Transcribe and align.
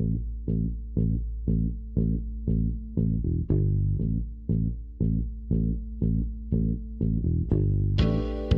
Thank 0.00 0.22
you. 8.00 8.49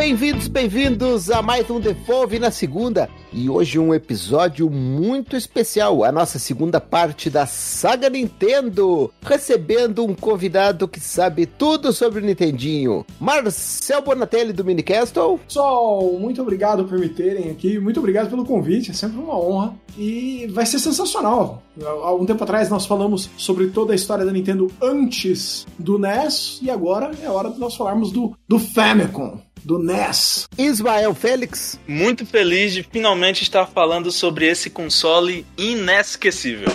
Bem-vindos, 0.00 0.48
bem-vindos 0.48 1.30
a 1.30 1.42
mais 1.42 1.68
um 1.68 1.78
Devolve 1.78 2.38
na 2.38 2.50
segunda. 2.50 3.06
E 3.30 3.50
hoje 3.50 3.78
um 3.78 3.92
episódio 3.92 4.70
muito 4.70 5.36
especial, 5.36 6.02
a 6.02 6.10
nossa 6.10 6.38
segunda 6.38 6.80
parte 6.80 7.28
da 7.28 7.44
saga 7.44 8.08
Nintendo, 8.08 9.12
recebendo 9.20 10.02
um 10.02 10.14
convidado 10.14 10.88
que 10.88 10.98
sabe 10.98 11.44
tudo 11.44 11.92
sobre 11.92 12.20
o 12.20 12.24
Nintendinho, 12.24 13.04
Marcel 13.20 14.00
Bonatelli 14.00 14.54
do 14.54 14.64
Minicastle. 14.64 15.38
Pessoal, 15.46 16.02
muito 16.18 16.40
obrigado 16.40 16.86
por 16.86 16.98
me 16.98 17.10
terem 17.10 17.50
aqui, 17.50 17.78
muito 17.78 18.00
obrigado 18.00 18.30
pelo 18.30 18.46
convite, 18.46 18.92
é 18.92 18.94
sempre 18.94 19.18
uma 19.18 19.38
honra 19.38 19.74
e 19.98 20.46
vai 20.50 20.64
ser 20.64 20.78
sensacional. 20.78 21.62
Há 21.78 22.14
um 22.14 22.24
tempo 22.24 22.42
atrás 22.42 22.70
nós 22.70 22.86
falamos 22.86 23.28
sobre 23.36 23.66
toda 23.66 23.92
a 23.92 23.96
história 23.96 24.24
da 24.24 24.32
Nintendo 24.32 24.66
antes 24.80 25.66
do 25.78 25.98
NES 25.98 26.58
e 26.62 26.70
agora 26.70 27.10
é 27.22 27.28
hora 27.28 27.50
de 27.50 27.60
nós 27.60 27.76
falarmos 27.76 28.10
do, 28.10 28.34
do 28.48 28.58
Famicom 28.58 29.38
do 29.64 29.78
NES. 29.78 30.48
Ismael 30.58 31.14
Félix. 31.14 31.78
Muito 31.86 32.24
feliz 32.26 32.72
de 32.72 32.82
finalmente 32.82 33.42
estar 33.42 33.66
falando 33.66 34.10
sobre 34.10 34.46
esse 34.46 34.70
console 34.70 35.46
inesquecível. 35.56 36.68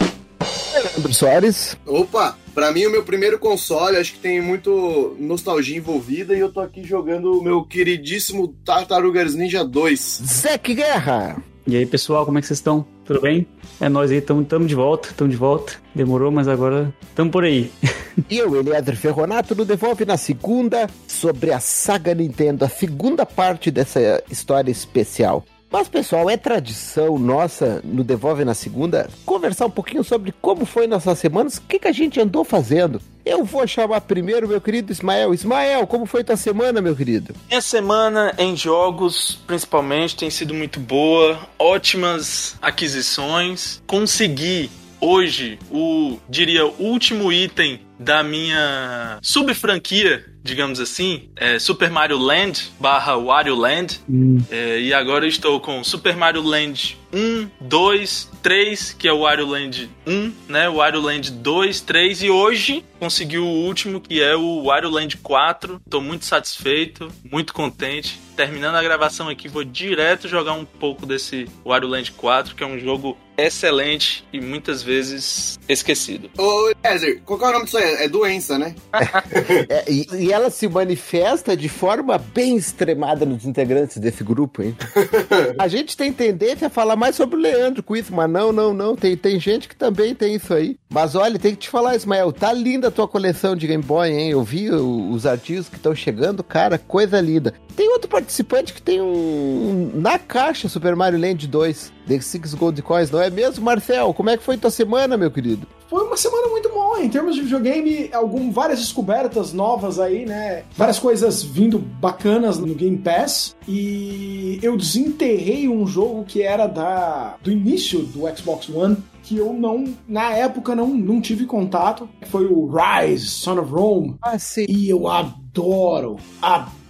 Leandro 0.73 1.13
Soares. 1.13 1.77
Opa, 1.85 2.38
pra 2.53 2.71
mim 2.71 2.85
o 2.85 2.91
meu 2.91 3.03
primeiro 3.03 3.39
console, 3.39 3.98
acho 3.98 4.13
que 4.13 4.20
tem 4.20 4.41
muito 4.41 5.16
nostalgia 5.20 5.77
envolvida 5.77 6.35
e 6.35 6.39
eu 6.39 6.52
tô 6.52 6.59
aqui 6.59 6.84
jogando 6.84 7.39
o 7.39 7.44
meu 7.44 7.63
queridíssimo 7.63 8.49
Tartarugas 8.66 9.36
Ninja 9.36 9.63
2. 9.63 10.22
Zeke 10.25 10.73
Guerra. 10.73 11.41
E 11.67 11.75
aí, 11.75 11.86
pessoal, 11.86 12.25
como 12.25 12.38
é 12.38 12.41
que 12.41 12.47
vocês 12.47 12.59
estão? 12.59 12.86
Tudo 13.06 13.22
bem? 13.22 13.48
É 13.80 13.88
nós 13.88 14.09
aí, 14.09 14.17
estamos 14.17 14.67
de 14.67 14.75
volta, 14.75 15.09
estamos 15.09 15.31
de 15.31 15.38
volta. 15.38 15.73
Demorou, 15.94 16.31
mas 16.31 16.48
agora 16.48 16.94
estamos 17.08 17.31
por 17.31 17.44
aí. 17.44 17.72
E 18.30 18.38
eu, 18.38 18.56
Eliadre 18.56 18.95
Ferronato, 18.95 19.53
no 19.53 19.66
Devolve 19.66 20.06
na 20.06 20.16
segunda 20.16 20.88
sobre 21.06 21.52
a 21.52 21.59
saga 21.59 22.16
Nintendo, 22.16 22.64
a 22.64 22.70
segunda 22.70 23.25
parte 23.25 23.70
dessa 23.70 24.23
história 24.31 24.72
especial. 24.72 25.44
Mas, 25.71 25.88
pessoal, 25.88 26.30
é 26.30 26.38
tradição 26.38 27.17
nossa 27.17 27.81
no 27.83 28.03
Devolve 28.03 28.45
na 28.45 28.53
segunda 28.53 29.09
conversar 29.25 29.66
um 29.66 29.72
pouquinho 29.72 30.03
sobre 30.03 30.33
como 30.41 30.66
foi 30.66 30.88
nossas 30.88 31.19
semanas, 31.19 31.57
o 31.57 31.61
que, 31.61 31.80
que 31.80 31.88
a 31.88 31.91
gente 31.91 32.19
andou 32.19 32.44
fazendo. 32.44 33.02
Eu 33.25 33.44
vou 33.44 33.66
chamar 33.67 34.02
primeiro 34.02 34.47
meu 34.47 34.61
querido 34.61 34.91
Ismael. 34.91 35.33
Ismael, 35.33 35.88
como 35.88 36.05
foi 36.05 36.23
tua 36.23 36.38
semana, 36.38 36.81
meu 36.81 36.95
querido? 36.95 37.35
Minha 37.49 37.61
semana 37.61 38.33
em 38.38 38.55
jogos, 38.55 39.39
principalmente, 39.47 40.16
tem 40.16 40.30
sido 40.30 40.53
muito 40.53 40.80
boa. 40.80 41.39
Ótimas 41.57 42.55
aquisições. 42.61 43.81
Consegui 43.88 44.69
hoje 45.00 45.59
o, 45.72 46.17
diria, 46.29 46.66
último 46.66 47.31
item 47.31 47.79
da 48.00 48.23
minha 48.23 49.19
sub-franquia, 49.22 50.25
digamos 50.45 50.79
assim, 50.79 51.23
é 51.35 51.57
Super 51.57 51.89
Mario 51.89 52.19
Land 52.19 52.71
barra 52.79 53.17
Wario 53.17 53.55
Land. 53.55 53.99
Hum. 54.07 54.38
É, 54.51 54.79
e 54.79 54.93
agora 54.93 55.25
eu 55.25 55.29
estou 55.29 55.59
com 55.59 55.83
Super 55.83 56.15
Mario 56.15 56.43
Land 56.43 56.95
1, 57.16 57.49
2, 57.61 58.31
3, 58.44 58.94
que 58.94 59.08
é 59.08 59.13
o 59.13 59.21
Wario 59.21 59.47
Land 59.47 59.89
1, 60.05 60.33
né? 60.49 60.67
O 60.67 60.75
Wario 60.75 60.99
Land 60.99 61.31
2, 61.31 61.80
3 61.80 62.23
e 62.23 62.30
hoje 62.30 62.83
consegui 62.99 63.38
o 63.38 63.45
último, 63.45 64.02
que 64.02 64.22
é 64.22 64.35
o 64.35 64.63
Wario 64.63 64.89
Land 64.89 65.17
4. 65.17 65.81
Tô 65.89 66.02
muito 66.02 66.25
satisfeito, 66.25 67.09
muito 67.31 67.53
contente. 67.53 68.19
Terminando 68.35 68.75
a 68.75 68.83
gravação 68.83 69.30
aqui, 69.30 69.47
vou 69.47 69.63
direto 69.63 70.27
jogar 70.27 70.53
um 70.53 70.66
pouco 70.66 71.05
desse 71.05 71.47
Wario 71.66 71.88
Land 71.88 72.11
4, 72.11 72.53
que 72.53 72.63
é 72.63 72.67
um 72.67 72.77
jogo 72.77 73.17
excelente 73.38 74.25
e 74.31 74.39
muitas 74.39 74.81
vezes 74.81 75.59
esquecido. 75.67 76.29
Ô, 76.38 76.72
Ezer, 76.84 77.22
qual 77.25 77.38
que 77.38 77.45
é 77.45 77.47
o 77.50 77.51
nome 77.51 77.66
disso 77.66 77.78
aí? 77.78 77.94
É 77.95 78.07
doença, 78.07 78.57
né? 78.57 78.75
É, 79.69 79.84
e, 79.90 80.07
e 80.11 80.31
ela 80.31 80.50
se 80.50 80.67
manifesta 80.67 81.56
de 81.56 81.69
forma 81.69 82.17
bem 82.17 82.56
extremada 82.56 83.25
nos 83.25 83.45
integrantes 83.45 83.97
desse 83.97 84.23
grupo, 84.23 84.61
hein? 84.61 84.75
a 85.57 85.67
gente 85.67 85.95
tem 85.95 86.11
tendência 86.11 86.67
a 86.67 86.69
falar 86.69 86.95
mais 87.05 87.16
sobre 87.16 87.38
o 87.38 87.39
Leandro 87.39 87.83
com 87.83 87.95
isso, 87.95 88.11
mas 88.11 88.27
não, 88.27 88.51
não, 88.51 88.73
não. 88.73 88.95
Tem, 88.95 89.16
tem 89.16 89.39
gente 89.39 89.69
que 89.69 89.75
também 89.75 90.16
tem 90.16 90.33
isso 90.33 90.51
aí. 90.51 90.75
Mas 90.89 91.13
olha, 91.13 91.38
tem 91.38 91.53
que 91.53 91.61
te 91.61 91.69
falar, 91.69 91.95
Ismael, 91.95 92.31
tá 92.31 92.51
linda 92.51 92.88
a 92.88 92.91
tua 92.91 93.07
coleção 93.07 93.55
de 93.55 93.67
Game 93.67 93.83
Boy, 93.83 94.09
hein? 94.09 94.31
Eu 94.31 94.43
vi 94.43 94.71
os 94.71 95.23
artigos 95.27 95.69
que 95.69 95.75
estão 95.75 95.93
chegando, 95.93 96.43
cara, 96.43 96.79
coisa 96.79 97.21
linda. 97.21 97.53
Tem 97.75 97.91
outro 97.91 98.09
participante 98.09 98.73
que 98.73 98.81
tem 98.81 99.01
um. 99.01 99.91
Na 99.93 100.17
caixa 100.17 100.67
Super 100.67 100.95
Mario 100.95 101.19
Land 101.19 101.47
2, 101.47 101.93
The 102.07 102.19
Six 102.19 102.53
Gold 102.53 102.81
Coins, 102.81 103.11
não 103.11 103.21
é 103.21 103.29
mesmo, 103.29 103.63
Marcel? 103.63 104.13
Como 104.13 104.29
é 104.29 104.38
que 104.38 104.43
foi 104.43 104.57
tua 104.57 104.71
semana, 104.71 105.17
meu 105.17 105.31
querido? 105.31 105.67
Foi 105.88 106.03
uma 106.03 106.17
semana 106.17 106.47
muito 106.47 106.69
boa 106.69 107.01
em 107.01 107.09
termos 107.09 107.35
de 107.35 107.41
videogame, 107.41 108.09
algum, 108.11 108.51
várias 108.51 108.79
descobertas 108.79 109.53
novas 109.53 109.99
aí, 109.99 110.25
né? 110.25 110.63
Várias 110.75 110.99
coisas 110.99 111.43
vindo 111.43 111.77
bacanas 111.77 112.57
no 112.57 112.73
Game 112.73 112.97
Pass. 112.97 113.55
E 113.67 114.59
eu 114.61 114.75
desenterrei 114.75 115.67
um 115.67 115.85
jogo 115.85 116.25
que 116.25 116.41
era 116.41 116.67
da 116.67 117.35
do 117.41 117.51
início 117.51 117.99
do 117.99 118.22
Xbox 118.35 118.69
One, 118.69 118.97
que 119.23 119.37
eu 119.37 119.53
não, 119.53 119.93
na 120.07 120.31
época, 120.31 120.75
não, 120.75 120.87
não 120.87 121.22
tive 121.22 121.45
contato. 121.45 122.09
Foi 122.27 122.45
o 122.45 122.67
Rise, 122.67 123.27
Son 123.27 123.59
of 123.59 123.72
Rome. 123.72 124.16
Ah, 124.22 124.37
sim. 124.37 124.66
E 124.67 124.89
eu 124.89 125.07
adoro, 125.07 126.17
adoro 126.41 126.84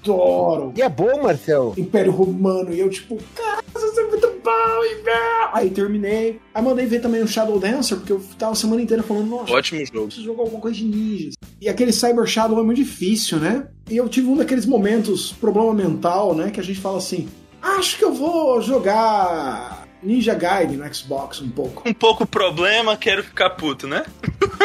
E 0.75 0.81
é 0.81 0.89
bom, 0.89 1.23
Marcel? 1.23 1.73
Império 1.77 2.11
Romano. 2.11 2.73
E 2.73 2.79
eu, 2.79 2.89
tipo, 2.89 3.17
cara, 3.35 3.63
isso 3.75 3.99
é 3.99 4.03
muito 4.03 4.27
bom. 4.43 4.83
e, 4.83 5.09
ah. 5.09 5.49
Aí 5.53 5.69
terminei. 5.69 6.39
Aí 6.53 6.63
mandei 6.63 6.85
ver 6.85 6.99
também 7.01 7.21
o 7.21 7.27
Shadow 7.27 7.59
Dancer, 7.59 7.97
porque 7.97 8.13
eu 8.13 8.21
tava 8.37 8.51
a 8.51 8.55
semana 8.55 8.81
inteira 8.81 9.03
falando, 9.03 9.27
nossa, 9.27 9.53
Ótimo 9.53 9.85
jogo. 9.85 10.05
preciso 10.07 10.25
jogar 10.25 10.43
alguma 10.43 10.61
coisa 10.61 10.77
de 10.77 10.85
ninjas. 10.85 11.33
E 11.61 11.69
aquele 11.69 11.91
Cyber 11.91 12.25
Shadow 12.25 12.59
é 12.59 12.63
muito 12.63 12.77
difícil, 12.77 13.39
né? 13.39 13.67
E 13.89 13.97
eu 13.97 14.09
tive 14.09 14.27
um 14.27 14.35
daqueles 14.37 14.65
momentos, 14.65 15.31
problema 15.33 15.73
mental, 15.73 16.35
né? 16.35 16.51
Que 16.51 16.59
a 16.59 16.63
gente 16.63 16.79
fala 16.79 16.97
assim: 16.97 17.27
acho 17.61 17.97
que 17.97 18.03
eu 18.03 18.13
vou 18.13 18.61
jogar 18.61 19.84
Ninja 20.05 20.33
Gaiden 20.35 20.77
no 20.77 20.93
Xbox 20.93 21.41
um 21.41 21.49
pouco. 21.49 21.87
Um 21.87 21.93
pouco 21.93 22.25
problema, 22.25 22.95
quero 22.95 23.23
ficar 23.23 23.49
puto, 23.51 23.87
né? 23.87 24.05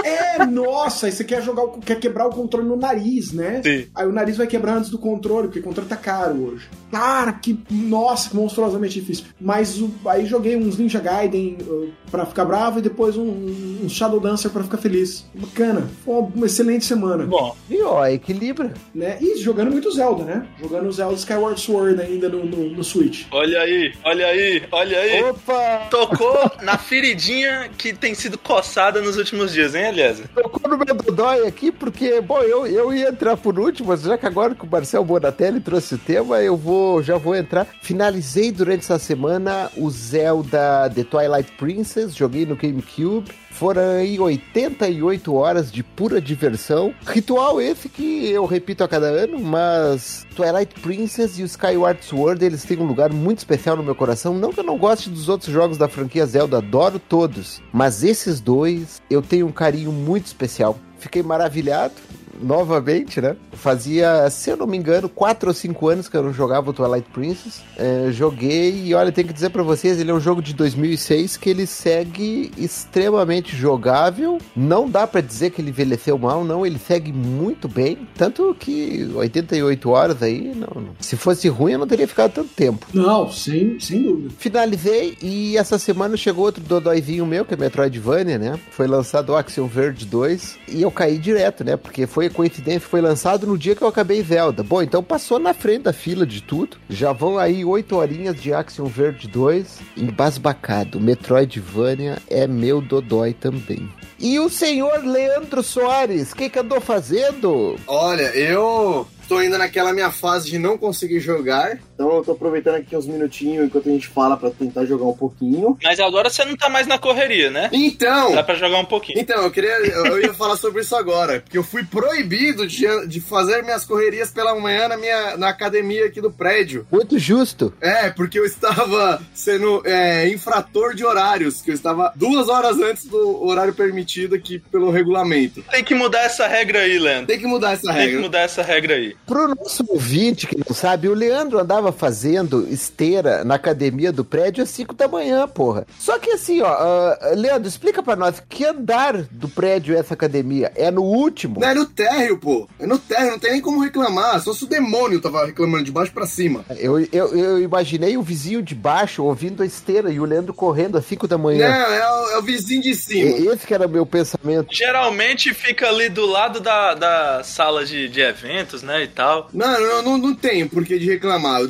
É, 0.04 0.44
nossa, 0.46 1.06
aí 1.06 1.12
você 1.12 1.24
quer 1.24 1.42
jogar, 1.42 1.62
o- 1.64 1.78
quer 1.80 1.98
quebrar 1.98 2.26
o 2.26 2.30
controle 2.30 2.66
no 2.68 2.76
nariz, 2.76 3.32
né? 3.32 3.60
Sim. 3.64 3.86
Aí 3.94 4.06
o 4.06 4.12
nariz 4.12 4.36
vai 4.36 4.46
quebrar 4.46 4.74
antes 4.76 4.90
do 4.90 4.98
controle, 4.98 5.48
porque 5.48 5.60
o 5.60 5.62
controle 5.62 5.88
tá 5.88 5.96
caro 5.96 6.36
hoje. 6.52 6.68
Cara, 6.90 7.32
que. 7.32 7.58
Nossa, 7.70 8.30
que 8.30 8.36
monstruosamente 8.36 8.94
difícil. 9.00 9.26
Mas 9.40 9.80
o- 9.80 9.90
aí 10.06 10.26
joguei 10.26 10.56
uns 10.56 10.76
Ninja 10.78 11.00
Gaiden 11.00 11.58
uh, 11.62 11.90
pra 12.10 12.24
ficar 12.26 12.44
bravo 12.44 12.78
e 12.78 12.82
depois 12.82 13.16
um, 13.16 13.80
um 13.84 13.88
Shadow 13.88 14.20
Dancer 14.20 14.50
pra 14.50 14.62
ficar 14.62 14.78
feliz. 14.78 15.24
Bacana. 15.34 15.88
Foi 16.04 16.14
uma 16.34 16.46
excelente 16.46 16.84
semana. 16.84 17.24
Bom, 17.26 17.56
E 17.68 17.80
ó, 17.82 18.06
equilibra. 18.06 18.72
Né? 18.94 19.18
E 19.20 19.36
jogando 19.38 19.70
muito 19.70 19.90
Zelda, 19.92 20.24
né? 20.24 20.46
Jogando 20.60 20.90
Zelda 20.92 21.14
Skyward 21.14 21.60
Sword 21.60 22.00
ainda 22.00 22.28
no, 22.28 22.44
no, 22.44 22.70
no 22.70 22.84
Switch. 22.84 23.24
olha 23.30 23.60
aí, 23.60 23.92
olha 24.04 24.26
aí, 24.26 24.62
olha 24.72 24.98
aí. 24.98 25.29
Opa! 25.30 25.86
Tocou 25.90 26.50
na 26.62 26.76
feridinha 26.76 27.70
que 27.78 27.92
tem 27.92 28.14
sido 28.14 28.36
coçada 28.36 29.00
nos 29.00 29.16
últimos 29.16 29.52
dias, 29.52 29.74
hein, 29.74 29.88
Eliasa? 29.88 30.24
Tocou 30.34 30.68
no 30.68 30.76
meu 30.76 30.94
dodói 30.94 31.46
aqui, 31.46 31.70
porque, 31.70 32.20
bom, 32.20 32.40
eu, 32.42 32.66
eu 32.66 32.92
ia 32.92 33.08
entrar 33.08 33.36
por 33.36 33.58
último, 33.58 33.88
mas 33.88 34.02
já 34.02 34.18
que 34.18 34.26
agora 34.26 34.54
que 34.54 34.64
o 34.64 34.68
Marcel 34.68 35.04
Bonatelli 35.04 35.60
trouxe 35.60 35.94
o 35.94 35.98
tema, 35.98 36.40
eu 36.40 36.56
vou, 36.56 37.02
já 37.02 37.16
vou 37.16 37.36
entrar. 37.36 37.66
Finalizei 37.80 38.50
durante 38.50 38.80
essa 38.80 38.98
semana 38.98 39.70
o 39.76 39.88
Zelda 39.90 40.90
The 40.92 41.04
Twilight 41.04 41.52
Princess, 41.52 42.14
joguei 42.14 42.44
no 42.44 42.56
GameCube. 42.56 43.30
Foram 43.50 43.82
aí 43.98 44.18
88 44.18 45.34
horas 45.34 45.70
de 45.70 45.82
pura 45.82 46.20
diversão. 46.20 46.94
Ritual 47.06 47.60
esse 47.60 47.88
que 47.88 48.30
eu 48.30 48.46
repito 48.46 48.82
a 48.82 48.88
cada 48.88 49.06
ano, 49.06 49.38
mas 49.38 50.26
Twilight 50.34 50.80
Princess 50.80 51.38
e 51.38 51.42
o 51.42 51.46
Skyward 51.46 52.04
Sword, 52.04 52.44
eles 52.44 52.64
têm 52.64 52.78
um 52.78 52.86
lugar 52.86 53.12
muito 53.12 53.38
especial 53.38 53.76
no 53.76 53.82
meu 53.82 53.94
coração. 53.94 54.34
Não 54.34 54.52
que 54.52 54.60
eu 54.60 54.64
não 54.64 54.78
goste 54.78 55.10
dos 55.10 55.28
outros 55.28 55.52
jogos 55.52 55.76
da 55.76 55.88
franquia 55.88 56.24
Zelda, 56.24 56.58
adoro 56.58 56.98
todos. 56.98 57.60
Mas 57.72 58.02
esses 58.02 58.40
dois, 58.40 59.02
eu 59.10 59.20
tenho 59.20 59.46
um 59.46 59.52
carinho 59.52 59.92
muito 59.92 60.26
especial. 60.26 60.78
Fiquei 60.98 61.22
maravilhado. 61.22 61.94
Novamente, 62.42 63.20
né? 63.20 63.36
Fazia, 63.52 64.28
se 64.30 64.50
eu 64.50 64.56
não 64.56 64.66
me 64.66 64.76
engano, 64.76 65.08
4 65.08 65.48
ou 65.48 65.54
5 65.54 65.88
anos 65.88 66.08
que 66.08 66.16
eu 66.16 66.22
não 66.22 66.32
jogava 66.32 66.70
o 66.70 66.72
Twilight 66.72 67.08
Princess. 67.10 67.62
É, 67.76 68.08
joguei 68.10 68.84
e 68.86 68.94
olha, 68.94 69.12
tenho 69.12 69.28
que 69.28 69.34
dizer 69.34 69.50
pra 69.50 69.62
vocês, 69.62 70.00
ele 70.00 70.10
é 70.10 70.14
um 70.14 70.20
jogo 70.20 70.40
de 70.40 70.54
2006 70.54 71.36
que 71.36 71.50
ele 71.50 71.66
segue 71.66 72.50
extremamente 72.56 73.56
jogável. 73.56 74.38
Não 74.56 74.88
dá 74.88 75.06
pra 75.06 75.20
dizer 75.20 75.50
que 75.50 75.60
ele 75.60 75.70
envelheceu 75.70 76.18
mal, 76.18 76.44
não. 76.44 76.64
Ele 76.64 76.78
segue 76.78 77.12
muito 77.12 77.68
bem. 77.68 78.08
Tanto 78.16 78.54
que 78.58 79.10
88 79.14 79.90
horas 79.90 80.22
aí, 80.22 80.52
não, 80.54 80.82
não. 80.82 80.90
se 81.00 81.16
fosse 81.16 81.48
ruim 81.48 81.72
eu 81.72 81.78
não 81.78 81.86
teria 81.86 82.08
ficado 82.08 82.32
tanto 82.32 82.50
tempo. 82.54 82.86
Não, 82.92 83.30
sem, 83.30 83.78
sem 83.78 84.02
dúvida. 84.02 84.30
Finalizei 84.38 85.16
e 85.22 85.56
essa 85.56 85.78
semana 85.78 86.16
chegou 86.16 86.44
outro 86.44 86.62
dodóizinho 86.62 87.26
meu, 87.26 87.44
que 87.44 87.54
é 87.54 87.56
Metroidvania, 87.56 88.38
né? 88.38 88.58
Foi 88.70 88.86
lançado 88.86 89.30
o 89.30 89.36
Axiom 89.36 89.66
Verge 89.66 90.06
2 90.06 90.58
e 90.68 90.82
eu 90.82 90.90
caí 90.90 91.18
direto, 91.18 91.64
né? 91.64 91.76
Porque 91.76 92.06
foi 92.06 92.29
coincidência, 92.30 92.88
foi 92.88 93.00
lançado 93.00 93.46
no 93.46 93.58
dia 93.58 93.74
que 93.74 93.82
eu 93.82 93.88
acabei 93.88 94.22
Zelda. 94.22 94.62
Bom, 94.62 94.82
então 94.82 95.02
passou 95.02 95.38
na 95.38 95.52
frente 95.52 95.82
da 95.82 95.92
fila 95.92 96.26
de 96.26 96.42
tudo. 96.42 96.76
Já 96.88 97.12
vão 97.12 97.38
aí 97.38 97.64
oito 97.64 97.96
horinhas 97.96 98.40
de 98.40 98.52
Action 98.52 98.86
Verde 98.86 99.28
2, 99.28 99.78
embasbacado. 99.96 101.00
Metroidvania 101.00 102.18
é 102.28 102.46
meu 102.46 102.80
dodói 102.80 103.32
também. 103.32 103.88
E 104.18 104.38
o 104.38 104.50
senhor 104.50 105.04
Leandro 105.04 105.62
Soares, 105.62 106.32
o 106.32 106.36
que, 106.36 106.50
que 106.50 106.58
andou 106.58 106.80
fazendo? 106.80 107.76
Olha, 107.86 108.34
eu 108.36 109.06
tô 109.30 109.38
ainda 109.38 109.56
naquela 109.56 109.92
minha 109.92 110.10
fase 110.10 110.50
de 110.50 110.58
não 110.58 110.76
conseguir 110.76 111.20
jogar. 111.20 111.78
Então 111.94 112.16
eu 112.16 112.24
tô 112.24 112.32
aproveitando 112.32 112.74
aqui 112.74 112.96
uns 112.96 113.06
minutinhos 113.06 113.64
enquanto 113.64 113.88
a 113.88 113.92
gente 113.92 114.08
fala 114.08 114.36
pra 114.36 114.50
tentar 114.50 114.84
jogar 114.84 115.04
um 115.04 115.16
pouquinho. 115.16 115.78
Mas 115.84 116.00
agora 116.00 116.28
você 116.28 116.44
não 116.44 116.56
tá 116.56 116.68
mais 116.68 116.88
na 116.88 116.98
correria, 116.98 117.48
né? 117.48 117.70
Então. 117.72 118.34
Dá 118.34 118.42
pra 118.42 118.56
jogar 118.56 118.78
um 118.78 118.84
pouquinho. 118.84 119.20
Então, 119.20 119.40
eu 119.44 119.50
queria. 119.52 119.70
Eu, 119.70 120.20
ia 120.20 120.34
falar 120.34 120.56
sobre 120.56 120.82
isso 120.82 120.96
agora. 120.96 121.42
Porque 121.42 121.56
eu 121.56 121.62
fui 121.62 121.84
proibido 121.84 122.66
de, 122.66 123.06
de 123.06 123.20
fazer 123.20 123.62
minhas 123.62 123.84
correrias 123.84 124.32
pela 124.32 124.58
manhã 124.58 124.88
na 124.88 124.96
minha 124.96 125.36
na 125.36 125.48
academia 125.48 126.06
aqui 126.06 126.20
do 126.20 126.32
prédio. 126.32 126.84
Muito 126.90 127.16
justo. 127.16 127.72
É, 127.80 128.10
porque 128.10 128.36
eu 128.36 128.44
estava 128.44 129.22
sendo 129.32 129.80
é, 129.86 130.28
infrator 130.28 130.92
de 130.92 131.04
horários, 131.04 131.62
que 131.62 131.70
eu 131.70 131.74
estava 131.74 132.12
duas 132.16 132.48
horas 132.48 132.80
antes 132.80 133.04
do 133.04 133.44
horário 133.44 133.72
permitido 133.72 134.34
aqui 134.34 134.58
pelo 134.58 134.90
regulamento. 134.90 135.62
Tem 135.70 135.84
que 135.84 135.94
mudar 135.94 136.22
essa 136.22 136.48
regra 136.48 136.80
aí, 136.80 136.98
Leandro. 136.98 137.28
Tem 137.28 137.38
que 137.38 137.46
mudar 137.46 137.74
essa 137.74 137.82
Tem 137.82 137.94
que 137.94 138.00
regra. 138.00 138.20
mudar 138.20 138.40
essa 138.40 138.62
regra 138.62 138.94
aí. 138.96 139.19
Pro 139.26 139.48
nosso 139.54 139.84
ouvinte 139.88 140.46
que 140.46 140.56
não 140.58 140.74
sabe, 140.74 141.08
o 141.08 141.14
Leandro 141.14 141.58
andava 141.58 141.92
fazendo 141.92 142.66
esteira 142.68 143.44
na 143.44 143.54
academia 143.54 144.10
do 144.12 144.24
prédio 144.24 144.62
às 144.64 144.70
5 144.70 144.94
da 144.94 145.06
manhã, 145.06 145.46
porra. 145.46 145.86
Só 145.98 146.18
que 146.18 146.30
assim, 146.32 146.60
ó, 146.62 146.66
ah, 146.68 147.18
Leandro, 147.36 147.68
explica 147.68 148.02
pra 148.02 148.16
nós 148.16 148.42
que 148.48 148.64
andar 148.64 149.16
do 149.30 149.48
prédio 149.48 149.94
é 149.94 150.00
essa 150.00 150.14
academia? 150.14 150.72
É 150.74 150.90
no 150.90 151.02
último? 151.02 151.60
Não, 151.60 151.68
é 151.68 151.74
no 151.74 151.86
térreo, 151.86 152.38
pô. 152.38 152.68
É 152.78 152.86
no 152.86 152.98
térreo, 152.98 153.30
não 153.32 153.38
tem 153.38 153.52
nem 153.52 153.60
como 153.60 153.80
reclamar. 153.80 154.40
Só 154.40 154.52
se 154.52 154.64
o 154.64 154.68
demônio 154.68 155.20
tava 155.20 155.46
reclamando 155.46 155.84
de 155.84 155.92
baixo 155.92 156.12
pra 156.12 156.26
cima. 156.26 156.64
Eu, 156.78 156.98
eu, 157.12 157.36
eu 157.36 157.58
imaginei 157.62 158.16
o 158.16 158.22
vizinho 158.22 158.60
de 158.62 158.74
baixo 158.74 159.22
ouvindo 159.24 159.62
a 159.62 159.66
esteira 159.66 160.10
e 160.10 160.18
o 160.18 160.24
Leandro 160.24 160.52
correndo 160.52 160.98
às 160.98 161.04
5 161.06 161.28
da 161.28 161.36
Não, 161.36 161.44
manhã. 161.44 161.66
é 161.66 162.10
o, 162.10 162.30
é 162.30 162.38
o 162.38 162.42
vizinho 162.42 162.82
de 162.82 162.94
cima. 162.94 163.30
E- 163.30 163.46
Esse 163.46 163.66
que 163.66 163.74
era 163.74 163.86
o 163.86 163.90
meu 163.90 164.04
pensamento. 164.04 164.68
Geralmente 164.74 165.54
fica 165.54 165.88
ali 165.88 166.08
do 166.08 166.26
lado 166.26 166.58
da, 166.60 166.94
da 166.94 167.42
sala 167.44 167.84
de, 167.84 168.08
de 168.08 168.20
eventos, 168.20 168.82
né, 168.82 169.04
e 169.04 169.08
tal. 169.10 169.48
Não, 169.52 169.80
não, 169.80 170.02
não, 170.02 170.18
não 170.18 170.34
tenho 170.34 170.68
por 170.68 170.84
que 170.84 170.98
de 170.98 171.06
reclamar. 171.06 171.60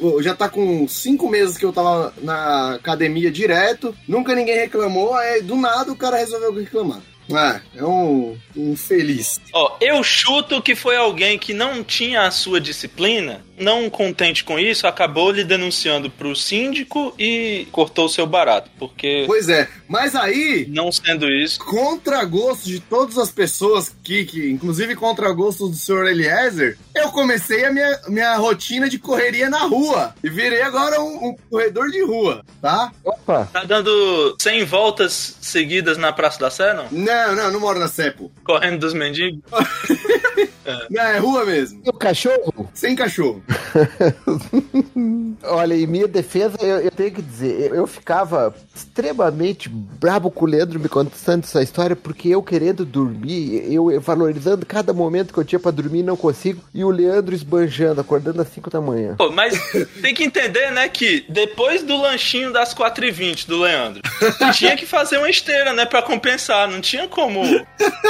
Eu 0.00 0.22
já 0.22 0.34
tá 0.34 0.48
com 0.48 0.86
cinco 0.88 1.28
meses 1.28 1.56
que 1.56 1.64
eu 1.64 1.72
tava 1.72 2.12
na 2.22 2.74
academia 2.74 3.30
direto, 3.30 3.94
nunca 4.08 4.34
ninguém 4.34 4.56
reclamou, 4.56 5.14
aí 5.14 5.42
do 5.42 5.56
nada 5.56 5.92
o 5.92 5.96
cara 5.96 6.16
resolveu 6.16 6.52
reclamar. 6.52 7.00
Ah, 7.32 7.60
é 7.74 7.84
um 7.84 8.36
infeliz. 8.56 9.40
Ó, 9.52 9.76
eu 9.80 10.02
chuto 10.02 10.62
que 10.62 10.74
foi 10.74 10.96
alguém 10.96 11.38
que 11.38 11.52
não 11.52 11.82
tinha 11.82 12.22
a 12.22 12.30
sua 12.30 12.60
disciplina, 12.60 13.44
não 13.58 13.88
contente 13.90 14.44
com 14.44 14.58
isso, 14.58 14.86
acabou 14.86 15.30
lhe 15.30 15.44
denunciando 15.44 16.10
pro 16.10 16.36
síndico 16.36 17.14
e 17.18 17.66
cortou 17.72 18.06
o 18.06 18.08
seu 18.08 18.26
barato, 18.26 18.70
porque 18.78 19.24
Pois 19.26 19.48
é, 19.48 19.68
mas 19.88 20.14
aí, 20.14 20.66
não 20.68 20.92
sendo 20.92 21.28
isso, 21.28 21.58
contra 21.60 22.24
gosto 22.24 22.66
de 22.66 22.80
todas 22.80 23.18
as 23.18 23.30
pessoas 23.30 23.94
que, 24.04 24.24
que 24.24 24.50
inclusive 24.50 24.94
contra 24.94 25.32
gosto 25.32 25.68
do 25.68 25.76
senhor 25.76 26.06
Eliezer, 26.06 26.78
eu 26.94 27.10
comecei 27.10 27.64
a 27.64 27.72
minha, 27.72 28.00
minha 28.08 28.36
rotina 28.36 28.88
de 28.88 28.98
correria 28.98 29.50
na 29.50 29.60
rua. 29.60 30.14
E 30.22 30.30
virei 30.30 30.62
agora 30.62 31.00
um, 31.00 31.28
um 31.28 31.36
corredor 31.50 31.90
de 31.90 32.02
rua, 32.02 32.44
tá? 32.60 32.92
Opa! 33.04 33.48
tá 33.52 33.64
dando 33.64 34.36
100 34.40 34.64
voltas 34.64 35.36
seguidas 35.40 35.96
na 35.96 36.12
Praça 36.12 36.40
da 36.40 36.50
Sé, 36.50 36.74
não? 36.74 36.86
Não, 36.90 37.14
não, 37.34 37.52
não 37.52 37.60
moro 37.60 37.78
na 37.78 37.88
Cepo. 37.88 38.30
Correndo 38.44 38.80
dos 38.80 38.94
mendigos. 38.94 39.40
Não, 40.90 41.02
é 41.02 41.18
rua 41.18 41.44
mesmo. 41.44 41.80
E 41.84 41.88
o 41.88 41.92
cachorro? 41.92 42.68
Sem 42.74 42.96
cachorro. 42.96 43.42
Olha, 45.42 45.74
em 45.74 45.86
minha 45.86 46.08
defesa, 46.08 46.56
eu, 46.60 46.80
eu 46.80 46.90
tenho 46.90 47.12
que 47.12 47.22
dizer, 47.22 47.68
eu, 47.68 47.74
eu 47.74 47.86
ficava 47.86 48.54
extremamente 48.74 49.68
brabo 49.68 50.30
com 50.30 50.44
o 50.44 50.48
Leandro 50.48 50.80
me 50.80 50.88
contando 50.88 51.44
essa 51.44 51.62
história, 51.62 51.94
porque 51.94 52.28
eu 52.28 52.42
querendo 52.42 52.84
dormir, 52.84 53.72
eu, 53.72 53.90
eu 53.90 54.00
valorizando 54.00 54.66
cada 54.66 54.92
momento 54.92 55.32
que 55.32 55.38
eu 55.38 55.44
tinha 55.44 55.60
pra 55.60 55.70
dormir, 55.70 56.02
não 56.02 56.16
consigo, 56.16 56.62
e 56.74 56.84
o 56.84 56.90
Leandro 56.90 57.34
esbanjando, 57.34 58.00
acordando 58.00 58.42
às 58.42 58.48
5 58.48 58.70
da 58.70 58.80
manhã. 58.80 59.14
Pô, 59.16 59.30
mas 59.30 59.58
tem 60.02 60.14
que 60.14 60.24
entender, 60.24 60.72
né, 60.72 60.88
que 60.88 61.24
depois 61.28 61.82
do 61.82 61.96
lanchinho 61.96 62.52
das 62.52 62.74
4h20 62.74 63.46
do 63.46 63.60
Leandro, 63.60 64.02
tinha 64.54 64.76
que 64.76 64.86
fazer 64.86 65.18
uma 65.18 65.30
esteira, 65.30 65.72
né, 65.72 65.86
pra 65.86 66.02
compensar. 66.02 66.68
Não 66.68 66.80
tinha 66.80 67.05
como 67.06 67.42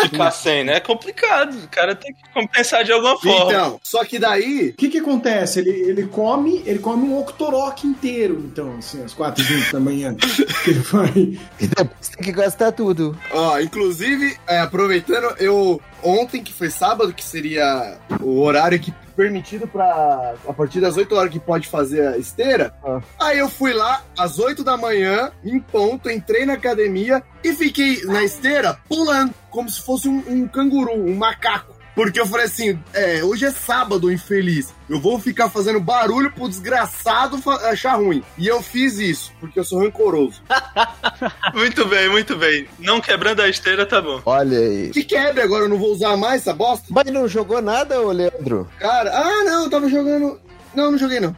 ficar 0.02 0.30
sem, 0.30 0.64
né? 0.64 0.76
É 0.76 0.80
complicado. 0.80 1.56
O 1.64 1.68
cara 1.68 1.94
tem 1.94 2.12
que 2.12 2.22
compensar 2.32 2.84
de 2.84 2.92
alguma 2.92 3.18
forma. 3.18 3.52
Então, 3.52 3.80
só 3.82 4.04
que 4.04 4.18
daí, 4.18 4.70
O 4.70 4.72
que 4.74 4.88
que 4.88 4.98
acontece? 4.98 5.60
Ele, 5.60 5.70
ele 5.70 6.06
come 6.06 6.62
ele 6.66 6.78
come 6.78 7.08
um 7.08 7.18
octorok 7.18 7.86
inteiro, 7.86 8.42
então, 8.44 8.76
assim, 8.78 9.02
às 9.04 9.12
4 9.12 9.44
h 9.44 9.72
da 9.72 9.80
manhã. 9.80 10.14
Que 10.64 10.70
ele 10.70 10.80
vai... 10.80 11.38
E 11.60 11.66
depois 11.66 12.08
tem 12.08 12.24
que 12.24 12.32
gastar 12.32 12.72
tudo. 12.72 13.16
Ó, 13.30 13.58
inclusive, 13.60 14.36
é, 14.46 14.58
aproveitando, 14.58 15.34
eu 15.38 15.80
ontem, 16.02 16.42
que 16.42 16.52
foi 16.52 16.70
sábado, 16.70 17.12
que 17.12 17.24
seria 17.24 17.98
o 18.20 18.40
horário 18.40 18.78
que 18.78 18.92
permitido 19.16 19.66
para 19.66 20.34
a 20.46 20.52
partir 20.52 20.80
das 20.80 20.96
8 20.96 21.14
horas 21.14 21.32
que 21.32 21.40
pode 21.40 21.66
fazer 21.66 22.06
a 22.06 22.18
esteira. 22.18 22.74
Ah. 22.84 23.00
Aí 23.18 23.38
eu 23.38 23.48
fui 23.48 23.72
lá 23.72 24.04
às 24.16 24.38
8 24.38 24.62
da 24.62 24.76
manhã, 24.76 25.32
em 25.42 25.58
ponto, 25.58 26.10
entrei 26.10 26.44
na 26.44 26.52
academia 26.52 27.22
e 27.42 27.52
fiquei 27.54 28.04
na 28.04 28.22
esteira 28.22 28.78
pulando, 28.88 29.34
como 29.50 29.70
se 29.70 29.80
fosse 29.80 30.08
um, 30.08 30.22
um 30.28 30.46
canguru, 30.46 30.92
um 30.92 31.16
macaco. 31.16 31.75
Porque 31.96 32.20
eu 32.20 32.26
falei 32.26 32.44
assim, 32.44 32.78
é, 32.92 33.24
hoje 33.24 33.46
é 33.46 33.50
sábado, 33.50 34.12
infeliz. 34.12 34.74
Eu 34.86 35.00
vou 35.00 35.18
ficar 35.18 35.48
fazendo 35.48 35.80
barulho 35.80 36.30
pro 36.30 36.46
desgraçado 36.46 37.40
achar 37.64 37.94
ruim. 37.94 38.22
E 38.36 38.46
eu 38.46 38.62
fiz 38.62 38.98
isso, 38.98 39.32
porque 39.40 39.58
eu 39.58 39.64
sou 39.64 39.80
rancoroso. 39.80 40.42
Muito 41.54 41.86
bem, 41.86 42.08
muito 42.10 42.36
bem. 42.36 42.68
Não 42.78 43.00
quebrando 43.00 43.40
a 43.40 43.48
esteira, 43.48 43.86
tá 43.86 44.00
bom. 44.02 44.20
Olha 44.26 44.58
aí. 44.58 44.90
Que 44.90 45.02
quebre 45.02 45.40
agora, 45.40 45.64
eu 45.64 45.68
não 45.68 45.78
vou 45.78 45.90
usar 45.90 46.16
mais 46.16 46.42
essa 46.42 46.52
bosta? 46.52 46.86
Mas 46.90 47.06
não 47.06 47.26
jogou 47.26 47.62
nada, 47.62 47.98
ô 48.00 48.12
Leandro? 48.12 48.68
Cara, 48.78 49.10
ah, 49.10 49.44
não, 49.44 49.64
eu 49.64 49.70
tava 49.70 49.88
jogando. 49.88 50.38
Não, 50.76 50.90
não 50.90 50.98
joguei 50.98 51.18
não. 51.20 51.34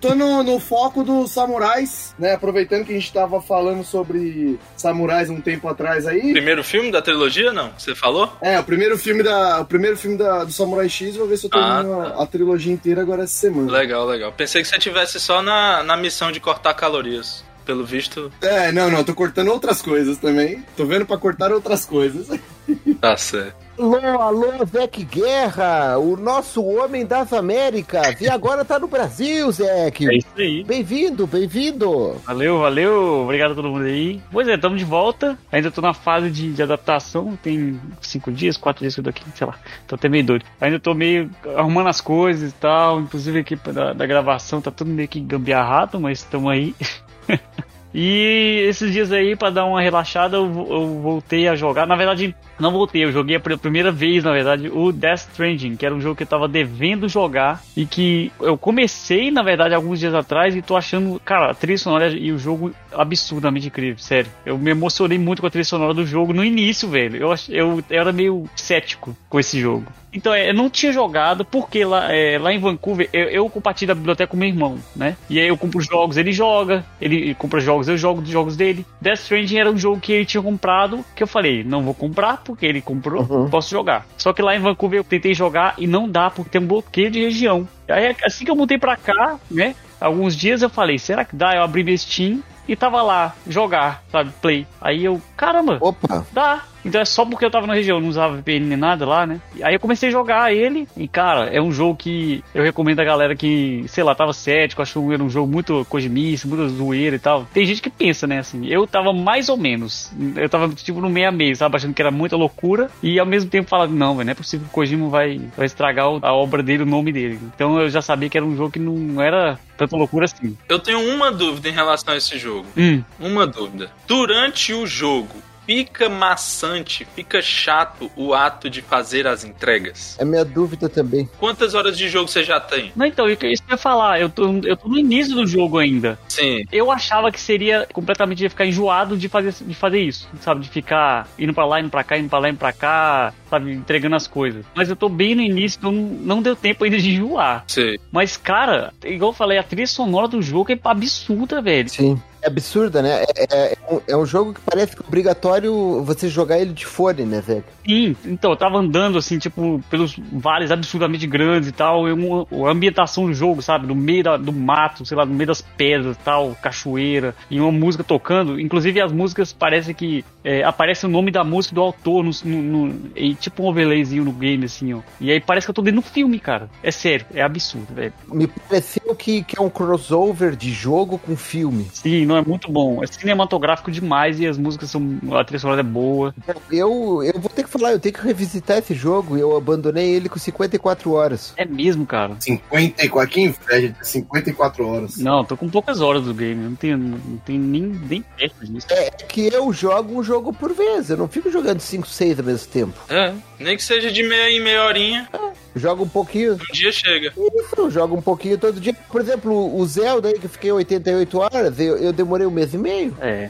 Tô 0.00 0.14
no, 0.14 0.42
no 0.42 0.58
foco 0.58 1.04
dos 1.04 1.30
samurais, 1.30 2.14
né? 2.18 2.34
Aproveitando 2.34 2.84
que 2.84 2.92
a 2.92 2.94
gente 2.94 3.12
tava 3.12 3.40
falando 3.40 3.84
sobre 3.84 4.58
samurais 4.76 5.30
um 5.30 5.40
tempo 5.40 5.68
atrás 5.68 6.06
aí. 6.06 6.32
Primeiro 6.32 6.64
filme 6.64 6.90
da 6.90 7.00
trilogia, 7.00 7.52
não? 7.52 7.70
Você 7.78 7.94
falou? 7.94 8.32
É, 8.40 8.58
o 8.58 8.64
primeiro 8.64 8.98
filme 8.98 9.22
da. 9.22 9.60
O 9.60 9.64
primeiro 9.64 9.96
filme 9.96 10.16
da, 10.16 10.44
do 10.44 10.52
Samurai 10.52 10.88
X, 10.88 11.16
vou 11.16 11.28
ver 11.28 11.36
se 11.36 11.46
eu 11.46 11.50
termino 11.50 12.00
Ah, 12.00 12.14
a, 12.18 12.22
a 12.24 12.26
trilogia 12.26 12.72
inteira 12.72 13.00
agora 13.00 13.22
essa 13.22 13.34
semana. 13.36 13.70
Legal, 13.70 14.04
legal. 14.06 14.32
Pensei 14.32 14.62
que 14.62 14.68
você 14.68 14.78
tivesse 14.78 15.20
só 15.20 15.40
na, 15.42 15.82
na 15.82 15.96
missão 15.96 16.32
de 16.32 16.40
cortar 16.40 16.74
calorias. 16.74 17.44
Pelo 17.68 17.84
visto, 17.84 18.32
É, 18.40 18.72
não, 18.72 18.90
não, 18.90 19.04
tô 19.04 19.14
cortando 19.14 19.48
outras 19.48 19.82
coisas 19.82 20.16
também. 20.16 20.64
Tô 20.74 20.86
vendo 20.86 21.04
pra 21.04 21.18
cortar 21.18 21.52
outras 21.52 21.84
coisas. 21.84 22.26
tá 22.98 23.14
certo. 23.14 23.54
Alô, 23.78 23.98
alô, 24.18 24.64
Zeke 24.64 25.04
Guerra, 25.04 25.98
o 25.98 26.16
nosso 26.16 26.64
homem 26.64 27.04
das 27.04 27.30
Américas. 27.30 28.18
E 28.22 28.28
agora 28.28 28.64
tá 28.64 28.78
no 28.78 28.88
Brasil, 28.88 29.52
Zeke. 29.52 30.08
É 30.08 30.16
isso 30.16 30.28
aí. 30.38 30.64
Bem-vindo, 30.64 31.26
bem-vindo. 31.26 32.14
Valeu, 32.24 32.58
valeu. 32.58 33.20
Obrigado 33.24 33.52
a 33.52 33.54
todo 33.54 33.68
mundo 33.68 33.84
aí. 33.84 34.18
Pois 34.32 34.48
é, 34.48 34.54
estamos 34.54 34.78
de 34.78 34.86
volta. 34.86 35.38
Ainda 35.52 35.70
tô 35.70 35.82
na 35.82 35.92
fase 35.92 36.30
de, 36.30 36.54
de 36.54 36.62
adaptação. 36.62 37.38
Tem 37.42 37.78
cinco 38.00 38.32
dias, 38.32 38.56
quatro 38.56 38.80
dias 38.80 38.94
que 38.94 39.00
eu 39.00 39.04
tô 39.04 39.10
aqui, 39.10 39.22
sei 39.34 39.46
lá. 39.46 39.56
Tô 39.86 39.94
até 39.94 40.08
meio 40.08 40.24
doido. 40.24 40.46
Ainda 40.58 40.80
tô 40.80 40.94
meio 40.94 41.30
arrumando 41.54 41.88
as 41.88 42.00
coisas 42.00 42.50
e 42.50 42.54
tal. 42.54 42.98
Inclusive 42.98 43.36
a 43.36 43.40
equipe 43.42 43.72
da, 43.72 43.92
da 43.92 44.06
gravação 44.06 44.62
tá 44.62 44.70
tudo 44.70 44.90
meio 44.90 45.06
que 45.06 45.20
gambiarrado, 45.20 46.00
mas 46.00 46.20
estamos 46.20 46.50
aí. 46.50 46.74
E 47.94 48.66
esses 48.68 48.92
dias 48.92 49.10
aí, 49.10 49.34
pra 49.34 49.48
dar 49.48 49.64
uma 49.64 49.80
relaxada, 49.80 50.36
eu, 50.36 50.44
eu 50.44 51.00
voltei 51.00 51.48
a 51.48 51.56
jogar. 51.56 51.86
Na 51.86 51.96
verdade, 51.96 52.36
não 52.58 52.72
voltei, 52.72 53.04
eu 53.04 53.12
joguei 53.12 53.38
pela 53.38 53.56
primeira 53.56 53.90
vez, 53.92 54.24
na 54.24 54.32
verdade, 54.32 54.68
o 54.68 54.92
Death 54.92 55.28
Stranding, 55.30 55.76
que 55.76 55.86
era 55.86 55.94
um 55.94 56.00
jogo 56.00 56.16
que 56.16 56.22
eu 56.22 56.26
tava 56.26 56.48
devendo 56.48 57.08
jogar 57.08 57.62
e 57.76 57.86
que 57.86 58.32
eu 58.40 58.58
comecei, 58.58 59.30
na 59.30 59.42
verdade, 59.42 59.74
alguns 59.74 60.00
dias 60.00 60.14
atrás 60.14 60.54
e 60.54 60.62
tô 60.62 60.76
achando, 60.76 61.20
cara, 61.24 61.50
a 61.50 61.54
trilha 61.54 61.78
sonora 61.78 62.08
e 62.08 62.32
o 62.32 62.38
jogo 62.38 62.72
absurdamente 62.92 63.68
incrível, 63.68 63.98
sério. 63.98 64.30
Eu 64.44 64.58
me 64.58 64.70
emocionei 64.70 65.18
muito 65.18 65.40
com 65.40 65.46
a 65.46 65.50
trilha 65.50 65.64
sonora 65.64 65.94
do 65.94 66.06
jogo 66.06 66.32
no 66.32 66.44
início, 66.44 66.88
velho. 66.88 67.16
Eu, 67.16 67.34
eu, 67.48 67.84
eu 67.88 68.00
era 68.00 68.12
meio 68.12 68.48
cético 68.56 69.16
com 69.28 69.38
esse 69.38 69.60
jogo. 69.60 69.86
Então, 70.12 70.32
é, 70.32 70.50
eu 70.50 70.54
não 70.54 70.70
tinha 70.70 70.92
jogado, 70.92 71.44
porque 71.44 71.84
lá, 71.84 72.12
é, 72.12 72.38
lá 72.38 72.52
em 72.52 72.58
Vancouver, 72.58 73.08
eu, 73.12 73.24
eu 73.24 73.50
compartilho 73.50 73.92
a 73.92 73.94
biblioteca 73.94 74.30
com 74.30 74.36
meu 74.36 74.48
irmão, 74.48 74.78
né? 74.96 75.16
E 75.28 75.38
aí 75.38 75.48
eu 75.48 75.56
compro 75.56 75.80
jogos, 75.80 76.16
ele 76.16 76.32
joga, 76.32 76.84
ele 77.00 77.34
compra 77.34 77.60
jogos, 77.60 77.88
eu 77.88 77.96
jogo 77.96 78.20
dos 78.20 78.30
jogos 78.30 78.56
dele. 78.56 78.86
Death 79.00 79.20
Stranding 79.20 79.58
era 79.58 79.70
um 79.70 79.78
jogo 79.78 80.00
que 80.00 80.12
ele 80.12 80.24
tinha 80.24 80.42
comprado, 80.42 81.04
que 81.14 81.22
eu 81.22 81.26
falei, 81.26 81.62
não 81.62 81.82
vou 81.82 81.94
comprar, 81.94 82.42
porque 82.48 82.64
ele 82.66 82.80
comprou, 82.80 83.22
Uhum. 83.22 83.50
posso 83.50 83.70
jogar. 83.70 84.06
Só 84.16 84.32
que 84.32 84.40
lá 84.42 84.56
em 84.56 84.60
Vancouver 84.60 85.00
eu 85.00 85.04
tentei 85.04 85.34
jogar 85.34 85.74
e 85.76 85.86
não 85.86 86.08
dá, 86.08 86.30
porque 86.30 86.50
tem 86.50 86.60
um 86.60 86.66
bloqueio 86.66 87.10
de 87.10 87.20
região. 87.22 87.68
Aí 87.88 88.16
assim 88.24 88.44
que 88.44 88.50
eu 88.50 88.56
mudei 88.56 88.78
pra 88.78 88.96
cá, 88.96 89.36
né? 89.50 89.74
Alguns 90.00 90.34
dias 90.34 90.62
eu 90.62 90.70
falei, 90.70 90.98
será 90.98 91.24
que 91.24 91.36
dá? 91.36 91.54
Eu 91.54 91.62
abri 91.62 91.84
meu 91.84 91.96
Steam 91.98 92.42
e 92.66 92.74
tava 92.74 93.02
lá, 93.02 93.34
jogar, 93.46 94.02
sabe, 94.10 94.30
play. 94.40 94.66
Aí 94.80 95.04
eu, 95.04 95.20
caramba, 95.36 95.78
Opa, 95.80 96.26
Dá. 96.32 96.62
Então 96.88 97.00
é 97.00 97.04
só 97.04 97.24
porque 97.24 97.44
eu 97.44 97.50
tava 97.50 97.66
na 97.66 97.74
região, 97.74 98.00
não 98.00 98.08
usava 98.08 98.36
VPN 98.36 98.66
nem 98.66 98.78
nada 98.78 99.06
lá, 99.06 99.26
né? 99.26 99.40
E 99.54 99.62
aí 99.62 99.74
eu 99.74 99.80
comecei 99.80 100.08
a 100.08 100.12
jogar 100.12 100.52
ele. 100.52 100.88
E, 100.96 101.06
cara, 101.06 101.46
é 101.46 101.60
um 101.60 101.70
jogo 101.70 101.96
que 101.96 102.42
eu 102.54 102.62
recomendo 102.62 103.00
a 103.00 103.04
galera 103.04 103.36
que, 103.36 103.84
sei 103.88 104.02
lá, 104.02 104.14
tava 104.14 104.32
cético, 104.32 104.82
achou 104.82 105.06
que 105.06 105.14
era 105.14 105.22
um 105.22 105.30
jogo 105.30 105.50
muito 105.50 105.86
cojimista, 105.88 106.48
muito 106.48 106.68
zoeira 106.70 107.16
e 107.16 107.18
tal. 107.18 107.46
Tem 107.52 107.66
gente 107.66 107.82
que 107.82 107.90
pensa, 107.90 108.26
né, 108.26 108.38
assim. 108.38 108.66
Eu 108.66 108.86
tava 108.86 109.12
mais 109.12 109.48
ou 109.48 109.56
menos. 109.56 110.10
Eu 110.34 110.48
tava, 110.48 110.68
tipo, 110.70 111.00
no 111.00 111.10
meio 111.10 111.28
a 111.28 111.32
meio, 111.32 111.54
sabe? 111.54 111.76
Achando 111.76 111.94
que 111.94 112.02
era 112.02 112.10
muita 112.10 112.36
loucura. 112.36 112.90
E 113.02 113.18
ao 113.18 113.26
mesmo 113.26 113.50
tempo 113.50 113.68
falando, 113.68 113.92
não, 113.92 114.14
velho, 114.16 114.26
não 114.26 114.32
é 114.32 114.34
possível 114.34 114.66
que 114.66 114.72
o 114.72 114.74
Kojima 114.74 115.08
vai, 115.08 115.40
vai 115.56 115.66
estragar 115.66 116.06
a 116.06 116.32
obra 116.32 116.62
dele, 116.62 116.82
o 116.82 116.86
nome 116.86 117.12
dele. 117.12 117.38
Então 117.54 117.78
eu 117.78 117.90
já 117.90 118.00
sabia 118.00 118.28
que 118.28 118.36
era 118.36 118.46
um 118.46 118.56
jogo 118.56 118.70
que 118.70 118.78
não 118.78 119.20
era 119.20 119.58
tanta 119.76 119.96
loucura 119.96 120.24
assim. 120.24 120.56
Eu 120.68 120.78
tenho 120.78 121.00
uma 121.14 121.30
dúvida 121.30 121.68
em 121.68 121.72
relação 121.72 122.14
a 122.14 122.16
esse 122.16 122.38
jogo. 122.38 122.66
Hum. 122.76 123.02
Uma 123.20 123.46
dúvida. 123.46 123.90
Durante 124.06 124.72
o 124.72 124.86
jogo, 124.86 125.36
fica 125.68 126.08
maçante, 126.08 127.06
fica 127.14 127.42
chato 127.42 128.10
o 128.16 128.32
ato 128.32 128.70
de 128.70 128.80
fazer 128.80 129.26
as 129.26 129.44
entregas? 129.44 130.16
É 130.18 130.24
minha 130.24 130.42
dúvida 130.42 130.88
também. 130.88 131.28
Quantas 131.38 131.74
horas 131.74 131.98
de 131.98 132.08
jogo 132.08 132.26
você 132.26 132.42
já 132.42 132.58
tem? 132.58 132.90
Não, 132.96 133.04
então, 133.04 133.28
isso 133.28 133.38
que 133.38 133.46
eu 133.46 133.74
ia 133.74 133.76
falar, 133.76 134.18
eu 134.18 134.30
tô, 134.30 134.60
eu 134.64 134.74
tô 134.78 134.88
no 134.88 134.98
início 134.98 135.34
do 135.34 135.46
jogo 135.46 135.76
ainda. 135.76 136.18
Sim. 136.26 136.64
Eu 136.72 136.90
achava 136.90 137.30
que 137.30 137.38
seria 137.38 137.86
completamente 137.92 138.42
ia 138.42 138.48
ficar 138.48 138.64
enjoado 138.64 139.14
de 139.14 139.28
fazer, 139.28 139.52
de 139.60 139.74
fazer 139.74 140.00
isso, 140.00 140.26
sabe? 140.40 140.62
De 140.62 140.70
ficar 140.70 141.28
indo 141.38 141.52
pra 141.52 141.66
lá, 141.66 141.80
indo 141.80 141.90
pra 141.90 142.02
cá, 142.02 142.16
indo 142.16 142.30
pra 142.30 142.38
lá, 142.38 142.48
indo 142.48 142.58
pra 142.58 142.72
cá, 142.72 143.34
sabe? 143.50 143.70
Entregando 143.70 144.16
as 144.16 144.26
coisas. 144.26 144.64
Mas 144.74 144.88
eu 144.88 144.96
tô 144.96 145.10
bem 145.10 145.34
no 145.34 145.42
início, 145.42 145.76
então 145.76 145.92
não 145.92 146.40
deu 146.40 146.56
tempo 146.56 146.82
ainda 146.82 146.96
de 146.96 147.10
enjoar. 147.10 147.64
Sim. 147.66 147.96
Mas, 148.10 148.38
cara, 148.38 148.90
igual 149.04 149.32
eu 149.32 149.36
falei, 149.36 149.58
a 149.58 149.62
trilha 149.62 149.86
sonora 149.86 150.28
do 150.28 150.40
jogo 150.40 150.72
é 150.72 150.78
absurda, 150.82 151.60
velho. 151.60 151.90
Sim. 151.90 152.18
É 152.40 152.46
absurda, 152.46 153.02
né? 153.02 153.24
É, 153.24 153.44
é, 153.44 153.72
é, 153.72 153.94
um, 153.94 154.00
é, 154.06 154.16
um, 154.16 154.26
jogo 154.26 154.54
que 154.54 154.60
parece 154.60 154.94
que 154.94 155.02
é 155.02 155.06
obrigatório 155.06 156.02
você 156.04 156.28
jogar 156.28 156.58
ele 156.58 156.72
de 156.72 156.86
fone, 156.86 157.24
né, 157.24 157.40
velho? 157.40 157.64
Sim, 157.88 158.14
então, 158.26 158.50
eu 158.50 158.56
tava 158.56 158.76
andando, 158.76 159.16
assim, 159.16 159.38
tipo, 159.38 159.82
pelos 159.88 160.14
vales 160.30 160.70
absurdamente 160.70 161.26
grandes 161.26 161.70
e 161.70 161.72
tal, 161.72 162.06
e 162.06 162.12
uma, 162.12 162.46
a 162.68 162.70
ambientação 162.70 163.24
do 163.24 163.32
jogo, 163.32 163.62
sabe? 163.62 163.86
No 163.86 163.94
meio 163.94 164.22
da, 164.22 164.36
do 164.36 164.52
mato, 164.52 165.06
sei 165.06 165.16
lá, 165.16 165.24
no 165.24 165.32
meio 165.32 165.46
das 165.46 165.62
pedras 165.62 166.14
e 166.14 166.18
tal, 166.18 166.54
cachoeira, 166.60 167.34
e 167.50 167.58
uma 167.58 167.72
música 167.72 168.04
tocando. 168.04 168.60
Inclusive, 168.60 169.00
as 169.00 169.10
músicas 169.10 169.54
parece 169.54 169.94
que 169.94 170.22
é, 170.44 170.62
aparece 170.62 171.06
o 171.06 171.08
nome 171.08 171.30
da 171.30 171.42
música 171.42 171.74
do 171.74 171.80
autor, 171.80 172.22
no, 172.22 172.30
no, 172.44 172.62
no 172.62 173.10
e, 173.16 173.34
tipo 173.34 173.62
um 173.62 173.66
overlayzinho 173.68 174.22
no 174.22 174.32
game, 174.32 174.66
assim, 174.66 174.92
ó. 174.92 175.00
E 175.18 175.30
aí 175.30 175.40
parece 175.40 175.66
que 175.66 175.70
eu 175.70 175.74
tô 175.74 175.80
dentro 175.80 176.02
do 176.02 176.06
filme, 176.06 176.38
cara. 176.38 176.68
É 176.82 176.90
sério, 176.90 177.24
é 177.32 177.40
absurdo, 177.40 177.94
velho. 177.94 178.12
Me 178.30 178.46
pareceu 178.46 179.14
que, 179.14 179.42
que 179.42 179.58
é 179.58 179.62
um 179.62 179.70
crossover 179.70 180.54
de 180.54 180.70
jogo 180.72 181.16
com 181.16 181.34
filme. 181.34 181.86
Sim, 181.94 182.26
não 182.26 182.36
é 182.36 182.42
muito 182.42 182.70
bom. 182.70 183.02
É 183.02 183.06
cinematográfico 183.06 183.90
demais 183.90 184.38
e 184.38 184.46
as 184.46 184.58
músicas 184.58 184.90
são. 184.90 185.18
A 185.32 185.42
trilha 185.42 185.58
sonora 185.58 185.80
é 185.80 185.84
boa. 185.84 186.34
Eu, 186.70 187.22
eu 187.22 187.40
vou 187.40 187.48
ter 187.48 187.62
que 187.62 187.77
falar, 187.78 187.92
eu 187.92 188.00
tenho 188.00 188.14
que 188.14 188.24
revisitar 188.24 188.78
esse 188.78 188.94
jogo. 188.94 189.36
Eu 189.36 189.56
abandonei 189.56 190.10
ele 190.10 190.28
com 190.28 190.38
54 190.38 191.12
horas. 191.12 191.52
É 191.56 191.64
mesmo, 191.64 192.06
cara. 192.06 192.36
54, 192.38 193.32
que 193.32 193.40
inveja, 193.40 193.94
54 194.02 194.86
horas. 194.86 195.16
Não, 195.18 195.44
tô 195.44 195.56
com 195.56 195.68
poucas 195.68 196.00
horas 196.00 196.24
do 196.24 196.34
game. 196.34 196.62
Não 196.62 196.74
tenho, 196.74 196.98
não 196.98 197.38
tenho 197.38 197.60
nem, 197.60 197.82
nem 197.82 198.22
perto 198.22 198.66
disso. 198.66 198.86
É 198.90 199.10
que 199.10 199.52
eu 199.52 199.72
jogo 199.72 200.18
um 200.18 200.22
jogo 200.22 200.52
por 200.52 200.72
vez. 200.72 201.10
Eu 201.10 201.16
não 201.16 201.28
fico 201.28 201.50
jogando 201.50 201.80
5, 201.80 202.06
6 202.06 202.38
ao 202.38 202.44
mesmo 202.44 202.68
tempo. 202.68 202.98
É, 203.08 203.32
nem 203.58 203.76
que 203.76 203.82
seja 203.82 204.10
de 204.10 204.22
meia 204.22 204.50
em 204.50 204.60
meia 204.60 204.84
horinha. 204.84 205.28
É. 205.32 205.58
Joga 205.76 206.02
um 206.02 206.08
pouquinho. 206.08 206.54
Um 206.54 206.72
dia 206.72 206.90
chega. 206.90 207.32
Isso, 207.36 207.90
joga 207.90 208.14
um 208.14 208.22
pouquinho 208.22 208.58
todo 208.58 208.80
dia. 208.80 208.94
Por 208.94 209.20
exemplo, 209.20 209.76
o 209.76 209.86
Zelda 209.86 210.28
aí 210.28 210.38
que 210.38 210.46
eu 210.46 210.50
fiquei 210.50 210.72
88 210.72 211.38
horas, 211.38 211.78
eu, 211.78 211.96
eu 211.96 212.12
demorei 212.12 212.46
um 212.46 212.50
mês 212.50 212.74
e 212.74 212.78
meio. 212.78 213.16
É. 213.20 213.48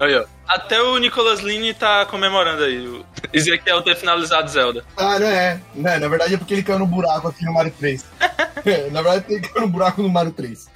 Aí, 0.00 0.14
ó. 0.16 0.24
Até 0.46 0.80
o 0.80 0.96
Nicolas 0.98 1.40
Lini 1.40 1.74
tá 1.74 2.06
comemorando 2.06 2.62
aí. 2.62 2.86
O 2.86 3.04
Ezequiel 3.32 3.82
ter 3.82 3.96
finalizado 3.96 4.48
Zelda. 4.48 4.84
Ah, 4.96 5.18
não 5.18 5.26
é. 5.26 5.60
Não, 5.74 5.90
é, 5.90 5.98
na 5.98 6.08
verdade 6.08 6.34
é 6.34 6.36
porque 6.36 6.54
ele 6.54 6.62
caiu 6.62 6.78
no 6.78 6.86
buraco 6.86 7.28
aqui 7.28 7.44
no 7.44 7.52
Mario 7.52 7.72
3. 7.78 8.04
é, 8.64 8.90
na 8.90 9.02
verdade 9.02 9.24
ele 9.28 9.40
caiu 9.40 9.66
no 9.66 9.72
buraco 9.72 10.02
no 10.02 10.08
Mario 10.08 10.32
3. 10.32 10.68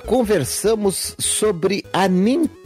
Conversamos 0.00 1.14
sobre 1.18 1.84
a 1.92 2.08
Nintendo 2.08 2.61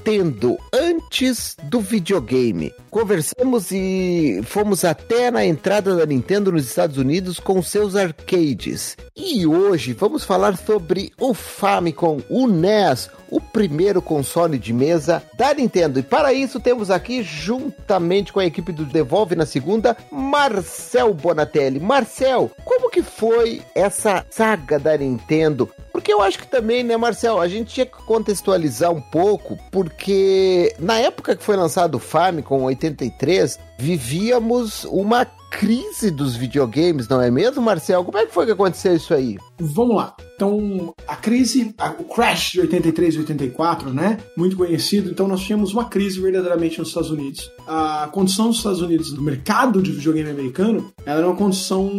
antes 0.72 1.56
do 1.64 1.80
videogame. 1.80 2.72
Conversamos 2.90 3.72
e 3.72 4.40
fomos 4.44 4.84
até 4.84 5.30
na 5.30 5.44
entrada 5.44 5.96
da 5.96 6.06
Nintendo 6.06 6.52
nos 6.52 6.64
Estados 6.64 6.96
Unidos 6.96 7.40
com 7.40 7.60
seus 7.60 7.96
arcades. 7.96 8.96
E 9.16 9.46
hoje 9.46 9.92
vamos 9.92 10.24
falar 10.24 10.56
sobre 10.56 11.12
o 11.20 11.34
Famicom, 11.34 12.20
o 12.30 12.46
NES, 12.46 13.10
o 13.30 13.40
primeiro 13.40 14.00
console 14.00 14.58
de 14.58 14.72
mesa 14.72 15.22
da 15.36 15.52
Nintendo. 15.52 15.98
E 15.98 16.02
para 16.02 16.32
isso 16.32 16.60
temos 16.60 16.90
aqui, 16.90 17.22
juntamente 17.22 18.32
com 18.32 18.38
a 18.38 18.46
equipe 18.46 18.72
do 18.72 18.84
Devolve 18.84 19.34
na 19.34 19.44
segunda, 19.44 19.96
Marcel 20.10 21.12
Bonatelli. 21.12 21.80
Marcel, 21.80 22.50
como 22.64 22.90
que 22.90 23.02
foi 23.02 23.62
essa 23.74 24.24
saga 24.30 24.78
da 24.78 24.96
Nintendo? 24.96 25.68
Porque 25.92 26.12
eu 26.12 26.20
acho 26.20 26.38
que 26.38 26.46
também, 26.46 26.84
né, 26.84 26.94
Marcel, 26.96 27.40
a 27.40 27.48
gente 27.48 27.72
tinha 27.72 27.86
que 27.86 27.96
contextualizar 28.04 28.92
um 28.92 29.00
pouco, 29.00 29.58
porque 29.96 30.74
na 30.78 30.98
época 30.98 31.34
que 31.34 31.42
foi 31.42 31.56
lançado 31.56 31.96
o 31.96 31.98
Famicom, 31.98 32.62
83, 32.64 33.58
vivíamos 33.78 34.84
uma 34.84 35.24
crise 35.50 36.10
dos 36.10 36.36
videogames, 36.36 37.08
não 37.08 37.20
é 37.20 37.30
mesmo, 37.30 37.62
Marcel? 37.62 38.04
Como 38.04 38.18
é 38.18 38.26
que 38.26 38.32
foi 38.32 38.44
que 38.44 38.52
aconteceu 38.52 38.94
isso 38.94 39.14
aí? 39.14 39.38
Vamos 39.58 39.96
lá. 39.96 40.14
Então, 40.36 40.94
a 41.08 41.16
crise, 41.16 41.74
o 41.98 42.04
crash 42.04 42.52
de 42.52 42.60
83 42.60 43.14
e 43.14 43.18
84, 43.20 43.92
né? 43.92 44.18
Muito 44.36 44.54
conhecido. 44.54 45.10
Então, 45.10 45.26
nós 45.26 45.40
tínhamos 45.40 45.72
uma 45.72 45.86
crise 45.86 46.20
verdadeiramente 46.20 46.78
nos 46.78 46.88
Estados 46.88 47.10
Unidos. 47.10 47.50
A 47.66 48.08
condição 48.12 48.48
dos 48.48 48.58
Estados 48.58 48.82
Unidos 48.82 49.12
no 49.14 49.22
mercado 49.22 49.82
de 49.82 49.90
videogame 49.90 50.30
americano 50.30 50.92
era 51.06 51.26
uma 51.26 51.34
condição, 51.34 51.90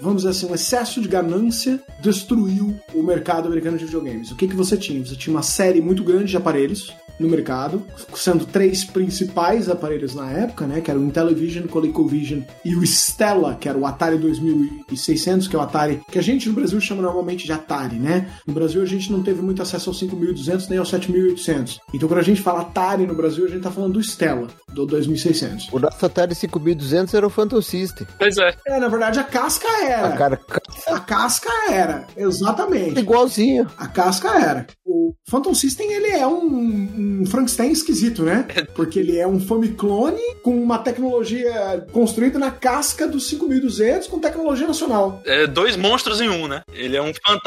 vamos 0.00 0.18
dizer 0.18 0.28
assim, 0.30 0.46
um 0.46 0.54
excesso 0.54 1.00
de 1.00 1.08
ganância 1.08 1.82
destruiu 2.00 2.74
o 2.94 3.02
mercado 3.02 3.48
americano 3.48 3.76
de 3.76 3.84
videogames. 3.84 4.30
O 4.30 4.36
que, 4.36 4.46
que 4.46 4.54
você 4.54 4.76
tinha? 4.76 5.04
Você 5.04 5.16
tinha 5.16 5.34
uma 5.34 5.42
série 5.42 5.80
muito 5.80 6.04
grande 6.04 6.30
de 6.30 6.36
aparelhos 6.36 6.94
no 7.18 7.28
mercado, 7.28 7.82
sendo 8.14 8.44
três 8.44 8.84
principais 8.84 9.68
aparelhos 9.68 10.14
na 10.14 10.30
época, 10.30 10.66
né, 10.66 10.80
que 10.80 10.90
era 10.90 11.00
o 11.00 11.04
Intellivision, 11.04 11.64
o 11.64 11.68
ColecoVision 11.68 12.42
e 12.64 12.76
o 12.76 12.82
Stella, 12.82 13.54
que 13.54 13.68
era 13.68 13.78
o 13.78 13.86
Atari 13.86 14.18
2600, 14.18 15.48
que 15.48 15.56
é 15.56 15.58
o 15.58 15.62
Atari 15.62 16.00
que 16.10 16.18
a 16.18 16.22
gente 16.22 16.48
no 16.48 16.54
Brasil 16.54 16.80
chama 16.80 17.02
normalmente 17.02 17.46
de 17.46 17.52
Atari, 17.56 17.96
né? 17.96 18.28
No 18.46 18.54
Brasil 18.54 18.82
a 18.82 18.86
gente 18.86 19.10
não 19.12 19.22
teve 19.22 19.42
muito 19.42 19.60
acesso 19.62 19.90
ao 19.90 19.94
5200 19.94 20.68
nem 20.68 20.78
ao 20.78 20.84
7800. 20.84 21.80
Então 21.92 22.08
quando 22.08 22.20
a 22.20 22.24
gente 22.24 22.40
fala 22.40 22.60
Atari 22.60 23.06
no 23.06 23.14
Brasil, 23.14 23.44
a 23.44 23.48
gente 23.48 23.62
tá 23.62 23.70
falando 23.70 23.94
do 23.94 24.00
Stella, 24.00 24.48
do 24.72 24.86
2600. 24.86 25.68
O 25.72 25.78
nosso 25.78 26.04
Atari 26.04 26.34
5200 26.34 27.14
era 27.14 27.26
o 27.26 27.30
Phantom 27.30 27.60
System. 27.60 28.06
Pois 28.18 28.36
é. 28.38 28.54
É, 28.66 28.78
na 28.78 28.88
verdade 28.88 29.18
a 29.18 29.24
casca 29.24 29.66
era. 29.84 30.06
A 30.08 30.16
cara 30.16 30.40
A 30.88 31.00
casca 31.00 31.50
era, 31.70 32.06
exatamente. 32.16 32.98
igualzinho. 32.98 33.66
A 33.76 33.86
casca 33.86 34.28
era. 34.38 34.66
O 34.84 35.14
Phantom 35.28 35.54
System, 35.54 35.92
ele 35.92 36.08
é 36.08 36.26
um, 36.26 37.20
um 37.22 37.26
Frankenstein 37.26 37.72
esquisito, 37.72 38.22
né? 38.22 38.46
Porque 38.74 38.98
ele 38.98 39.18
é 39.18 39.26
um 39.26 39.40
Famiclone 39.40 40.20
com 40.42 40.56
uma 40.62 40.78
tecnologia 40.78 41.84
construída 41.92 42.38
na 42.38 42.50
casca 42.50 43.06
do 43.08 43.18
5200 43.18 44.06
com 44.08 44.18
tecnologia 44.18 44.66
nacional, 44.66 45.20
É 45.24 45.46
dois 45.46 45.76
monstros 45.76 46.20
em 46.20 46.28
um, 46.28 46.46
né? 46.46 46.62
Ele 46.72 46.96
é 46.96 47.02
um 47.02 47.12
fantasma 47.26 47.45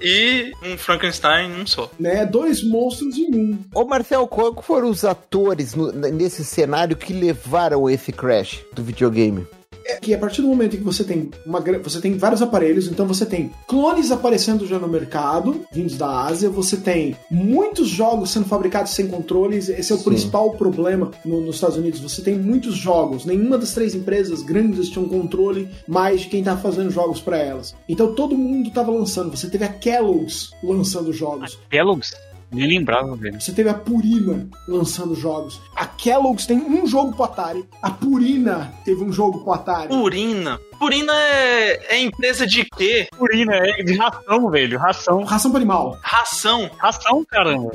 e 0.00 0.52
um 0.62 0.76
Frankenstein 0.76 1.50
um 1.52 1.66
só. 1.66 1.90
né? 1.98 2.24
Dois 2.26 2.62
monstros 2.62 3.16
em 3.16 3.34
um. 3.34 3.58
Ô 3.74 3.84
Marcel, 3.84 4.26
qual 4.26 4.60
foram 4.62 4.88
os 4.90 5.04
atores 5.04 5.74
no- 5.74 5.92
nesse 5.92 6.44
cenário 6.44 6.96
que 6.96 7.12
levaram 7.12 7.88
esse 7.88 8.12
crash 8.12 8.60
do 8.72 8.82
videogame? 8.82 9.46
É 9.90 9.96
que 10.00 10.14
a 10.14 10.18
partir 10.18 10.42
do 10.42 10.48
momento 10.48 10.74
em 10.76 10.78
que 10.78 10.84
você 10.84 11.04
tem 11.04 11.30
uma 11.44 11.60
você 11.82 12.00
tem 12.00 12.16
vários 12.16 12.40
aparelhos, 12.42 12.86
então 12.88 13.06
você 13.06 13.26
tem 13.26 13.50
clones 13.66 14.10
aparecendo 14.10 14.66
já 14.66 14.78
no 14.78 14.88
mercado, 14.88 15.60
vindos 15.72 15.96
da 15.96 16.24
Ásia, 16.26 16.48
você 16.48 16.76
tem 16.76 17.16
muitos 17.30 17.88
jogos 17.88 18.30
sendo 18.30 18.46
fabricados 18.46 18.92
sem 18.92 19.06
controles, 19.08 19.68
esse 19.68 19.92
é 19.92 19.94
o 19.94 19.98
Sim. 19.98 20.04
principal 20.04 20.50
problema 20.52 21.10
no- 21.24 21.40
nos 21.40 21.56
Estados 21.56 21.76
Unidos. 21.76 22.00
Você 22.00 22.22
tem 22.22 22.38
muitos 22.38 22.74
jogos, 22.76 23.24
nenhuma 23.24 23.58
das 23.58 23.72
três 23.72 23.94
empresas 23.94 24.42
grandes 24.42 24.88
tinha 24.88 25.04
um 25.04 25.08
controle 25.08 25.68
mais 25.86 26.22
de 26.22 26.28
quem 26.28 26.42
tá 26.42 26.56
fazendo 26.56 26.90
jogos 26.90 27.20
para 27.20 27.38
elas. 27.38 27.74
Então 27.88 28.14
todo 28.14 28.36
mundo 28.36 28.70
tava 28.70 28.90
lançando, 28.90 29.30
você 29.36 29.48
teve 29.48 29.64
a 29.64 29.68
Kellogg's 29.68 30.50
lançando 30.62 31.12
jogos. 31.12 31.58
Kellogg's? 31.68 32.12
Nem 32.52 32.66
lembrava, 32.66 33.14
velho. 33.14 33.40
Você 33.40 33.52
teve 33.52 33.68
a 33.68 33.74
Purina 33.74 34.48
lançando 34.66 35.14
jogos. 35.14 35.60
A 35.76 35.86
Kellogg's 35.86 36.46
tem 36.46 36.58
um 36.58 36.86
jogo 36.86 37.12
pro 37.12 37.24
Atari. 37.24 37.64
A 37.80 37.90
Purina 37.90 38.72
teve 38.84 39.02
um 39.02 39.12
jogo 39.12 39.40
pro 39.40 39.52
Atari. 39.52 39.88
Purina. 39.88 40.58
Purina 40.80 41.12
é, 41.14 41.96
é 41.96 42.00
empresa 42.00 42.46
de 42.46 42.64
quê? 42.64 43.06
Purina, 43.14 43.54
é 43.54 43.82
de 43.82 43.98
ração, 43.98 44.48
velho. 44.48 44.78
Ração. 44.78 45.24
Ração 45.24 45.50
para 45.50 45.58
animal. 45.60 45.98
Ração. 46.00 46.70
Ração, 46.78 47.22
caramba. 47.22 47.70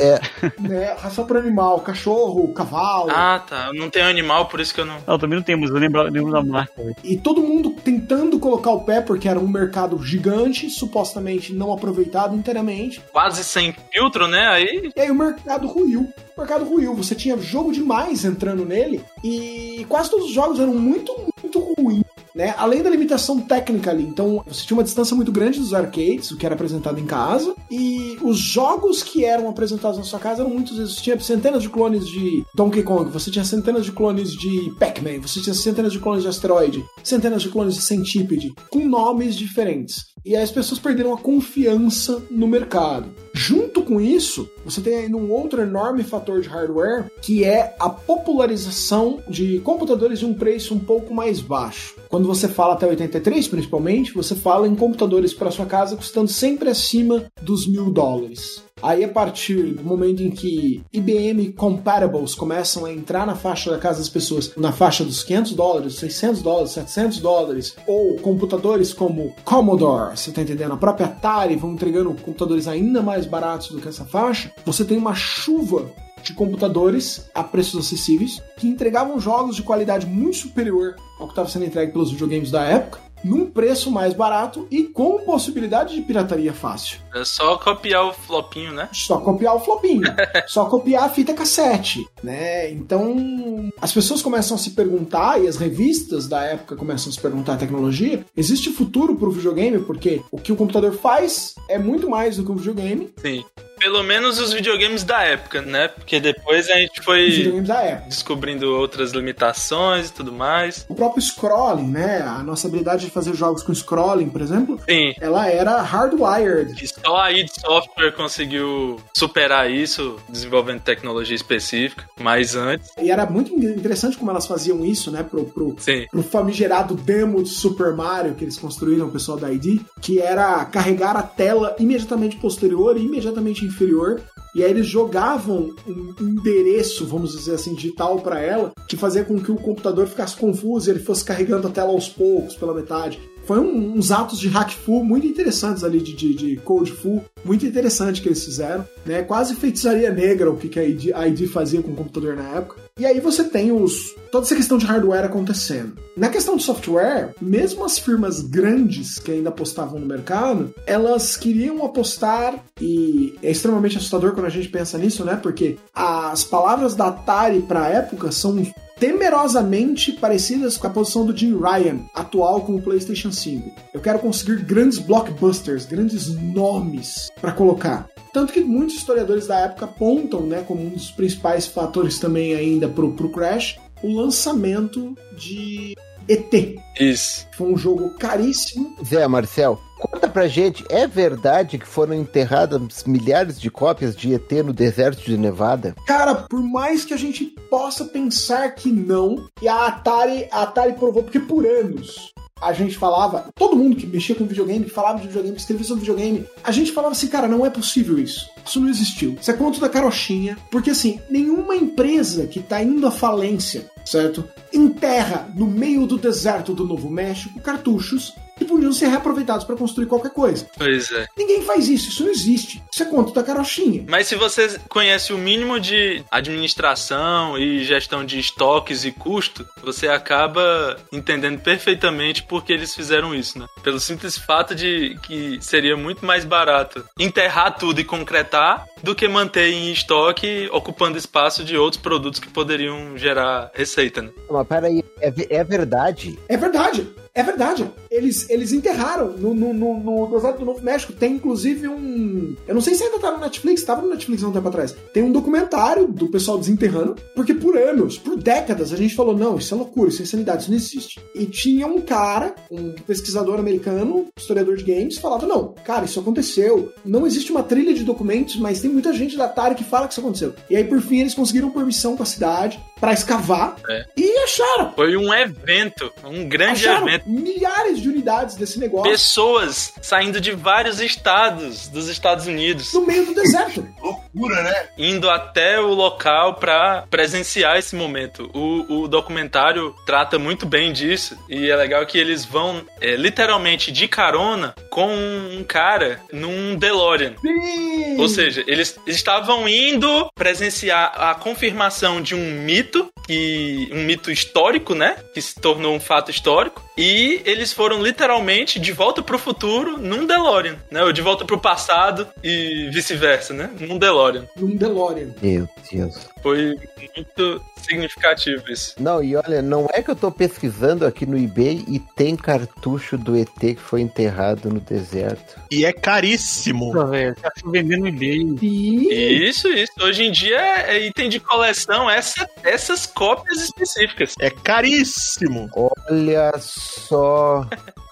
né? 0.59 0.95
Ração 0.97 1.23
para 1.27 1.37
animal. 1.37 1.81
Cachorro, 1.81 2.51
cavalo. 2.51 3.11
Ah, 3.11 3.43
tá. 3.47 3.67
Eu 3.67 3.75
não 3.75 3.91
tenho 3.91 4.07
animal, 4.07 4.47
por 4.47 4.59
isso 4.59 4.73
que 4.73 4.81
eu 4.81 4.87
não. 4.87 4.97
Não, 5.05 5.19
também 5.19 5.37
não 5.37 5.43
temos, 5.43 5.69
eu 5.69 5.75
lembro, 5.75 6.01
lembro 6.01 6.31
da 6.31 6.41
marca. 6.41 6.73
E 7.03 7.15
todo 7.15 7.43
mundo 7.43 7.75
tentando 7.83 8.39
colocar 8.39 8.71
o 8.71 8.83
pé, 8.83 9.01
porque 9.01 9.29
era 9.29 9.39
um 9.39 9.47
mercado 9.47 10.01
gigante, 10.01 10.67
supostamente 10.71 11.53
não 11.53 11.71
aproveitado 11.71 12.35
inteiramente. 12.35 12.99
Quase 13.11 13.43
sem 13.43 13.75
filtro, 13.93 14.27
né? 14.27 14.47
Aí. 14.47 14.91
E 14.95 14.99
aí 14.99 15.11
o 15.11 15.15
mercado 15.15 15.67
ruiu. 15.67 16.11
O 16.35 16.41
mercado 16.41 16.65
ruiu. 16.65 16.95
Você 16.95 17.13
tinha 17.13 17.37
jogo 17.37 17.71
demais 17.71 18.25
entrando 18.25 18.65
nele. 18.65 19.05
E 19.23 19.85
quase 19.87 20.09
todos 20.09 20.25
os 20.25 20.33
jogos 20.33 20.59
eram 20.59 20.73
muito, 20.73 21.13
muito 21.43 21.59
ruins. 21.77 22.04
Né? 22.35 22.53
Além 22.57 22.83
da 22.83 22.89
limitação 22.89 23.39
técnica 23.39 23.91
ali. 23.91 24.03
Então, 24.03 24.43
você 24.45 24.65
tinha 24.65 24.75
uma 24.75 24.83
distância 24.83 25.15
muito 25.15 25.31
grande 25.31 25.57
dos 25.57 25.73
arcades, 25.73 26.31
o 26.31 26.37
que 26.37 26.45
era 26.45 26.53
apresentado 26.53 26.99
em 26.99 27.05
casa. 27.05 27.55
E 27.71 28.17
os 28.21 28.37
jogos 28.37 29.01
que 29.01 29.23
eram 29.23 29.47
apresentados 29.47 29.97
na 29.97 30.03
sua 30.03 30.19
casa 30.19 30.41
eram 30.41 30.53
muitas 30.53 30.75
vezes. 30.75 30.95
Você 30.95 31.01
tinha 31.01 31.19
centenas 31.19 31.63
de 31.63 31.69
clones 31.69 32.05
de 32.05 32.43
Donkey 32.53 32.83
Kong, 32.83 33.09
você 33.09 33.31
tinha 33.31 33.45
centenas 33.45 33.85
de 33.85 33.93
clones 33.93 34.31
de 34.31 34.69
Pac-Man, 34.77 35.21
você 35.21 35.39
tinha 35.41 35.53
centenas 35.53 35.93
de 35.93 35.99
clones 35.99 36.23
de 36.23 36.29
Asteroid, 36.29 36.83
centenas 37.01 37.41
de 37.41 37.49
clones 37.49 37.75
de 37.75 37.81
Centipede, 37.81 38.53
com 38.69 38.85
nomes 38.85 39.35
diferentes. 39.35 40.14
E 40.25 40.35
aí 40.35 40.41
as 40.41 40.51
pessoas 40.51 40.79
perderam 40.79 41.13
a 41.13 41.17
confiança 41.17 42.23
no 42.31 42.47
mercado. 42.47 43.09
Junto 43.31 43.83
com 43.83 44.01
isso, 44.01 44.49
você 44.63 44.81
tem 44.81 44.95
ainda 44.95 45.17
um 45.17 45.31
outro 45.31 45.61
enorme 45.61 46.03
fator 46.03 46.41
de 46.41 46.49
hardware, 46.49 47.11
que 47.21 47.43
é 47.43 47.75
a 47.79 47.89
popularização 47.89 49.21
de 49.27 49.59
computadores 49.59 50.19
de 50.19 50.25
um 50.25 50.33
preço 50.33 50.73
um 50.73 50.79
pouco 50.79 51.13
mais 51.13 51.39
baixo. 51.39 51.95
Quando 52.09 52.27
você 52.27 52.47
fala 52.47 52.73
até 52.73 52.87
83, 52.87 53.47
principalmente, 53.47 54.13
você 54.13 54.33
fala 54.33 54.67
em 54.67 54.73
computadores 54.73 55.33
para 55.33 55.51
sua 55.51 55.67
casa 55.67 55.95
custando 55.95 56.31
sempre 56.31 56.69
acima 56.69 57.25
dos 57.43 57.67
mil 57.67 57.91
dólares. 57.91 58.64
Aí, 58.83 59.05
a 59.05 59.07
partir 59.07 59.73
do 59.73 59.83
momento 59.83 60.21
em 60.21 60.29
que 60.29 60.83
IBM 60.91 61.53
Compatibles 61.53 62.35
começam 62.35 62.83
a 62.83 62.91
entrar 62.91 63.25
na 63.25 63.33
faixa 63.33 63.71
da 63.71 63.77
casa 63.77 63.99
das 63.99 64.09
pessoas, 64.09 64.51
na 64.57 64.73
faixa 64.73 65.05
dos 65.05 65.23
500 65.23 65.53
dólares, 65.53 65.95
600 65.95 66.41
dólares, 66.41 66.71
700 66.71 67.19
dólares, 67.19 67.75
ou 67.87 68.17
computadores 68.17 68.93
como 68.93 69.33
Commodore, 69.45 70.17
você 70.17 70.29
tá 70.29 70.41
entendendo? 70.41 70.73
A 70.73 70.77
própria 70.77 71.07
Atari 71.07 71.55
vão 71.55 71.71
entregando 71.71 72.13
computadores 72.15 72.67
ainda 72.67 73.01
mais 73.01 73.25
baratos 73.25 73.69
do 73.69 73.79
que 73.79 73.87
essa 73.87 74.03
faixa, 74.03 74.51
você 74.65 74.83
tem 74.83 74.97
uma 74.97 75.15
chuva 75.15 75.89
de 76.21 76.33
computadores 76.33 77.29
a 77.33 77.43
preços 77.43 77.85
acessíveis 77.85 78.41
que 78.57 78.67
entregavam 78.67 79.19
jogos 79.21 79.55
de 79.55 79.63
qualidade 79.63 80.05
muito 80.05 80.35
superior 80.35 80.95
ao 81.17 81.27
que 81.27 81.31
estava 81.31 81.47
sendo 81.47 81.65
entregue 81.65 81.93
pelos 81.93 82.11
videogames 82.11 82.51
da 82.51 82.63
época, 82.63 82.99
num 83.25 83.49
preço 83.49 83.89
mais 83.89 84.13
barato 84.13 84.67
e 84.69 84.83
com 84.83 85.25
possibilidade 85.25 85.95
de 85.95 86.01
pirataria 86.03 86.53
fácil. 86.53 86.99
É 87.13 87.25
só 87.25 87.57
copiar 87.57 88.05
o 88.05 88.13
flopinho, 88.13 88.71
né? 88.71 88.87
Só 88.93 89.17
copiar 89.17 89.55
o 89.55 89.59
flopinho, 89.59 90.03
só 90.45 90.65
copiar 90.65 91.05
a 91.05 91.09
fita 91.09 91.33
cassete, 91.33 92.05
né? 92.21 92.69
Então, 92.71 93.71
as 93.81 93.91
pessoas 93.91 94.21
começam 94.21 94.55
a 94.55 94.59
se 94.59 94.71
perguntar 94.71 95.41
e 95.41 95.47
as 95.47 95.57
revistas 95.57 96.27
da 96.27 96.43
época 96.43 96.75
começam 96.75 97.09
a 97.09 97.13
se 97.13 97.19
perguntar 97.19 97.53
a 97.53 97.57
tecnologia, 97.57 98.23
existe 98.37 98.69
futuro 98.69 99.15
para 99.15 99.27
o 99.27 99.31
videogame 99.31 99.79
porque 99.79 100.21
o 100.31 100.37
que 100.37 100.51
o 100.51 100.55
computador 100.55 100.93
faz 100.93 101.55
é 101.67 101.79
muito 101.79 102.09
mais 102.09 102.37
do 102.37 102.43
que 102.43 102.51
um 102.51 102.55
videogame, 102.55 103.11
Sim. 103.17 103.43
Pelo 103.79 104.03
menos 104.03 104.39
os 104.39 104.53
videogames 104.53 105.03
da 105.03 105.21
época, 105.23 105.61
né? 105.61 105.87
Porque 105.87 106.19
depois 106.19 106.69
a 106.69 106.75
gente 106.75 107.01
foi 107.01 107.61
descobrindo 108.07 108.73
outras 108.75 109.11
limitações 109.11 110.09
e 110.09 110.13
tudo 110.13 110.31
mais. 110.31 110.85
O 110.89 110.95
próprio 110.95 111.21
scrolling, 111.21 111.87
né? 111.87 112.21
A 112.21 112.43
nossa 112.43 112.67
habilidade 112.67 113.05
de 113.05 113.11
fazer 113.11 113.33
jogos 113.33 113.63
com 113.63 113.73
scrolling, 113.73 114.29
por 114.29 114.41
exemplo, 114.41 114.79
Sim. 114.87 115.13
ela 115.19 115.47
era 115.47 115.81
hardwired. 115.81 116.83
E 116.83 116.87
só 116.87 117.17
a 117.17 117.31
id 117.31 117.49
Software 117.49 118.11
conseguiu 118.13 118.99
superar 119.15 119.69
isso, 119.69 120.17
desenvolvendo 120.29 120.81
tecnologia 120.81 121.35
específica. 121.35 122.05
Mas 122.19 122.55
antes, 122.55 122.89
E 123.01 123.11
era 123.11 123.25
muito 123.25 123.53
interessante 123.53 124.17
como 124.17 124.31
elas 124.31 124.47
faziam 124.47 124.85
isso, 124.85 125.11
né? 125.11 125.23
Pro, 125.23 125.45
pro, 125.45 125.75
sim. 125.77 126.05
pro 126.09 126.23
famigerado 126.23 126.95
demo 126.95 127.43
de 127.43 127.49
Super 127.49 127.93
Mario 127.93 128.35
que 128.35 128.43
eles 128.43 128.57
construíram, 128.57 129.07
o 129.07 129.11
pessoal 129.11 129.37
da 129.37 129.51
ID, 129.51 129.81
que 130.01 130.19
era 130.19 130.63
carregar 130.65 131.15
a 131.15 131.23
tela 131.23 131.75
imediatamente 131.79 132.37
posterior 132.37 132.97
e 132.97 133.03
imediatamente 133.03 133.64
inferior. 133.65 134.21
E 134.53 134.63
aí 134.63 134.71
eles 134.71 134.87
jogavam 134.87 135.75
um 135.85 136.13
endereço, 136.21 137.05
vamos 137.05 137.33
dizer 137.37 137.55
assim, 137.55 137.73
digital 137.75 138.19
para 138.21 138.39
ela, 138.39 138.71
que 138.87 138.95
fazia 138.95 139.23
com 139.25 139.37
que 139.37 139.51
o 139.51 139.55
computador 139.57 140.07
ficasse 140.07 140.37
confuso 140.37 140.89
e 140.89 140.93
ele 140.93 140.99
fosse 141.03 141.25
carregando 141.25 141.67
a 141.67 141.71
tela 141.71 141.89
aos 141.91 142.07
poucos, 142.07 142.55
pela 142.55 142.73
metade. 142.73 143.19
Foi 143.45 143.59
um- 143.59 143.93
uns 143.97 144.11
atos 144.11 144.39
de 144.39 144.47
hack 144.47 144.71
full 144.71 145.03
muito 145.03 145.27
interessantes 145.27 145.83
ali, 145.83 145.99
de, 145.99 146.13
de, 146.13 146.33
de 146.33 146.55
code 146.57 146.91
full, 146.93 147.21
muito 147.43 147.65
interessante 147.65 148.21
que 148.21 148.29
eles 148.29 148.43
fizeram, 148.43 148.87
né? 149.05 149.21
Quase 149.23 149.55
feitiçaria 149.55 150.09
negra 150.09 150.49
o 150.49 150.55
que, 150.57 150.69
que 150.69 150.79
a 150.79 150.83
ID, 150.85 151.11
a 151.13 151.27
ID 151.27 151.47
fazia 151.47 151.81
com 151.81 151.91
o 151.91 151.95
computador 151.95 152.35
na 152.35 152.47
época. 152.55 152.84
E 152.97 153.05
aí 153.05 153.19
você 153.19 153.43
tem 153.43 153.73
os 153.73 154.15
toda 154.31 154.45
essa 154.45 154.55
questão 154.55 154.77
de 154.77 154.85
hardware 154.85 155.25
acontecendo. 155.25 155.97
Na 156.15 156.29
questão 156.29 156.55
de 156.55 156.63
software, 156.63 157.35
mesmo 157.41 157.83
as 157.83 157.99
firmas 157.99 158.41
grandes 158.41 159.19
que 159.19 159.33
ainda 159.33 159.49
apostavam 159.49 159.99
no 159.99 160.05
mercado, 160.05 160.73
elas 160.87 161.35
queriam 161.35 161.83
apostar 161.83 162.55
e 162.79 163.37
é 163.43 163.51
extremamente 163.51 163.97
assustador 163.97 164.31
quando 164.31 164.45
a 164.45 164.49
gente 164.49 164.69
pensa 164.69 164.97
nisso, 164.97 165.25
né? 165.25 165.35
Porque 165.35 165.77
as 165.93 166.45
palavras 166.45 166.95
da 166.95 167.07
Atari 167.07 167.63
para 167.63 167.83
a 167.83 167.89
época 167.89 168.31
são 168.31 168.53
temerosamente 168.99 170.11
parecidas 170.13 170.77
com 170.77 170.87
a 170.87 170.89
posição 170.89 171.25
do 171.25 171.35
Jim 171.35 171.57
Ryan, 171.57 171.99
atual 172.13 172.61
com 172.61 172.75
o 172.75 172.81
PlayStation 172.81 173.31
5. 173.31 173.71
Eu 173.93 174.01
quero 174.01 174.19
conseguir 174.19 174.63
grandes 174.63 174.99
blockbusters, 174.99 175.85
grandes 175.85 176.27
nomes 176.27 177.29
para 177.39 177.51
colocar. 177.51 178.07
Tanto 178.33 178.51
que 178.51 178.61
muitos 178.61 178.95
historiadores 178.95 179.47
da 179.47 179.59
época 179.59 179.85
apontam, 179.85 180.41
né, 180.41 180.63
como 180.67 180.81
um 180.81 180.89
dos 180.89 181.11
principais 181.11 181.65
fatores 181.65 182.19
também 182.19 182.53
ainda 182.53 182.87
pro, 182.87 183.13
pro 183.13 183.29
Crash, 183.29 183.79
o 184.03 184.13
lançamento 184.13 185.15
de 185.37 185.95
ET. 186.27 186.77
Isso. 186.99 187.47
Foi 187.53 187.71
um 187.71 187.77
jogo 187.77 188.09
caríssimo. 188.17 188.95
Zé 189.05 189.27
Marcel, 189.27 189.79
conta 189.97 190.27
pra 190.27 190.47
gente, 190.47 190.83
é 190.89 191.07
verdade 191.07 191.77
que 191.77 191.85
foram 191.85 192.13
enterradas 192.13 193.03
milhares 193.05 193.59
de 193.59 193.69
cópias 193.69 194.15
de 194.15 194.33
ET 194.33 194.51
no 194.63 194.73
deserto 194.73 195.23
de 195.23 195.37
Nevada? 195.37 195.95
Cara, 196.05 196.35
por 196.35 196.61
mais 196.61 197.05
que 197.05 197.13
a 197.13 197.17
gente 197.17 197.45
possa 197.69 198.05
pensar 198.05 198.75
que 198.75 198.91
não, 198.91 199.47
e 199.61 199.67
a 199.67 199.87
Atari, 199.87 200.47
a 200.51 200.63
Atari 200.63 200.93
provou, 200.93 201.23
porque 201.23 201.39
por 201.39 201.65
anos 201.65 202.33
a 202.61 202.71
gente 202.71 202.97
falava, 202.97 203.49
todo 203.53 203.75
mundo 203.75 203.95
que 203.95 204.07
mexia 204.07 204.33
com 204.33 204.45
videogame, 204.45 204.85
que 204.85 204.91
falava 204.91 205.19
de 205.19 205.27
videogame, 205.27 205.55
que 205.55 205.61
escrevia 205.61 205.85
sobre 205.85 206.05
videogame, 206.05 206.45
a 206.63 206.71
gente 206.71 206.91
falava 206.91 207.11
assim, 207.11 207.27
cara, 207.27 207.47
não 207.47 207.65
é 207.65 207.69
possível 207.69 208.17
isso. 208.17 208.49
Isso 208.65 208.79
não 208.79 208.89
existiu. 208.89 209.37
Isso 209.39 209.51
é 209.51 209.53
conto 209.53 209.79
da 209.79 209.89
carochinha. 209.89 210.57
Porque 210.71 210.89
assim, 210.89 211.19
nenhuma 211.29 211.75
empresa 211.75 212.47
que 212.47 212.61
tá 212.61 212.81
indo 212.81 213.05
à 213.05 213.11
falência, 213.11 213.89
certo? 214.05 214.47
Enterra 214.71 215.49
no 215.55 215.67
meio 215.67 216.05
do 216.05 216.17
deserto 216.17 216.73
do 216.73 216.85
Novo 216.85 217.09
México 217.09 217.59
cartuchos 217.59 218.33
que 218.57 218.65
podiam 218.65 218.93
ser 218.93 219.07
reaproveitados 219.07 219.65
para 219.65 219.75
construir 219.75 220.05
qualquer 220.07 220.31
coisa. 220.31 220.67
Pois 220.77 221.11
é. 221.11 221.27
Ninguém 221.37 221.61
faz 221.63 221.87
isso, 221.89 222.09
isso 222.09 222.23
não 222.23 222.31
existe. 222.31 222.81
Isso 222.91 223.03
é 223.03 223.05
conto 223.05 223.33
da 223.33 223.43
carochinha. 223.43 224.05
Mas 224.07 224.27
se 224.27 224.35
você 224.35 224.79
conhece 224.89 225.33
o 225.33 225.37
mínimo 225.37 225.79
de 225.79 226.23
administração 226.31 227.57
e 227.57 227.83
gestão 227.83 228.25
de 228.25 228.39
estoques 228.39 229.03
e 229.03 229.11
custo, 229.11 229.67
você 229.83 230.07
acaba 230.07 230.97
entendendo 231.11 231.59
perfeitamente 231.59 232.43
por 232.43 232.63
que 232.63 232.71
eles 232.71 232.95
fizeram 232.95 233.35
isso, 233.35 233.59
né? 233.59 233.65
Pelo 233.83 233.99
simples 233.99 234.37
fato 234.37 234.73
de 234.73 235.17
que 235.23 235.57
seria 235.61 235.97
muito 235.97 236.25
mais 236.25 236.45
barato 236.45 237.03
enterrar 237.19 237.77
tudo 237.77 237.99
e 237.99 238.03
concretar 238.03 238.87
do 239.03 239.13
que 239.13 239.27
manter 239.27 239.71
em 239.71 239.91
estoque 239.91 240.69
ocupando 240.71 241.17
espaço 241.17 241.63
de 241.63 241.77
outros 241.77 242.01
produtos 242.01 242.39
que 242.39 242.49
poderiam 242.49 243.17
gerar 243.17 243.69
receita, 243.73 243.94
né? 244.21 244.29
Mas 244.49 244.67
peraí, 244.67 245.03
é, 245.19 245.33
é 245.49 245.63
verdade. 245.63 246.37
É 246.47 246.57
verdade. 246.57 247.13
É 247.35 247.43
verdade. 247.43 247.91
Eles, 248.09 248.49
eles 248.49 248.71
enterraram 248.71 249.33
no, 249.33 249.53
no, 249.53 249.73
no, 249.73 249.99
no 249.99 250.27
deserto 250.31 250.59
do 250.59 250.65
Novo 250.65 250.81
México. 250.81 251.11
Tem 251.11 251.33
inclusive 251.33 251.85
um. 251.87 252.55
Eu 252.65 252.73
não 252.73 252.81
sei 252.81 252.95
se 252.95 253.03
ainda 253.03 253.19
tá 253.19 253.29
no 253.31 253.39
Netflix, 253.39 253.83
tava 253.83 254.01
no 254.01 254.09
Netflix 254.09 254.41
há 254.41 254.47
um 254.47 254.53
tempo 254.53 254.67
atrás. 254.69 254.95
Tem 255.13 255.21
um 255.21 255.31
documentário 255.33 256.07
do 256.07 256.29
pessoal 256.29 256.57
desenterrando, 256.57 257.15
porque 257.35 257.53
por 257.53 257.77
anos, 257.77 258.17
por 258.17 258.37
décadas, 258.37 258.93
a 258.93 258.95
gente 258.95 259.13
falou: 259.13 259.35
não, 259.37 259.57
isso 259.57 259.73
é 259.73 259.77
loucura, 259.77 260.07
isso 260.09 260.21
é 260.21 260.23
insanidade, 260.23 260.61
isso 260.61 260.71
não 260.71 260.77
existe. 260.77 261.19
E 261.35 261.45
tinha 261.45 261.85
um 261.87 261.99
cara, 261.99 262.55
um 262.71 262.93
pesquisador 262.93 263.59
americano, 263.59 264.27
historiador 264.37 264.77
de 264.77 264.85
games, 264.85 265.17
falava: 265.17 265.45
não, 265.45 265.75
cara, 265.83 266.05
isso 266.05 266.19
aconteceu. 266.21 266.93
Não 267.03 267.27
existe 267.27 267.51
uma 267.51 267.63
trilha 267.63 267.93
de 267.93 268.05
documentos, 268.05 268.55
mas 268.55 268.79
tem 268.79 268.89
muita 268.89 269.11
gente 269.11 269.35
da 269.35 269.43
Atari 269.45 269.75
que 269.75 269.83
fala 269.83 270.07
que 270.07 270.13
isso 270.13 270.21
aconteceu. 270.21 270.53
E 270.69 270.75
aí, 270.77 270.85
por 270.85 271.01
fim, 271.01 271.19
eles 271.19 271.33
conseguiram 271.33 271.69
permissão 271.69 272.15
pra 272.15 272.25
cidade 272.25 272.79
pra 272.99 273.11
escavar 273.11 273.75
É. 273.89 274.05
e 274.15 274.37
acharam. 274.39 274.93
Foi 274.95 275.17
um 275.17 275.33
evento, 275.33 276.09
um 276.23 276.47
grande 276.47 276.87
Acharam 276.87 277.07
evento. 277.09 277.24
Milhares 277.25 277.99
de 278.01 278.09
unidades 278.09 278.55
desse 278.55 278.79
negócio 278.79 279.11
Pessoas 279.11 279.93
saindo 280.01 280.39
de 280.39 280.51
vários 280.51 280.99
estados 280.99 281.87
dos 281.87 282.07
Estados 282.07 282.47
Unidos, 282.47 282.93
no 282.93 283.05
meio 283.05 283.25
do 283.25 283.33
deserto. 283.33 283.87
Loucura, 284.01 284.61
né? 284.61 284.87
indo 284.97 285.29
até 285.29 285.79
o 285.79 285.93
local 285.93 286.55
pra 286.55 287.05
presenciar 287.09 287.77
esse 287.77 287.95
momento. 287.95 288.49
O, 288.53 289.03
o 289.03 289.07
documentário 289.07 289.93
trata 290.05 290.37
muito 290.37 290.65
bem 290.65 290.91
disso 290.91 291.37
e 291.49 291.69
é 291.69 291.75
legal 291.75 292.05
que 292.05 292.17
eles 292.17 292.45
vão 292.45 292.85
é, 293.01 293.15
literalmente 293.15 293.91
de 293.91 294.07
carona 294.07 294.75
com 294.89 295.13
um 295.13 295.63
cara 295.63 296.19
num 296.31 296.75
DeLorean. 296.75 297.33
Sim! 297.41 298.19
Ou 298.19 298.27
seja, 298.27 298.63
eles 298.67 298.97
estavam 299.07 299.67
indo 299.67 300.27
presenciar 300.35 301.13
a 301.15 301.35
confirmação 301.35 302.21
de 302.21 302.35
um 302.35 302.61
mito, 302.63 303.09
que 303.25 303.89
um 303.91 304.03
mito 304.03 304.31
histórico, 304.31 304.93
né? 304.93 305.17
Que 305.33 305.41
se 305.41 305.55
tornou 305.55 305.95
um 305.95 305.99
fato 305.99 306.31
histórico. 306.31 306.83
E 306.97 307.14
eles 307.45 307.71
foram 307.73 308.01
literalmente 308.01 308.79
de 308.79 308.91
volta 308.91 309.21
pro 309.21 309.39
futuro 309.39 309.97
num 309.97 310.25
DeLorean, 310.25 310.77
né? 310.89 311.03
Ou 311.03 311.11
de 311.11 311.21
volta 311.21 311.45
pro 311.45 311.59
passado 311.59 312.27
e 312.43 312.89
vice-versa, 312.91 313.53
né? 313.53 313.69
Num 313.79 313.97
DeLorean. 313.97 314.45
Num 314.55 314.75
DeLorean. 314.75 315.29
Meu 315.41 315.67
Deus. 315.91 316.27
Foi 316.45 316.75
muito 317.15 317.61
significativo 317.77 318.63
isso. 318.69 318.95
Não, 318.99 319.23
e 319.23 319.35
olha, 319.35 319.61
não 319.61 319.87
é 319.91 320.01
que 320.01 320.09
eu 320.09 320.15
tô 320.15 320.31
pesquisando 320.31 321.05
aqui 321.05 321.25
no 321.25 321.37
eBay 321.37 321.83
e 321.87 321.99
tem 321.99 322.35
cartucho 322.35 323.17
do 323.17 323.35
ET 323.35 323.49
que 323.57 323.75
foi 323.75 324.01
enterrado 324.01 324.69
no 324.69 324.79
deserto. 324.79 325.59
E 325.71 325.85
é 325.85 325.93
caríssimo. 325.93 326.91
Pô, 326.91 327.05
velho, 327.07 327.35
tá 327.35 327.51
se 327.55 327.69
vendendo 327.69 328.01
no 328.01 328.07
eBay. 328.07 328.57
E 328.61 329.47
Isso, 329.47 329.67
isso. 329.67 329.93
Hoje 330.01 330.23
em 330.23 330.31
dia 330.31 330.59
é 330.59 330.95
é 330.95 331.07
item 331.07 331.29
de 331.29 331.39
coleção 331.39 332.09
essa, 332.09 332.47
essas 332.63 333.05
cópias 333.05 333.61
específicas. 333.61 334.33
É 334.39 334.49
caríssimo. 334.49 335.69
Olha 335.73 336.51
só. 336.59 337.67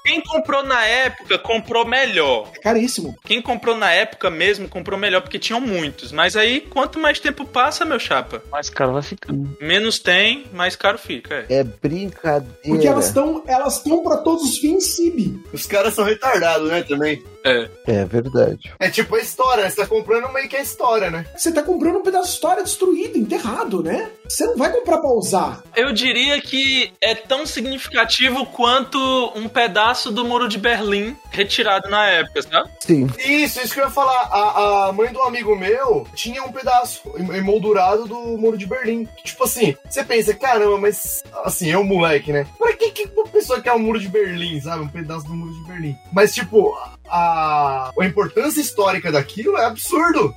Quem 0.05 0.21
comprou 0.21 0.63
na 0.63 0.85
época 0.85 1.39
comprou 1.39 1.85
melhor. 1.87 2.49
é 2.53 2.59
caríssimo. 2.59 3.15
Quem 3.23 3.41
comprou 3.41 3.77
na 3.77 3.89
época 3.91 4.29
mesmo 4.29 4.67
comprou 4.67 4.99
melhor, 4.99 5.21
porque 5.21 5.39
tinham 5.39 5.61
muitos. 5.61 6.11
Mas 6.11 6.35
aí, 6.35 6.59
quanto 6.59 6.99
mais 6.99 7.19
tempo 7.21 7.45
passa, 7.45 7.85
meu 7.85 7.97
chapa, 7.99 8.43
Mais 8.51 8.69
caro 8.69 8.91
vai 8.93 9.01
ficando. 9.01 9.55
menos 9.61 9.99
tem, 9.99 10.45
mais 10.51 10.75
caro 10.75 10.97
fica. 10.97 11.45
É. 11.47 11.59
É 11.59 11.63
brincadeira. 11.63 12.57
Porque 12.65 12.85
elas 12.85 13.07
estão 13.07 13.43
elas 13.47 13.77
estão 13.77 14.03
para 14.03 14.17
todos 14.17 14.43
os 14.43 14.57
fins 14.57 14.87
CIB. 14.87 15.41
Os 15.53 15.65
caras 15.65 15.93
são 15.93 16.03
retardados, 16.03 16.67
né, 16.69 16.83
também. 16.83 17.23
É. 17.43 17.69
É 17.85 18.05
verdade. 18.05 18.71
É 18.79 18.89
tipo 18.89 19.15
a 19.15 19.19
história, 19.19 19.63
né? 19.63 19.69
Você 19.69 19.77
tá 19.77 19.87
comprando 19.87 20.31
meio 20.31 20.47
que 20.47 20.55
a 20.55 20.61
história, 20.61 21.09
né? 21.09 21.25
Você 21.35 21.51
tá 21.51 21.61
comprando 21.61 21.97
um 21.97 22.03
pedaço 22.03 22.27
de 22.27 22.33
história 22.33 22.63
destruído, 22.63 23.17
enterrado, 23.17 23.83
né? 23.83 24.09
Você 24.27 24.45
não 24.45 24.57
vai 24.57 24.71
comprar 24.71 24.99
pra 24.99 25.11
usar. 25.11 25.63
Eu 25.75 25.91
diria 25.91 26.41
que 26.41 26.91
é 27.01 27.13
tão 27.13 27.45
significativo 27.45 28.45
quanto 28.45 28.97
um 29.35 29.47
pedaço 29.49 30.11
do 30.11 30.23
muro 30.23 30.47
de 30.47 30.57
Berlim 30.57 31.15
retirado 31.29 31.89
na 31.89 32.05
época, 32.07 32.41
sabe? 32.41 32.69
Sim. 32.79 33.09
Isso, 33.19 33.61
isso 33.61 33.73
que 33.73 33.79
eu 33.79 33.85
ia 33.85 33.91
falar. 33.91 34.21
A, 34.31 34.87
a 34.87 34.91
mãe 34.93 35.11
do 35.11 35.21
amigo 35.21 35.55
meu 35.55 36.07
tinha 36.15 36.43
um 36.43 36.51
pedaço 36.51 37.01
emoldurado 37.33 38.05
do 38.07 38.37
Muro 38.37 38.57
de 38.57 38.65
Berlim. 38.65 39.07
Tipo 39.23 39.43
assim, 39.43 39.75
você 39.89 40.03
pensa, 40.03 40.33
caramba, 40.33 40.77
mas 40.77 41.23
assim, 41.43 41.69
eu 41.71 41.83
moleque, 41.83 42.31
né? 42.31 42.47
Pra 42.57 42.73
que, 42.73 42.91
que 43.07 43.19
uma 43.19 43.27
pessoa 43.27 43.61
quer 43.61 43.73
um 43.73 43.79
Muro 43.79 43.99
de 43.99 44.07
Berlim, 44.07 44.59
sabe? 44.61 44.83
Um 44.83 44.87
pedaço 44.87 45.25
do 45.27 45.33
Muro 45.33 45.53
de 45.53 45.67
Berlim. 45.67 45.95
Mas, 46.11 46.33
tipo, 46.33 46.73
a, 47.09 47.91
a 47.99 48.05
importância 48.05 48.61
histórica 48.61 49.11
daquilo 49.11 49.57
é 49.57 49.65
absurdo, 49.65 50.33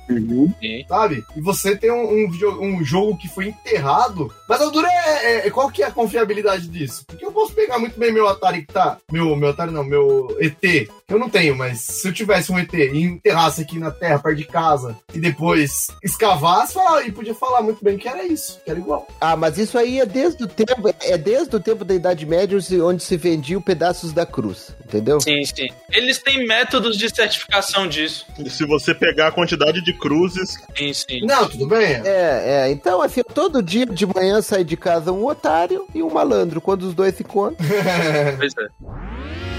Sim. 0.59 0.85
sabe? 0.87 1.23
E 1.35 1.41
você 1.41 1.75
tem 1.75 1.91
um, 1.91 2.25
um, 2.25 2.61
um 2.77 2.83
jogo 2.83 3.17
que 3.17 3.27
foi 3.27 3.47
enterrado. 3.47 4.31
Mas 4.47 4.61
a 4.61 4.65
dura 4.69 4.87
é, 4.89 5.25
é- 5.43 5.47
é- 5.47 5.51
Qual 5.51 5.69
que 5.71 5.81
é 5.83 5.87
a 5.87 5.91
confiabilidade 5.91 6.67
disso? 6.67 7.03
Porque 7.07 7.25
eu 7.25 7.31
posso 7.31 7.53
pegar 7.53 7.79
muito 7.79 7.99
bem 7.99 8.11
meu 8.11 8.27
Atari 8.27 8.61
que 8.65 8.73
tá. 8.73 8.97
Meu, 9.11 9.35
meu 9.35 9.49
Atari 9.49 9.71
não, 9.71 9.83
meu 9.83 10.35
ET. 10.39 10.59
que 10.59 10.89
Eu 11.09 11.17
não 11.19 11.29
tenho, 11.29 11.55
mas 11.57 11.79
se 11.81 12.07
eu 12.07 12.13
tivesse 12.13 12.51
um 12.51 12.59
ET 12.59 12.71
e 12.73 13.01
enterrasse 13.01 13.61
aqui 13.61 13.79
na 13.79 13.91
terra, 13.91 14.19
perto 14.19 14.37
de 14.37 14.43
casa, 14.45 14.97
e 15.13 15.19
depois 15.19 15.87
escavasse, 16.03 16.73
falar, 16.73 17.07
e 17.07 17.11
podia 17.11 17.33
falar 17.33 17.61
muito 17.61 17.83
bem 17.83 17.97
que 17.97 18.07
era 18.07 18.23
isso, 18.25 18.59
que 18.63 18.69
era 18.71 18.79
igual. 18.79 19.07
Ah, 19.19 19.35
mas 19.35 19.57
isso 19.57 19.77
aí 19.77 19.99
é 19.99 20.05
desde 20.05 20.43
o 20.43 20.47
tempo, 20.47 20.93
é 21.01 21.17
desde 21.17 21.55
o 21.55 21.59
tempo 21.59 21.83
da 21.85 21.93
Idade 21.95 22.25
Média 22.25 22.56
onde 22.81 23.03
se 23.03 23.17
vendiam 23.17 23.61
pedaços 23.61 24.11
da 24.13 24.25
cruz, 24.25 24.75
entendeu? 24.85 25.19
Sim, 25.19 25.43
sim. 25.45 25.67
Eles 25.91 26.19
têm 26.19 26.45
métodos 26.45 26.97
de 26.97 27.09
certificação 27.13 27.87
disso. 27.87 28.25
E 28.37 28.49
se 28.49 28.65
você 28.65 28.93
pegar 28.93 29.27
a 29.27 29.31
quantidade 29.31 29.83
de 29.83 29.93
cruzes, 29.93 30.57
Sim, 30.77 30.93
sim. 30.93 31.25
Não, 31.25 31.47
tudo 31.49 31.67
bem. 31.67 32.01
É, 32.05 32.65
é. 32.65 32.71
Então, 32.71 33.01
assim, 33.01 33.21
todo 33.33 33.61
dia 33.61 33.85
de 33.85 34.05
manhã 34.05 34.41
sai 34.41 34.63
de 34.63 34.77
casa 34.77 35.11
um 35.11 35.25
otário 35.25 35.87
e 35.93 36.03
um 36.03 36.09
malandro. 36.09 36.61
Quando 36.61 36.83
os 36.83 36.93
dois 36.93 37.15
se 37.15 37.23
encontram. 37.23 37.57
Pois 38.37 38.53
é. 38.57 39.56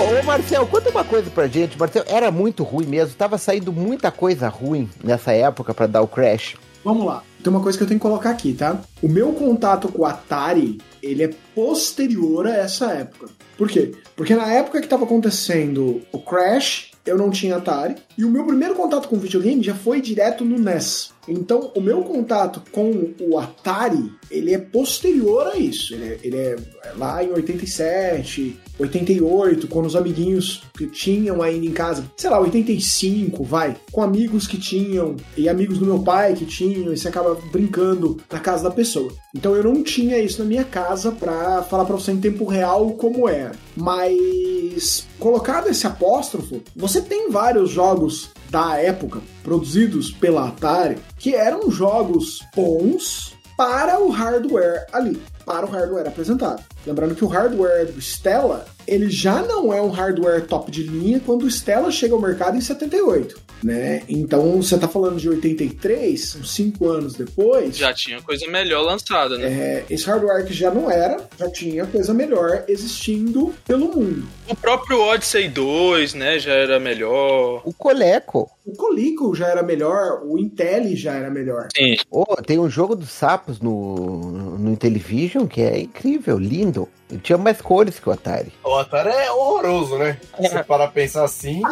Ô, 0.00 0.24
Marcel, 0.24 0.66
conta 0.66 0.88
uma 0.88 1.04
coisa 1.04 1.28
pra 1.30 1.46
gente. 1.46 1.78
Marcel, 1.78 2.04
era 2.06 2.30
muito 2.30 2.62
ruim 2.62 2.86
mesmo. 2.86 3.14
Tava 3.14 3.36
saindo 3.36 3.70
muita 3.70 4.10
coisa 4.10 4.48
ruim 4.48 4.88
nessa 5.04 5.32
época 5.32 5.74
pra 5.74 5.86
dar 5.86 6.00
o 6.00 6.08
crash. 6.08 6.56
Vamos 6.82 7.04
lá. 7.04 7.22
Tem 7.42 7.52
uma 7.52 7.62
coisa 7.62 7.76
que 7.76 7.84
eu 7.84 7.88
tenho 7.88 8.00
que 8.00 8.06
colocar 8.06 8.30
aqui, 8.30 8.54
tá? 8.54 8.80
O 9.02 9.08
meu 9.08 9.32
contato 9.32 9.92
com 9.92 10.02
o 10.02 10.06
Atari, 10.06 10.78
ele 11.02 11.22
é 11.22 11.30
posterior 11.54 12.46
a 12.46 12.56
essa 12.56 12.92
época. 12.92 13.28
Por 13.58 13.68
quê? 13.68 13.92
Porque 14.16 14.34
na 14.34 14.50
época 14.50 14.80
que 14.80 14.88
tava 14.88 15.04
acontecendo 15.04 16.00
o 16.12 16.18
Crash, 16.18 16.92
eu 17.04 17.18
não 17.18 17.30
tinha 17.30 17.56
Atari. 17.56 17.96
E 18.16 18.24
o 18.24 18.30
meu 18.30 18.44
primeiro 18.46 18.74
contato 18.74 19.06
com 19.06 19.16
o 19.16 19.20
videogame 19.20 19.62
já 19.62 19.74
foi 19.74 20.00
direto 20.00 20.44
no 20.46 20.58
NES. 20.58 21.12
Então, 21.28 21.70
o 21.74 21.80
meu 21.80 22.02
contato 22.02 22.62
com 22.72 23.12
o 23.20 23.38
Atari, 23.38 24.10
ele 24.30 24.54
é 24.54 24.58
posterior 24.58 25.48
a 25.48 25.56
isso. 25.56 25.94
Ele 25.94 26.04
é, 26.04 26.18
ele 26.22 26.36
é 26.36 26.56
lá 26.96 27.22
em 27.22 27.30
87, 27.30 28.58
88, 28.80 29.68
quando 29.68 29.86
os 29.86 29.96
amiguinhos 29.96 30.62
que 30.76 30.86
tinham 30.86 31.42
ainda 31.42 31.66
em 31.66 31.72
casa, 31.72 32.04
sei 32.16 32.30
lá, 32.30 32.40
85, 32.40 33.44
vai, 33.44 33.76
com 33.92 34.02
amigos 34.02 34.46
que 34.46 34.58
tinham 34.58 35.16
e 35.36 35.48
amigos 35.48 35.78
do 35.78 35.86
meu 35.86 35.98
pai 36.00 36.34
que 36.34 36.46
tinham, 36.46 36.92
e 36.92 36.96
você 36.96 37.08
acaba 37.08 37.36
brincando 37.52 38.16
na 38.30 38.40
casa 38.40 38.64
da 38.64 38.70
pessoa. 38.70 39.12
Então 39.34 39.54
eu 39.54 39.62
não 39.62 39.82
tinha 39.82 40.18
isso 40.18 40.40
na 40.40 40.48
minha 40.48 40.64
casa 40.64 41.12
pra 41.12 41.62
falar 41.62 41.84
pra 41.84 41.96
você 41.96 42.12
em 42.12 42.20
tempo 42.20 42.44
real 42.44 42.90
como 42.92 43.28
era. 43.28 43.52
Mas 43.76 45.06
colocado 45.18 45.68
esse 45.68 45.86
apóstrofo, 45.86 46.62
você 46.74 47.00
tem 47.00 47.30
vários 47.30 47.70
jogos 47.70 48.30
da 48.50 48.76
época 48.78 49.20
produzidos 49.42 50.10
pela 50.10 50.48
Atari 50.48 50.98
que 51.18 51.34
eram 51.34 51.70
jogos 51.70 52.40
bons 52.54 53.34
para 53.56 54.00
o 54.00 54.08
hardware 54.08 54.86
ali. 54.92 55.20
para 55.44 55.66
o 55.66 55.68
hardware 55.68 56.06
apresentado. 56.06 56.62
Lembrando 56.86 57.14
que 57.14 57.24
o 57.24 57.28
hardware 57.28 57.92
do 57.92 58.00
Stella, 58.00 58.66
ele 58.86 59.10
já 59.10 59.42
não 59.42 59.72
é 59.72 59.80
um 59.80 59.90
hardware 59.90 60.46
top 60.46 60.70
de 60.70 60.82
linha 60.82 61.20
quando 61.24 61.44
o 61.44 61.50
Stella 61.50 61.90
chega 61.90 62.14
ao 62.14 62.20
mercado 62.20 62.56
em 62.56 62.60
78, 62.60 63.40
né? 63.62 64.02
Então, 64.08 64.60
você 64.62 64.78
tá 64.78 64.88
falando 64.88 65.18
de 65.18 65.28
83, 65.28 66.20
são 66.20 66.44
5 66.44 66.88
anos 66.88 67.14
depois. 67.14 67.76
Já 67.76 67.92
tinha 67.92 68.20
coisa 68.22 68.46
melhor 68.48 68.82
lançada, 68.82 69.36
né? 69.36 69.46
É, 69.46 69.84
esse 69.90 70.06
hardware 70.06 70.44
que 70.46 70.54
já 70.54 70.70
não 70.70 70.90
era, 70.90 71.28
já 71.38 71.50
tinha 71.50 71.86
coisa 71.86 72.14
melhor 72.14 72.64
existindo 72.66 73.54
pelo 73.66 73.94
mundo. 73.94 74.26
O 74.48 74.56
próprio 74.56 75.00
Odyssey 75.00 75.48
2, 75.48 76.14
né, 76.14 76.38
já 76.38 76.52
era 76.52 76.80
melhor. 76.80 77.62
O 77.64 77.72
Coleco. 77.72 78.50
O 78.64 78.72
Colico 78.76 79.34
já 79.34 79.48
era 79.48 79.62
melhor, 79.62 80.22
o 80.24 80.38
Intel 80.38 80.94
já 80.94 81.14
era 81.14 81.30
melhor. 81.30 81.68
Sim. 81.76 81.96
Oh, 82.10 82.36
tem 82.36 82.58
um 82.58 82.70
jogo 82.70 82.94
dos 82.94 83.10
sapos 83.10 83.60
no, 83.60 84.58
no 84.58 84.72
Intellivision 84.72 85.46
que 85.46 85.60
é 85.60 85.80
incrível, 85.80 86.38
Ele 87.10 87.20
tinha 87.20 87.38
mais 87.38 87.60
cores 87.60 87.98
que 87.98 88.08
o 88.08 88.12
Atari. 88.12 88.52
O 88.64 88.76
Atari 88.76 89.10
é 89.10 89.30
horroroso, 89.32 89.98
né? 89.98 90.18
Se 90.36 90.48
você 90.48 90.62
parar 90.62 90.84
pra 90.84 90.88
pensar 90.88 91.24
assim, 91.24 91.62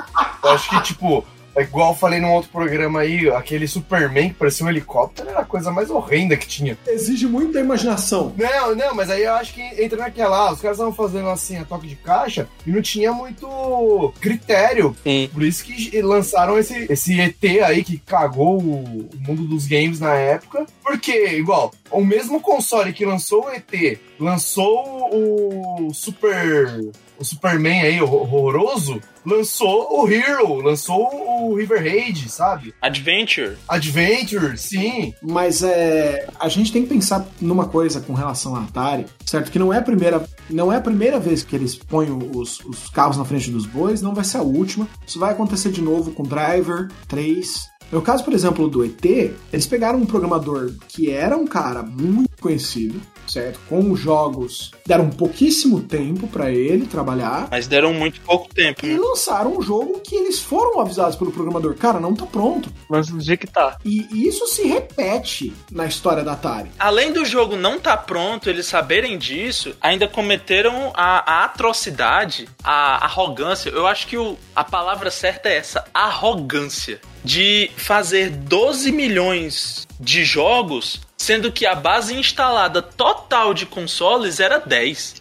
eu 0.42 0.50
acho 0.50 0.68
que, 0.68 0.82
tipo, 0.82 1.24
é 1.58 1.62
igual 1.62 1.90
eu 1.90 1.96
falei 1.96 2.20
num 2.20 2.32
outro 2.32 2.50
programa 2.50 3.00
aí, 3.00 3.28
aquele 3.30 3.66
Superman 3.66 4.28
que 4.28 4.37
parecia 4.37 4.64
um 4.64 4.68
helicóptero 4.68 5.28
era 5.28 5.40
a 5.40 5.44
coisa 5.44 5.72
mais 5.72 5.90
horrenda 5.90 6.37
que 6.37 6.46
tinha. 6.46 6.78
Exige 6.87 7.26
muita 7.26 7.58
imaginação. 7.58 8.32
Não, 8.37 8.76
não, 8.76 8.94
mas 8.94 9.11
aí 9.11 9.24
eu 9.24 9.32
acho 9.32 9.54
que 9.54 9.61
entra 9.61 9.98
naquela, 9.98 10.37
ah, 10.38 10.52
os 10.52 10.61
caras 10.61 10.76
estavam 10.76 10.94
fazendo 10.94 11.28
assim 11.28 11.56
a 11.56 11.64
toque 11.64 11.88
de 11.88 11.96
caixa 11.96 12.46
e 12.64 12.70
não 12.70 12.80
tinha 12.80 13.12
muito 13.12 14.14
critério. 14.20 14.94
Sim. 15.02 15.28
Por 15.32 15.42
isso 15.42 15.64
que 15.64 16.00
lançaram 16.00 16.56
esse, 16.56 16.87
esse 16.88 17.20
ET 17.20 17.44
aí 17.64 17.82
que 17.82 17.98
cagou 17.98 18.62
o, 18.62 19.08
o 19.08 19.11
mundo 19.18 19.42
dos 19.42 19.66
games 19.66 19.98
na 19.98 20.14
época. 20.14 20.64
Porque, 20.80 21.30
igual, 21.30 21.72
o 21.90 22.04
mesmo 22.04 22.40
console 22.40 22.92
que 22.92 23.04
lançou 23.04 23.46
o 23.46 23.50
ET, 23.50 23.98
lançou 24.18 25.11
o 25.12 25.92
Super. 25.92 26.90
O 27.18 27.24
Superman 27.24 27.81
aí, 27.81 28.00
o 28.00 28.04
horroroso, 28.04 29.00
lançou 29.26 29.88
o 29.90 30.09
Hero, 30.09 30.54
lançou 30.62 31.50
o 31.50 31.54
River 31.57 31.83
Raid, 31.83 32.28
sabe? 32.28 32.72
Adventure. 32.81 33.57
Adventure, 33.68 34.57
sim. 34.57 35.12
Mas 35.20 35.64
é, 35.64 36.28
a 36.38 36.48
gente 36.48 36.72
tem 36.72 36.83
que 36.83 36.88
pensar 36.88 37.26
numa 37.40 37.66
coisa 37.66 38.00
com 38.00 38.12
relação 38.12 38.54
à 38.54 38.62
Atari, 38.62 39.07
certo? 39.26 39.50
Que 39.50 39.59
não 39.59 39.72
é 39.72 39.78
a 39.78 39.83
primeira, 39.83 40.24
não 40.48 40.72
é 40.72 40.76
a 40.76 40.81
primeira 40.81 41.18
vez 41.18 41.42
que 41.42 41.57
eles 41.57 41.74
põem 41.74 42.11
os, 42.12 42.61
os 42.61 42.88
carros 42.90 43.16
na 43.16 43.24
frente 43.24 43.50
dos 43.50 43.66
bois, 43.66 44.00
não 44.00 44.14
vai 44.14 44.24
ser 44.24 44.38
a 44.38 44.42
última. 44.42 44.87
Isso 45.04 45.18
vai 45.18 45.33
acontecer 45.33 45.72
de 45.72 45.83
novo 45.83 46.12
com 46.12 46.22
Driver 46.22 46.88
3. 47.09 47.68
No 47.90 48.02
caso, 48.02 48.22
por 48.22 48.35
exemplo, 48.35 48.68
do 48.68 48.85
ET, 48.85 49.04
eles 49.04 49.66
pegaram 49.66 49.98
um 49.98 50.07
programador 50.07 50.72
que 50.88 51.11
era 51.11 51.37
um 51.37 51.46
cara 51.46 51.83
muito 51.83 52.27
conhecido, 52.40 53.01
certo? 53.27 53.59
Com 53.68 53.94
jogos, 53.96 54.70
deram 54.87 55.11
pouquíssimo 55.11 55.81
tempo 55.81 56.27
pra 56.29 56.51
ele 56.51 56.87
trabalhar 56.87 57.48
Mas 57.51 57.66
deram 57.66 57.92
muito 57.92 58.20
pouco 58.22 58.48
tempo, 58.55 58.85
e 58.87 58.94
né? 58.94 58.98
lançaram 58.98 59.57
um 59.59 59.62
jogo 59.62 60.01
que 60.01 60.14
eles 60.14 60.38
foram 60.40 60.81
avisados 60.81 61.16
pelo 61.16 61.31
programador, 61.33 61.74
cara, 61.74 62.01
não 62.01 62.14
tá 62.14 62.24
pronto. 62.27 62.72
Mas 62.88 63.09
do 63.09 63.20
jeito 63.20 63.40
que 63.46 63.53
tá. 63.53 63.77
E 63.85 64.27
isso 64.27 64.46
se 64.46 64.66
repete 64.66 65.53
na 65.70 65.87
história 65.87 66.22
da 66.24 66.33
Atari. 66.33 66.70
Além 66.79 67.12
do 67.12 67.24
jogo 67.24 67.57
não 67.57 67.77
estar 67.77 67.96
pronto, 67.98 68.48
eles 68.48 68.66
saberem 68.66 69.18
disso, 69.18 69.74
ainda 69.81 70.07
cometeram 70.09 70.92
a, 70.94 71.42
a 71.42 71.44
atrocidade, 71.44 72.48
a 72.62 73.05
arrogância. 73.05 73.70
Eu 73.70 73.87
acho 73.87 74.07
que 74.07 74.16
o- 74.16 74.37
a 74.55 74.64
palavra 74.64 75.11
certa 75.11 75.48
é 75.48 75.57
essa: 75.57 75.85
arrogância. 75.92 77.01
De 77.24 77.70
fazer 77.77 78.31
12 78.31 78.92
milhões 78.92 79.87
de 80.01 80.24
jogos, 80.24 81.01
sendo 81.28 81.52
que 81.52 81.66
a 81.66 81.74
base 81.74 82.14
instalada 82.14 82.80
total 82.80 83.52
de 83.52 83.66
consoles 83.66 84.40
era 84.40 84.58
10. 84.58 85.16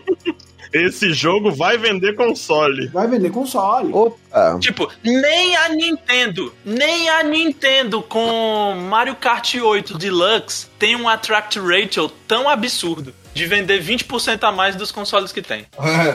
Esse 0.72 1.12
jogo 1.12 1.52
vai 1.52 1.76
vender 1.76 2.16
console. 2.16 2.88
Vai 2.88 3.06
vender 3.06 3.30
console. 3.30 3.92
Opa! 3.92 4.58
Tipo, 4.58 4.90
nem 5.04 5.54
a 5.54 5.68
Nintendo, 5.68 6.50
nem 6.64 7.10
a 7.10 7.22
Nintendo 7.22 8.00
com 8.02 8.74
Mario 8.88 9.16
Kart 9.16 9.54
8 9.54 9.98
Deluxe 9.98 10.66
tem 10.78 10.96
um 10.96 11.06
attract 11.06 11.60
ratio 11.60 12.08
tão 12.26 12.48
absurdo 12.48 13.12
de 13.34 13.46
vender 13.46 13.82
20% 13.82 14.44
a 14.44 14.52
mais 14.52 14.76
dos 14.76 14.92
consoles 14.92 15.32
que 15.32 15.42
tem. 15.42 15.66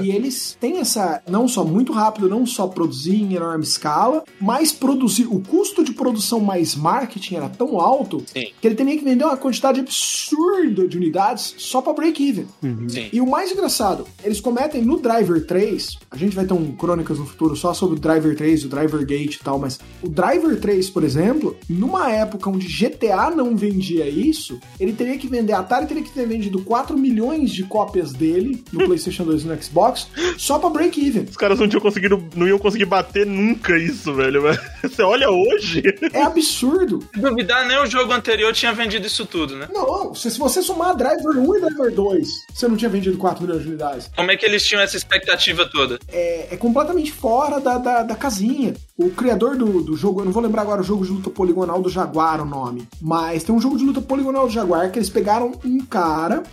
E 0.01 0.12
eles 0.12 0.58
têm 0.60 0.79
essa, 0.79 1.21
não 1.29 1.47
só 1.47 1.65
muito 1.65 1.91
rápido, 1.91 2.29
não 2.29 2.45
só 2.45 2.67
produzir 2.67 3.15
em 3.15 3.36
enorme 3.36 3.63
escala, 3.63 4.23
mas 4.39 4.71
produzir. 4.71 5.27
O 5.29 5.41
custo 5.41 5.84
de 5.84 5.91
produção 5.91 6.39
mais 6.39 6.75
marketing 6.75 7.36
era 7.36 7.49
tão 7.49 7.79
alto 7.79 8.23
Sim. 8.25 8.47
que 8.60 8.67
ele 8.67 8.75
teria 8.75 8.97
que 8.97 9.03
vender 9.03 9.25
uma 9.25 9.36
quantidade 9.36 9.79
absurda 9.79 10.88
de 10.88 10.97
unidades 10.97 11.55
só 11.58 11.82
pra 11.82 11.93
break-even. 11.93 12.47
Sim. 12.88 13.10
E 13.12 13.19
o 13.19 13.27
mais 13.27 13.51
engraçado, 13.51 14.08
eles 14.23 14.39
cometem 14.39 14.82
no 14.82 14.99
Driver 14.99 15.45
3, 15.45 15.97
a 16.10 16.17
gente 16.17 16.36
vai 16.36 16.45
ter 16.45 16.53
um 16.53 16.71
crônicas 16.71 17.19
no 17.19 17.25
futuro 17.25 17.55
só 17.55 17.73
sobre 17.73 17.97
o 17.97 17.99
Driver 17.99 18.36
3, 18.36 18.65
o 18.65 18.69
Driver 18.69 19.05
Gate 19.05 19.36
e 19.36 19.39
tal, 19.39 19.60
mas 19.60 19.79
o 20.01 20.08
Driver 20.08 20.60
3, 20.60 20.89
por 20.89 21.03
exemplo, 21.03 21.58
numa 21.69 22.10
época 22.12 22.49
onde 22.49 22.67
GTA 22.67 23.29
não 23.29 23.55
vendia 23.58 24.08
isso, 24.08 24.60
ele 24.79 24.93
teria 24.93 25.17
que 25.17 25.27
vender, 25.27 25.53
a 25.53 25.60
Atari 25.60 25.86
teria 25.86 26.03
que 26.03 26.12
ter 26.12 26.25
vendido 26.25 26.62
4 26.62 26.97
milhões 26.97 27.08
de 27.45 27.63
cópias 27.63 28.13
dele 28.13 28.63
no 28.71 28.85
PlayStation 28.85 29.23
2 29.23 29.43
e 29.43 29.47
no 29.47 29.61
Xbox 29.61 30.07
só 30.37 30.59
pra 30.59 30.69
break 30.69 31.05
even. 31.05 31.25
Os 31.29 31.37
caras 31.37 31.59
não 31.59 31.67
tinham 31.67 31.81
conseguido, 31.81 32.23
não 32.35 32.47
iam 32.47 32.59
conseguir 32.59 32.85
bater 32.85 33.25
nunca 33.25 33.77
isso, 33.77 34.13
velho. 34.13 34.41
Você 34.81 35.01
olha 35.01 35.29
hoje. 35.29 35.83
É 36.13 36.21
absurdo. 36.21 37.03
Se 37.13 37.19
duvidar, 37.19 37.67
nem 37.67 37.77
o 37.77 37.85
jogo 37.85 38.11
anterior 38.13 38.53
tinha 38.53 38.73
vendido 38.73 39.05
isso 39.05 39.25
tudo, 39.25 39.55
né? 39.55 39.67
Não, 39.73 40.13
se, 40.13 40.31
se 40.31 40.39
você 40.39 40.61
somar 40.61 40.95
Driver 40.95 41.37
1 41.37 41.55
e 41.57 41.61
Driver 41.61 41.93
2, 41.93 42.27
você 42.53 42.67
não 42.67 42.75
tinha 42.75 42.89
vendido 42.89 43.17
4 43.17 43.43
milhões 43.43 43.63
de 43.63 43.67
unidades. 43.69 44.09
Como 44.15 44.31
é 44.31 44.37
que 44.37 44.45
eles 44.45 44.65
tinham 44.65 44.81
essa 44.81 44.97
expectativa 44.97 45.65
toda? 45.65 45.99
é, 46.11 46.47
é 46.51 46.57
completamente 46.57 47.11
fora 47.11 47.59
da, 47.59 47.77
da, 47.77 48.03
da 48.03 48.15
casinha. 48.15 48.73
O 48.97 49.09
criador 49.11 49.55
do, 49.55 49.81
do 49.81 49.95
jogo, 49.95 50.21
eu 50.21 50.25
não 50.25 50.31
vou 50.31 50.43
lembrar 50.43 50.63
agora 50.63 50.81
o 50.81 50.83
jogo 50.83 51.05
de 51.05 51.11
luta 51.11 51.29
poligonal 51.29 51.81
do 51.81 51.89
Jaguar, 51.89 52.41
o 52.41 52.45
nome, 52.45 52.87
mas 53.01 53.43
tem 53.43 53.55
um 53.55 53.61
jogo 53.61 53.77
de 53.77 53.85
luta 53.85 54.01
poligonal 54.01 54.45
do 54.47 54.53
Jaguar 54.53 54.91
que 54.91 54.99
eles 54.99 55.09
pegaram 55.09 55.53
um 55.63 55.79
cara, 55.85 56.43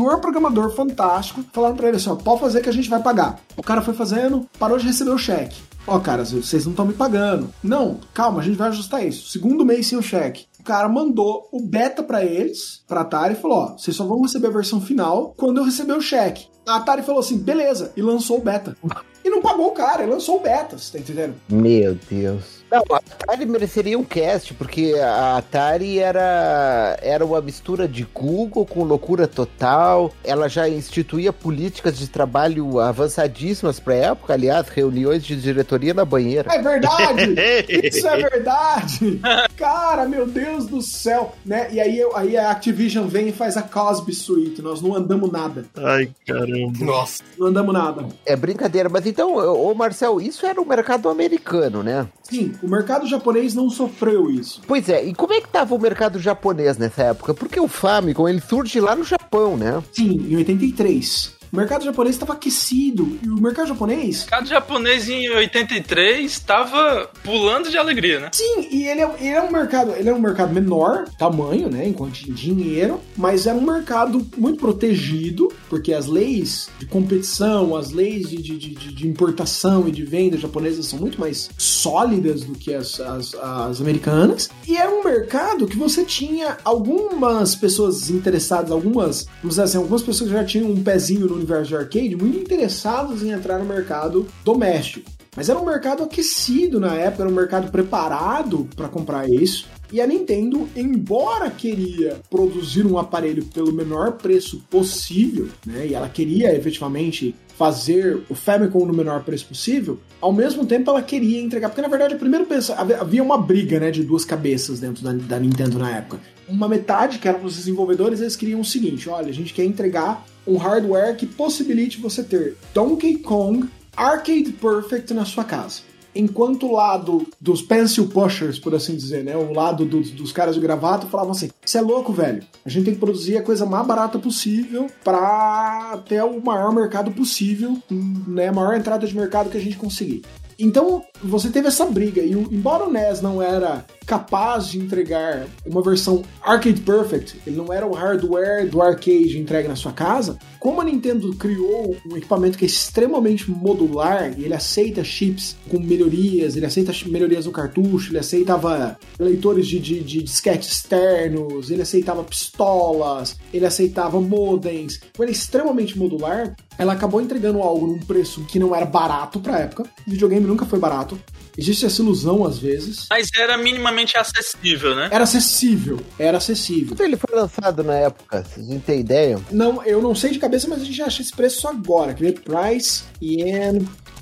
senhor 0.00 0.20
programador 0.20 0.74
fantástico, 0.74 1.44
falaram 1.52 1.76
pra 1.76 1.88
ele 1.88 1.96
assim: 1.96 2.10
ó, 2.10 2.16
pode 2.16 2.40
fazer 2.40 2.62
que 2.62 2.68
a 2.68 2.72
gente 2.72 2.88
vai 2.88 3.02
pagar. 3.02 3.40
O 3.56 3.62
cara 3.62 3.82
foi 3.82 3.94
fazendo, 3.94 4.48
parou 4.58 4.78
de 4.78 4.86
receber 4.86 5.10
o 5.10 5.18
cheque. 5.18 5.60
Ó, 5.86 5.98
cara, 5.98 6.24
vocês 6.24 6.64
não 6.64 6.72
estão 6.72 6.86
me 6.86 6.94
pagando. 6.94 7.52
Não, 7.62 7.98
calma, 8.14 8.40
a 8.40 8.44
gente 8.44 8.56
vai 8.56 8.68
ajustar 8.68 9.04
isso. 9.04 9.30
Segundo 9.30 9.64
mês 9.64 9.86
sem 9.86 9.98
o 9.98 10.02
cheque. 10.02 10.46
O 10.58 10.62
cara 10.62 10.88
mandou 10.88 11.48
o 11.52 11.60
beta 11.62 12.02
pra 12.02 12.24
eles, 12.24 12.82
pra 12.86 13.00
Atari, 13.00 13.34
e 13.34 13.36
falou: 13.36 13.58
ó, 13.58 13.78
vocês 13.78 13.96
só 13.96 14.04
vão 14.04 14.22
receber 14.22 14.48
a 14.48 14.52
versão 14.52 14.80
final 14.80 15.34
quando 15.36 15.58
eu 15.58 15.64
receber 15.64 15.94
o 15.94 16.00
cheque. 16.00 16.46
A 16.66 16.76
Atari 16.76 17.02
falou 17.02 17.20
assim: 17.20 17.38
beleza, 17.38 17.92
e 17.96 18.02
lançou 18.02 18.38
o 18.38 18.42
beta. 18.42 18.76
E 19.22 19.28
não 19.28 19.42
pagou 19.42 19.68
o 19.68 19.72
cara, 19.72 20.02
ele 20.02 20.12
lançou 20.12 20.38
o 20.38 20.40
beta, 20.40 20.78
você 20.78 20.92
tá 20.92 20.98
entendendo? 20.98 21.34
Meu 21.48 21.94
Deus. 22.10 22.59
Não, 22.70 22.82
a 22.92 22.96
Atari 22.96 23.46
mereceria 23.46 23.98
um 23.98 24.04
cast, 24.04 24.54
porque 24.54 24.94
a 25.02 25.38
Atari 25.38 25.98
era, 25.98 26.96
era 27.02 27.24
uma 27.24 27.40
mistura 27.40 27.88
de 27.88 28.04
Google 28.14 28.64
com 28.64 28.84
loucura 28.84 29.26
total. 29.26 30.12
Ela 30.22 30.48
já 30.48 30.68
instituía 30.68 31.32
políticas 31.32 31.98
de 31.98 32.08
trabalho 32.08 32.78
avançadíssimas 32.78 33.80
pra 33.80 33.94
época, 33.94 34.32
aliás, 34.34 34.68
reuniões 34.68 35.24
de 35.24 35.34
diretoria 35.40 35.92
na 35.94 36.04
banheira. 36.04 36.52
É 36.52 36.62
verdade! 36.62 37.34
Isso 37.88 38.06
é 38.06 38.16
verdade! 38.16 39.20
Cara, 39.56 40.06
meu 40.06 40.26
Deus 40.26 40.66
do 40.66 40.80
céu! 40.82 41.34
Né? 41.44 41.68
E 41.72 41.80
aí, 41.80 41.98
eu- 41.98 42.16
aí 42.16 42.36
a 42.36 42.50
Activision 42.50 43.06
vem 43.06 43.28
e 43.28 43.32
faz 43.32 43.56
a 43.56 43.62
Cosby 43.62 44.14
Suite. 44.14 44.62
Nós 44.62 44.80
não 44.80 44.94
andamos 44.94 45.30
nada. 45.30 45.64
Ai, 45.76 46.10
caramba. 46.26 46.84
Nossa. 46.84 47.22
Não 47.38 47.48
andamos 47.48 47.72
nada. 47.74 48.06
É 48.24 48.36
brincadeira, 48.36 48.88
mas 48.88 49.06
então, 49.06 49.34
ô 49.34 49.74
Marcel, 49.74 50.20
isso 50.20 50.46
era 50.46 50.60
o 50.60 50.66
mercado 50.66 51.08
americano, 51.08 51.82
né? 51.82 52.06
Sim, 52.22 52.52
o 52.62 52.68
mercado 52.68 53.06
japonês 53.06 53.54
não 53.54 53.70
sofreu 53.70 54.30
isso. 54.30 54.60
Pois 54.66 54.88
é, 54.88 55.04
e 55.04 55.14
como 55.14 55.32
é 55.32 55.40
que 55.40 55.48
tava 55.48 55.74
o 55.74 55.78
mercado 55.78 56.18
japonês 56.18 56.76
nessa 56.76 57.04
época? 57.04 57.34
Porque 57.34 57.58
o 57.58 57.68
Famicom, 57.68 58.28
ele 58.28 58.40
surge 58.40 58.80
lá 58.80 58.94
no 58.94 59.04
Japão, 59.04 59.56
né? 59.56 59.82
Sim, 59.92 60.26
em 60.28 60.36
83. 60.36 61.39
O 61.52 61.56
mercado 61.56 61.84
japonês 61.84 62.14
estava 62.14 62.34
aquecido. 62.34 63.18
E 63.24 63.28
o 63.28 63.40
mercado 63.40 63.66
japonês. 63.68 64.18
O 64.18 64.20
mercado 64.20 64.48
japonês 64.48 65.08
em 65.08 65.28
83 65.28 66.30
estava 66.30 67.10
pulando 67.24 67.68
de 67.68 67.76
alegria, 67.76 68.20
né? 68.20 68.30
Sim, 68.32 68.68
e 68.70 68.86
ele 68.86 69.00
é, 69.00 69.10
ele 69.18 69.28
é 69.28 69.42
um 69.42 69.50
mercado, 69.50 69.92
ele 69.96 70.08
é 70.08 70.14
um 70.14 70.20
mercado 70.20 70.52
menor, 70.52 71.08
tamanho, 71.18 71.68
né, 71.68 71.88
enquanto 71.88 72.20
em 72.22 72.32
dinheiro, 72.32 73.00
mas 73.16 73.46
é 73.46 73.52
um 73.52 73.60
mercado 73.60 74.24
muito 74.36 74.60
protegido, 74.60 75.52
porque 75.68 75.92
as 75.92 76.06
leis 76.06 76.68
de 76.78 76.86
competição, 76.86 77.74
as 77.74 77.90
leis 77.90 78.30
de, 78.30 78.36
de, 78.36 78.56
de, 78.56 78.74
de 78.74 79.08
importação 79.08 79.88
e 79.88 79.90
de 79.90 80.04
venda 80.04 80.38
japonesas 80.38 80.86
são 80.86 81.00
muito 81.00 81.18
mais 81.18 81.50
sólidas 81.58 82.44
do 82.44 82.52
que 82.52 82.72
as, 82.72 83.00
as, 83.00 83.34
as 83.34 83.80
americanas. 83.80 84.48
E 84.68 84.76
era 84.76 84.90
um 84.90 85.02
mercado 85.02 85.66
que 85.66 85.76
você 85.76 86.04
tinha 86.04 86.58
algumas 86.64 87.56
pessoas 87.56 88.08
interessadas, 88.08 88.70
algumas, 88.70 89.26
vamos 89.42 89.56
dizer 89.56 89.62
assim, 89.62 89.78
algumas 89.78 90.02
pessoas 90.02 90.30
que 90.30 90.36
já 90.36 90.44
tinham 90.44 90.70
um 90.70 90.82
pezinho 90.82 91.26
no 91.26 91.39
universo 91.40 91.68
de 91.68 91.76
arcade, 91.76 92.16
muito 92.16 92.38
interessadas 92.38 93.22
em 93.22 93.30
entrar 93.30 93.58
no 93.58 93.64
mercado 93.64 94.26
doméstico. 94.44 95.10
Mas 95.36 95.48
era 95.48 95.58
um 95.58 95.64
mercado 95.64 96.02
aquecido 96.02 96.80
na 96.80 96.94
época, 96.94 97.22
era 97.22 97.30
um 97.30 97.34
mercado 97.34 97.70
preparado 97.70 98.68
para 98.74 98.88
comprar 98.88 99.28
isso. 99.28 99.66
E 99.92 100.00
a 100.00 100.06
Nintendo, 100.06 100.68
embora 100.76 101.50
queria 101.50 102.20
produzir 102.30 102.86
um 102.86 102.96
aparelho 102.96 103.44
pelo 103.46 103.72
menor 103.72 104.12
preço 104.12 104.62
possível, 104.70 105.48
né, 105.66 105.88
e 105.88 105.94
ela 105.94 106.08
queria 106.08 106.54
efetivamente 106.54 107.34
fazer 107.56 108.22
o 108.28 108.34
Famicom 108.34 108.86
no 108.86 108.92
menor 108.92 109.22
preço 109.24 109.46
possível, 109.46 109.98
ao 110.20 110.32
mesmo 110.32 110.64
tempo 110.64 110.90
ela 110.90 111.02
queria 111.02 111.40
entregar, 111.40 111.68
porque 111.68 111.82
na 111.82 111.88
verdade, 111.88 112.14
primeiro 112.14 112.46
pensa, 112.46 112.74
havia 112.74 113.22
uma 113.22 113.36
briga, 113.36 113.80
né, 113.80 113.90
de 113.90 114.04
duas 114.04 114.24
cabeças 114.24 114.78
dentro 114.80 115.02
da, 115.02 115.12
da 115.12 115.40
Nintendo 115.40 115.78
na 115.78 115.90
época. 115.90 116.20
Uma 116.48 116.68
metade, 116.68 117.18
que 117.18 117.28
eram 117.28 117.44
os 117.44 117.56
desenvolvedores, 117.56 118.20
eles 118.20 118.36
queriam 118.36 118.60
o 118.60 118.64
seguinte, 118.64 119.08
olha, 119.08 119.28
a 119.28 119.34
gente 119.34 119.52
quer 119.52 119.64
entregar 119.64 120.24
um 120.46 120.56
hardware 120.56 121.16
que 121.16 121.26
possibilite 121.26 122.00
você 122.00 122.22
ter 122.22 122.56
Donkey 122.74 123.18
Kong 123.18 123.68
Arcade 123.96 124.52
Perfect 124.52 125.12
na 125.12 125.24
sua 125.24 125.44
casa. 125.44 125.82
Enquanto 126.14 126.66
o 126.66 126.72
lado 126.72 127.26
dos 127.40 127.62
pencil 127.62 128.08
pushers, 128.08 128.58
por 128.58 128.74
assim 128.74 128.96
dizer, 128.96 129.22
né? 129.22 129.36
O 129.36 129.52
lado 129.52 129.84
dos, 129.84 130.10
dos 130.10 130.32
caras 130.32 130.56
de 130.56 130.60
gravata 130.60 131.06
falavam 131.06 131.30
assim: 131.30 131.50
você 131.64 131.78
é 131.78 131.80
louco, 131.80 132.12
velho. 132.12 132.42
A 132.64 132.68
gente 132.68 132.86
tem 132.86 132.94
que 132.94 133.00
produzir 133.00 133.36
a 133.36 133.42
coisa 133.42 133.64
mais 133.64 133.86
barata 133.86 134.18
possível 134.18 134.88
para 135.04 136.02
ter 136.08 136.22
o 136.24 136.40
maior 136.44 136.74
mercado 136.74 137.12
possível, 137.12 137.78
né? 138.26 138.48
A 138.48 138.52
maior 138.52 138.74
entrada 138.74 139.06
de 139.06 139.14
mercado 139.14 139.50
que 139.50 139.56
a 139.56 139.60
gente 139.60 139.76
conseguir. 139.76 140.22
Então, 140.58 141.02
você 141.22 141.50
teve 141.50 141.68
essa 141.68 141.86
briga, 141.86 142.20
e 142.20 142.32
embora 142.32 142.84
o 142.84 142.92
NES 142.92 143.20
não 143.20 143.42
era 143.42 143.84
capaz 144.06 144.66
de 144.66 144.78
entregar 144.78 145.46
uma 145.64 145.82
versão 145.82 146.22
arcade 146.42 146.80
perfect, 146.80 147.40
ele 147.46 147.56
não 147.56 147.72
era 147.72 147.86
o 147.86 147.92
hardware 147.92 148.68
do 148.68 148.82
arcade 148.82 149.38
entregue 149.38 149.68
na 149.68 149.76
sua 149.76 149.92
casa, 149.92 150.36
como 150.58 150.80
a 150.80 150.84
Nintendo 150.84 151.32
criou 151.36 151.96
um 152.10 152.16
equipamento 152.16 152.58
que 152.58 152.64
é 152.64 152.66
extremamente 152.66 153.50
modular, 153.50 154.34
e 154.38 154.44
ele 154.44 154.54
aceita 154.54 155.04
chips 155.04 155.56
com 155.68 155.78
melhorias, 155.78 156.56
ele 156.56 156.66
aceita 156.66 156.92
melhorias 157.06 157.46
no 157.46 157.52
cartucho, 157.52 158.10
ele 158.10 158.18
aceitava 158.18 158.98
leitores 159.18 159.66
de, 159.66 159.78
de, 159.78 160.00
de 160.00 160.22
disquete 160.22 160.68
externos, 160.68 161.70
ele 161.70 161.82
aceitava 161.82 162.24
pistolas, 162.24 163.36
ele 163.54 163.66
aceitava 163.66 164.20
modems, 164.20 165.00
então 165.10 165.24
ele 165.24 165.32
é 165.32 165.34
extremamente 165.34 165.98
modular, 165.98 166.56
ela 166.80 166.94
acabou 166.94 167.20
entregando 167.20 167.60
algo 167.60 167.86
num 167.86 167.98
preço 167.98 168.42
que 168.44 168.58
não 168.58 168.74
era 168.74 168.86
barato 168.86 169.38
pra 169.38 169.58
época. 169.58 169.82
O 170.06 170.10
videogame 170.10 170.46
nunca 170.46 170.64
foi 170.64 170.78
barato. 170.78 171.09
Existe 171.56 171.86
essa 171.86 172.00
ilusão 172.00 172.44
às 172.44 172.58
vezes. 172.58 173.06
Mas 173.10 173.28
era 173.36 173.56
minimamente 173.58 174.16
acessível, 174.16 174.94
né? 174.94 175.08
Era 175.10 175.24
acessível, 175.24 176.00
era 176.18 176.38
acessível. 176.38 176.88
Quanto 176.88 177.02
ele 177.02 177.16
foi 177.16 177.38
lançado 177.38 177.82
na 177.82 177.94
época? 177.94 178.44
Vocês 178.44 178.68
não 178.68 178.80
têm 178.80 179.00
ideia? 179.00 179.40
Não, 179.50 179.82
eu 179.84 180.00
não 180.00 180.14
sei 180.14 180.30
de 180.30 180.38
cabeça, 180.38 180.68
mas 180.68 180.80
a 180.80 180.84
gente 180.84 181.02
acha 181.02 181.22
esse 181.22 181.32
preço 181.32 181.66
agora. 181.68 182.14
Quer 182.14 182.24
ver? 182.24 182.40
Price, 182.40 183.04
Yen, 183.20 183.78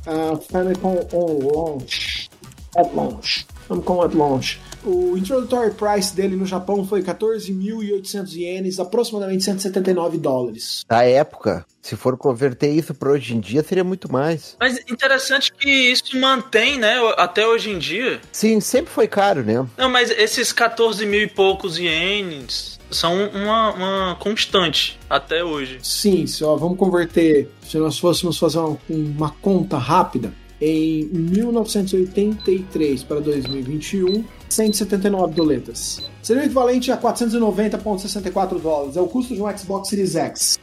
uh, 0.07 0.37
Famicom 0.51 1.07
on 1.13 1.39
launch. 1.47 2.29
At 2.77 2.95
launch. 2.95 3.47
Famicom 3.69 4.03
at 4.03 4.15
launch. 4.15 4.61
O 4.85 5.17
introductory 5.17 5.73
price 5.75 6.15
dele 6.15 6.37
no 6.37 6.47
Japão 6.47 6.87
foi 6.87 7.03
14.800 7.03 8.33
ienes, 8.35 8.79
aproximadamente 8.79 9.45
179 9.45 10.19
dólares. 10.19 10.85
Na 10.89 11.03
época, 11.03 11.67
se 11.89 11.97
for 11.97 12.19
converter 12.19 12.69
isso 12.71 12.93
para 12.93 13.11
hoje 13.11 13.35
em 13.35 13.41
dia, 13.41 13.63
seria 13.63 13.83
muito 13.83 14.13
mais. 14.13 14.57
Mas 14.61 14.79
interessante 14.91 15.51
que 15.51 15.71
isso 15.71 16.19
mantém, 16.19 16.79
né? 16.79 16.97
Até 17.17 17.47
hoje 17.47 17.71
em 17.71 17.79
dia. 17.79 18.21
Sim, 18.31 18.61
sempre 18.61 18.93
foi 18.93 19.09
caro, 19.09 19.43
né? 19.43 19.67
Não, 19.77 19.89
mas 19.89 20.11
esses 20.11 20.53
14 20.53 21.07
mil 21.07 21.23
e 21.23 21.27
poucos 21.27 21.79
ienes 21.79 22.79
são 22.91 23.29
uma, 23.29 23.71
uma 23.73 24.17
constante 24.17 24.99
até 25.09 25.43
hoje. 25.43 25.79
Sim, 25.83 26.27
se, 26.27 26.45
ó, 26.45 26.57
vamos 26.57 26.77
converter, 26.77 27.51
se 27.67 27.79
nós 27.79 27.99
fôssemos 27.99 28.37
fazer 28.37 28.59
uma, 28.59 28.79
uma 28.91 29.31
conta 29.31 29.79
rápida, 29.79 30.31
em 30.61 31.05
1983 31.13 33.05
para 33.05 33.21
2021, 33.21 34.25
179 34.49 35.35
doletas. 35.35 36.03
Seria 36.23 36.43
o 36.43 36.47
equivalente 36.47 36.93
a 36.93 36.97
490,64 36.97 38.61
dólares. 38.61 38.97
É 38.97 39.01
o 39.01 39.07
custo 39.07 39.35
de 39.35 39.43
um 39.43 39.57
Xbox 39.57 39.89
Series 39.89 40.15
X. 40.15 40.59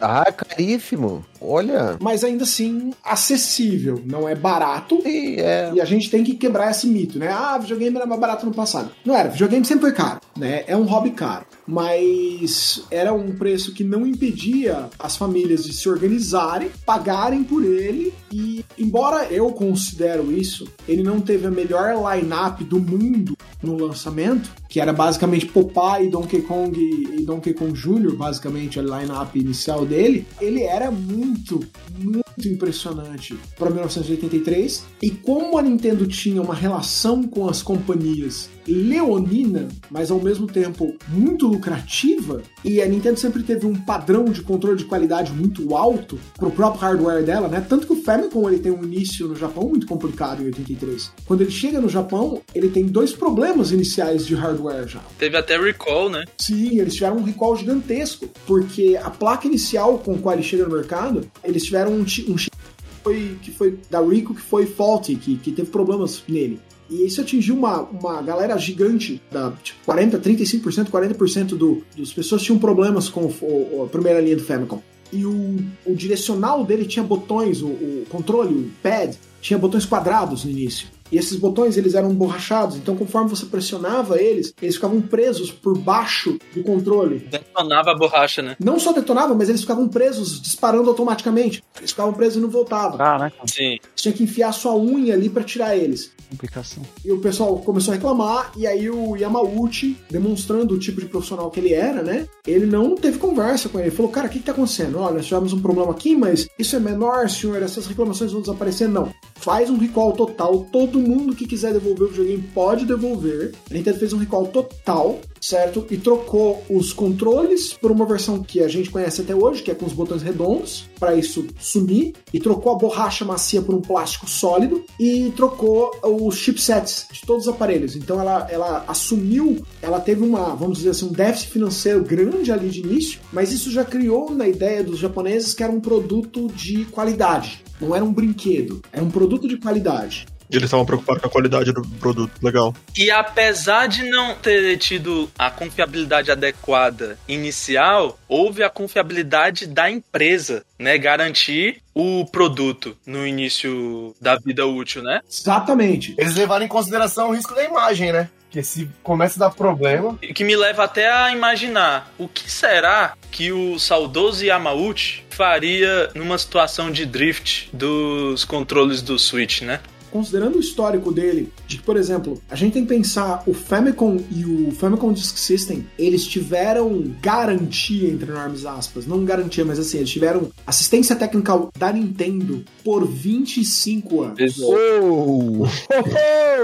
Ah, 0.00 0.32
caríssimo. 0.32 1.24
Olha. 1.40 1.96
Mas 2.00 2.24
ainda 2.24 2.44
assim, 2.44 2.92
acessível. 3.04 4.02
Não 4.04 4.28
é 4.28 4.34
barato. 4.34 5.00
Sim, 5.02 5.36
é. 5.38 5.70
E 5.74 5.80
a 5.80 5.84
gente 5.84 6.10
tem 6.10 6.24
que 6.24 6.34
quebrar 6.34 6.70
esse 6.70 6.86
mito, 6.86 7.18
né? 7.18 7.28
Ah, 7.28 7.58
videogame 7.58 7.96
era 7.96 8.06
mais 8.06 8.20
barato 8.20 8.46
no 8.46 8.52
passado. 8.52 8.90
Não 9.04 9.14
era, 9.14 9.28
videogame 9.28 9.64
sempre 9.64 9.82
foi 9.82 9.92
caro, 9.92 10.20
né? 10.36 10.64
É 10.66 10.76
um 10.76 10.84
hobby 10.84 11.10
caro. 11.10 11.46
Mas 11.66 12.84
era 12.90 13.12
um 13.12 13.32
preço 13.32 13.72
que 13.72 13.82
não 13.82 14.06
impedia 14.06 14.88
as 14.98 15.16
famílias 15.16 15.64
de 15.64 15.72
se 15.72 15.88
organizarem, 15.88 16.70
pagarem 16.84 17.42
por 17.42 17.64
ele. 17.64 18.12
E, 18.30 18.64
embora 18.78 19.26
eu 19.32 19.50
considero 19.52 20.30
isso, 20.30 20.66
ele 20.86 21.02
não 21.02 21.20
teve 21.20 21.46
a 21.46 21.50
melhor 21.50 21.94
line-up 21.94 22.62
do 22.64 22.78
mundo 22.78 23.36
no 23.62 23.76
lançamento, 23.76 24.50
que 24.68 24.78
era 24.78 24.92
basicamente 24.92 25.46
Popeye, 25.46 26.10
Donkey 26.10 26.42
Kong 26.42 26.78
e 26.78 27.24
Donkey 27.24 27.54
Kong 27.54 27.72
Jr., 27.72 28.14
basicamente 28.14 28.78
a 28.78 28.82
line-up 28.82 29.38
inicial 29.38 29.86
dele, 29.86 30.26
ele 30.40 30.62
era 30.62 30.90
muito, 30.90 31.60
muito 31.98 32.23
impressionante 32.44 33.36
para 33.56 33.70
1983. 33.70 34.84
E 35.02 35.10
como 35.10 35.58
a 35.58 35.62
Nintendo 35.62 36.06
tinha 36.06 36.40
uma 36.40 36.54
relação 36.54 37.22
com 37.22 37.48
as 37.48 37.62
companhias 37.62 38.50
leonina, 38.66 39.68
mas 39.90 40.10
ao 40.10 40.20
mesmo 40.20 40.46
tempo 40.46 40.94
muito 41.08 41.46
lucrativa, 41.46 42.42
e 42.64 42.80
a 42.80 42.86
Nintendo 42.86 43.18
sempre 43.18 43.42
teve 43.42 43.66
um 43.66 43.74
padrão 43.74 44.24
de 44.24 44.42
controle 44.42 44.78
de 44.78 44.84
qualidade 44.84 45.32
muito 45.32 45.76
alto 45.76 46.18
pro 46.36 46.50
próprio 46.50 46.80
hardware 46.80 47.24
dela, 47.24 47.48
né? 47.48 47.64
Tanto 47.66 47.86
que 47.86 47.92
o 47.92 48.02
Famicom 48.02 48.48
ele 48.48 48.58
tem 48.58 48.72
um 48.72 48.82
início 48.82 49.28
no 49.28 49.36
Japão 49.36 49.68
muito 49.68 49.86
complicado 49.86 50.42
em 50.42 50.46
83. 50.46 51.12
Quando 51.26 51.42
ele 51.42 51.50
chega 51.50 51.80
no 51.80 51.88
Japão, 51.88 52.40
ele 52.54 52.68
tem 52.68 52.86
dois 52.86 53.12
problemas 53.12 53.70
iniciais 53.70 54.26
de 54.26 54.34
hardware 54.34 54.88
já. 54.88 55.00
Teve 55.18 55.36
até 55.36 55.58
recall, 55.58 56.08
né? 56.08 56.24
Sim, 56.38 56.78
eles 56.80 56.94
tiveram 56.94 57.18
um 57.18 57.22
recall 57.22 57.56
gigantesco, 57.56 58.28
porque 58.46 58.98
a 59.02 59.10
placa 59.10 59.46
inicial 59.46 59.98
com 59.98 60.14
a 60.14 60.18
qual 60.18 60.34
ele 60.34 60.42
chega 60.42 60.64
no 60.64 60.74
mercado, 60.74 61.28
eles 61.42 61.64
tiveram 61.64 61.92
um, 61.92 62.04
um 62.28 62.36
chip 62.38 62.54
que 62.56 63.02
foi, 63.02 63.36
que 63.42 63.50
foi 63.50 63.78
da 63.90 64.00
Rico 64.00 64.34
que 64.34 64.40
foi 64.40 64.66
faulty, 64.66 65.16
que, 65.16 65.36
que 65.36 65.52
teve 65.52 65.70
problemas 65.70 66.22
nele. 66.28 66.58
E 66.90 67.06
isso 67.06 67.20
atingiu 67.20 67.54
uma, 67.56 67.80
uma 67.82 68.20
galera 68.22 68.56
gigante, 68.58 69.20
da 69.30 69.52
tipo, 69.62 69.78
40, 69.86 70.18
35%, 70.20 70.90
40% 70.90 71.44
do, 71.56 71.82
dos 71.96 72.12
pessoas 72.12 72.42
tinham 72.42 72.58
problemas 72.58 73.08
com 73.08 73.24
o- 73.40 73.82
a 73.84 73.88
primeira 73.88 74.20
linha 74.20 74.36
do 74.36 74.42
Famicom. 74.44 74.82
E 75.12 75.24
o, 75.24 75.56
o 75.86 75.94
direcional 75.94 76.64
dele 76.64 76.84
tinha 76.84 77.02
botões, 77.02 77.62
o, 77.62 77.66
o 77.68 78.04
controle, 78.10 78.54
o 78.54 78.70
pad, 78.82 79.16
tinha 79.40 79.58
botões 79.58 79.84
quadrados 79.86 80.44
no 80.44 80.50
início. 80.50 80.88
E 81.14 81.18
esses 81.18 81.36
botões 81.36 81.76
eles 81.76 81.94
eram 81.94 82.12
borrachados, 82.12 82.76
então 82.76 82.96
conforme 82.96 83.30
você 83.30 83.46
pressionava 83.46 84.20
eles, 84.20 84.52
eles 84.60 84.74
ficavam 84.74 85.00
presos 85.00 85.52
por 85.52 85.78
baixo 85.78 86.36
do 86.52 86.64
controle. 86.64 87.20
Detonava 87.30 87.92
a 87.92 87.94
borracha, 87.96 88.42
né? 88.42 88.56
Não 88.58 88.80
só 88.80 88.92
detonavam, 88.92 89.36
mas 89.36 89.48
eles 89.48 89.60
ficavam 89.60 89.86
presos, 89.86 90.42
disparando 90.42 90.90
automaticamente. 90.90 91.62
Eles 91.78 91.90
ficavam 91.90 92.12
presos 92.12 92.38
e 92.38 92.40
não 92.40 92.48
voltavam. 92.50 92.98
Caraca, 92.98 93.36
Sim. 93.46 93.78
Você 93.94 94.02
tinha 94.02 94.12
que 94.12 94.24
enfiar 94.24 94.50
sua 94.52 94.74
unha 94.76 95.14
ali 95.14 95.30
pra 95.30 95.44
tirar 95.44 95.76
eles. 95.76 96.10
complicação. 96.28 96.82
E 97.04 97.12
o 97.12 97.20
pessoal 97.20 97.56
começou 97.58 97.92
a 97.92 97.94
reclamar, 97.94 98.50
e 98.56 98.66
aí 98.66 98.90
o 98.90 99.14
Yamauchi, 99.16 99.96
demonstrando 100.10 100.74
o 100.74 100.78
tipo 100.80 101.00
de 101.00 101.06
profissional 101.06 101.48
que 101.48 101.60
ele 101.60 101.72
era, 101.72 102.02
né? 102.02 102.26
Ele 102.44 102.66
não 102.66 102.96
teve 102.96 103.18
conversa 103.18 103.68
com 103.68 103.78
ele. 103.78 103.88
Ele 103.88 103.96
falou, 103.96 104.10
cara, 104.10 104.26
o 104.26 104.30
que, 104.30 104.40
que 104.40 104.44
tá 104.44 104.50
acontecendo? 104.50 104.98
Olha, 104.98 105.14
nós 105.14 105.26
tivemos 105.26 105.52
um 105.52 105.60
problema 105.60 105.92
aqui, 105.92 106.16
mas 106.16 106.48
isso 106.58 106.74
é 106.74 106.80
menor, 106.80 107.30
senhor, 107.30 107.62
essas 107.62 107.86
reclamações 107.86 108.32
vão 108.32 108.40
desaparecer. 108.40 108.88
Não. 108.88 109.14
Faz 109.36 109.70
um 109.70 109.78
recall 109.78 110.12
total. 110.12 110.66
Todo 110.72 110.98
mundo 111.04 111.34
que 111.34 111.46
quiser 111.46 111.72
devolver 111.72 112.08
o 112.08 112.10
videogame 112.10 112.42
pode 112.54 112.84
devolver. 112.84 113.52
A 113.70 113.74
Nintendo 113.74 113.98
fez 113.98 114.12
um 114.12 114.18
recall 114.18 114.46
total, 114.46 115.20
certo? 115.40 115.86
E 115.90 115.96
trocou 115.96 116.62
os 116.68 116.92
controles 116.92 117.74
por 117.74 117.90
uma 117.90 118.06
versão 118.06 118.42
que 118.42 118.60
a 118.60 118.68
gente 118.68 118.90
conhece 118.90 119.20
até 119.20 119.34
hoje, 119.34 119.62
que 119.62 119.70
é 119.70 119.74
com 119.74 119.86
os 119.86 119.92
botões 119.92 120.22
redondos, 120.22 120.88
para 120.98 121.14
isso 121.14 121.46
sumir. 121.58 122.14
E 122.32 122.40
trocou 122.40 122.72
a 122.72 122.78
borracha 122.78 123.24
macia 123.24 123.62
por 123.62 123.74
um 123.74 123.80
plástico 123.80 124.28
sólido. 124.28 124.84
E 124.98 125.32
trocou 125.36 125.90
os 126.02 126.36
chipsets 126.36 127.06
de 127.12 127.20
todos 127.22 127.46
os 127.46 127.52
aparelhos. 127.52 127.96
Então 127.96 128.20
ela, 128.20 128.48
ela 128.50 128.84
assumiu, 128.88 129.64
ela 129.82 130.00
teve 130.00 130.22
uma, 130.22 130.54
vamos 130.54 130.78
dizer 130.78 130.90
assim, 130.90 131.06
um 131.06 131.12
déficit 131.12 131.50
financeiro 131.50 132.02
grande 132.02 132.52
ali 132.52 132.68
de 132.68 132.80
início, 132.80 133.20
mas 133.32 133.52
isso 133.52 133.70
já 133.70 133.84
criou 133.84 134.30
na 134.30 134.48
ideia 134.48 134.82
dos 134.82 134.98
japoneses 134.98 135.54
que 135.54 135.62
era 135.62 135.72
um 135.72 135.80
produto 135.80 136.48
de 136.48 136.84
qualidade. 136.86 137.62
Não 137.80 137.94
era 137.94 138.04
um 138.04 138.12
brinquedo, 138.12 138.80
era 138.92 139.04
um 139.04 139.10
produto 139.10 139.48
de 139.48 139.56
qualidade. 139.56 140.26
E 140.50 140.56
eles 140.56 140.64
estavam 140.64 140.86
preocupados 140.86 141.22
com 141.22 141.28
a 141.28 141.30
qualidade 141.30 141.72
do 141.72 141.82
produto. 141.82 142.32
Legal. 142.42 142.74
E 142.96 143.10
apesar 143.10 143.86
de 143.86 144.02
não 144.04 144.34
ter 144.34 144.76
tido 144.78 145.30
a 145.38 145.50
confiabilidade 145.50 146.30
adequada 146.30 147.18
inicial, 147.26 148.18
houve 148.28 148.62
a 148.62 148.70
confiabilidade 148.70 149.66
da 149.66 149.90
empresa, 149.90 150.64
né? 150.78 150.98
Garantir 150.98 151.82
o 151.94 152.24
produto 152.26 152.96
no 153.06 153.26
início 153.26 154.14
da 154.20 154.36
vida 154.36 154.66
útil, 154.66 155.02
né? 155.02 155.20
Exatamente. 155.28 156.14
Eles 156.18 156.34
levaram 156.34 156.64
em 156.64 156.68
consideração 156.68 157.30
o 157.30 157.34
risco 157.34 157.54
da 157.54 157.64
imagem, 157.64 158.12
né? 158.12 158.28
Porque 158.54 158.62
se 158.62 158.88
começa 159.02 159.36
a 159.42 159.48
dar 159.48 159.54
problema. 159.54 160.16
E 160.22 160.32
que 160.32 160.44
me 160.44 160.54
leva 160.54 160.84
até 160.84 161.10
a 161.10 161.32
imaginar 161.32 162.12
o 162.16 162.28
que 162.28 162.48
será 162.48 163.14
que 163.32 163.50
o 163.50 163.80
saudoso 163.80 164.44
Yamauchi 164.44 165.24
faria 165.28 166.08
numa 166.14 166.38
situação 166.38 166.88
de 166.92 167.04
drift 167.04 167.68
dos 167.72 168.44
controles 168.44 169.02
do 169.02 169.18
Switch, 169.18 169.62
né? 169.62 169.80
Considerando 170.14 170.54
o 170.54 170.60
histórico 170.60 171.10
dele, 171.10 171.52
de 171.66 171.78
que, 171.78 171.82
por 171.82 171.96
exemplo, 171.96 172.40
a 172.48 172.54
gente 172.54 172.74
tem 172.74 172.82
que 172.84 172.88
pensar 172.88 173.42
o 173.48 173.52
Famicom 173.52 174.20
e 174.30 174.44
o 174.44 174.70
Famicom 174.70 175.12
Disk 175.12 175.36
System, 175.36 175.84
eles 175.98 176.24
tiveram 176.24 177.12
garantia, 177.20 178.08
entre 178.08 178.30
enormes 178.30 178.64
aspas, 178.64 179.08
não 179.08 179.24
garantia, 179.24 179.64
mas 179.64 179.76
assim, 179.76 179.98
eles 179.98 180.10
tiveram 180.10 180.52
assistência 180.64 181.16
técnica 181.16 181.66
da 181.76 181.92
Nintendo 181.92 182.64
por 182.84 183.04
25 183.04 184.22
anos. 184.22 184.58
Oh! 184.60 185.66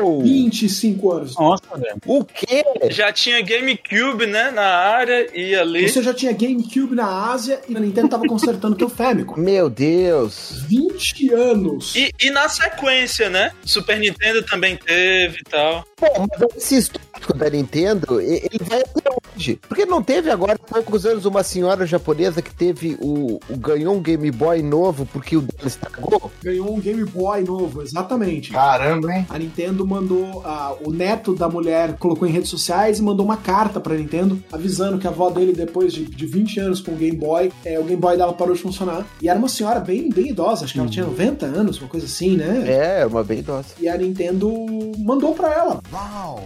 Oh! 0.00 0.22
25 0.22 1.12
anos. 1.12 1.34
Nossa, 1.34 1.76
velho. 1.76 1.96
O 2.06 2.24
quê? 2.24 2.64
Já 2.90 3.12
tinha 3.12 3.42
GameCube, 3.42 4.26
né, 4.26 4.52
na 4.52 4.62
área 4.62 5.28
e 5.36 5.56
ali. 5.56 5.88
Você 5.88 6.04
já 6.04 6.14
tinha 6.14 6.32
GameCube 6.32 6.94
na 6.94 7.32
Ásia 7.32 7.60
e 7.68 7.76
a 7.76 7.80
Nintendo 7.80 8.10
tava 8.10 8.26
consertando 8.28 8.76
teu 8.76 8.88
Famicom. 8.88 9.40
Meu 9.40 9.68
Deus. 9.68 10.62
20 10.68 11.32
anos. 11.32 11.96
E, 11.96 12.12
e 12.20 12.30
na 12.30 12.48
sequência, 12.48 13.28
né? 13.28 13.39
Super 13.64 13.98
Nintendo 13.98 14.42
também 14.44 14.76
teve 14.76 15.38
e 15.40 15.50
tal. 15.50 15.84
Bom, 16.00 16.26
mas 16.30 16.56
esse 16.56 16.76
histórico 16.78 17.36
da 17.36 17.48
Nintendo, 17.50 18.20
ele 18.20 18.58
vai 18.62 18.80
até 18.80 19.10
hoje. 19.36 19.58
Porque 19.68 19.84
não 19.86 20.02
teve 20.02 20.30
agora, 20.30 20.54
há 20.54 20.58
poucos 20.58 21.04
anos, 21.06 21.24
uma 21.24 21.42
senhora 21.42 21.86
japonesa 21.86 22.40
que 22.42 22.54
teve 22.54 22.96
o, 23.00 23.38
o- 23.48 23.56
ganhou 23.56 23.94
um 23.94 24.00
Game 24.00 24.30
Boy 24.30 24.62
novo 24.62 25.06
porque 25.12 25.36
o 25.36 25.42
dela 25.42 25.66
estragou? 25.66 26.30
Ganhou 26.42 26.74
um 26.74 26.80
Game 26.80 27.04
Boy 27.04 27.42
novo, 27.42 27.82
exatamente. 27.82 28.50
Caramba, 28.52 29.12
hein? 29.12 29.26
A 29.28 29.38
Nintendo 29.38 29.86
mandou. 29.86 30.42
ah, 30.44 30.74
o 30.84 30.90
neto 30.90 31.34
da 31.34 31.48
mulher 31.48 31.96
colocou 31.98 32.26
em 32.26 32.32
redes 32.32 32.48
sociais 32.50 32.98
e 32.98 33.02
mandou 33.02 33.24
uma 33.24 33.36
carta 33.36 33.78
pra 33.80 33.94
Nintendo 33.94 34.42
avisando 34.52 34.98
que 34.98 35.06
a 35.06 35.10
avó 35.10 35.30
dele, 35.30 35.52
depois 35.52 35.92
de, 35.92 36.04
de 36.04 36.26
20 36.26 36.60
anos 36.60 36.80
com 36.80 36.92
o 36.92 36.96
Game 36.96 37.16
Boy, 37.16 37.52
é, 37.64 37.78
o 37.78 37.84
Game 37.84 38.00
Boy 38.00 38.16
dela 38.16 38.32
parou 38.32 38.54
de 38.54 38.60
funcionar. 38.62 39.06
E 39.20 39.28
era 39.28 39.38
uma 39.38 39.48
senhora 39.48 39.80
bem, 39.80 40.08
bem 40.10 40.28
idosa, 40.30 40.64
acho 40.64 40.72
que 40.74 40.80
ela 40.80 40.88
tinha 40.88 41.04
90 41.04 41.46
anos, 41.46 41.78
uma 41.80 41.88
coisa 41.88 42.06
assim, 42.06 42.36
né? 42.36 42.64
É, 42.66 43.06
uma 43.06 43.22
bem 43.30 43.38
idosa. 43.38 43.68
E 43.78 43.88
a 43.88 43.96
Nintendo 43.96 44.52
mandou 44.98 45.34
pra 45.34 45.52
ela. 45.52 45.80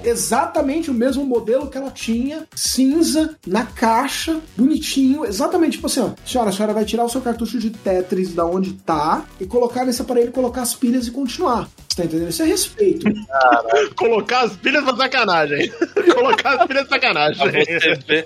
Exatamente 0.05 0.91
o 0.91 0.95
mesmo 0.95 1.24
modelo 1.24 1.68
que 1.68 1.78
ela 1.78 1.91
tinha, 1.91 2.47
cinza, 2.55 3.35
na 3.47 3.64
caixa, 3.64 4.41
bonitinho. 4.57 5.24
Exatamente, 5.24 5.72
tipo 5.72 5.87
assim, 5.87 6.01
ó. 6.01 6.11
Senhora, 6.26 6.51
a 6.51 6.53
senhora 6.53 6.74
vai 6.74 6.85
tirar 6.85 7.05
o 7.05 7.09
seu 7.09 7.22
cartucho 7.22 7.59
de 7.59 7.70
Tetris 7.70 8.35
da 8.35 8.45
onde 8.45 8.74
tá 8.74 9.24
e 9.41 9.47
colocar 9.47 9.85
nesse 9.85 10.03
aparelho, 10.03 10.30
colocar 10.30 10.62
as 10.62 10.74
pilhas 10.74 11.07
e 11.07 11.11
continuar. 11.11 11.68
Você 11.89 12.03
tá 12.03 12.05
entendendo? 12.05 12.30
Isso 12.30 12.43
é 12.43 12.47
respeito. 12.47 13.07
Colocar 13.97 14.41
as 14.43 14.57
pilhas 14.57 14.82
pra 14.82 14.97
sacanagem. 14.97 15.70
Colocar 16.12 16.61
as 16.61 16.66
pilhas 16.66 16.82
de 16.85 16.89
sacanagem. 16.91 17.49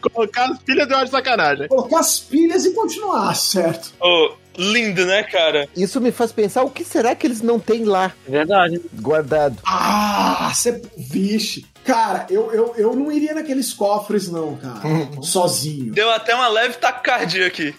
Colocar 0.00 0.50
as 0.50 0.58
pilhas 0.60 0.90
eu 0.90 0.96
acho 0.96 1.10
sacanagem. 1.10 1.68
colocar 1.68 2.00
as 2.00 2.18
pilhas 2.20 2.64
e 2.64 2.72
continuar, 2.72 3.34
certo? 3.34 3.92
Ô, 4.00 4.32
lindo, 4.58 5.06
né, 5.06 5.22
cara? 5.22 5.68
Isso 5.76 6.00
me 6.00 6.10
faz 6.10 6.32
pensar 6.32 6.64
o 6.64 6.70
que 6.70 6.84
será 6.84 7.14
que 7.14 7.26
eles 7.26 7.40
não 7.40 7.60
têm 7.60 7.84
lá 7.84 8.12
verdade. 8.26 8.80
guardado. 8.94 9.56
Ah, 9.64 10.52
você. 10.52 10.82
Vixe. 10.96 11.64
Cara, 11.84 12.26
eu, 12.28 12.52
eu, 12.52 12.74
eu 12.76 12.94
não 12.94 13.10
iria 13.10 13.32
naqueles 13.32 13.72
cofres, 13.72 14.28
não, 14.28 14.56
cara. 14.56 14.80
sozinho. 15.22 15.92
Deu 15.92 16.10
até 16.10 16.34
uma 16.34 16.48
leve 16.48 16.74
taquicardia 16.74 17.46
aqui. 17.46 17.74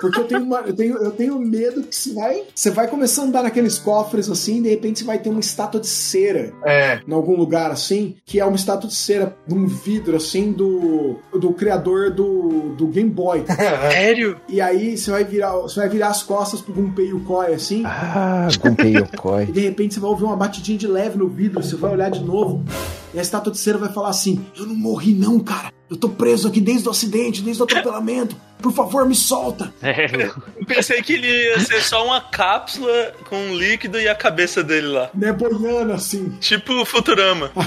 Porque 0.00 0.20
eu 0.20 0.24
tenho, 0.24 0.42
uma- 0.42 0.60
eu 0.60 0.72
tenho, 0.74 0.96
eu 0.96 1.10
tenho 1.10 1.38
medo 1.40 1.82
que 1.82 1.94
você 1.94 2.12
vai. 2.14 2.42
Você 2.54 2.70
vai 2.70 2.86
começar 2.86 3.22
a 3.22 3.24
andar 3.24 3.42
naqueles 3.42 3.78
cofres 3.78 4.30
assim, 4.30 4.58
e 4.58 4.62
de 4.62 4.68
repente 4.68 5.00
você 5.00 5.04
vai 5.04 5.18
ter 5.18 5.28
uma 5.28 5.40
estátua 5.40 5.80
de 5.80 5.86
cera 5.88 6.52
É. 6.64 7.00
em 7.06 7.12
algum 7.12 7.36
lugar 7.36 7.70
assim, 7.70 8.14
que 8.24 8.38
é 8.38 8.44
uma 8.44 8.54
estátua 8.56 8.88
de 8.88 8.94
cera 8.94 9.36
num 9.48 9.66
vidro 9.66 10.16
assim 10.16 10.52
do, 10.52 11.16
do 11.32 11.52
criador 11.52 12.10
do, 12.12 12.74
do 12.76 12.86
Game 12.86 13.10
Boy. 13.10 13.44
Sério? 13.92 14.40
E 14.48 14.60
aí 14.60 14.96
você 14.96 15.10
vai 15.10 15.24
virar, 15.24 15.52
você 15.56 15.80
vai 15.80 15.88
virar 15.88 16.08
as 16.08 16.22
costas 16.22 16.60
pro 16.60 16.72
Gunpei 16.72 17.08
Yokoi 17.10 17.52
assim. 17.54 17.82
Ah, 17.84 18.46
Gunpei 18.60 18.92
E 18.92 18.98
Yokoi. 18.98 19.46
de 19.46 19.60
repente 19.60 19.94
você 19.94 20.00
vai 20.00 20.10
ouvir 20.10 20.24
uma 20.24 20.36
batidinha 20.36 20.78
de 20.78 20.86
leve 20.86 21.18
no 21.18 21.28
vidro, 21.28 21.62
você 21.62 21.74
vai 21.76 21.92
olhar 21.92 22.10
de 22.10 22.20
novo, 22.22 22.62
e 23.12 23.18
a 23.18 23.22
estátua 23.22 23.50
de 23.52 23.58
cera 23.58 23.78
vai 23.78 23.92
falar 23.92 24.10
assim: 24.10 24.44
Eu 24.56 24.66
não 24.66 24.74
morri, 24.76 25.12
não, 25.12 25.40
cara. 25.40 25.72
Eu 25.90 25.96
tô 25.96 26.08
preso 26.08 26.48
aqui 26.48 26.60
desde 26.60 26.86
o 26.86 26.90
acidente, 26.90 27.40
desde 27.40 27.62
o 27.62 27.64
atropelamento. 27.64 28.36
Por 28.60 28.72
favor, 28.72 29.06
me 29.06 29.14
solta. 29.14 29.72
É, 29.80 30.06
Eu 30.58 30.66
pensei 30.66 31.00
que 31.02 31.14
ele 31.14 31.28
ia 31.28 31.60
ser 31.60 31.80
só 31.80 32.04
uma 32.04 32.20
cápsula 32.20 33.14
com 33.28 33.36
um 33.36 33.54
líquido 33.54 34.00
e 34.00 34.08
a 34.08 34.14
cabeça 34.14 34.62
dele 34.62 34.88
lá. 34.88 35.10
Né, 35.14 35.32
boiando 35.32 35.92
assim. 35.92 36.30
Tipo 36.40 36.84
Futurama. 36.84 37.50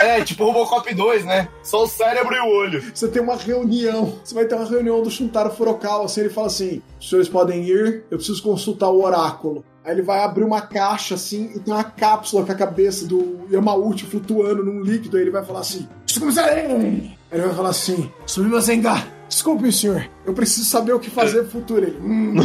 É, 0.00 0.22
tipo 0.24 0.44
Robocop 0.44 0.92
2, 0.92 1.24
né? 1.24 1.48
Só 1.62 1.84
o 1.84 1.86
cérebro 1.86 2.34
e 2.34 2.40
o 2.40 2.46
olho. 2.46 2.82
Você 2.92 3.06
tem 3.06 3.20
uma 3.20 3.36
reunião. 3.36 4.18
Você 4.24 4.34
vai 4.34 4.46
ter 4.46 4.54
uma 4.54 4.64
reunião 4.64 5.02
do 5.02 5.10
Shuntaro 5.10 5.50
Furukawa. 5.50 6.06
Assim, 6.06 6.20
ele 6.20 6.30
fala 6.30 6.46
assim: 6.46 6.82
Os 6.98 7.08
senhores 7.08 7.28
podem 7.28 7.62
ir, 7.64 8.04
eu 8.10 8.16
preciso 8.16 8.42
consultar 8.42 8.88
o 8.88 9.02
oráculo. 9.04 9.64
Aí 9.84 9.92
ele 9.92 10.02
vai 10.02 10.20
abrir 10.20 10.44
uma 10.44 10.60
caixa 10.60 11.14
assim 11.14 11.52
e 11.54 11.60
tem 11.60 11.72
uma 11.72 11.84
cápsula 11.84 12.44
com 12.44 12.52
a 12.52 12.54
cabeça 12.54 13.06
do 13.06 13.46
Yamauchi 13.50 14.06
flutuando 14.06 14.64
num 14.64 14.82
líquido. 14.82 15.16
Aí 15.16 15.22
ele 15.22 15.30
vai 15.30 15.44
falar 15.44 15.60
assim: 15.60 15.88
Desculpe, 16.10 16.36
ele 17.30 17.42
vai 17.42 17.54
falar 17.54 17.68
assim: 17.68 18.10
Sumimasenga, 18.26 19.06
desculpe, 19.28 19.70
senhor. 19.70 20.10
Eu 20.30 20.34
preciso 20.34 20.64
saber 20.64 20.92
o 20.92 21.00
que 21.00 21.10
fazer 21.10 21.42
pro 21.42 21.50
futuro. 21.50 21.84
Ele, 21.84 21.98
hum. 21.98 22.36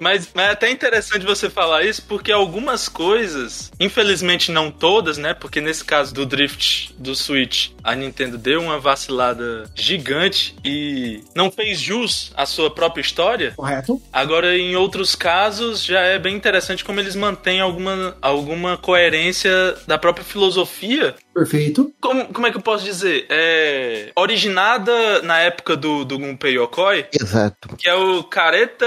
Mas, 0.00 0.30
mas 0.34 0.46
é 0.46 0.50
até 0.50 0.70
interessante 0.70 1.26
você 1.26 1.50
falar 1.50 1.84
isso, 1.84 2.02
porque 2.08 2.32
algumas 2.32 2.88
coisas, 2.88 3.70
infelizmente 3.78 4.50
não 4.50 4.70
todas, 4.70 5.18
né? 5.18 5.34
Porque 5.34 5.60
nesse 5.60 5.84
caso 5.84 6.14
do 6.14 6.24
Drift 6.24 6.94
do 6.98 7.14
Switch, 7.14 7.70
a 7.84 7.94
Nintendo 7.94 8.38
deu 8.38 8.60
uma 8.60 8.78
vacilada 8.78 9.70
gigante 9.74 10.56
e 10.64 11.22
não 11.34 11.50
fez 11.50 11.78
jus 11.78 12.32
à 12.34 12.46
sua 12.46 12.70
própria 12.70 13.02
história. 13.02 13.52
Correto? 13.54 14.00
Agora, 14.12 14.56
em 14.56 14.74
outros 14.74 15.14
casos, 15.14 15.84
já 15.84 16.00
é 16.00 16.18
bem 16.18 16.34
interessante 16.34 16.84
como 16.84 17.00
eles 17.00 17.14
mantêm 17.14 17.60
alguma, 17.60 18.16
alguma 18.22 18.76
coerência 18.76 19.76
da 19.86 19.98
própria 19.98 20.24
filosofia. 20.24 21.14
Perfeito. 21.34 21.92
Como, 22.00 22.26
como 22.26 22.46
é 22.46 22.50
que 22.50 22.56
eu 22.56 22.62
posso 22.62 22.84
dizer? 22.84 23.26
É, 23.28 24.10
originada 24.16 25.22
na 25.22 25.38
época 25.38 25.57
do, 25.76 26.04
do 26.04 26.18
Gunpei 26.18 26.56
Yokoi, 26.56 27.06
Exato. 27.12 27.76
que 27.76 27.88
é 27.88 27.94
o 27.94 28.22
Kareta 28.24 28.86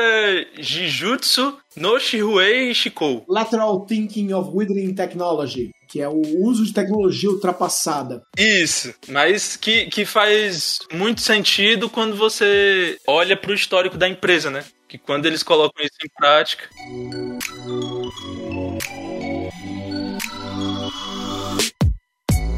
Jijutsu 0.57 1.57
no 1.75 1.99
Shihuei 1.99 2.73
Shikou. 2.73 3.25
Lateral 3.27 3.85
Thinking 3.85 4.33
of 4.33 4.49
Withering 4.53 4.93
Technology, 4.93 5.71
que 5.87 6.01
é 6.01 6.07
o 6.07 6.21
uso 6.43 6.65
de 6.65 6.73
tecnologia 6.73 7.29
ultrapassada. 7.29 8.23
Isso, 8.37 8.93
mas 9.07 9.55
que, 9.55 9.85
que 9.87 10.05
faz 10.05 10.79
muito 10.91 11.21
sentido 11.21 11.89
quando 11.89 12.15
você 12.15 12.97
olha 13.07 13.35
pro 13.37 13.53
histórico 13.53 13.97
da 13.97 14.07
empresa, 14.07 14.49
né? 14.49 14.63
Que 14.87 14.97
quando 14.97 15.25
eles 15.25 15.41
colocam 15.41 15.83
isso 15.83 15.97
em 16.03 16.09
prática. 16.17 16.67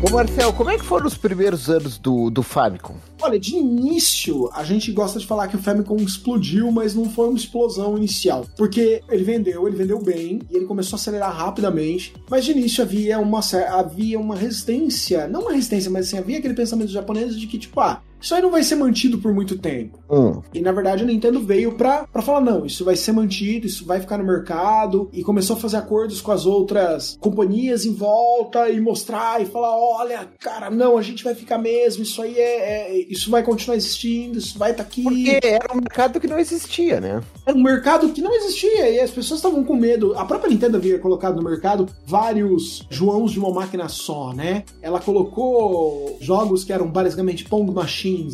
Ô 0.06 0.10
Marcel, 0.12 0.52
como 0.52 0.70
é 0.70 0.78
que 0.78 0.84
foram 0.84 1.08
os 1.08 1.16
primeiros 1.16 1.70
anos 1.70 1.98
do, 1.98 2.30
do 2.30 2.44
Famicom? 2.44 2.96
Olha, 3.22 3.40
de 3.40 3.56
início, 3.56 4.50
a 4.54 4.62
gente 4.62 4.92
gosta 4.92 5.18
de 5.18 5.26
falar 5.26 5.48
que 5.48 5.56
o 5.56 5.62
Famicom 5.62 5.96
explodiu, 5.96 6.70
mas 6.74 6.94
não 6.94 7.10
foi 7.10 7.30
uma 7.30 7.38
explosão 7.38 7.98
inicial. 7.98 8.46
Porque 8.58 9.02
ele 9.10 9.24
vendeu, 9.24 9.66
ele 9.66 9.78
vendeu 9.78 10.04
bem, 10.04 10.42
e 10.52 10.58
ele 10.58 10.66
começou 10.66 10.98
a 10.98 11.00
acelerar 11.00 11.34
rapidamente. 11.34 12.14
Mas 12.30 12.44
de 12.44 12.52
início 12.52 12.84
havia 12.84 13.18
uma, 13.18 13.40
havia 13.72 14.20
uma 14.20 14.36
resistência, 14.36 15.26
não 15.26 15.40
uma 15.40 15.54
resistência, 15.54 15.90
mas 15.90 16.08
assim, 16.08 16.18
havia 16.18 16.40
aquele 16.40 16.54
pensamento 16.54 16.92
japonês 16.92 17.40
de 17.40 17.48
que, 17.48 17.58
tipo, 17.58 17.80
ah, 17.80 18.02
isso 18.24 18.34
aí 18.34 18.42
não 18.42 18.50
vai 18.50 18.64
ser 18.64 18.76
mantido 18.76 19.18
por 19.18 19.34
muito 19.34 19.58
tempo. 19.60 20.00
Hum, 20.10 20.42
E 20.54 20.62
na 20.62 20.72
verdade 20.72 21.04
a 21.04 21.06
Nintendo 21.06 21.42
veio 21.42 21.74
pra, 21.74 22.08
pra 22.08 22.22
falar: 22.22 22.40
não, 22.42 22.66
isso 22.66 22.86
vai 22.86 22.96
ser 22.96 23.12
mantido, 23.12 23.68
isso 23.68 23.86
vai 23.86 24.00
ficar 24.00 24.18
no 24.18 24.24
mercado. 24.24 25.10
E 25.12 25.22
começou 25.24 25.56
a 25.56 25.60
fazer 25.60 25.78
acordos 25.78 26.22
com 26.22 26.32
as 26.32 26.46
outras 26.46 27.18
companhias 27.20 27.86
em 27.86 27.94
volta 27.94 28.70
e 28.70 28.80
mostrar 28.80 29.42
e 29.42 29.46
falar: 29.46 29.78
olha, 29.78 30.28
cara, 30.40 30.70
não, 30.70 30.98
a 30.98 31.02
gente 31.02 31.24
vai 31.24 31.36
ficar 31.36 31.58
mesmo, 31.58 32.04
isso 32.04 32.22
aí 32.22 32.36
é. 32.38 32.98
é- 33.00 33.06
isso 33.10 33.30
vai 33.30 33.44
continuar 33.44 33.76
existindo, 33.76 34.38
isso 34.38 34.58
vai 34.58 34.72
estar 34.72 34.84
aqui. 34.84 35.04
porque 35.04 35.40
era 35.44 35.74
um 35.74 35.78
mercado 35.82 36.20
que 36.20 36.28
não 36.28 36.40
existia, 36.40 37.02
né? 37.02 37.22
Era 37.46 37.58
um 37.58 37.62
mercado 37.62 38.10
que 38.10 38.22
não 38.22 38.34
existia 38.34 38.90
e 38.90 39.00
as 39.02 39.12
pessoas 39.12 39.40
estavam 39.40 39.64
com 39.64 39.76
medo. 39.76 40.14
A 40.18 40.24
própria 40.26 40.50
Nintendo 40.50 40.78
havia 40.78 40.98
colocado 41.00 41.36
no 41.36 41.44
mercado 41.44 41.88
vários 42.06 42.86
Joãos 42.90 43.32
de 43.32 43.40
uma 43.40 43.52
máquina 43.52 43.90
só, 43.90 44.32
né? 44.34 44.64
Ela 44.82 45.00
colocou 45.00 46.18
jogos 46.22 46.64
que 46.64 46.72
eram 46.72 46.88
basicamente 46.88 47.46
Pong 47.46 47.72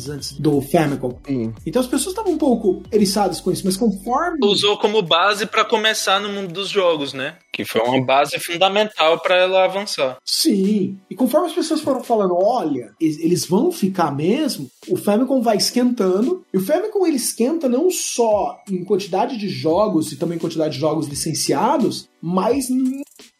Antes 0.08 0.32
do 0.32 0.60
Famicom. 0.60 1.18
Sim. 1.26 1.52
Então 1.66 1.80
as 1.80 1.88
pessoas 1.88 2.12
estavam 2.12 2.32
um 2.32 2.38
pouco 2.38 2.82
eriçadas 2.92 3.40
com 3.40 3.50
isso, 3.50 3.64
mas 3.64 3.76
conforme. 3.76 4.38
Usou 4.42 4.78
como 4.78 5.02
base 5.02 5.46
pra 5.46 5.64
começar 5.64 6.20
no 6.20 6.28
mundo 6.28 6.52
dos 6.52 6.68
jogos, 6.68 7.12
né? 7.12 7.36
Que 7.52 7.64
foi 7.64 7.80
uma 7.82 8.04
base 8.04 8.38
fundamental 8.38 9.18
pra 9.20 9.36
ela 9.36 9.64
avançar. 9.64 10.18
Sim. 10.24 10.98
E 11.10 11.14
conforme 11.14 11.48
as 11.48 11.52
pessoas 11.52 11.80
foram 11.80 12.02
falando, 12.02 12.34
olha, 12.34 12.92
eles 13.00 13.44
vão 13.46 13.72
ficar 13.72 14.14
mesmo, 14.14 14.70
o 14.88 14.96
Famicom 14.96 15.40
vai 15.42 15.56
esquentando. 15.56 16.44
E 16.52 16.58
o 16.58 16.64
Famicom 16.64 17.06
ele 17.06 17.16
esquenta 17.16 17.68
não 17.68 17.90
só 17.90 18.58
em 18.70 18.84
quantidade 18.84 19.36
de 19.36 19.48
jogos 19.48 20.12
e 20.12 20.16
também 20.16 20.36
em 20.36 20.40
quantidade 20.40 20.74
de 20.74 20.80
jogos 20.80 21.08
licenciados, 21.08 22.08
mas 22.22 22.68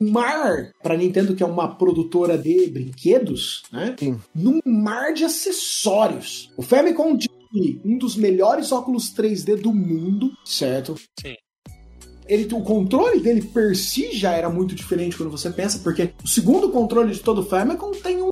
mar, 0.00 0.72
para 0.82 0.96
Nintendo 0.96 1.34
que 1.34 1.42
é 1.42 1.46
uma 1.46 1.68
produtora 1.76 2.38
de 2.38 2.66
brinquedos, 2.68 3.62
né? 3.70 3.94
Sim. 3.98 4.18
Num 4.34 4.60
mar 4.64 5.12
de 5.12 5.24
acessórios. 5.24 6.50
O 6.56 6.62
Famicom 6.62 7.16
de 7.16 7.28
um 7.84 7.98
dos 7.98 8.16
melhores 8.16 8.70
óculos 8.70 9.12
3D 9.12 9.60
do 9.60 9.74
mundo, 9.74 10.30
certo? 10.44 10.94
Sim. 11.20 11.34
ele, 12.28 12.48
o 12.54 12.62
controle 12.62 13.20
dele 13.20 13.42
per 13.42 13.76
si 13.76 14.12
já 14.12 14.32
era 14.32 14.48
muito 14.48 14.74
diferente 14.74 15.16
quando 15.16 15.30
você 15.30 15.50
pensa, 15.50 15.80
porque 15.80 16.12
o 16.22 16.28
segundo 16.28 16.70
controle 16.70 17.12
de 17.12 17.18
todo 17.18 17.40
o 17.40 17.44
Famicom 17.44 17.90
tem 17.90 18.22
um 18.22 18.30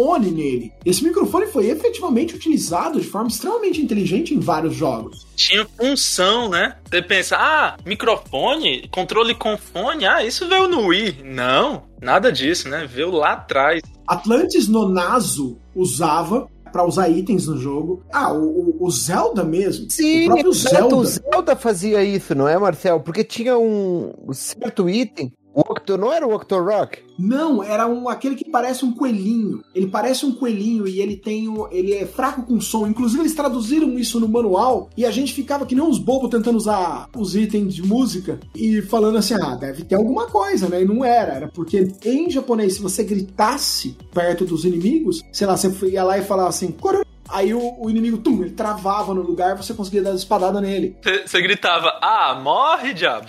microfone 0.00 0.30
nele. 0.30 0.72
Esse 0.84 1.04
microfone 1.04 1.46
foi 1.46 1.66
efetivamente 1.68 2.34
utilizado 2.34 3.00
de 3.00 3.06
forma 3.06 3.28
extremamente 3.28 3.80
inteligente 3.80 4.34
em 4.34 4.40
vários 4.40 4.74
jogos. 4.74 5.26
Tinha 5.36 5.66
função, 5.76 6.48
né? 6.48 6.76
Você 6.88 7.02
pensa, 7.02 7.36
ah, 7.38 7.76
microfone, 7.84 8.88
controle 8.90 9.34
com 9.34 9.56
fone, 9.56 10.06
ah, 10.06 10.24
isso 10.24 10.48
veio 10.48 10.68
no 10.68 10.86
Wii. 10.86 11.22
Não, 11.24 11.82
nada 12.00 12.32
disso, 12.32 12.68
né? 12.68 12.86
Veio 12.90 13.10
lá 13.10 13.32
atrás. 13.32 13.82
Atlantis 14.06 14.68
Nonazo 14.68 15.58
usava 15.74 16.48
pra 16.72 16.86
usar 16.86 17.08
itens 17.08 17.46
no 17.48 17.58
jogo. 17.58 18.02
Ah, 18.12 18.32
o, 18.32 18.44
o- 18.44 18.76
o 18.86 18.90
Zelda 18.90 19.42
mesmo. 19.42 19.90
Sim, 19.90 20.22
o 20.24 20.26
próprio 20.26 20.50
exato, 20.52 20.96
o 20.96 21.04
Zelda. 21.04 21.30
Zelda 21.32 21.56
fazia 21.56 22.02
isso, 22.04 22.32
não 22.34 22.46
é, 22.48 22.56
Marcel? 22.56 23.00
Porque 23.00 23.24
tinha 23.24 23.58
um 23.58 24.12
certo 24.32 24.88
item. 24.88 25.32
O 25.60 25.72
Octo, 25.72 25.98
não 25.98 26.10
era 26.10 26.26
o 26.26 26.34
Octorok? 26.34 27.02
Não, 27.18 27.62
era 27.62 27.86
um 27.86 28.08
aquele 28.08 28.34
que 28.34 28.48
parece 28.48 28.82
um 28.84 28.92
coelhinho. 28.92 29.62
Ele 29.74 29.86
parece 29.86 30.24
um 30.24 30.32
coelhinho 30.32 30.88
e 30.88 31.00
ele 31.00 31.16
tem 31.16 31.48
o, 31.48 31.68
ele 31.70 31.92
é 31.92 32.06
fraco 32.06 32.42
com 32.42 32.58
som. 32.60 32.86
Inclusive 32.86 33.22
eles 33.22 33.34
traduziram 33.34 33.98
isso 33.98 34.18
no 34.18 34.26
manual 34.28 34.88
e 34.96 35.04
a 35.04 35.10
gente 35.10 35.34
ficava 35.34 35.66
que 35.66 35.74
nem 35.74 35.84
uns 35.84 35.98
bobos 35.98 36.30
tentando 36.30 36.56
usar 36.56 37.08
os 37.14 37.36
itens 37.36 37.74
de 37.74 37.82
música 37.82 38.40
e 38.54 38.80
falando 38.80 39.18
assim: 39.18 39.34
"Ah, 39.34 39.54
deve 39.54 39.84
ter 39.84 39.96
alguma 39.96 40.26
coisa", 40.26 40.66
né? 40.68 40.82
E 40.82 40.86
não 40.86 41.04
era, 41.04 41.34
era 41.34 41.48
porque 41.48 41.92
em 42.04 42.30
japonês 42.30 42.74
se 42.74 42.82
você 42.82 43.04
gritasse 43.04 43.96
perto 44.14 44.46
dos 44.46 44.64
inimigos, 44.64 45.22
sei 45.30 45.46
lá, 45.46 45.56
você 45.56 45.68
ia 45.88 46.02
lá 46.02 46.16
e 46.16 46.22
falava 46.22 46.48
assim: 46.48 46.72
"Coro-" 46.72 47.04
Aí 47.28 47.54
o, 47.54 47.76
o 47.78 47.88
inimigo, 47.88 48.18
tum, 48.18 48.42
ele 48.42 48.50
travava 48.50 49.14
no 49.14 49.22
lugar, 49.22 49.56
você 49.56 49.72
conseguia 49.72 50.02
dar 50.02 50.14
espadada 50.14 50.60
nele. 50.60 50.96
Você 51.00 51.28
você 51.28 51.40
gritava, 51.40 51.96
ah, 52.02 52.40
morre, 52.42 52.92
diabo. 52.92 53.28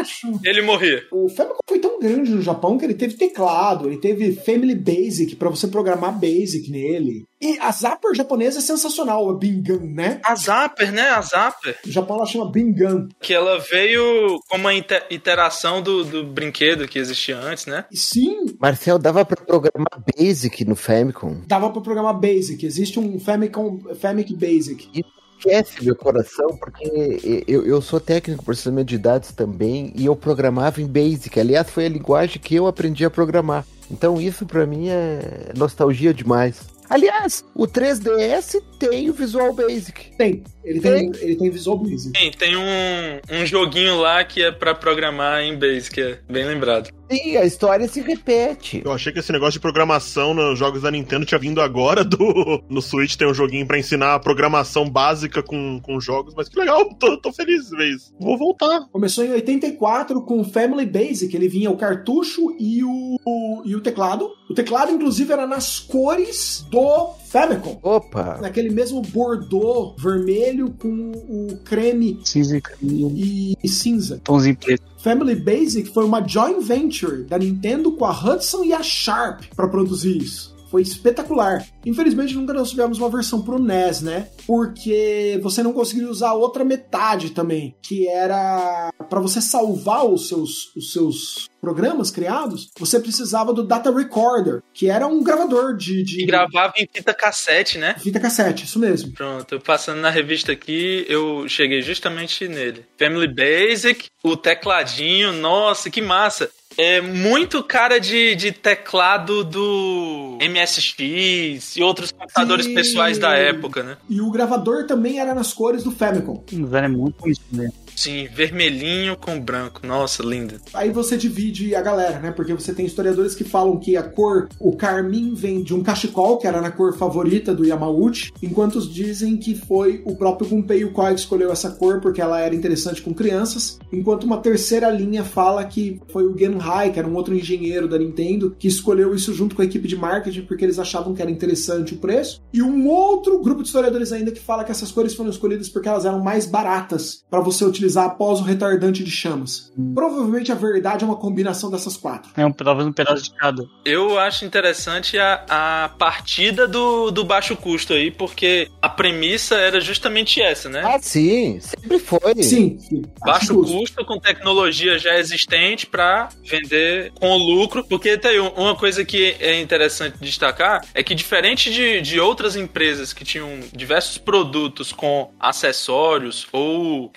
Acho. 0.00 0.40
Ele 0.44 0.62
morria. 0.62 1.02
O 1.12 1.28
Famicom 1.28 1.58
foi 1.68 1.78
tão 1.78 1.98
grande 2.00 2.30
no 2.30 2.42
Japão 2.42 2.78
que 2.78 2.84
ele 2.84 2.94
teve 2.94 3.14
teclado, 3.14 3.88
ele 3.88 3.98
teve 3.98 4.32
Family 4.32 4.74
Basic 4.74 5.36
pra 5.36 5.50
você 5.50 5.68
programar 5.68 6.18
Basic 6.18 6.70
nele. 6.70 7.24
E 7.42 7.58
a 7.58 7.70
Zapper 7.72 8.14
japonesa 8.14 8.58
é 8.58 8.62
sensacional, 8.62 9.30
a 9.30 9.34
Bingan, 9.34 9.80
né? 9.80 10.20
A 10.22 10.34
Zapper, 10.34 10.92
né? 10.92 11.08
A 11.08 11.22
Zapper. 11.22 11.76
No 11.86 11.90
Japão 11.92 12.16
ela 12.16 12.26
chama 12.26 12.50
Bingan. 12.50 13.08
Que 13.18 13.32
ela 13.32 13.58
veio 13.58 14.38
como 14.48 14.64
uma 14.64 14.74
iteração 14.74 15.80
do, 15.80 16.04
do 16.04 16.24
brinquedo 16.24 16.86
que 16.86 16.98
existia 16.98 17.38
antes, 17.38 17.64
né? 17.66 17.86
Sim, 17.92 18.44
Marcel, 18.60 18.98
dava 18.98 19.24
pra 19.24 19.42
programar 19.42 20.02
Basic 20.16 20.64
no 20.64 20.76
Famicom? 20.76 21.42
dava 21.46 21.70
pra 21.70 21.80
programar 21.80 22.18
Basic. 22.18 22.64
Existe 22.64 23.00
um 23.00 23.18
Famicom, 23.18 23.80
Famic 23.98 24.34
Basic. 24.34 25.02
Esquece 25.40 25.82
meu 25.82 25.96
coração, 25.96 26.54
porque 26.58 27.44
eu, 27.48 27.64
eu 27.64 27.80
sou 27.80 27.98
técnico 27.98 28.44
processamento 28.44 28.88
de 28.88 28.98
dados 28.98 29.32
também 29.32 29.90
e 29.96 30.04
eu 30.04 30.14
programava 30.14 30.82
em 30.82 30.86
Basic. 30.86 31.40
Aliás, 31.40 31.70
foi 31.70 31.86
a 31.86 31.88
linguagem 31.88 32.38
que 32.38 32.54
eu 32.54 32.66
aprendi 32.66 33.06
a 33.06 33.10
programar. 33.10 33.64
Então 33.90 34.20
isso 34.20 34.44
pra 34.44 34.66
mim 34.66 34.88
é 34.88 35.50
nostalgia 35.56 36.12
demais. 36.12 36.60
Aliás, 36.90 37.42
o 37.54 37.66
3DS 37.66 38.62
tem 38.88 39.10
o 39.10 39.12
Visual 39.12 39.52
Basic. 39.52 40.16
Tem. 40.16 40.42
Ele 40.64 40.80
tem, 40.80 41.10
ele 41.20 41.36
tem 41.36 41.50
Visual 41.50 41.78
Basic. 41.78 42.12
Tem, 42.12 42.30
tem 42.32 42.56
um, 42.56 43.20
um 43.42 43.46
joguinho 43.46 43.98
lá 44.00 44.22
que 44.24 44.42
é 44.42 44.50
pra 44.50 44.74
programar 44.74 45.42
em 45.42 45.58
Basic, 45.58 46.00
é 46.00 46.18
bem 46.28 46.44
lembrado. 46.44 46.90
Sim, 47.10 47.36
a 47.38 47.44
história 47.44 47.88
se 47.88 48.00
repete. 48.00 48.82
Eu 48.84 48.92
achei 48.92 49.12
que 49.12 49.18
esse 49.18 49.32
negócio 49.32 49.54
de 49.54 49.60
programação 49.60 50.32
nos 50.32 50.58
jogos 50.58 50.82
da 50.82 50.90
Nintendo 50.90 51.26
tinha 51.26 51.38
vindo 51.40 51.60
agora 51.60 52.04
do. 52.04 52.62
No 52.68 52.80
Switch 52.80 53.16
tem 53.16 53.26
um 53.26 53.34
joguinho 53.34 53.66
pra 53.66 53.78
ensinar 53.78 54.14
a 54.14 54.18
programação 54.20 54.88
básica 54.88 55.42
com, 55.42 55.80
com 55.80 56.00
jogos, 56.00 56.34
mas 56.36 56.48
que 56.48 56.58
legal, 56.58 56.84
tô, 56.94 57.16
tô 57.16 57.32
feliz 57.32 57.68
de 57.68 57.76
ver 57.76 57.90
isso. 57.96 58.14
Vou 58.20 58.38
voltar. 58.38 58.86
Começou 58.92 59.24
em 59.24 59.32
84 59.32 60.22
com 60.22 60.40
o 60.40 60.44
Family 60.44 60.86
Basic. 60.86 61.34
Ele 61.34 61.48
vinha 61.48 61.70
o 61.70 61.76
cartucho 61.76 62.54
e 62.60 62.84
o, 62.84 63.16
o- 63.26 63.62
e 63.64 63.74
o 63.74 63.80
teclado. 63.80 64.30
O 64.48 64.54
teclado, 64.54 64.92
inclusive, 64.92 65.32
era 65.32 65.46
nas 65.46 65.80
cores 65.80 66.64
do 66.70 67.14
Famicom. 67.30 67.78
Opa! 67.80 68.38
Naquele 68.40 68.70
mesmo 68.70 69.00
bordô 69.02 69.94
vermelho 69.96 70.74
com 70.76 71.12
o 71.12 71.56
creme 71.64 72.18
Cinza 72.24 72.56
e 72.56 72.60
caminho, 72.60 73.12
e, 73.14 73.68
cinza. 73.68 74.20
tomzinho 74.24 74.56
preto. 74.56 74.82
Family 74.98 75.36
Basic 75.36 75.94
foi 75.94 76.04
uma 76.04 76.26
joint 76.26 76.60
venture 76.60 77.22
da 77.22 77.38
Nintendo 77.38 77.92
com 77.92 78.04
a 78.04 78.10
Hudson 78.10 78.64
e 78.64 78.72
a 78.72 78.82
Sharp 78.82 79.44
para 79.54 79.68
produzir 79.68 80.16
isso. 80.16 80.49
Foi 80.70 80.82
espetacular. 80.82 81.66
Infelizmente 81.84 82.34
nunca 82.34 82.52
nós 82.52 82.70
tivemos 82.70 82.98
uma 82.98 83.10
versão 83.10 83.42
pro 83.42 83.58
NES, 83.58 84.02
né? 84.02 84.28
Porque 84.46 85.38
você 85.42 85.62
não 85.62 85.72
conseguiu 85.72 86.08
usar 86.08 86.32
outra 86.32 86.64
metade 86.64 87.30
também, 87.30 87.74
que 87.82 88.08
era 88.08 88.92
para 89.08 89.20
você 89.20 89.40
salvar 89.40 90.06
os 90.06 90.28
seus, 90.28 90.74
os 90.76 90.92
seus 90.92 91.50
programas 91.60 92.10
criados, 92.10 92.70
você 92.78 92.98
precisava 92.98 93.52
do 93.52 93.62
data 93.62 93.92
recorder, 93.94 94.62
que 94.72 94.88
era 94.88 95.06
um 95.06 95.22
gravador 95.22 95.76
de, 95.76 96.02
de 96.02 96.22
E 96.22 96.26
gravava 96.26 96.72
em 96.78 96.88
fita 96.90 97.12
cassete, 97.12 97.76
né? 97.76 97.94
fita 97.98 98.18
cassete, 98.18 98.64
isso 98.64 98.78
mesmo. 98.78 99.12
Pronto, 99.12 99.54
eu 99.54 99.60
passando 99.60 100.00
na 100.00 100.10
revista 100.10 100.52
aqui, 100.52 101.04
eu 101.08 101.46
cheguei 101.48 101.82
justamente 101.82 102.48
nele. 102.48 102.86
Family 102.98 103.28
Basic, 103.28 104.08
o 104.22 104.36
tecladinho, 104.36 105.32
nossa, 105.32 105.90
que 105.90 106.00
massa. 106.00 106.50
É 106.82 106.98
muito 107.02 107.62
cara 107.62 108.00
de, 108.00 108.34
de 108.34 108.52
teclado 108.52 109.44
do 109.44 110.38
MSX 110.40 111.76
e 111.76 111.82
outros 111.82 112.10
computadores 112.10 112.64
Sim. 112.64 112.74
pessoais 112.74 113.18
da 113.18 113.34
época, 113.34 113.82
né? 113.82 113.98
E 114.08 114.18
o 114.22 114.30
gravador 114.30 114.86
também 114.86 115.20
era 115.20 115.34
nas 115.34 115.52
cores 115.52 115.84
do 115.84 115.90
Famicom. 115.90 116.42
Mas 116.50 116.72
era 116.72 116.88
muito 116.88 117.28
isso, 117.28 117.42
né? 117.52 117.70
Sim, 118.00 118.28
vermelhinho 118.32 119.14
com 119.14 119.38
branco. 119.38 119.86
Nossa, 119.86 120.22
lindo. 120.22 120.54
Aí 120.72 120.90
você 120.90 121.18
divide 121.18 121.74
a 121.74 121.82
galera, 121.82 122.18
né? 122.18 122.30
Porque 122.30 122.54
você 122.54 122.72
tem 122.72 122.86
historiadores 122.86 123.34
que 123.34 123.44
falam 123.44 123.78
que 123.78 123.94
a 123.94 124.02
cor, 124.02 124.48
o 124.58 124.74
carmim 124.74 125.34
vem 125.34 125.62
de 125.62 125.74
um 125.74 125.82
cachecol, 125.82 126.38
que 126.38 126.46
era 126.46 126.62
na 126.62 126.70
cor 126.70 126.96
favorita 126.96 127.54
do 127.54 127.62
Yamauchi, 127.62 128.32
enquanto 128.42 128.76
os 128.76 128.90
dizem 128.90 129.36
que 129.36 129.54
foi 129.54 130.00
o 130.06 130.16
próprio 130.16 130.48
Gunpei 130.48 130.82
Yokoi 130.82 131.12
que 131.12 131.20
escolheu 131.20 131.52
essa 131.52 131.72
cor 131.72 132.00
porque 132.00 132.22
ela 132.22 132.40
era 132.40 132.54
interessante 132.54 133.02
com 133.02 133.12
crianças, 133.12 133.78
enquanto 133.92 134.24
uma 134.24 134.38
terceira 134.38 134.88
linha 134.88 135.22
fala 135.22 135.62
que 135.66 136.00
foi 136.08 136.24
o 136.24 136.34
Genhai, 136.34 136.90
que 136.92 136.98
era 136.98 137.06
um 137.06 137.14
outro 137.14 137.34
engenheiro 137.34 137.86
da 137.86 137.98
Nintendo, 137.98 138.56
que 138.58 138.66
escolheu 138.66 139.14
isso 139.14 139.34
junto 139.34 139.54
com 139.54 139.60
a 139.60 139.66
equipe 139.66 139.86
de 139.86 139.96
marketing 139.96 140.46
porque 140.46 140.64
eles 140.64 140.78
achavam 140.78 141.12
que 141.12 141.20
era 141.20 141.30
interessante 141.30 141.92
o 141.92 141.98
preço, 141.98 142.40
e 142.50 142.62
um 142.62 142.88
outro 142.88 143.38
grupo 143.42 143.60
de 143.60 143.68
historiadores 143.68 144.10
ainda 144.10 144.30
que 144.30 144.40
fala 144.40 144.64
que 144.64 144.70
essas 144.70 144.90
cores 144.90 145.12
foram 145.12 145.28
escolhidas 145.28 145.68
porque 145.68 145.86
elas 145.86 146.06
eram 146.06 146.20
mais 146.24 146.46
baratas 146.46 147.22
para 147.28 147.40
você 147.40 147.62
utilizar 147.62 147.89
após 147.96 148.40
o 148.40 148.42
retardante 148.42 149.02
de 149.04 149.10
chamas. 149.10 149.72
Provavelmente 149.94 150.50
a 150.52 150.54
verdade 150.54 151.04
é 151.04 151.06
uma 151.06 151.16
combinação 151.16 151.70
dessas 151.70 151.96
quatro. 151.96 152.30
É 152.36 152.44
um, 152.44 152.52
talvez 152.52 152.86
um 152.86 152.92
pedaço 152.92 153.24
de 153.24 153.30
cada. 153.34 153.64
Eu 153.84 154.18
acho 154.18 154.44
interessante 154.44 155.18
a, 155.18 155.44
a 155.48 155.88
partida 155.98 156.66
do, 156.68 157.10
do 157.10 157.24
baixo 157.24 157.56
custo 157.56 157.92
aí, 157.92 158.10
porque 158.10 158.68
a 158.80 158.88
premissa 158.88 159.56
era 159.56 159.80
justamente 159.80 160.40
essa, 160.40 160.68
né? 160.68 160.82
Ah, 160.84 160.98
sim, 161.00 161.58
sempre 161.60 161.98
foi. 161.98 162.42
Sim, 162.42 162.78
sim. 162.78 163.02
Baixo 163.20 163.52
Acho 163.52 163.54
justo. 163.54 163.76
custo 163.78 164.04
com 164.04 164.18
tecnologia 164.18 164.98
já 164.98 165.16
existente 165.18 165.86
para 165.86 166.28
vender 166.44 167.12
com 167.18 167.36
lucro. 167.36 167.84
Porque 167.88 168.16
tem 168.18 168.40
um- 168.40 168.48
uma 168.50 168.76
coisa 168.76 169.04
que 169.04 169.36
é 169.40 169.60
interessante 169.60 170.16
destacar 170.20 170.84
é 170.94 171.02
que 171.02 171.14
diferente 171.14 171.72
de, 171.72 172.00
de 172.00 172.20
outras 172.20 172.56
empresas 172.56 173.12
que 173.12 173.24
tinham 173.24 173.60
diversos 173.72 174.18
produtos 174.18 174.92
com 174.92 175.30
acessórios 175.40 176.46
ou 176.52 177.10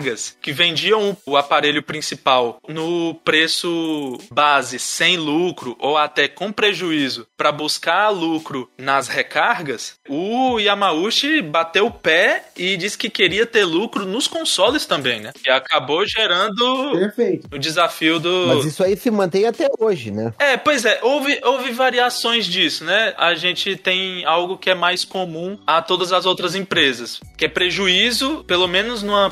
recargas 0.00 0.36
que 0.40 0.52
vendiam 0.52 1.16
o 1.26 1.36
aparelho 1.36 1.82
principal 1.82 2.60
no 2.68 3.14
preço 3.24 4.18
base 4.30 4.78
sem 4.78 5.16
lucro 5.16 5.76
ou 5.78 5.96
até 5.96 6.26
com 6.26 6.50
prejuízo 6.50 7.26
para 7.36 7.52
buscar 7.52 8.08
lucro 8.10 8.68
nas 8.78 9.08
recargas, 9.08 9.94
o 10.08 10.58
Yamauchi 10.58 11.42
bateu 11.42 11.86
o 11.86 11.90
pé 11.90 12.44
e 12.56 12.76
disse 12.76 12.96
que 12.96 13.10
queria 13.10 13.46
ter 13.46 13.64
lucro 13.64 14.04
nos 14.04 14.26
consoles 14.26 14.86
também, 14.86 15.20
né? 15.20 15.32
E 15.46 15.50
acabou 15.50 16.04
gerando 16.06 16.92
Perfeito. 16.92 17.48
o 17.52 17.58
desafio 17.58 18.18
do. 18.18 18.46
Mas 18.48 18.64
isso 18.64 18.82
aí 18.82 18.96
se 18.96 19.10
mantém 19.10 19.46
até 19.46 19.68
hoje, 19.78 20.10
né? 20.10 20.32
É, 20.38 20.56
pois 20.56 20.84
é, 20.84 21.00
houve, 21.02 21.40
houve 21.42 21.70
variações 21.72 22.46
disso, 22.46 22.84
né? 22.84 23.14
A 23.16 23.34
gente 23.34 23.76
tem 23.76 24.24
algo 24.24 24.58
que 24.58 24.70
é 24.70 24.74
mais 24.74 25.04
comum 25.04 25.58
a 25.66 25.80
todas 25.82 26.12
as 26.12 26.26
outras 26.26 26.54
empresas, 26.54 27.20
que 27.36 27.46
é 27.46 27.48
prejuízo, 27.48 28.44
pelo 28.46 28.68
menos 28.68 29.02
numa, 29.02 29.30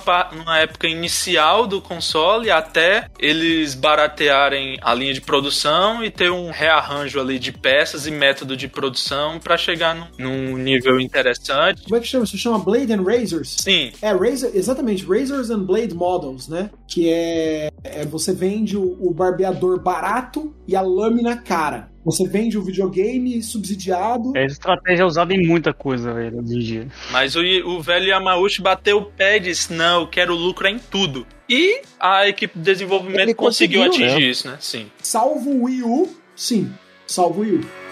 numa 0.49 0.59
época 0.59 0.89
inicial 0.89 1.67
do 1.67 1.79
console, 1.79 2.51
até 2.51 3.07
eles 3.19 3.75
baratearem 3.75 4.79
a 4.81 4.95
linha 4.95 5.13
de 5.13 5.21
produção 5.21 6.03
e 6.03 6.11
ter 6.11 6.31
um 6.31 6.51
rearranjo 6.51 7.21
ali 7.21 7.39
de 7.39 7.53
peças 7.53 8.07
e 8.07 8.11
método 8.11 8.57
de 8.57 8.67
produção 8.67 9.39
para 9.39 9.59
chegar 9.59 9.95
num, 9.95 10.07
num 10.19 10.57
nível 10.57 10.99
interessante. 10.99 11.83
Como 11.83 11.97
é 11.97 12.01
que 12.01 12.07
chama? 12.07 12.25
Isso 12.25 12.39
chama 12.39 12.59
Blade 12.59 12.93
and 12.93 13.03
Razors? 13.03 13.57
Sim, 13.61 13.93
É, 14.01 14.13
Razor, 14.13 14.51
exatamente, 14.55 15.05
Razors 15.05 15.51
and 15.51 15.65
Blade 15.65 15.95
Models, 15.95 16.49
né? 16.49 16.71
Que 16.87 17.11
é, 17.11 17.69
é 17.85 18.07
você 18.07 18.33
vende 18.33 18.77
o, 18.77 18.97
o 19.01 19.13
barbeador 19.13 19.79
barato 19.79 20.55
e 20.67 20.75
a 20.75 20.81
lâmina 20.81 21.37
cara. 21.37 21.91
Você 22.09 22.27
vende 22.27 22.57
o 22.57 22.63
videogame 22.63 23.43
subsidiado. 23.43 24.35
Essa 24.35 24.55
estratégia 24.55 25.03
é 25.03 25.07
usada 25.07 25.35
em 25.35 25.47
muita 25.47 25.75
coisa, 25.75 26.15
velho, 26.15 26.41
hoje 26.41 26.55
em 26.55 26.59
dia. 26.59 26.89
Mas 27.11 27.37
o, 27.37 27.41
o 27.41 27.83
velho 27.83 28.07
Yamauchi 28.07 28.63
bateu 28.63 28.97
o 28.97 29.05
pé 29.05 29.37
e 29.37 29.41
disse: 29.41 29.75
Não, 29.75 30.01
eu 30.01 30.07
quero 30.09 30.35
lucro 30.35 30.67
em 30.67 30.79
tudo. 30.79 31.27
E 31.47 31.83
a 32.01 32.27
equipe 32.27 32.59
de 32.59 32.65
desenvolvimento 32.65 33.21
Ele 33.21 33.35
conseguiu, 33.35 33.85
conseguiu, 33.85 34.07
atingir 34.07 34.25
né? 34.25 34.31
isso, 34.31 34.49
né? 34.49 34.57
Sim. 34.59 34.91
Salvo 35.03 35.51
o 35.51 35.65
Wii 35.65 35.83
U, 35.83 36.09
sim. 36.35 36.73
Salvo 37.07 37.41
o 37.41 37.43
Wii 37.43 37.53
U. 37.57 37.88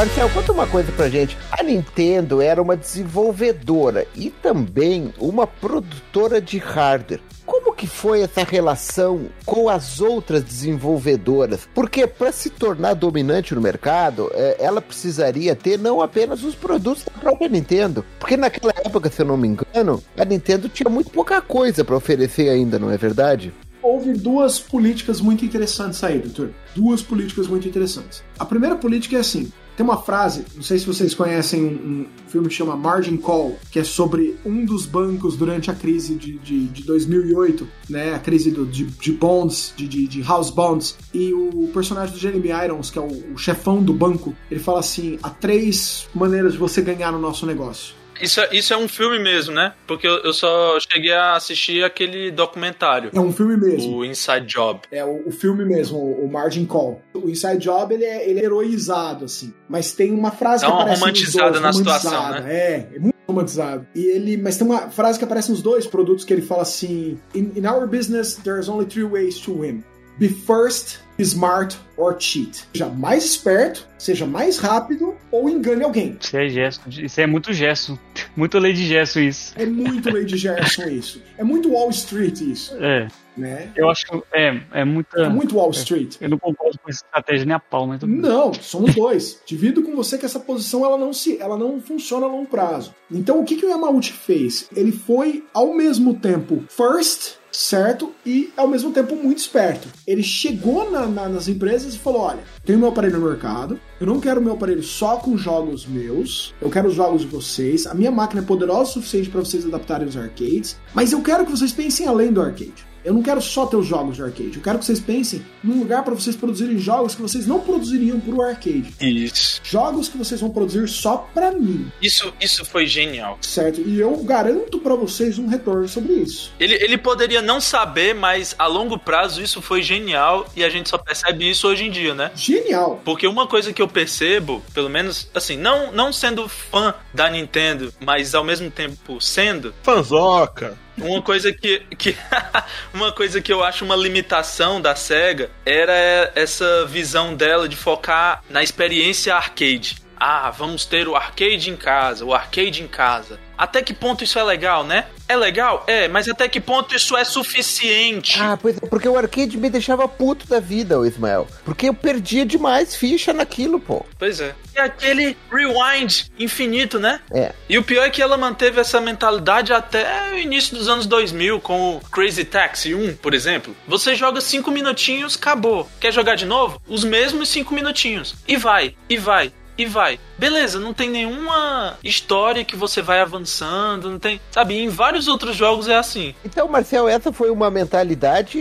Marcel, 0.00 0.30
conta 0.30 0.52
uma 0.52 0.66
coisa 0.66 0.90
pra 0.92 1.10
gente. 1.10 1.36
A 1.52 1.62
Nintendo 1.62 2.40
era 2.40 2.62
uma 2.62 2.74
desenvolvedora 2.74 4.06
e 4.16 4.30
também 4.30 5.12
uma 5.18 5.46
produtora 5.46 6.40
de 6.40 6.56
hardware. 6.56 7.20
Como 7.44 7.74
que 7.74 7.86
foi 7.86 8.22
essa 8.22 8.42
relação 8.42 9.28
com 9.44 9.68
as 9.68 10.00
outras 10.00 10.42
desenvolvedoras? 10.42 11.68
Porque 11.74 12.06
para 12.06 12.32
se 12.32 12.48
tornar 12.48 12.94
dominante 12.94 13.54
no 13.54 13.60
mercado, 13.60 14.30
eh, 14.32 14.56
ela 14.58 14.80
precisaria 14.80 15.54
ter 15.54 15.78
não 15.78 16.00
apenas 16.00 16.42
os 16.42 16.54
produtos 16.54 17.04
da 17.04 17.12
própria 17.20 17.50
Nintendo. 17.50 18.02
Porque 18.18 18.38
naquela 18.38 18.72
época, 18.82 19.10
se 19.10 19.20
eu 19.20 19.26
não 19.26 19.36
me 19.36 19.48
engano, 19.48 20.02
a 20.16 20.24
Nintendo 20.24 20.66
tinha 20.70 20.88
muito 20.88 21.10
pouca 21.10 21.42
coisa 21.42 21.84
para 21.84 21.94
oferecer 21.94 22.48
ainda, 22.48 22.78
não 22.78 22.90
é 22.90 22.96
verdade? 22.96 23.52
Houve 23.82 24.12
duas 24.12 24.58
políticas 24.58 25.20
muito 25.20 25.44
interessantes 25.44 26.02
aí, 26.04 26.18
doutor. 26.18 26.52
Duas 26.74 27.02
políticas 27.02 27.46
muito 27.46 27.66
interessantes. 27.66 28.22
A 28.38 28.44
primeira 28.44 28.76
política 28.76 29.16
é 29.16 29.20
assim: 29.20 29.50
tem 29.80 29.84
uma 29.86 29.96
frase, 29.96 30.44
não 30.54 30.62
sei 30.62 30.78
se 30.78 30.84
vocês 30.84 31.14
conhecem 31.14 31.64
um, 31.64 32.00
um 32.02 32.06
filme 32.28 32.48
que 32.48 32.54
chama 32.54 32.76
Margin 32.76 33.16
Call, 33.16 33.56
que 33.70 33.78
é 33.78 33.84
sobre 33.84 34.36
um 34.44 34.62
dos 34.62 34.84
bancos 34.84 35.38
durante 35.38 35.70
a 35.70 35.74
crise 35.74 36.16
de, 36.16 36.36
de, 36.36 36.66
de 36.66 36.82
2008, 36.84 37.66
né? 37.88 38.12
A 38.12 38.18
crise 38.18 38.50
do, 38.50 38.66
de, 38.66 38.84
de 38.84 39.10
bonds, 39.10 39.72
de, 39.74 39.88
de, 39.88 40.06
de 40.06 40.20
house 40.20 40.50
bonds. 40.50 40.98
E 41.14 41.32
o 41.32 41.70
personagem 41.72 42.12
do 42.12 42.20
Jeremy 42.20 42.50
Irons, 42.50 42.90
que 42.90 42.98
é 42.98 43.00
o, 43.00 43.32
o 43.32 43.38
chefão 43.38 43.82
do 43.82 43.94
banco, 43.94 44.36
ele 44.50 44.60
fala 44.60 44.80
assim: 44.80 45.18
há 45.22 45.30
três 45.30 46.06
maneiras 46.14 46.52
de 46.52 46.58
você 46.58 46.82
ganhar 46.82 47.10
no 47.10 47.18
nosso 47.18 47.46
negócio. 47.46 47.94
Isso 48.20 48.40
é, 48.40 48.48
isso 48.52 48.72
é 48.72 48.76
um 48.76 48.88
filme 48.88 49.18
mesmo, 49.18 49.54
né? 49.54 49.72
Porque 49.86 50.06
eu, 50.06 50.18
eu 50.22 50.32
só 50.32 50.78
cheguei 50.80 51.12
a 51.12 51.34
assistir 51.36 51.84
aquele 51.84 52.30
documentário, 52.30 53.10
É 53.14 53.20
um 53.20 53.32
filme 53.32 53.56
mesmo. 53.56 53.98
o 53.98 54.04
Inside 54.04 54.46
Job. 54.46 54.80
É 54.90 55.04
o, 55.04 55.28
o 55.28 55.30
filme 55.30 55.64
mesmo, 55.64 55.98
o, 55.98 56.24
o 56.24 56.32
Margin 56.32 56.66
Call. 56.66 57.00
O 57.14 57.28
Inside 57.28 57.58
Job, 57.58 57.94
ele 57.94 58.04
é, 58.04 58.28
ele 58.28 58.40
é 58.40 58.44
heroizado, 58.44 59.24
assim. 59.24 59.52
Mas 59.68 59.92
tem 59.92 60.12
uma 60.12 60.30
frase 60.30 60.62
Dá 60.62 60.68
que 60.68 60.72
uma 60.72 60.82
aparece 60.82 61.00
romantizada 61.00 61.50
dois, 61.50 61.62
na 61.62 61.72
situação, 61.72 62.30
né? 62.30 62.44
É, 62.46 62.88
é 62.94 62.98
muito 62.98 63.14
romantizado. 63.26 63.86
E 63.94 64.04
ele, 64.06 64.36
mas 64.36 64.56
tem 64.56 64.66
uma 64.66 64.90
frase 64.90 65.18
que 65.18 65.24
aparece 65.24 65.50
nos 65.50 65.62
dois 65.62 65.86
produtos 65.86 66.24
que 66.24 66.32
ele 66.32 66.42
fala 66.42 66.62
assim: 66.62 67.18
In, 67.34 67.52
in 67.56 67.66
our 67.66 67.86
business, 67.86 68.34
there's 68.36 68.68
only 68.68 68.86
three 68.86 69.04
ways 69.04 69.38
to 69.38 69.60
win. 69.60 69.82
Be 70.20 70.28
first, 70.28 70.98
be 71.16 71.24
smart 71.24 71.76
or 71.96 72.14
cheat. 72.18 72.64
Seja 72.74 72.86
mais 72.90 73.24
esperto, 73.24 73.86
seja 73.98 74.26
mais 74.26 74.58
rápido 74.58 75.16
ou 75.32 75.48
engane 75.48 75.82
alguém. 75.82 76.18
Isso 76.20 76.36
é 76.36 76.46
gesto. 76.48 76.90
Isso 76.90 77.20
é 77.22 77.26
muito 77.26 77.52
gesto. 77.54 77.98
Muito 78.36 78.58
lei 78.60 78.72
de 78.72 78.86
gesto 78.86 79.18
isso. 79.18 79.52
É 79.56 79.66
muito 79.66 80.08
Lady 80.08 80.36
Gerson 80.36 80.84
isso. 80.88 81.20
É 81.36 81.42
muito 81.42 81.72
Wall 81.72 81.90
Street 81.90 82.40
isso, 82.40 82.74
É. 82.82 83.08
né? 83.36 83.70
Eu 83.74 83.90
acho 83.90 84.06
que 84.06 84.22
é, 84.32 84.60
é 84.72 84.84
muita. 84.84 85.22
É 85.22 85.28
muito 85.28 85.56
Wall 85.56 85.70
Street. 85.72 86.16
Eu 86.20 86.28
não 86.30 86.38
concordo 86.38 86.78
com 86.78 86.88
essa 86.88 87.02
estratégia 87.04 87.44
nem 87.44 87.54
a 87.54 87.58
pau, 87.58 87.88
bem. 87.88 87.98
Não, 88.08 88.54
somos 88.54 88.94
dois. 88.94 89.40
Divido 89.44 89.82
com 89.82 89.96
você 89.96 90.16
que 90.16 90.24
essa 90.24 90.38
posição 90.38 90.84
ela 90.84 90.96
não 90.96 91.12
se, 91.12 91.38
ela 91.40 91.58
não 91.58 91.80
funciona 91.80 92.26
a 92.26 92.28
longo 92.28 92.46
prazo. 92.46 92.94
Então 93.10 93.40
o 93.40 93.44
que, 93.44 93.56
que 93.56 93.66
o 93.66 93.70
Yamauchi 93.70 94.12
fez? 94.12 94.68
Ele 94.74 94.92
foi 94.92 95.44
ao 95.52 95.74
mesmo 95.74 96.14
tempo 96.14 96.62
first, 96.68 97.32
certo, 97.52 98.12
e 98.24 98.52
ao 98.56 98.66
mesmo 98.68 98.92
tempo 98.92 99.14
muito 99.16 99.38
esperto. 99.38 99.88
Ele 100.06 100.22
chegou 100.22 100.90
na- 100.90 101.06
na- 101.06 101.28
nas 101.28 101.48
empresas 101.48 101.94
e 101.94 101.98
falou: 101.98 102.22
olha, 102.22 102.40
tenho 102.64 102.78
meu 102.78 102.88
aparelho 102.88 103.18
no 103.18 103.26
mercado. 103.26 103.78
Eu 104.00 104.06
não 104.06 104.20
quero 104.20 104.40
meu 104.40 104.52
aparelho 104.54 104.82
só 104.82 105.16
com 105.16 105.36
jogos 105.36 105.86
meus. 105.86 106.54
Eu 106.60 106.70
quero 106.70 106.88
os 106.88 106.94
jogos 106.94 107.22
de 107.22 107.26
vocês. 107.28 107.86
A 107.86 107.94
minha 107.94 108.10
máquina 108.10 108.40
é 108.40 108.44
poderosa 108.44 108.90
o 108.90 108.92
suficiente 108.94 109.28
para 109.28 109.40
vocês 109.40 109.64
adaptarem 109.66 110.06
os 110.08 110.16
arcades. 110.16 110.76
Mas 110.94 111.12
eu 111.12 111.20
quero 111.22 111.44
que 111.44 111.50
vocês 111.50 111.72
pensem 111.72 112.06
além 112.06 112.32
do 112.32 112.40
arcade. 112.40 112.89
Eu 113.04 113.14
não 113.14 113.22
quero 113.22 113.40
só 113.40 113.66
ter 113.66 113.76
os 113.76 113.86
jogos 113.86 114.16
de 114.16 114.22
arcade. 114.22 114.52
Eu 114.56 114.62
quero 114.62 114.78
que 114.78 114.84
vocês 114.84 115.00
pensem 115.00 115.42
num 115.62 115.78
lugar 115.78 116.02
para 116.04 116.14
vocês 116.14 116.36
produzirem 116.36 116.78
jogos 116.78 117.14
que 117.14 117.22
vocês 117.22 117.46
não 117.46 117.60
produziriam 117.60 118.20
pro 118.20 118.42
arcade. 118.42 118.94
Isso. 119.00 119.60
Jogos 119.64 120.08
que 120.08 120.18
vocês 120.18 120.40
vão 120.40 120.50
produzir 120.50 120.88
só 120.88 121.28
pra 121.32 121.50
mim, 121.52 121.90
Isso, 122.02 122.32
isso 122.40 122.64
foi 122.64 122.86
genial. 122.86 123.38
certo? 123.40 123.80
E 123.80 123.98
eu 123.98 124.16
garanto 124.18 124.78
pra 124.78 124.94
vocês 124.94 125.38
um 125.38 125.46
retorno 125.46 125.88
sobre 125.88 126.12
isso. 126.14 126.52
Ele, 126.58 126.74
ele 126.74 126.98
poderia 126.98 127.40
não 127.42 127.60
saber, 127.60 128.14
mas 128.14 128.54
a 128.58 128.66
longo 128.66 128.98
prazo 128.98 129.42
isso 129.42 129.60
foi 129.62 129.82
genial 129.82 130.46
e 130.56 130.62
a 130.64 130.68
gente 130.68 130.88
só 130.88 130.98
percebe 130.98 131.48
isso 131.48 131.66
hoje 131.68 131.84
em 131.84 131.90
dia, 131.90 132.14
né? 132.14 132.30
Genial. 132.34 133.00
Porque 133.04 133.26
uma 133.26 133.46
coisa 133.46 133.72
que 133.72 133.80
eu 133.80 133.88
percebo, 133.88 134.62
pelo 134.74 134.88
menos, 134.90 135.28
assim, 135.34 135.56
não, 135.56 135.92
não 135.92 136.12
sendo 136.12 136.48
fã 136.48 136.94
da 137.12 137.28
Nintendo, 137.28 137.92
mas 138.00 138.34
ao 138.34 138.44
mesmo 138.44 138.70
tempo 138.70 139.20
sendo, 139.20 139.74
Fanzoca. 139.82 140.76
uma 140.96 141.22
coisa 141.22 141.52
que, 141.52 141.80
que 141.96 142.16
uma 142.94 143.12
coisa 143.12 143.40
que 143.40 143.52
eu 143.52 143.62
acho 143.62 143.84
uma 143.84 143.96
limitação 143.96 144.80
da 144.80 144.94
Sega 144.94 145.50
era 145.64 146.32
essa 146.34 146.86
visão 146.86 147.34
dela 147.34 147.68
de 147.68 147.76
focar 147.76 148.42
na 148.48 148.62
experiência 148.62 149.34
arcade. 149.34 149.96
Ah, 150.22 150.50
vamos 150.50 150.84
ter 150.84 151.08
o 151.08 151.16
arcade 151.16 151.70
em 151.70 151.76
casa, 151.76 152.26
o 152.26 152.34
arcade 152.34 152.82
em 152.82 152.86
casa. 152.86 153.40
Até 153.60 153.82
que 153.82 153.92
ponto 153.92 154.24
isso 154.24 154.38
é 154.38 154.42
legal, 154.42 154.84
né? 154.84 155.04
É 155.28 155.36
legal? 155.36 155.84
É, 155.86 156.08
mas 156.08 156.26
até 156.26 156.48
que 156.48 156.58
ponto 156.58 156.96
isso 156.96 157.14
é 157.14 157.24
suficiente? 157.24 158.40
Ah, 158.40 158.56
pois 158.56 158.78
é, 158.78 158.86
porque 158.86 159.06
o 159.06 159.18
arcade 159.18 159.58
me 159.58 159.68
deixava 159.68 160.08
puto 160.08 160.48
da 160.48 160.58
vida, 160.58 160.98
o 160.98 161.04
Ismael. 161.04 161.46
Porque 161.62 161.90
eu 161.90 161.92
perdia 161.92 162.46
demais 162.46 162.96
ficha 162.96 163.34
naquilo, 163.34 163.78
pô. 163.78 164.06
Pois 164.18 164.40
é. 164.40 164.54
E 164.74 164.78
aquele 164.78 165.36
rewind 165.52 166.30
infinito, 166.38 166.98
né? 166.98 167.20
É. 167.30 167.52
E 167.68 167.76
o 167.76 167.84
pior 167.84 168.06
é 168.06 168.10
que 168.10 168.22
ela 168.22 168.38
manteve 168.38 168.80
essa 168.80 168.98
mentalidade 168.98 169.74
até 169.74 170.32
o 170.32 170.38
início 170.38 170.74
dos 170.74 170.88
anos 170.88 171.04
2000, 171.04 171.60
com 171.60 171.96
o 171.96 172.00
Crazy 172.10 172.46
Taxi 172.46 172.94
1, 172.94 173.16
por 173.16 173.34
exemplo. 173.34 173.76
Você 173.86 174.14
joga 174.14 174.40
5 174.40 174.70
minutinhos, 174.70 175.36
acabou. 175.36 175.86
Quer 176.00 176.14
jogar 176.14 176.34
de 176.34 176.46
novo? 176.46 176.80
Os 176.88 177.04
mesmos 177.04 177.50
5 177.50 177.74
minutinhos. 177.74 178.34
E 178.48 178.56
vai, 178.56 178.96
e 179.06 179.18
vai, 179.18 179.52
e 179.82 179.86
vai. 179.86 180.18
Beleza, 180.38 180.78
não 180.78 180.92
tem 180.92 181.10
nenhuma 181.10 181.98
história 182.02 182.64
que 182.64 182.76
você 182.76 183.02
vai 183.02 183.20
avançando, 183.20 184.10
não 184.10 184.18
tem. 184.18 184.40
Sabe, 184.50 184.78
em 184.78 184.88
vários 184.88 185.28
outros 185.28 185.56
jogos 185.56 185.88
é 185.88 185.96
assim. 185.96 186.34
Então, 186.44 186.68
Marcel, 186.68 187.08
essa 187.08 187.32
foi 187.32 187.50
uma 187.50 187.70
mentalidade 187.70 188.58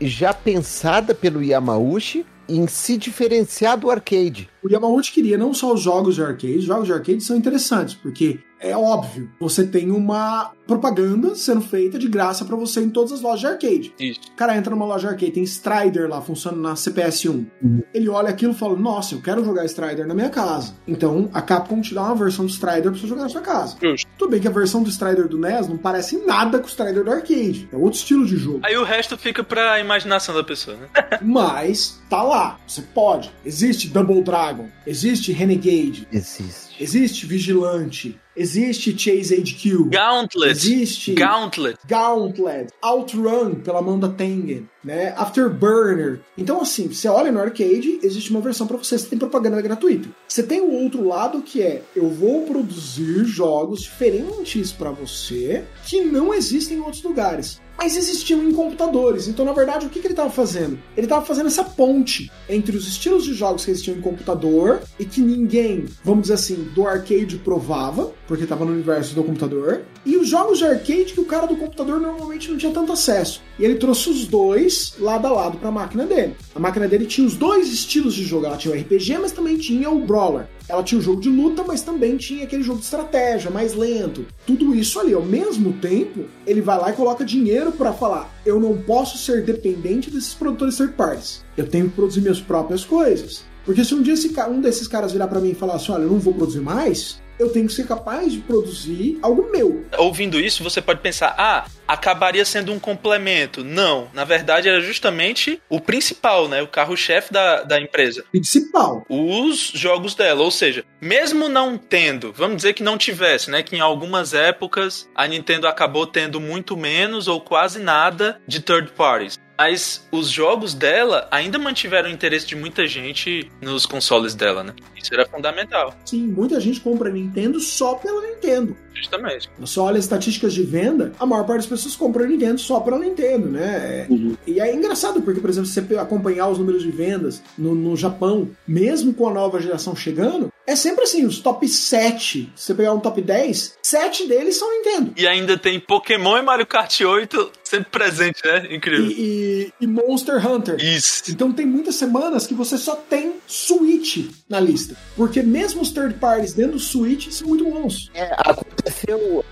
já 0.00 0.32
pensada 0.32 1.14
pelo 1.14 1.42
Yamauchi 1.42 2.24
em 2.48 2.66
se 2.66 2.96
diferenciar 2.96 3.78
do 3.78 3.90
arcade. 3.90 4.50
O 4.62 4.68
Yamauchi 4.68 5.12
queria 5.12 5.38
não 5.38 5.54
só 5.54 5.72
os 5.72 5.80
jogos 5.80 6.16
de 6.16 6.22
arcade, 6.22 6.58
os 6.58 6.64
jogos 6.64 6.86
de 6.86 6.92
arcade 6.92 7.20
são 7.20 7.36
interessantes, 7.36 7.94
porque 7.94 8.40
é 8.60 8.76
óbvio, 8.76 9.30
você 9.40 9.66
tem 9.66 9.90
uma 9.90 10.52
propaganda 10.66 11.34
sendo 11.34 11.62
feita 11.62 11.98
de 11.98 12.06
graça 12.08 12.44
pra 12.44 12.54
você 12.54 12.80
em 12.80 12.90
todas 12.90 13.10
as 13.10 13.20
lojas 13.20 13.40
de 13.40 13.46
arcade. 13.46 13.94
Isso. 13.98 14.20
O 14.32 14.36
cara 14.36 14.56
entra 14.56 14.70
numa 14.70 14.84
loja 14.84 15.08
de 15.08 15.14
arcade, 15.14 15.32
tem 15.32 15.42
Strider 15.42 16.08
lá 16.08 16.20
funcionando 16.20 16.62
na 16.62 16.74
CPS1. 16.74 17.46
Ele 17.92 18.08
olha 18.08 18.28
aquilo 18.28 18.52
e 18.52 18.56
fala: 18.56 18.76
Nossa, 18.76 19.14
eu 19.14 19.22
quero 19.22 19.44
jogar 19.44 19.64
Strider 19.64 20.06
na 20.06 20.14
minha 20.14 20.30
casa. 20.30 20.74
Então 20.86 21.28
a 21.32 21.42
Capcom 21.42 21.80
te 21.80 21.94
dá 21.94 22.04
uma 22.04 22.14
versão 22.14 22.44
do 22.44 22.50
Strider 22.50 22.92
pra 22.92 23.00
você 23.00 23.06
jogar 23.06 23.22
na 23.22 23.28
sua 23.28 23.40
casa. 23.40 23.76
Justo. 23.82 24.06
Tudo 24.16 24.30
bem 24.30 24.40
que 24.40 24.46
a 24.46 24.52
versão 24.52 24.82
do 24.82 24.90
Strider 24.90 25.26
do 25.26 25.38
NES 25.38 25.66
não 25.66 25.76
parece 25.76 26.18
nada 26.24 26.58
com 26.58 26.66
o 26.66 26.68
Strider 26.68 27.02
do 27.02 27.10
arcade. 27.10 27.68
É 27.72 27.76
outro 27.76 27.98
estilo 27.98 28.24
de 28.26 28.36
jogo. 28.36 28.60
Aí 28.62 28.76
o 28.76 28.84
resto 28.84 29.16
fica 29.16 29.42
pra 29.42 29.80
imaginação 29.80 30.34
da 30.34 30.44
pessoa, 30.44 30.76
né? 30.76 30.88
Mas 31.20 32.00
tá 32.08 32.22
lá. 32.22 32.58
Você 32.66 32.82
pode. 32.82 33.32
Existe 33.44 33.88
Double 33.88 34.22
Dragon. 34.22 34.68
Existe 34.86 35.32
Renegade. 35.32 36.06
Existe. 36.12 36.76
Existe 36.80 37.26
Vigilante. 37.26 38.18
Existe 38.40 38.96
Chase 38.96 39.34
HQ. 39.34 39.90
Gauntlet. 39.90 40.50
Existe 40.50 41.14
Gauntlet. 41.14 41.76
Gauntlet, 41.86 42.68
Outrun 42.80 43.56
pela 43.56 43.82
mão 43.82 44.00
da 44.00 44.08
Tengen, 44.08 44.66
né? 44.82 45.14
Afterburner. 45.16 46.20
Então, 46.36 46.60
assim, 46.60 46.88
você 46.88 47.08
olha 47.08 47.30
no 47.30 47.40
arcade, 47.40 48.00
existe 48.02 48.30
uma 48.30 48.40
versão 48.40 48.66
pra 48.66 48.76
você, 48.76 48.98
você 48.98 49.08
tem 49.08 49.18
propaganda 49.18 49.60
gratuita. 49.60 50.08
Você 50.26 50.42
tem 50.42 50.60
o 50.60 50.72
outro 50.72 51.06
lado 51.06 51.42
que 51.42 51.62
é: 51.62 51.82
eu 51.94 52.08
vou 52.08 52.42
produzir 52.42 53.24
jogos 53.24 53.82
diferentes 53.82 54.72
pra 54.72 54.90
você 54.90 55.64
que 55.84 56.00
não 56.02 56.32
existem 56.34 56.78
em 56.78 56.80
outros 56.80 57.02
lugares. 57.02 57.60
Mas 57.76 57.96
existiam 57.96 58.42
em 58.42 58.52
computadores. 58.52 59.26
Então, 59.26 59.42
na 59.42 59.54
verdade, 59.54 59.86
o 59.86 59.88
que, 59.88 60.00
que 60.00 60.06
ele 60.06 60.12
estava 60.12 60.28
fazendo? 60.28 60.78
Ele 60.94 61.06
estava 61.06 61.24
fazendo 61.24 61.46
essa 61.46 61.64
ponte 61.64 62.30
entre 62.46 62.76
os 62.76 62.86
estilos 62.86 63.24
de 63.24 63.32
jogos 63.32 63.64
que 63.64 63.70
existiam 63.70 63.96
em 63.96 64.02
computador 64.02 64.82
e 64.98 65.04
que 65.06 65.22
ninguém, 65.22 65.86
vamos 66.04 66.22
dizer 66.22 66.34
assim, 66.34 66.68
do 66.74 66.86
arcade 66.86 67.38
provava, 67.38 68.12
porque 68.28 68.44
estava 68.44 68.66
no 68.66 68.72
universo 68.72 69.14
do 69.14 69.24
computador, 69.24 69.80
e 70.04 70.18
os 70.18 70.28
jogos 70.28 70.58
de 70.58 70.66
arcade 70.66 71.14
que 71.14 71.20
o 71.20 71.24
cara 71.24 71.46
do 71.46 71.56
computador 71.56 71.98
normalmente 71.98 72.50
não 72.50 72.58
tinha 72.58 72.70
tanto 72.70 72.92
acesso. 72.92 73.40
E 73.58 73.64
ele 73.64 73.76
trouxe 73.76 74.10
os 74.10 74.26
dois 74.26 74.69
dois 74.70 74.94
lado 75.00 75.26
a 75.26 75.32
lado 75.32 75.58
pra 75.58 75.70
máquina 75.70 76.06
dele. 76.06 76.36
A 76.54 76.60
máquina 76.60 76.86
dele 76.86 77.06
tinha 77.06 77.26
os 77.26 77.34
dois 77.34 77.72
estilos 77.72 78.14
de 78.14 78.24
jogo. 78.24 78.46
Ela 78.46 78.56
tinha 78.56 78.74
o 78.74 78.78
RPG, 78.78 79.18
mas 79.18 79.32
também 79.32 79.56
tinha 79.56 79.90
o 79.90 80.00
Brawler. 80.00 80.46
Ela 80.68 80.84
tinha 80.84 80.98
o 80.98 81.02
jogo 81.02 81.20
de 81.20 81.28
luta, 81.28 81.64
mas 81.64 81.82
também 81.82 82.16
tinha 82.16 82.44
aquele 82.44 82.62
jogo 82.62 82.78
de 82.78 82.84
estratégia, 82.84 83.50
mais 83.50 83.74
lento. 83.74 84.24
Tudo 84.46 84.74
isso 84.74 85.00
ali. 85.00 85.12
Ao 85.12 85.22
mesmo 85.22 85.72
tempo, 85.74 86.24
ele 86.46 86.60
vai 86.60 86.78
lá 86.78 86.90
e 86.90 86.94
coloca 86.94 87.24
dinheiro 87.24 87.72
pra 87.72 87.92
falar: 87.92 88.32
eu 88.46 88.60
não 88.60 88.78
posso 88.78 89.18
ser 89.18 89.44
dependente 89.44 90.10
desses 90.10 90.34
produtores 90.34 90.76
third 90.76 90.92
parties. 90.92 91.44
Eu 91.56 91.66
tenho 91.66 91.88
que 91.88 91.96
produzir 91.96 92.20
minhas 92.20 92.40
próprias 92.40 92.84
coisas. 92.84 93.44
Porque 93.64 93.84
se 93.84 93.94
um 93.94 94.02
dia 94.02 94.14
esse 94.14 94.32
um 94.48 94.60
desses 94.60 94.88
caras 94.88 95.12
virar 95.12 95.26
pra 95.26 95.40
mim 95.40 95.50
e 95.50 95.54
falar 95.54 95.74
assim: 95.74 95.90
olha, 95.92 96.02
eu 96.02 96.10
não 96.10 96.18
vou 96.18 96.32
produzir 96.32 96.60
mais, 96.60 97.20
eu 97.40 97.48
tenho 97.48 97.66
que 97.66 97.72
ser 97.72 97.86
capaz 97.86 98.30
de 98.30 98.38
produzir 98.40 99.18
algo 99.22 99.50
meu. 99.50 99.84
Ouvindo 99.96 100.38
isso, 100.38 100.62
você 100.62 100.82
pode 100.82 101.00
pensar, 101.00 101.34
ah, 101.38 101.64
acabaria 101.88 102.44
sendo 102.44 102.72
um 102.72 102.78
complemento. 102.78 103.64
Não, 103.64 104.08
na 104.12 104.24
verdade 104.24 104.68
era 104.68 104.80
justamente 104.80 105.60
o 105.68 105.80
principal, 105.80 106.48
né? 106.48 106.62
O 106.62 106.68
carro-chefe 106.68 107.32
da, 107.32 107.62
da 107.62 107.80
empresa. 107.80 108.24
Principal. 108.30 109.04
Os 109.08 109.72
jogos 109.74 110.14
dela, 110.14 110.42
ou 110.42 110.50
seja, 110.50 110.84
mesmo 111.00 111.48
não 111.48 111.78
tendo, 111.78 112.32
vamos 112.32 112.58
dizer 112.58 112.74
que 112.74 112.82
não 112.82 112.98
tivesse, 112.98 113.50
né? 113.50 113.62
Que 113.62 113.74
em 113.74 113.80
algumas 113.80 114.34
épocas 114.34 115.08
a 115.14 115.26
Nintendo 115.26 115.66
acabou 115.66 116.06
tendo 116.06 116.40
muito 116.40 116.76
menos 116.76 117.26
ou 117.26 117.40
quase 117.40 117.78
nada 117.78 118.40
de 118.46 118.60
third 118.60 118.92
parties. 118.92 119.38
Mas 119.60 120.08
os 120.10 120.30
jogos 120.30 120.72
dela 120.72 121.28
ainda 121.30 121.58
mantiveram 121.58 122.08
o 122.08 122.12
interesse 122.12 122.46
de 122.46 122.56
muita 122.56 122.86
gente 122.86 123.52
nos 123.60 123.84
consoles 123.84 124.34
dela, 124.34 124.64
né? 124.64 124.72
Isso 125.02 125.12
era 125.14 125.26
fundamental, 125.26 125.94
Sim, 126.04 126.26
muita 126.26 126.60
gente 126.60 126.80
compra 126.80 127.10
Nintendo 127.10 127.58
só 127.60 127.94
pela 127.94 128.20
Nintendo. 128.26 128.76
justamente. 128.94 129.48
Você 129.58 129.80
olha 129.80 129.98
as 129.98 130.04
estatísticas 130.04 130.52
de 130.52 130.62
venda, 130.62 131.12
a 131.18 131.24
maior 131.26 131.44
parte 131.44 131.58
das 131.58 131.66
pessoas 131.66 131.96
compra 131.96 132.26
Nintendo 132.26 132.60
só 132.60 132.80
pela 132.80 132.98
Nintendo, 132.98 133.48
né? 133.48 134.06
E 134.46 134.60
é 134.60 134.74
engraçado, 134.74 135.22
porque, 135.22 135.40
por 135.40 135.48
exemplo, 135.48 135.68
se 135.68 135.80
você 135.80 135.96
acompanhar 135.96 136.48
os 136.48 136.58
números 136.58 136.82
de 136.82 136.90
vendas 136.90 137.42
no, 137.56 137.74
no 137.74 137.96
Japão, 137.96 138.50
mesmo 138.66 139.14
com 139.14 139.28
a 139.28 139.32
nova 139.32 139.60
geração 139.60 139.94
chegando, 139.96 140.52
é 140.66 140.76
sempre 140.76 141.04
assim, 141.04 141.24
os 141.24 141.38
top 141.38 141.66
7, 141.66 142.52
se 142.54 142.62
você 142.66 142.74
pegar 142.74 142.92
um 142.92 143.00
top 143.00 143.20
10, 143.22 143.78
7 143.82 144.26
deles 144.28 144.56
são 144.56 144.70
Nintendo. 144.70 145.12
E 145.16 145.26
ainda 145.26 145.56
tem 145.56 145.80
Pokémon 145.80 146.36
e 146.38 146.42
Mario 146.42 146.66
Kart 146.66 147.00
8 147.00 147.50
sempre 147.64 147.90
presente, 147.90 148.40
né? 148.44 148.68
Incrível. 148.74 149.06
E, 149.10 149.12
e- 149.12 149.72
e 149.80 149.86
Monster 149.86 150.44
Hunter. 150.46 150.76
Isso. 150.84 151.22
Então 151.30 151.52
tem 151.52 151.64
muitas 151.64 151.94
semanas 151.94 152.46
que 152.46 152.54
você 152.54 152.76
só 152.76 152.94
tem 152.96 153.34
Switch 153.46 154.26
na 154.48 154.58
lista. 154.60 154.89
Porque 155.16 155.42
mesmo 155.42 155.82
os 155.82 155.90
third 155.90 156.14
parties 156.14 156.52
dentro 156.52 156.72
do 156.72 156.78
Switch 156.78 157.30
são 157.30 157.48
muito 157.48 157.64
bons. 157.64 158.10
É, 158.14 158.34
aconteceu 158.38 159.44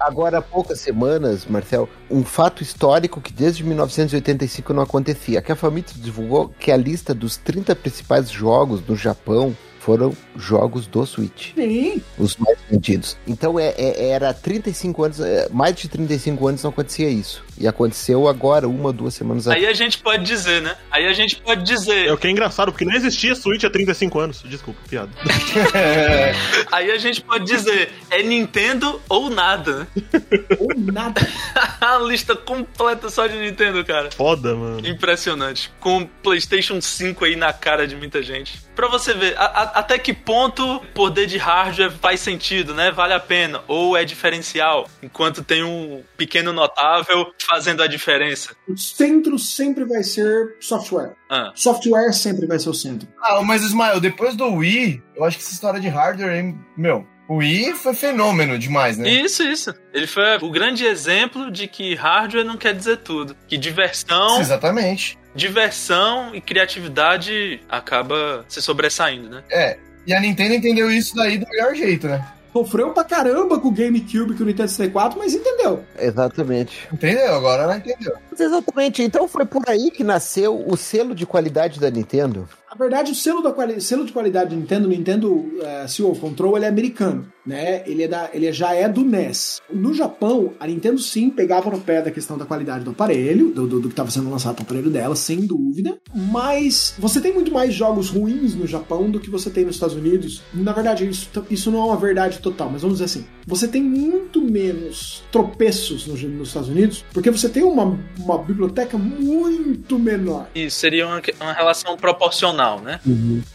agora 0.00 0.38
há 0.38 0.42
poucas 0.42 0.80
semanas, 0.80 1.46
Marcel, 1.46 1.88
um 2.10 2.24
fato 2.24 2.62
histórico 2.62 3.20
que 3.20 3.32
desde 3.32 3.64
1985 3.64 4.72
não 4.72 4.82
acontecia. 4.82 5.40
Que 5.42 5.52
a 5.52 5.56
Famitsu 5.56 5.98
divulgou 5.98 6.48
que 6.58 6.70
a 6.70 6.76
lista 6.76 7.14
dos 7.14 7.36
30 7.36 7.74
principais 7.76 8.30
jogos 8.30 8.80
do 8.80 8.96
Japão 8.96 9.56
foram 9.84 10.16
jogos 10.34 10.86
do 10.86 11.04
Switch, 11.04 11.52
Sim. 11.54 12.00
os 12.18 12.38
mais 12.38 12.56
vendidos. 12.70 13.18
Então 13.26 13.58
é, 13.58 13.74
é- 13.76 14.08
era 14.08 14.32
35 14.32 15.04
anos, 15.04 15.20
é, 15.20 15.46
mais 15.50 15.76
de 15.76 15.88
35 15.88 16.48
anos 16.48 16.62
não 16.62 16.70
acontecia 16.70 17.10
isso. 17.10 17.44
E 17.58 17.68
aconteceu 17.68 18.26
agora, 18.28 18.66
uma 18.68 18.86
ou 18.86 18.92
duas 18.92 19.14
semanas 19.14 19.46
Aí 19.48 19.64
a 19.66 19.72
gente 19.72 19.98
pode 19.98 20.24
dizer, 20.24 20.60
né? 20.62 20.76
Aí 20.90 21.06
a 21.06 21.12
gente 21.12 21.36
pode 21.36 21.62
dizer. 21.62 22.06
É 22.06 22.12
o 22.12 22.16
que 22.18 22.26
é 22.26 22.30
engraçado, 22.30 22.72
porque 22.72 22.84
não 22.84 22.94
existia 22.94 23.34
Switch 23.34 23.62
há 23.64 23.70
35 23.70 24.18
anos. 24.18 24.42
Desculpa, 24.44 24.80
piada. 24.88 25.10
Aí 26.72 26.90
a 26.90 26.98
gente 26.98 27.20
pode 27.20 27.44
dizer, 27.44 27.90
é 28.10 28.22
Nintendo 28.22 29.00
ou 29.08 29.30
nada, 29.30 29.80
né? 29.80 29.86
Ou 30.58 30.68
nada. 30.76 31.20
A 31.80 31.98
lista 31.98 32.34
completa 32.34 33.08
só 33.10 33.26
de 33.26 33.36
Nintendo, 33.36 33.84
cara. 33.84 34.10
Foda, 34.10 34.54
mano. 34.54 34.86
Impressionante. 34.86 35.70
Com 35.80 36.06
PlayStation 36.22 36.80
5 36.80 37.24
aí 37.24 37.36
na 37.36 37.52
cara 37.52 37.86
de 37.86 37.94
muita 37.94 38.22
gente. 38.22 38.60
Pra 38.74 38.88
você 38.88 39.12
ver, 39.12 39.36
a- 39.36 39.44
a- 39.44 39.62
até 39.80 39.98
que 39.98 40.12
ponto 40.12 40.80
poder 40.94 41.26
de 41.26 41.36
hardware 41.38 41.92
faz 42.00 42.20
sentido, 42.20 42.74
né? 42.74 42.90
Vale 42.90 43.12
a 43.12 43.20
pena. 43.20 43.60
Ou 43.68 43.96
é 43.96 44.04
diferencial. 44.04 44.88
Enquanto 45.02 45.42
tem 45.44 45.62
um 45.62 46.02
pequeno 46.16 46.52
notável 46.52 47.32
fazendo 47.44 47.82
a 47.82 47.86
diferença. 47.86 48.56
O 48.68 48.76
centro 48.76 49.38
sempre 49.38 49.84
vai 49.84 50.02
ser 50.02 50.56
software. 50.60 51.14
Ah. 51.30 51.52
Software 51.54 52.12
sempre 52.12 52.46
vai 52.46 52.58
ser 52.58 52.70
o 52.70 52.74
centro. 52.74 53.08
Ah, 53.22 53.42
mas 53.42 53.62
Ismael, 53.62 54.00
depois 54.00 54.34
do 54.34 54.46
Wii, 54.46 55.02
eu 55.16 55.24
acho 55.24 55.36
que 55.36 55.42
essa 55.44 55.52
história 55.52 55.80
de 55.80 55.88
hardware 55.88 56.30
aí, 56.30 56.54
meu, 56.76 57.06
o 57.28 57.36
Wii 57.36 57.72
foi 57.74 57.94
fenômeno 57.94 58.58
demais, 58.58 58.98
né? 58.98 59.08
Isso, 59.08 59.42
isso. 59.42 59.74
Ele 59.92 60.06
foi 60.06 60.36
o 60.42 60.50
grande 60.50 60.84
exemplo 60.84 61.50
de 61.50 61.66
que 61.66 61.94
hardware 61.94 62.44
não 62.44 62.56
quer 62.56 62.74
dizer 62.74 62.98
tudo. 62.98 63.34
Que 63.48 63.56
diversão, 63.56 64.40
Exatamente. 64.40 65.18
diversão 65.34 66.34
e 66.34 66.40
criatividade 66.40 67.60
acaba 67.68 68.44
se 68.48 68.60
sobressaindo, 68.60 69.30
né? 69.30 69.42
É. 69.50 69.78
E 70.06 70.12
a 70.12 70.20
Nintendo 70.20 70.54
entendeu 70.54 70.90
isso 70.90 71.16
daí 71.16 71.38
do 71.38 71.46
melhor 71.48 71.74
jeito, 71.74 72.06
né? 72.06 72.26
Sofreu 72.54 72.90
pra 72.90 73.02
caramba 73.02 73.58
com 73.58 73.66
o 73.68 73.72
GameCube 73.72 74.32
e 74.32 74.36
com 74.36 74.44
o 74.44 74.46
Nintendo 74.46 74.68
64, 74.68 75.18
mas 75.18 75.34
entendeu. 75.34 75.82
Exatamente. 75.98 76.88
Entendeu? 76.92 77.34
Agora 77.34 77.64
ela 77.64 77.76
entendeu. 77.76 78.14
Exatamente. 78.38 79.02
Então 79.02 79.26
foi 79.26 79.44
por 79.44 79.62
aí 79.68 79.90
que 79.90 80.04
nasceu 80.04 80.64
o 80.66 80.76
selo 80.76 81.14
de 81.16 81.26
qualidade 81.26 81.80
da 81.80 81.90
Nintendo. 81.90 82.48
Na 82.70 82.76
verdade, 82.76 83.12
o 83.12 83.14
selo, 83.14 83.42
da 83.42 83.52
quali- 83.52 83.80
selo 83.80 84.04
de 84.04 84.12
qualidade 84.12 84.50
do 84.50 84.56
Nintendo, 84.56 84.86
o 84.86 84.90
Nintendo 84.90 85.52
eh, 85.62 85.86
Seal 85.88 86.10
of 86.10 86.20
Control, 86.20 86.56
ele 86.56 86.64
é 86.64 86.68
americano, 86.68 87.26
né? 87.46 87.82
Ele, 87.86 88.04
é 88.04 88.08
da, 88.08 88.30
ele 88.32 88.50
já 88.52 88.74
é 88.74 88.88
do 88.88 89.04
NES. 89.04 89.60
No 89.72 89.92
Japão, 89.92 90.52
a 90.58 90.66
Nintendo 90.66 90.98
sim 90.98 91.30
pegava 91.30 91.70
no 91.70 91.80
pé 91.80 92.02
da 92.02 92.10
questão 92.10 92.38
da 92.38 92.44
qualidade 92.44 92.84
do 92.84 92.90
aparelho, 92.90 93.50
do, 93.50 93.66
do, 93.66 93.80
do 93.80 93.88
que 93.88 93.92
estava 93.92 94.10
sendo 94.10 94.30
lançado 94.30 94.56
no 94.56 94.62
aparelho 94.62 94.90
dela, 94.90 95.14
sem 95.16 95.40
dúvida. 95.40 95.98
Mas 96.14 96.94
você 96.98 97.20
tem 97.20 97.32
muito 97.32 97.52
mais 97.52 97.74
jogos 97.74 98.10
ruins 98.10 98.54
no 98.54 98.66
Japão 98.66 99.10
do 99.10 99.20
que 99.20 99.30
você 99.30 99.50
tem 99.50 99.64
nos 99.64 99.76
Estados 99.76 99.96
Unidos. 99.96 100.42
Na 100.52 100.72
verdade, 100.72 101.08
isso, 101.08 101.30
isso 101.50 101.70
não 101.70 101.80
é 101.80 101.84
uma 101.84 101.96
verdade 101.96 102.38
total, 102.38 102.70
mas 102.70 102.82
vamos 102.82 102.98
dizer 102.98 103.06
assim: 103.06 103.26
você 103.46 103.68
tem 103.68 103.82
muito 103.82 104.40
menos 104.40 105.22
tropeços 105.30 106.06
nos, 106.06 106.22
nos 106.22 106.48
Estados 106.48 106.68
Unidos, 106.68 107.04
porque 107.12 107.30
você 107.30 107.48
tem 107.48 107.62
uma, 107.62 107.98
uma 108.18 108.38
biblioteca 108.38 108.96
muito 108.96 109.98
menor. 109.98 110.48
Isso 110.54 110.78
seria 110.78 111.06
uma, 111.06 111.22
uma 111.40 111.52
relação 111.52 111.96
proporcional, 111.96 112.80
né? 112.80 113.00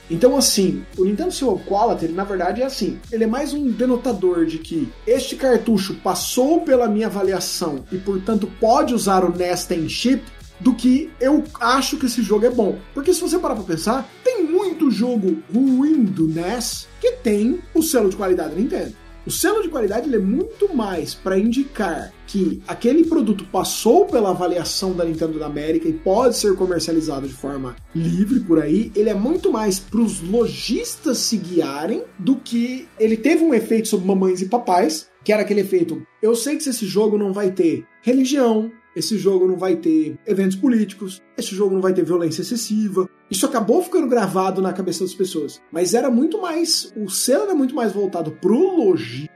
Então, 0.09 0.35
assim, 0.35 0.83
o 0.97 1.05
Nintendo 1.05 1.31
Seal 1.31 1.61
Quality, 1.67 2.05
ele, 2.05 2.13
na 2.13 2.23
verdade, 2.23 2.61
é 2.61 2.65
assim: 2.65 2.99
ele 3.11 3.25
é 3.25 3.27
mais 3.27 3.53
um 3.53 3.69
denotador 3.69 4.45
de 4.45 4.57
que 4.57 4.89
este 5.05 5.35
cartucho 5.35 5.95
passou 5.95 6.61
pela 6.61 6.87
minha 6.87 7.07
avaliação 7.07 7.85
e, 7.91 7.97
portanto, 7.97 8.51
pode 8.59 8.93
usar 8.93 9.23
o 9.23 9.35
NES 9.35 9.65
Ten 9.65 9.87
Chip. 9.87 10.23
Do 10.61 10.75
que 10.75 11.09
eu 11.21 11.45
acho 11.61 11.95
que 11.95 12.07
esse 12.07 12.21
jogo 12.21 12.45
é 12.45 12.49
bom. 12.49 12.77
Porque 12.93 13.13
se 13.13 13.21
você 13.21 13.39
parar 13.39 13.55
pra 13.55 13.63
pensar, 13.63 14.09
tem 14.25 14.43
muito 14.43 14.91
jogo 14.91 15.41
ruim 15.53 16.03
do 16.03 16.27
NES 16.27 16.85
que 16.99 17.13
tem 17.13 17.61
o 17.73 17.81
selo 17.81 18.09
de 18.09 18.17
qualidade 18.17 18.49
da 18.49 18.55
Nintendo. 18.57 18.93
O 19.29 19.31
selo 19.31 19.61
de 19.61 19.69
qualidade 19.69 20.09
ele 20.09 20.15
é 20.15 20.19
muito 20.19 20.75
mais 20.75 21.13
para 21.13 21.37
indicar 21.37 22.11
que 22.25 22.63
aquele 22.67 23.03
produto 23.03 23.45
passou 23.51 24.07
pela 24.07 24.31
avaliação 24.31 24.93
da 24.93 25.05
Nintendo 25.05 25.37
da 25.37 25.45
América 25.45 25.87
e 25.87 25.93
pode 25.93 26.35
ser 26.35 26.55
comercializado 26.55 27.27
de 27.27 27.33
forma 27.35 27.75
livre 27.93 28.39
por 28.39 28.59
aí. 28.59 28.91
Ele 28.95 29.07
é 29.07 29.13
muito 29.13 29.51
mais 29.51 29.77
para 29.77 30.01
os 30.01 30.19
lojistas 30.19 31.19
se 31.19 31.37
guiarem 31.37 32.01
do 32.17 32.37
que 32.37 32.87
ele 32.99 33.15
teve 33.15 33.43
um 33.43 33.53
efeito 33.53 33.87
sobre 33.87 34.07
mamães 34.07 34.41
e 34.41 34.47
papais, 34.47 35.11
que 35.23 35.31
era 35.31 35.43
aquele 35.43 35.61
efeito. 35.61 36.01
Eu 36.23 36.33
sei 36.33 36.57
que 36.57 36.67
esse 36.67 36.87
jogo 36.87 37.15
não 37.15 37.31
vai 37.31 37.51
ter 37.51 37.85
religião, 38.01 38.71
esse 38.95 39.17
jogo 39.17 39.47
não 39.47 39.57
vai 39.57 39.75
ter 39.75 40.17
eventos 40.25 40.55
políticos, 40.55 41.21
esse 41.37 41.55
jogo 41.55 41.73
não 41.73 41.81
vai 41.81 41.93
ter 41.93 42.03
violência 42.03 42.41
excessiva. 42.41 43.09
Isso 43.29 43.45
acabou 43.45 43.83
ficando 43.83 44.07
gravado 44.07 44.61
na 44.61 44.73
cabeça 44.73 45.03
das 45.03 45.13
pessoas. 45.13 45.61
Mas 45.71 45.93
era 45.93 46.09
muito 46.09 46.41
mais. 46.41 46.91
O 46.95 47.09
selo 47.09 47.43
era 47.43 47.55
muito 47.55 47.75
mais 47.75 47.91
voltado 47.91 48.31
pro 48.31 48.75
lojista, 48.75 49.29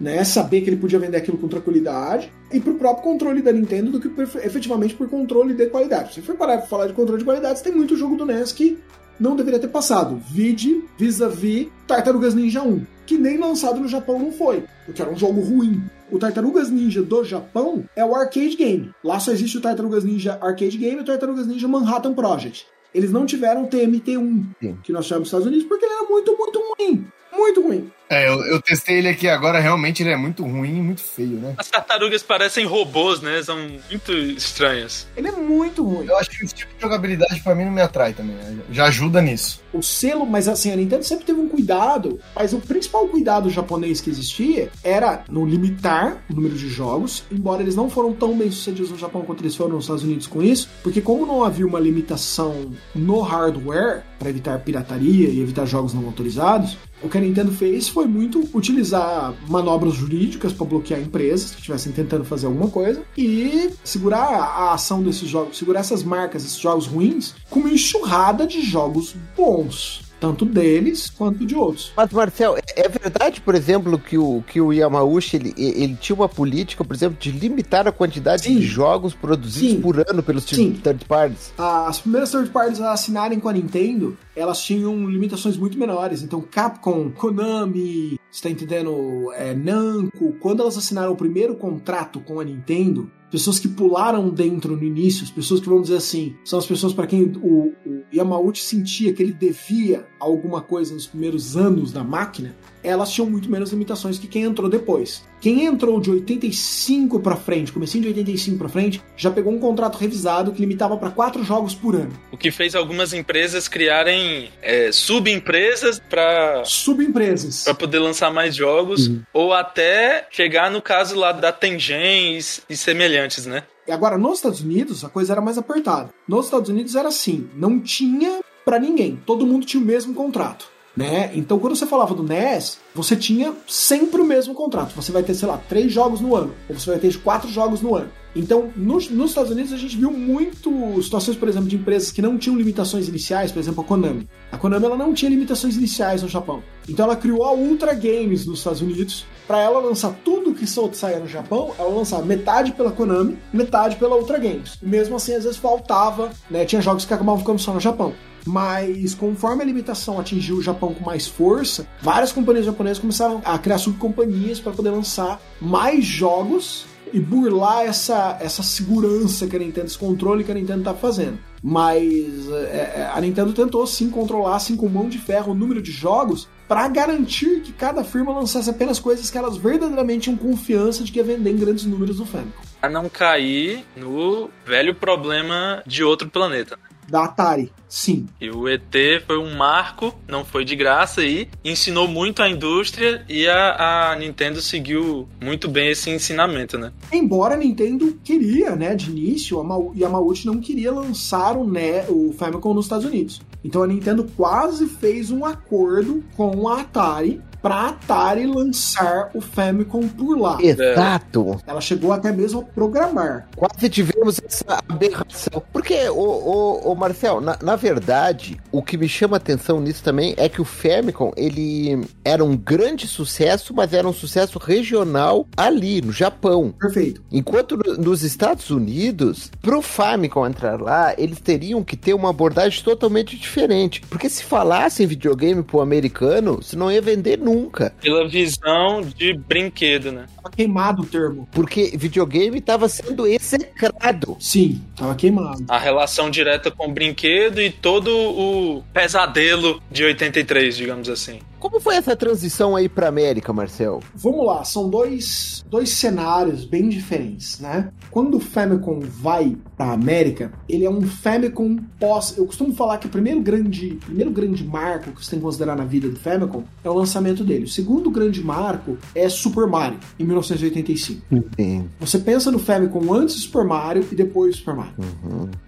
né? 0.00 0.24
Saber 0.24 0.62
que 0.62 0.70
ele 0.70 0.76
podia 0.76 0.98
vender 0.98 1.18
aquilo 1.18 1.38
com 1.38 1.48
tranquilidade, 1.48 2.32
e 2.52 2.60
pro 2.60 2.74
próprio 2.74 3.04
controle 3.04 3.42
da 3.42 3.52
Nintendo 3.52 3.90
do 3.90 4.00
que 4.00 4.08
efetivamente 4.38 4.94
por 4.94 5.08
controle 5.08 5.54
de 5.54 5.66
qualidade. 5.66 6.14
Se 6.14 6.22
for 6.22 6.36
parar 6.36 6.58
pra 6.58 6.66
falar 6.66 6.86
de 6.86 6.94
controle 6.94 7.18
de 7.18 7.24
qualidade, 7.24 7.62
tem 7.62 7.72
muito 7.72 7.96
jogo 7.96 8.16
do 8.16 8.24
NES 8.24 8.52
que 8.52 8.78
não 9.18 9.36
deveria 9.36 9.58
ter 9.58 9.68
passado. 9.68 10.20
Vide, 10.30 10.84
vis-a-vis, 10.98 11.68
Tartarugas 11.86 12.34
Ninja 12.34 12.62
1, 12.62 12.86
que 13.06 13.16
nem 13.16 13.38
lançado 13.38 13.80
no 13.80 13.88
Japão 13.88 14.18
não 14.18 14.32
foi, 14.32 14.64
porque 14.84 15.00
era 15.00 15.10
um 15.10 15.16
jogo 15.16 15.40
ruim. 15.40 15.82
O 16.10 16.18
Tartarugas 16.18 16.70
Ninja 16.70 17.02
do 17.02 17.24
Japão 17.24 17.84
é 17.96 18.04
o 18.04 18.14
arcade 18.14 18.56
game. 18.56 18.90
Lá 19.02 19.18
só 19.18 19.32
existe 19.32 19.58
o 19.58 19.60
Tartarugas 19.60 20.04
Ninja 20.04 20.38
Arcade 20.40 20.76
Game 20.76 20.98
e 20.98 21.00
o 21.00 21.04
Tartarugas 21.04 21.46
Ninja 21.46 21.66
Manhattan 21.66 22.14
Project. 22.14 22.66
Eles 22.94 23.12
não 23.12 23.26
tiveram 23.26 23.64
o 23.64 23.68
TMT1, 23.68 24.46
Sim. 24.60 24.78
que 24.82 24.92
nós 24.92 25.06
chamamos 25.06 25.26
nos 25.26 25.28
Estados 25.28 25.46
Unidos, 25.46 25.66
porque 25.66 25.84
ele 25.84 25.94
era 25.94 26.08
muito, 26.08 26.36
muito 26.36 26.60
ruim. 26.78 27.06
Muito 27.36 27.62
ruim. 27.62 27.90
É, 28.08 28.28
eu, 28.28 28.40
eu 28.44 28.62
testei 28.62 28.98
ele 28.98 29.08
aqui 29.08 29.28
agora, 29.28 29.58
realmente 29.58 30.00
ele 30.02 30.10
é 30.10 30.16
muito 30.16 30.44
ruim 30.44 30.78
e 30.78 30.80
muito 30.80 31.00
feio, 31.00 31.38
né? 31.40 31.54
As 31.58 31.68
tartarugas 31.68 32.22
parecem 32.22 32.64
robôs, 32.64 33.20
né? 33.20 33.42
São 33.42 33.56
muito 33.90 34.12
estranhas. 34.12 35.08
Ele 35.16 35.26
é 35.26 35.32
muito 35.32 35.82
ruim. 35.82 36.06
Eu 36.06 36.16
acho 36.16 36.30
que 36.30 36.44
esse 36.44 36.54
tipo 36.54 36.72
de 36.72 36.80
jogabilidade 36.80 37.40
pra 37.40 37.54
mim 37.54 37.64
não 37.64 37.72
me 37.72 37.80
atrai 37.80 38.12
também. 38.12 38.36
né? 38.36 38.60
Já 38.70 38.84
ajuda 38.86 39.20
nisso. 39.20 39.60
O 39.72 39.82
selo, 39.82 40.24
mas 40.24 40.46
assim, 40.46 40.72
a 40.72 40.76
Nintendo 40.76 41.02
sempre 41.02 41.24
teve 41.26 41.40
um 41.40 41.48
cuidado, 41.48 42.20
mas 42.34 42.52
o 42.52 42.60
principal 42.60 43.08
cuidado 43.08 43.50
japonês 43.50 44.00
que 44.00 44.08
existia 44.08 44.70
era 44.84 45.24
no 45.28 45.44
limitar 45.44 46.24
o 46.30 46.34
número 46.34 46.54
de 46.54 46.68
jogos, 46.68 47.24
embora 47.30 47.60
eles 47.60 47.74
não 47.74 47.90
foram 47.90 48.12
tão 48.12 48.38
bem 48.38 48.50
sucedidos 48.50 48.90
no 48.92 48.98
Japão 48.98 49.22
quanto 49.22 49.42
eles 49.42 49.56
foram 49.56 49.74
nos 49.74 49.84
Estados 49.84 50.04
Unidos 50.04 50.28
com 50.28 50.42
isso, 50.42 50.68
porque 50.82 51.00
como 51.00 51.26
não 51.26 51.42
havia 51.42 51.66
uma 51.66 51.80
limitação 51.80 52.70
no 52.94 53.20
hardware 53.20 54.04
para 54.18 54.30
evitar 54.30 54.58
pirataria 54.60 55.28
e 55.28 55.40
evitar 55.40 55.66
jogos 55.66 55.92
não 55.92 56.06
autorizados, 56.06 56.78
o 57.02 57.08
que 57.08 57.18
a 57.18 57.20
Nintendo 57.20 57.52
fez 57.52 57.88
foi 57.88 58.06
muito 58.06 58.48
utilizar 58.54 59.34
manobras 59.48 59.94
jurídicas 59.94 60.52
para 60.52 60.66
bloquear 60.66 61.00
empresas 61.00 61.50
que 61.50 61.56
estivessem 61.58 61.92
tentando 61.92 62.24
fazer 62.24 62.46
alguma 62.46 62.68
coisa 62.70 63.02
e 63.16 63.70
segurar 63.84 64.28
a 64.32 64.72
ação 64.72 65.02
desses 65.02 65.28
jogos, 65.28 65.58
segurar 65.58 65.80
essas 65.80 66.02
marcas, 66.02 66.44
esses 66.44 66.58
jogos 66.58 66.86
ruins, 66.86 67.34
com 67.50 67.60
uma 67.60 67.70
enxurrada 67.70 68.46
de 68.46 68.60
jogos 68.62 69.14
bons. 69.36 70.04
Tanto 70.18 70.46
deles 70.46 71.10
quanto 71.10 71.44
de 71.44 71.54
outros. 71.54 71.92
Mas, 71.94 72.10
Marcel, 72.10 72.56
é- 72.56 72.62
é 72.86 72.88
verdade, 72.88 73.38
por 73.42 73.54
exemplo, 73.54 73.98
que 73.98 74.16
o, 74.16 74.42
que 74.46 74.58
o 74.62 74.72
Yamauchi 74.72 75.36
ele, 75.36 75.54
ele 75.58 75.94
tinha 76.00 76.16
uma 76.16 76.26
política, 76.28 76.82
por 76.82 76.96
exemplo, 76.96 77.18
de 77.20 77.30
limitar 77.30 77.86
a 77.86 77.92
quantidade 77.92 78.44
Sim. 78.44 78.56
de 78.56 78.62
jogos 78.66 79.12
produzidos 79.12 79.72
Sim. 79.76 79.80
por 79.82 80.02
ano 80.08 80.22
pelos 80.22 80.44
Sim. 80.44 80.72
third 80.82 81.04
parties? 81.04 81.52
As 81.58 82.00
primeiras 82.00 82.30
third 82.30 82.48
parties 82.48 82.80
a 82.80 82.92
assinarem 82.92 83.38
com 83.38 83.50
a 83.50 83.52
Nintendo, 83.52 84.16
elas 84.36 84.62
tinham 84.62 85.08
limitações 85.08 85.56
muito 85.56 85.78
menores. 85.78 86.22
Então, 86.22 86.42
Capcom, 86.42 87.10
Konami, 87.10 88.20
você 88.30 88.42
tá 88.42 88.50
entendendo? 88.50 89.32
É, 89.32 89.54
Namco, 89.54 90.34
quando 90.38 90.60
elas 90.60 90.76
assinaram 90.76 91.12
o 91.12 91.16
primeiro 91.16 91.56
contrato 91.56 92.20
com 92.20 92.38
a 92.38 92.44
Nintendo, 92.44 93.10
pessoas 93.30 93.58
que 93.58 93.66
pularam 93.66 94.28
dentro 94.28 94.76
no 94.76 94.84
início, 94.84 95.24
as 95.24 95.30
pessoas 95.30 95.60
que 95.60 95.68
vamos 95.68 95.84
dizer 95.84 95.96
assim, 95.96 96.36
são 96.44 96.58
as 96.58 96.66
pessoas 96.66 96.92
para 96.92 97.06
quem 97.06 97.32
o, 97.42 97.72
o 97.86 98.04
Yamauchi 98.14 98.62
sentia 98.62 99.12
que 99.12 99.22
ele 99.22 99.32
devia 99.32 100.06
alguma 100.20 100.60
coisa 100.60 100.94
nos 100.94 101.06
primeiros 101.06 101.56
anos 101.56 101.90
da 101.90 102.04
máquina, 102.04 102.54
elas 102.82 103.10
tinham 103.10 103.28
muito 103.28 103.50
menos 103.50 103.70
limitações 103.70 104.18
que 104.18 104.28
quem 104.28 104.44
entrou 104.44 104.68
depois. 104.68 105.24
Quem 105.46 105.64
entrou 105.64 106.00
de 106.00 106.10
85 106.10 107.20
pra 107.20 107.36
frente, 107.36 107.70
comecinho 107.70 108.02
de 108.02 108.08
85 108.08 108.58
pra 108.58 108.68
frente, 108.68 109.00
já 109.16 109.30
pegou 109.30 109.52
um 109.52 109.60
contrato 109.60 109.96
revisado 109.96 110.50
que 110.50 110.60
limitava 110.60 110.96
para 110.96 111.08
quatro 111.08 111.44
jogos 111.44 111.72
por 111.72 111.94
ano. 111.94 112.10
O 112.32 112.36
que 112.36 112.50
fez 112.50 112.74
algumas 112.74 113.12
empresas 113.12 113.68
criarem 113.68 114.50
é, 114.60 114.90
subempresas 114.90 116.00
para 116.00 116.64
Subempresas. 116.64 117.62
para 117.62 117.74
poder 117.74 118.00
lançar 118.00 118.32
mais 118.32 118.56
jogos 118.56 119.08
ou 119.32 119.54
até 119.54 120.26
chegar 120.32 120.68
no 120.68 120.82
caso 120.82 121.14
lá 121.14 121.30
da 121.30 121.52
Tengen 121.52 122.36
e, 122.36 122.40
e 122.68 122.76
semelhantes, 122.76 123.46
né? 123.46 123.62
E 123.86 123.92
agora, 123.92 124.18
nos 124.18 124.38
Estados 124.38 124.62
Unidos, 124.62 125.04
a 125.04 125.08
coisa 125.08 125.32
era 125.32 125.40
mais 125.40 125.56
apertada. 125.56 126.10
Nos 126.26 126.46
Estados 126.46 126.70
Unidos 126.70 126.96
era 126.96 127.06
assim, 127.06 127.48
não 127.54 127.78
tinha 127.78 128.40
pra 128.64 128.80
ninguém. 128.80 129.16
Todo 129.24 129.46
mundo 129.46 129.64
tinha 129.64 129.80
o 129.80 129.86
mesmo 129.86 130.12
contrato. 130.12 130.74
Né? 130.96 131.30
Então, 131.34 131.58
quando 131.58 131.76
você 131.76 131.86
falava 131.86 132.14
do 132.14 132.22
NES, 132.22 132.78
você 132.94 133.14
tinha 133.14 133.52
sempre 133.68 134.20
o 134.20 134.24
mesmo 134.24 134.54
contrato. 134.54 134.94
Você 134.96 135.12
vai 135.12 135.22
ter, 135.22 135.34
sei 135.34 135.46
lá, 135.46 135.58
três 135.58 135.92
jogos 135.92 136.22
no 136.22 136.34
ano, 136.34 136.54
ou 136.68 136.78
você 136.78 136.90
vai 136.90 136.98
ter 136.98 137.14
quatro 137.18 137.48
jogos 137.50 137.82
no 137.82 137.94
ano. 137.94 138.08
Então, 138.34 138.70
nos, 138.76 139.10
nos 139.10 139.30
Estados 139.30 139.50
Unidos, 139.50 139.72
a 139.72 139.76
gente 139.76 139.96
viu 139.96 140.10
muito 140.10 140.70
situações, 141.02 141.36
por 141.36 141.48
exemplo, 141.48 141.68
de 141.68 141.76
empresas 141.76 142.10
que 142.10 142.22
não 142.22 142.36
tinham 142.38 142.56
limitações 142.56 143.08
iniciais, 143.08 143.52
por 143.52 143.58
exemplo, 143.58 143.82
a 143.82 143.86
Konami. 143.86 144.28
A 144.52 144.58
Konami 144.58 144.84
ela 144.86 144.96
não 144.96 145.12
tinha 145.12 145.30
limitações 145.30 145.76
iniciais 145.76 146.22
no 146.22 146.28
Japão. 146.28 146.62
Então, 146.88 147.04
ela 147.04 147.16
criou 147.16 147.44
a 147.44 147.52
Ultra 147.52 147.94
Games 147.94 148.46
nos 148.46 148.58
Estados 148.58 148.80
Unidos 148.80 149.26
para 149.46 149.60
ela 149.60 149.80
lançar 149.80 150.14
tudo 150.24 150.54
que 150.54 150.66
solto 150.66 150.96
saia 150.96 151.18
no 151.18 151.28
Japão, 151.28 151.72
ela 151.78 151.88
lançava 151.88 152.24
metade 152.24 152.72
pela 152.72 152.90
Konami, 152.90 153.38
metade 153.52 153.96
pela 153.96 154.16
Ultra 154.16 154.38
Games. 154.38 154.78
Mesmo 154.82 155.16
assim, 155.16 155.34
às 155.34 155.44
vezes 155.44 155.58
faltava, 155.58 156.30
né? 156.50 156.64
Tinha 156.64 156.82
jogos 156.82 157.04
que 157.04 157.14
acabavam 157.14 157.38
ficando 157.38 157.58
só 157.58 157.72
no 157.72 157.80
Japão. 157.80 158.12
Mas 158.46 159.14
conforme 159.14 159.62
a 159.62 159.66
limitação 159.66 160.18
atingiu 160.18 160.56
o 160.56 160.62
Japão 160.62 160.94
com 160.94 161.04
mais 161.04 161.26
força, 161.26 161.86
várias 162.00 162.32
companhias 162.32 162.66
japonesas 162.66 162.98
começaram 162.98 163.42
a 163.44 163.58
criar 163.58 163.78
subcompanhias 163.78 164.60
para 164.60 164.72
poder 164.72 164.90
lançar 164.90 165.40
mais 165.60 166.04
jogos 166.04 166.86
e 167.12 167.20
burlar 167.20 167.84
essa, 167.84 168.36
essa 168.40 168.62
segurança 168.62 169.46
que 169.46 169.56
a 169.56 169.58
Nintendo, 169.58 169.86
esse 169.86 169.98
controle 169.98 170.44
que 170.44 170.50
a 170.50 170.54
Nintendo 170.54 170.84
tá 170.84 170.94
fazendo. 170.94 171.38
Mas 171.62 172.48
é, 172.50 173.10
a 173.12 173.20
Nintendo 173.20 173.52
tentou 173.52 173.86
sim 173.86 174.10
controlar, 174.10 174.56
assim 174.56 174.76
com 174.76 174.88
mão 174.88 175.08
de 175.08 175.18
ferro, 175.18 175.52
o 175.52 175.54
número 175.54 175.82
de 175.82 175.90
jogos 175.90 176.48
para 176.68 176.86
garantir 176.88 177.60
que 177.60 177.72
cada 177.72 178.02
firma 178.02 178.32
lançasse 178.32 178.68
apenas 178.68 178.98
coisas 178.98 179.30
que 179.30 179.38
elas 179.38 179.56
verdadeiramente 179.56 180.24
tinham 180.24 180.36
confiança 180.36 181.04
de 181.04 181.12
que 181.12 181.18
ia 181.18 181.24
vender 181.24 181.50
em 181.50 181.56
grandes 181.56 181.84
números 181.84 182.18
no 182.18 182.26
Famicom. 182.26 182.62
Pra 182.80 182.90
não 182.90 183.08
cair 183.08 183.84
no 183.96 184.50
velho 184.64 184.94
problema 184.94 185.82
de 185.86 186.02
outro 186.04 186.28
planeta. 186.28 186.78
Da 187.08 187.24
Atari, 187.24 187.72
sim. 187.88 188.26
E 188.40 188.50
o 188.50 188.68
ET 188.68 188.82
foi 189.26 189.38
um 189.38 189.54
marco, 189.56 190.14
não 190.26 190.44
foi 190.44 190.64
de 190.64 190.74
graça 190.74 191.20
aí, 191.20 191.48
ensinou 191.64 192.08
muito 192.08 192.42
a 192.42 192.48
indústria 192.48 193.24
e 193.28 193.46
a, 193.48 194.10
a 194.12 194.16
Nintendo 194.16 194.60
seguiu 194.60 195.28
muito 195.40 195.68
bem 195.68 195.90
esse 195.90 196.10
ensinamento, 196.10 196.76
né? 196.78 196.92
Embora 197.12 197.54
a 197.54 197.58
Nintendo 197.58 198.18
queria, 198.24 198.74
né, 198.74 198.94
de 198.94 199.10
início, 199.10 199.60
a 199.60 199.64
Mau- 199.64 199.92
Yamauchi 199.96 200.46
não 200.46 200.58
queria 200.58 200.92
lançar 200.92 201.56
o, 201.56 201.64
né, 201.64 202.04
o 202.08 202.34
Famicom 202.36 202.74
nos 202.74 202.86
Estados 202.86 203.04
Unidos. 203.06 203.40
Então 203.64 203.82
a 203.82 203.86
Nintendo 203.86 204.26
quase 204.36 204.86
fez 204.86 205.30
um 205.30 205.44
acordo 205.44 206.22
com 206.36 206.68
a 206.68 206.80
Atari 206.80 207.40
para 207.66 207.88
Atari 207.88 208.46
lançar 208.46 209.30
o 209.34 209.40
Famicom 209.40 210.06
por 210.06 210.38
lá. 210.38 210.58
Exato. 210.60 211.60
Ela 211.66 211.80
chegou 211.80 212.12
até 212.12 212.30
mesmo 212.30 212.60
a 212.60 212.62
programar. 212.62 213.48
Quase 213.56 213.88
tivemos 213.88 214.40
essa 214.46 214.78
aberração. 214.88 215.60
Porque, 215.72 216.08
ô, 216.08 216.14
ô, 216.20 216.92
ô 216.92 216.94
Marcel, 216.94 217.40
na, 217.40 217.58
na 217.60 217.74
verdade, 217.74 218.60
o 218.70 218.80
que 218.82 218.96
me 218.96 219.08
chama 219.08 219.36
atenção 219.36 219.80
nisso 219.80 220.02
também 220.02 220.32
é 220.36 220.48
que 220.48 220.60
o 220.60 220.64
Famicom, 220.64 221.32
ele 221.36 222.00
era 222.24 222.44
um 222.44 222.56
grande 222.56 223.08
sucesso, 223.08 223.74
mas 223.74 223.92
era 223.92 224.06
um 224.06 224.12
sucesso 224.12 224.58
regional 224.60 225.46
ali, 225.56 226.00
no 226.00 226.12
Japão. 226.12 226.72
Perfeito. 226.78 227.22
Enquanto 227.32 227.76
no- 227.76 227.96
nos 227.96 228.22
Estados 228.22 228.70
Unidos, 228.70 229.50
pro 229.60 229.82
Famicom 229.82 230.46
entrar 230.46 230.80
lá, 230.80 231.14
eles 231.18 231.40
teriam 231.40 231.82
que 231.82 231.96
ter 231.96 232.14
uma 232.14 232.30
abordagem 232.30 232.82
totalmente 232.84 233.36
diferente. 233.36 234.00
Porque 234.08 234.28
se 234.28 234.44
falasse 234.44 235.02
em 235.02 235.06
videogame 235.06 235.62
pro 235.64 235.80
americano, 235.80 236.56
você 236.62 236.76
não 236.76 236.92
ia 236.92 237.02
vender 237.02 237.38
nunca. 237.38 237.55
Pela 238.00 238.28
visão 238.28 239.02
de 239.02 239.34
brinquedo, 239.34 240.12
né? 240.12 240.26
Tava 240.36 240.50
queimado 240.54 241.02
o 241.02 241.06
termo. 241.06 241.48
Porque 241.52 241.92
videogame 241.96 242.58
estava 242.58 242.88
sendo 242.88 243.26
execrado. 243.26 244.36
Sim, 244.40 244.82
tava 244.96 245.14
queimado. 245.14 245.64
A 245.68 245.78
relação 245.78 246.30
direta 246.30 246.70
com 246.70 246.88
o 246.88 246.92
brinquedo 246.92 247.60
e 247.60 247.70
todo 247.70 248.10
o 248.10 248.82
pesadelo 248.92 249.82
de 249.90 250.04
83, 250.04 250.76
digamos 250.76 251.08
assim. 251.08 251.40
Como 251.58 251.80
foi 251.80 251.96
essa 251.96 252.14
transição 252.14 252.76
aí 252.76 252.88
pra 252.88 253.08
América, 253.08 253.52
Marcel? 253.52 254.00
Vamos 254.14 254.46
lá, 254.46 254.64
são 254.64 254.88
dois, 254.88 255.64
dois 255.68 255.90
cenários 255.90 256.64
bem 256.64 256.88
diferentes, 256.88 257.60
né? 257.60 257.90
Quando 258.10 258.36
o 258.36 258.40
Famicom 258.40 259.00
vai 259.00 259.56
pra 259.76 259.92
América, 259.92 260.52
ele 260.68 260.84
é 260.84 260.90
um 260.90 261.02
Famicom 261.02 261.76
pós. 261.98 262.36
Eu 262.36 262.46
costumo 262.46 262.74
falar 262.74 262.98
que 262.98 263.06
o 263.06 263.10
primeiro 263.10 263.40
grande, 263.40 263.98
primeiro 264.04 264.30
grande 264.30 264.64
marco 264.64 265.12
que 265.12 265.24
você 265.24 265.30
tem 265.30 265.38
que 265.38 265.44
considerar 265.44 265.76
na 265.76 265.84
vida 265.84 266.08
do 266.08 266.18
Famicom 266.18 266.62
é 266.84 266.90
o 266.90 266.94
lançamento 266.94 267.44
dele. 267.44 267.64
O 267.64 267.68
segundo 267.68 268.10
grande 268.10 268.42
marco 268.42 268.96
é 269.14 269.28
Super 269.28 269.66
Mario, 269.66 269.98
em 270.18 270.24
1985. 270.24 271.22
Sim. 271.58 271.88
Você 272.00 272.18
pensa 272.18 272.50
no 272.50 272.58
Famicom 272.58 273.12
antes 273.12 273.34
do 273.36 273.40
Super 273.42 273.64
Mario 273.64 274.06
e 274.10 274.14
depois 274.14 274.56
do 274.56 274.58
Super 274.58 274.74
Mario. 274.74 274.94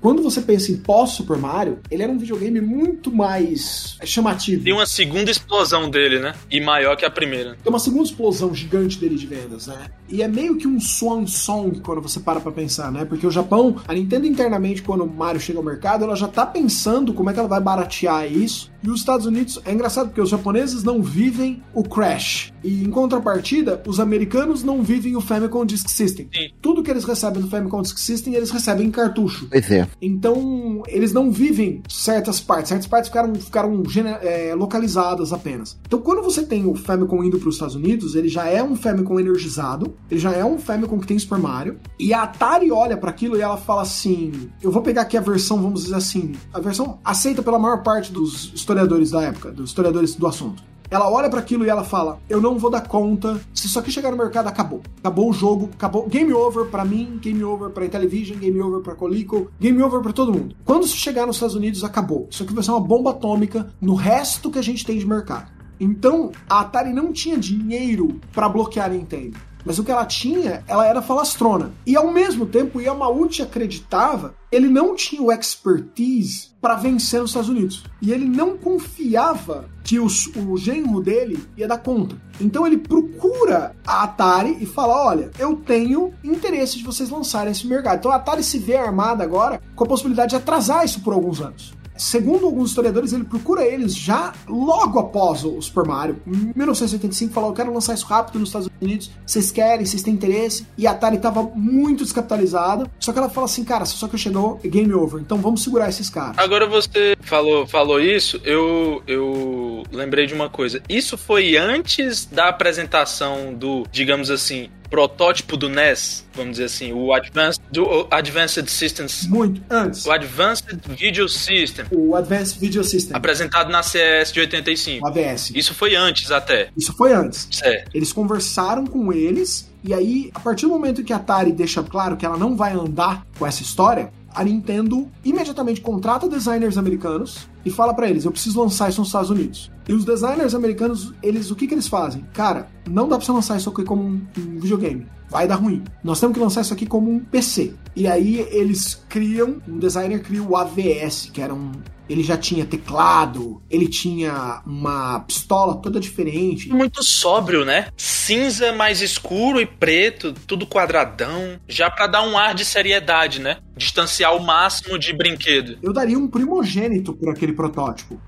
Quando 0.00 0.22
você 0.22 0.40
pensa 0.40 0.70
em 0.70 0.76
pós-Super 0.76 1.36
Mario, 1.36 1.78
ele 1.90 2.02
era 2.02 2.12
um 2.12 2.18
videogame 2.18 2.60
muito 2.60 3.12
mais 3.12 3.98
chamativo. 4.04 4.64
Tem 4.64 4.72
uma 4.72 4.86
segunda 4.86 5.30
explosão 5.30 5.77
dele, 5.86 6.18
né? 6.18 6.34
E 6.50 6.58
maior 6.60 6.96
que 6.96 7.04
a 7.04 7.10
primeira. 7.10 7.58
Tem 7.62 7.70
uma 7.70 7.78
segunda 7.78 8.04
explosão 8.04 8.54
gigante 8.54 8.98
dele 8.98 9.16
de 9.16 9.26
vendas, 9.26 9.66
né? 9.66 9.90
E 10.08 10.22
é 10.22 10.28
meio 10.28 10.56
que 10.56 10.66
um 10.66 10.80
swan 10.80 11.26
song 11.26 11.80
quando 11.80 12.00
você 12.00 12.20
para 12.20 12.40
pra 12.40 12.52
pensar, 12.52 12.90
né? 12.90 13.04
Porque 13.04 13.26
o 13.26 13.30
Japão, 13.30 13.76
a 13.86 13.94
Nintendo 13.94 14.26
internamente, 14.26 14.82
quando 14.82 15.04
o 15.04 15.06
Mario 15.06 15.40
chega 15.40 15.58
ao 15.58 15.64
mercado, 15.64 16.04
ela 16.04 16.16
já 16.16 16.28
tá 16.28 16.46
pensando 16.46 17.12
como 17.12 17.30
é 17.30 17.32
que 17.32 17.38
ela 17.38 17.48
vai 17.48 17.60
baratear 17.60 18.30
isso. 18.30 18.70
E 18.82 18.88
os 18.88 19.00
Estados 19.00 19.26
Unidos, 19.26 19.60
é 19.64 19.72
engraçado 19.72 20.06
porque 20.06 20.20
os 20.20 20.30
japoneses 20.30 20.84
não 20.84 21.02
vivem 21.02 21.62
o 21.74 21.82
Crash. 21.82 22.52
E 22.62 22.84
em 22.84 22.90
contrapartida, 22.90 23.82
os 23.86 23.98
americanos 23.98 24.62
não 24.62 24.82
vivem 24.82 25.16
o 25.16 25.20
Famicom 25.20 25.64
Disk 25.64 25.88
System. 25.88 26.28
Sim. 26.32 26.50
Tudo 26.62 26.82
que 26.82 26.90
eles 26.90 27.04
recebem 27.04 27.42
do 27.42 27.48
Famicom 27.48 27.82
Disk 27.82 27.98
System, 27.98 28.34
eles 28.34 28.50
recebem 28.50 28.86
em 28.86 28.90
cartucho. 28.90 29.48
Pois 29.50 29.70
é. 29.70 29.88
Então, 30.00 30.82
eles 30.86 31.12
não 31.12 31.30
vivem 31.30 31.82
certas 31.88 32.40
partes. 32.40 32.68
Certas 32.68 32.86
partes 32.86 33.08
ficaram, 33.08 33.34
ficaram 33.34 33.82
é, 34.22 34.54
localizadas 34.54 35.32
apenas. 35.32 35.76
Então, 35.86 36.00
quando 36.00 36.22
você 36.22 36.44
tem 36.44 36.64
o 36.64 36.74
Famicom 36.74 37.24
indo 37.24 37.38
para 37.38 37.48
os 37.48 37.56
Estados 37.56 37.74
Unidos, 37.74 38.14
ele 38.14 38.28
já 38.28 38.46
é 38.46 38.62
um 38.62 38.76
Famicom 38.76 39.18
energizado, 39.18 39.94
ele 40.10 40.20
já 40.20 40.32
é 40.32 40.44
um 40.44 40.58
Famicom 40.58 40.98
que 40.98 41.06
tem 41.06 41.18
Super 41.18 41.38
Mario, 41.38 41.78
e 41.98 42.14
a 42.14 42.22
Atari 42.22 42.70
olha 42.72 42.96
para 42.96 43.10
aquilo 43.10 43.36
e 43.36 43.40
ela 43.40 43.56
fala 43.56 43.82
assim: 43.82 44.50
eu 44.62 44.70
vou 44.70 44.82
pegar 44.82 45.02
aqui 45.02 45.16
a 45.16 45.20
versão, 45.20 45.60
vamos 45.60 45.84
dizer 45.84 45.96
assim, 45.96 46.34
a 46.52 46.60
versão 46.60 46.98
aceita 47.04 47.42
pela 47.42 47.58
maior 47.58 47.82
parte 47.82 48.12
dos 48.12 48.52
historiadores 48.54 49.10
da 49.10 49.22
época, 49.22 49.50
dos 49.50 49.70
historiadores 49.70 50.14
do 50.14 50.26
assunto. 50.26 50.62
ela 50.90 51.10
olha 51.10 51.28
pra 51.28 51.40
aquilo 51.40 51.64
e 51.64 51.68
ela 51.68 51.84
fala: 51.84 52.18
Eu 52.28 52.40
não 52.40 52.58
vou 52.58 52.70
dar 52.70 52.86
conta. 52.86 53.38
Se 53.52 53.66
isso 53.66 53.78
aqui 53.78 53.90
chegar 53.90 54.10
no 54.10 54.16
mercado, 54.16 54.46
acabou. 54.46 54.80
Acabou 54.98 55.28
o 55.28 55.32
jogo, 55.32 55.68
acabou. 55.74 56.08
Game 56.08 56.32
over 56.32 56.66
pra 56.66 56.84
mim, 56.84 57.18
game 57.20 57.44
over 57.44 57.70
pra 57.70 57.84
Intellivision, 57.84 58.38
game 58.38 58.58
over 58.60 58.80
pra 58.80 58.94
Coleco, 58.94 59.50
game 59.60 59.82
over 59.82 60.00
pra 60.00 60.12
todo 60.12 60.32
mundo. 60.32 60.56
Quando 60.64 60.84
isso 60.84 60.96
chegar 60.96 61.26
nos 61.26 61.36
Estados 61.36 61.54
Unidos, 61.54 61.84
acabou. 61.84 62.26
Isso 62.30 62.42
aqui 62.42 62.54
vai 62.54 62.64
ser 62.64 62.70
uma 62.70 62.80
bomba 62.80 63.10
atômica 63.10 63.68
no 63.80 63.94
resto 63.94 64.50
que 64.50 64.58
a 64.58 64.62
gente 64.62 64.86
tem 64.86 64.98
de 64.98 65.06
mercado. 65.06 65.58
Então, 65.80 66.32
a 66.48 66.60
Atari 66.60 66.92
não 66.92 67.12
tinha 67.12 67.38
dinheiro 67.38 68.20
pra 68.32 68.48
bloquear 68.48 68.86
a 68.86 68.88
Nintendo. 68.88 69.38
Mas 69.68 69.78
o 69.78 69.84
que 69.84 69.92
ela 69.92 70.06
tinha, 70.06 70.64
ela 70.66 70.86
era 70.86 71.02
falastrona. 71.02 71.72
E 71.86 71.94
ao 71.94 72.10
mesmo 72.10 72.46
tempo, 72.46 72.78
o 72.78 72.80
Yamauchi 72.80 73.42
acreditava, 73.42 74.34
ele 74.50 74.66
não 74.66 74.96
tinha 74.96 75.20
o 75.20 75.30
expertise 75.30 76.48
para 76.58 76.74
vencer 76.74 77.20
nos 77.20 77.28
Estados 77.30 77.50
Unidos. 77.50 77.84
E 78.00 78.10
ele 78.10 78.24
não 78.24 78.56
confiava 78.56 79.66
que 79.84 79.98
os- 80.00 80.26
o 80.34 80.56
genro 80.56 81.02
dele 81.02 81.38
ia 81.54 81.68
dar 81.68 81.76
conta. 81.78 82.16
Então 82.40 82.66
ele 82.66 82.78
procura 82.78 83.76
a 83.86 84.04
Atari 84.04 84.56
e 84.58 84.64
fala: 84.64 85.06
Olha, 85.06 85.30
eu 85.38 85.54
tenho 85.56 86.14
interesse 86.24 86.78
de 86.78 86.84
vocês 86.84 87.10
lançarem 87.10 87.52
esse 87.52 87.66
mercado. 87.66 87.98
Então 87.98 88.10
a 88.10 88.16
Atari 88.16 88.42
se 88.42 88.58
vê 88.58 88.76
armada 88.76 89.22
agora 89.22 89.60
com 89.76 89.84
a 89.84 89.86
possibilidade 89.86 90.30
de 90.30 90.36
atrasar 90.36 90.82
isso 90.82 91.02
por 91.02 91.12
alguns 91.12 91.42
anos. 91.42 91.76
Segundo 91.96 92.46
alguns 92.46 92.68
historiadores, 92.70 93.12
ele 93.12 93.24
procura 93.24 93.64
eles 93.66 93.92
já 93.92 94.32
logo 94.48 95.00
após 95.00 95.44
o 95.44 95.60
Super 95.60 95.84
Mario. 95.84 96.22
Em 96.24 96.52
1985, 96.54 97.32
falou: 97.34 97.50
Eu 97.50 97.54
quero 97.56 97.74
lançar 97.74 97.92
isso 97.94 98.06
rápido 98.06 98.38
nos 98.38 98.50
Estados 98.50 98.67
Unidos. 98.80 99.10
Vocês 99.26 99.50
querem, 99.50 99.84
vocês 99.84 100.02
têm 100.02 100.14
interesse. 100.14 100.66
E 100.76 100.86
a 100.86 100.92
Atari 100.92 101.16
estava 101.16 101.42
muito 101.42 102.04
descapitalizada. 102.04 102.90
Só 102.98 103.12
que 103.12 103.18
ela 103.18 103.28
fala 103.28 103.46
assim: 103.46 103.64
Cara, 103.64 103.84
só 103.84 104.08
que 104.08 104.14
eu 104.14 104.18
chegou, 104.18 104.60
é 104.64 104.68
game 104.68 104.92
over. 104.94 105.20
Então 105.20 105.38
vamos 105.38 105.62
segurar 105.62 105.88
esses 105.88 106.08
caras. 106.10 106.38
Agora 106.38 106.66
você 106.66 107.16
falou, 107.20 107.66
falou 107.66 108.00
isso, 108.00 108.40
eu, 108.44 109.02
eu 109.06 109.82
lembrei 109.92 110.26
de 110.26 110.34
uma 110.34 110.48
coisa. 110.48 110.80
Isso 110.88 111.16
foi 111.16 111.56
antes 111.56 112.24
da 112.24 112.48
apresentação 112.48 113.54
do, 113.54 113.84
digamos 113.90 114.30
assim, 114.30 114.70
protótipo 114.88 115.56
do 115.56 115.68
NES, 115.68 116.24
vamos 116.34 116.52
dizer 116.52 116.64
assim, 116.64 116.92
o 116.92 117.12
Advanced, 117.12 117.62
do, 117.70 118.06
Advanced 118.10 118.68
Systems, 118.68 119.26
Muito 119.26 119.60
antes. 119.70 120.06
o 120.06 120.10
Advanced 120.10 120.64
Video 120.86 121.28
System, 121.28 121.84
O 121.90 122.14
Advanced 122.14 122.58
Video 122.58 122.82
System, 122.82 123.16
apresentado 123.16 123.70
na 123.70 123.82
CS 123.82 124.32
de 124.32 124.40
85. 124.40 125.04
o 125.04 125.08
AVS. 125.08 125.52
Isso 125.54 125.74
foi 125.74 125.94
antes 125.94 126.30
até. 126.30 126.70
Isso 126.76 126.94
foi 126.94 127.12
antes. 127.12 127.48
Certo. 127.50 127.90
Eles 127.94 128.12
conversaram 128.12 128.67
com 128.90 129.12
eles, 129.12 129.68
e 129.82 129.94
aí, 129.94 130.30
a 130.34 130.40
partir 130.40 130.66
do 130.66 130.72
momento 130.72 131.04
que 131.04 131.12
a 131.12 131.16
Atari 131.16 131.52
deixa 131.52 131.82
claro 131.82 132.16
que 132.16 132.26
ela 132.26 132.36
não 132.36 132.56
vai 132.56 132.72
andar 132.72 133.26
com 133.38 133.46
essa 133.46 133.62
história, 133.62 134.12
a 134.34 134.44
Nintendo 134.44 135.08
imediatamente 135.24 135.80
contrata 135.80 136.28
designers 136.28 136.76
americanos 136.76 137.48
e 137.68 137.70
fala 137.70 137.94
pra 137.94 138.08
eles: 138.08 138.24
eu 138.24 138.32
preciso 138.32 138.60
lançar 138.60 138.88
isso 138.88 139.00
nos 139.00 139.08
Estados 139.08 139.30
Unidos. 139.30 139.70
E 139.88 139.92
os 139.92 140.04
designers 140.04 140.54
americanos, 140.54 141.14
eles 141.22 141.50
o 141.50 141.56
que, 141.56 141.66
que 141.66 141.74
eles 141.74 141.88
fazem? 141.88 142.24
Cara, 142.32 142.68
não 142.88 143.08
dá 143.08 143.16
pra 143.16 143.24
você 143.24 143.32
lançar 143.32 143.56
isso 143.56 143.70
aqui 143.70 143.84
como 143.84 144.02
um, 144.02 144.26
um 144.36 144.60
videogame. 144.60 145.06
Vai 145.30 145.46
dar 145.46 145.56
ruim. 145.56 145.84
Nós 146.02 146.18
temos 146.18 146.34
que 146.34 146.40
lançar 146.42 146.62
isso 146.62 146.72
aqui 146.72 146.86
como 146.86 147.10
um 147.10 147.20
PC. 147.20 147.74
E 147.94 148.06
aí 148.06 148.46
eles 148.50 148.94
criam, 149.08 149.60
um 149.68 149.78
designer 149.78 150.22
cria 150.22 150.42
o 150.42 150.56
AVS, 150.56 151.30
que 151.32 151.40
era 151.40 151.54
um. 151.54 151.72
Ele 152.08 152.22
já 152.22 152.38
tinha 152.38 152.64
teclado, 152.64 153.60
ele 153.68 153.86
tinha 153.86 154.62
uma 154.64 155.20
pistola 155.20 155.76
toda 155.76 156.00
diferente. 156.00 156.70
Muito 156.70 157.02
sóbrio, 157.02 157.66
né? 157.66 157.88
Cinza 157.98 158.72
mais 158.72 159.02
escuro 159.02 159.60
e 159.60 159.66
preto, 159.66 160.32
tudo 160.46 160.66
quadradão, 160.66 161.60
já 161.68 161.90
pra 161.90 162.06
dar 162.06 162.22
um 162.22 162.38
ar 162.38 162.54
de 162.54 162.64
seriedade, 162.64 163.40
né? 163.40 163.58
Distanciar 163.76 164.34
o 164.34 164.42
máximo 164.42 164.98
de 164.98 165.12
brinquedo. 165.12 165.76
Eu 165.82 165.92
daria 165.92 166.18
um 166.18 166.28
primogênito 166.28 167.12
por 167.12 167.28
aquele 167.28 167.52
protótipo. 167.58 168.20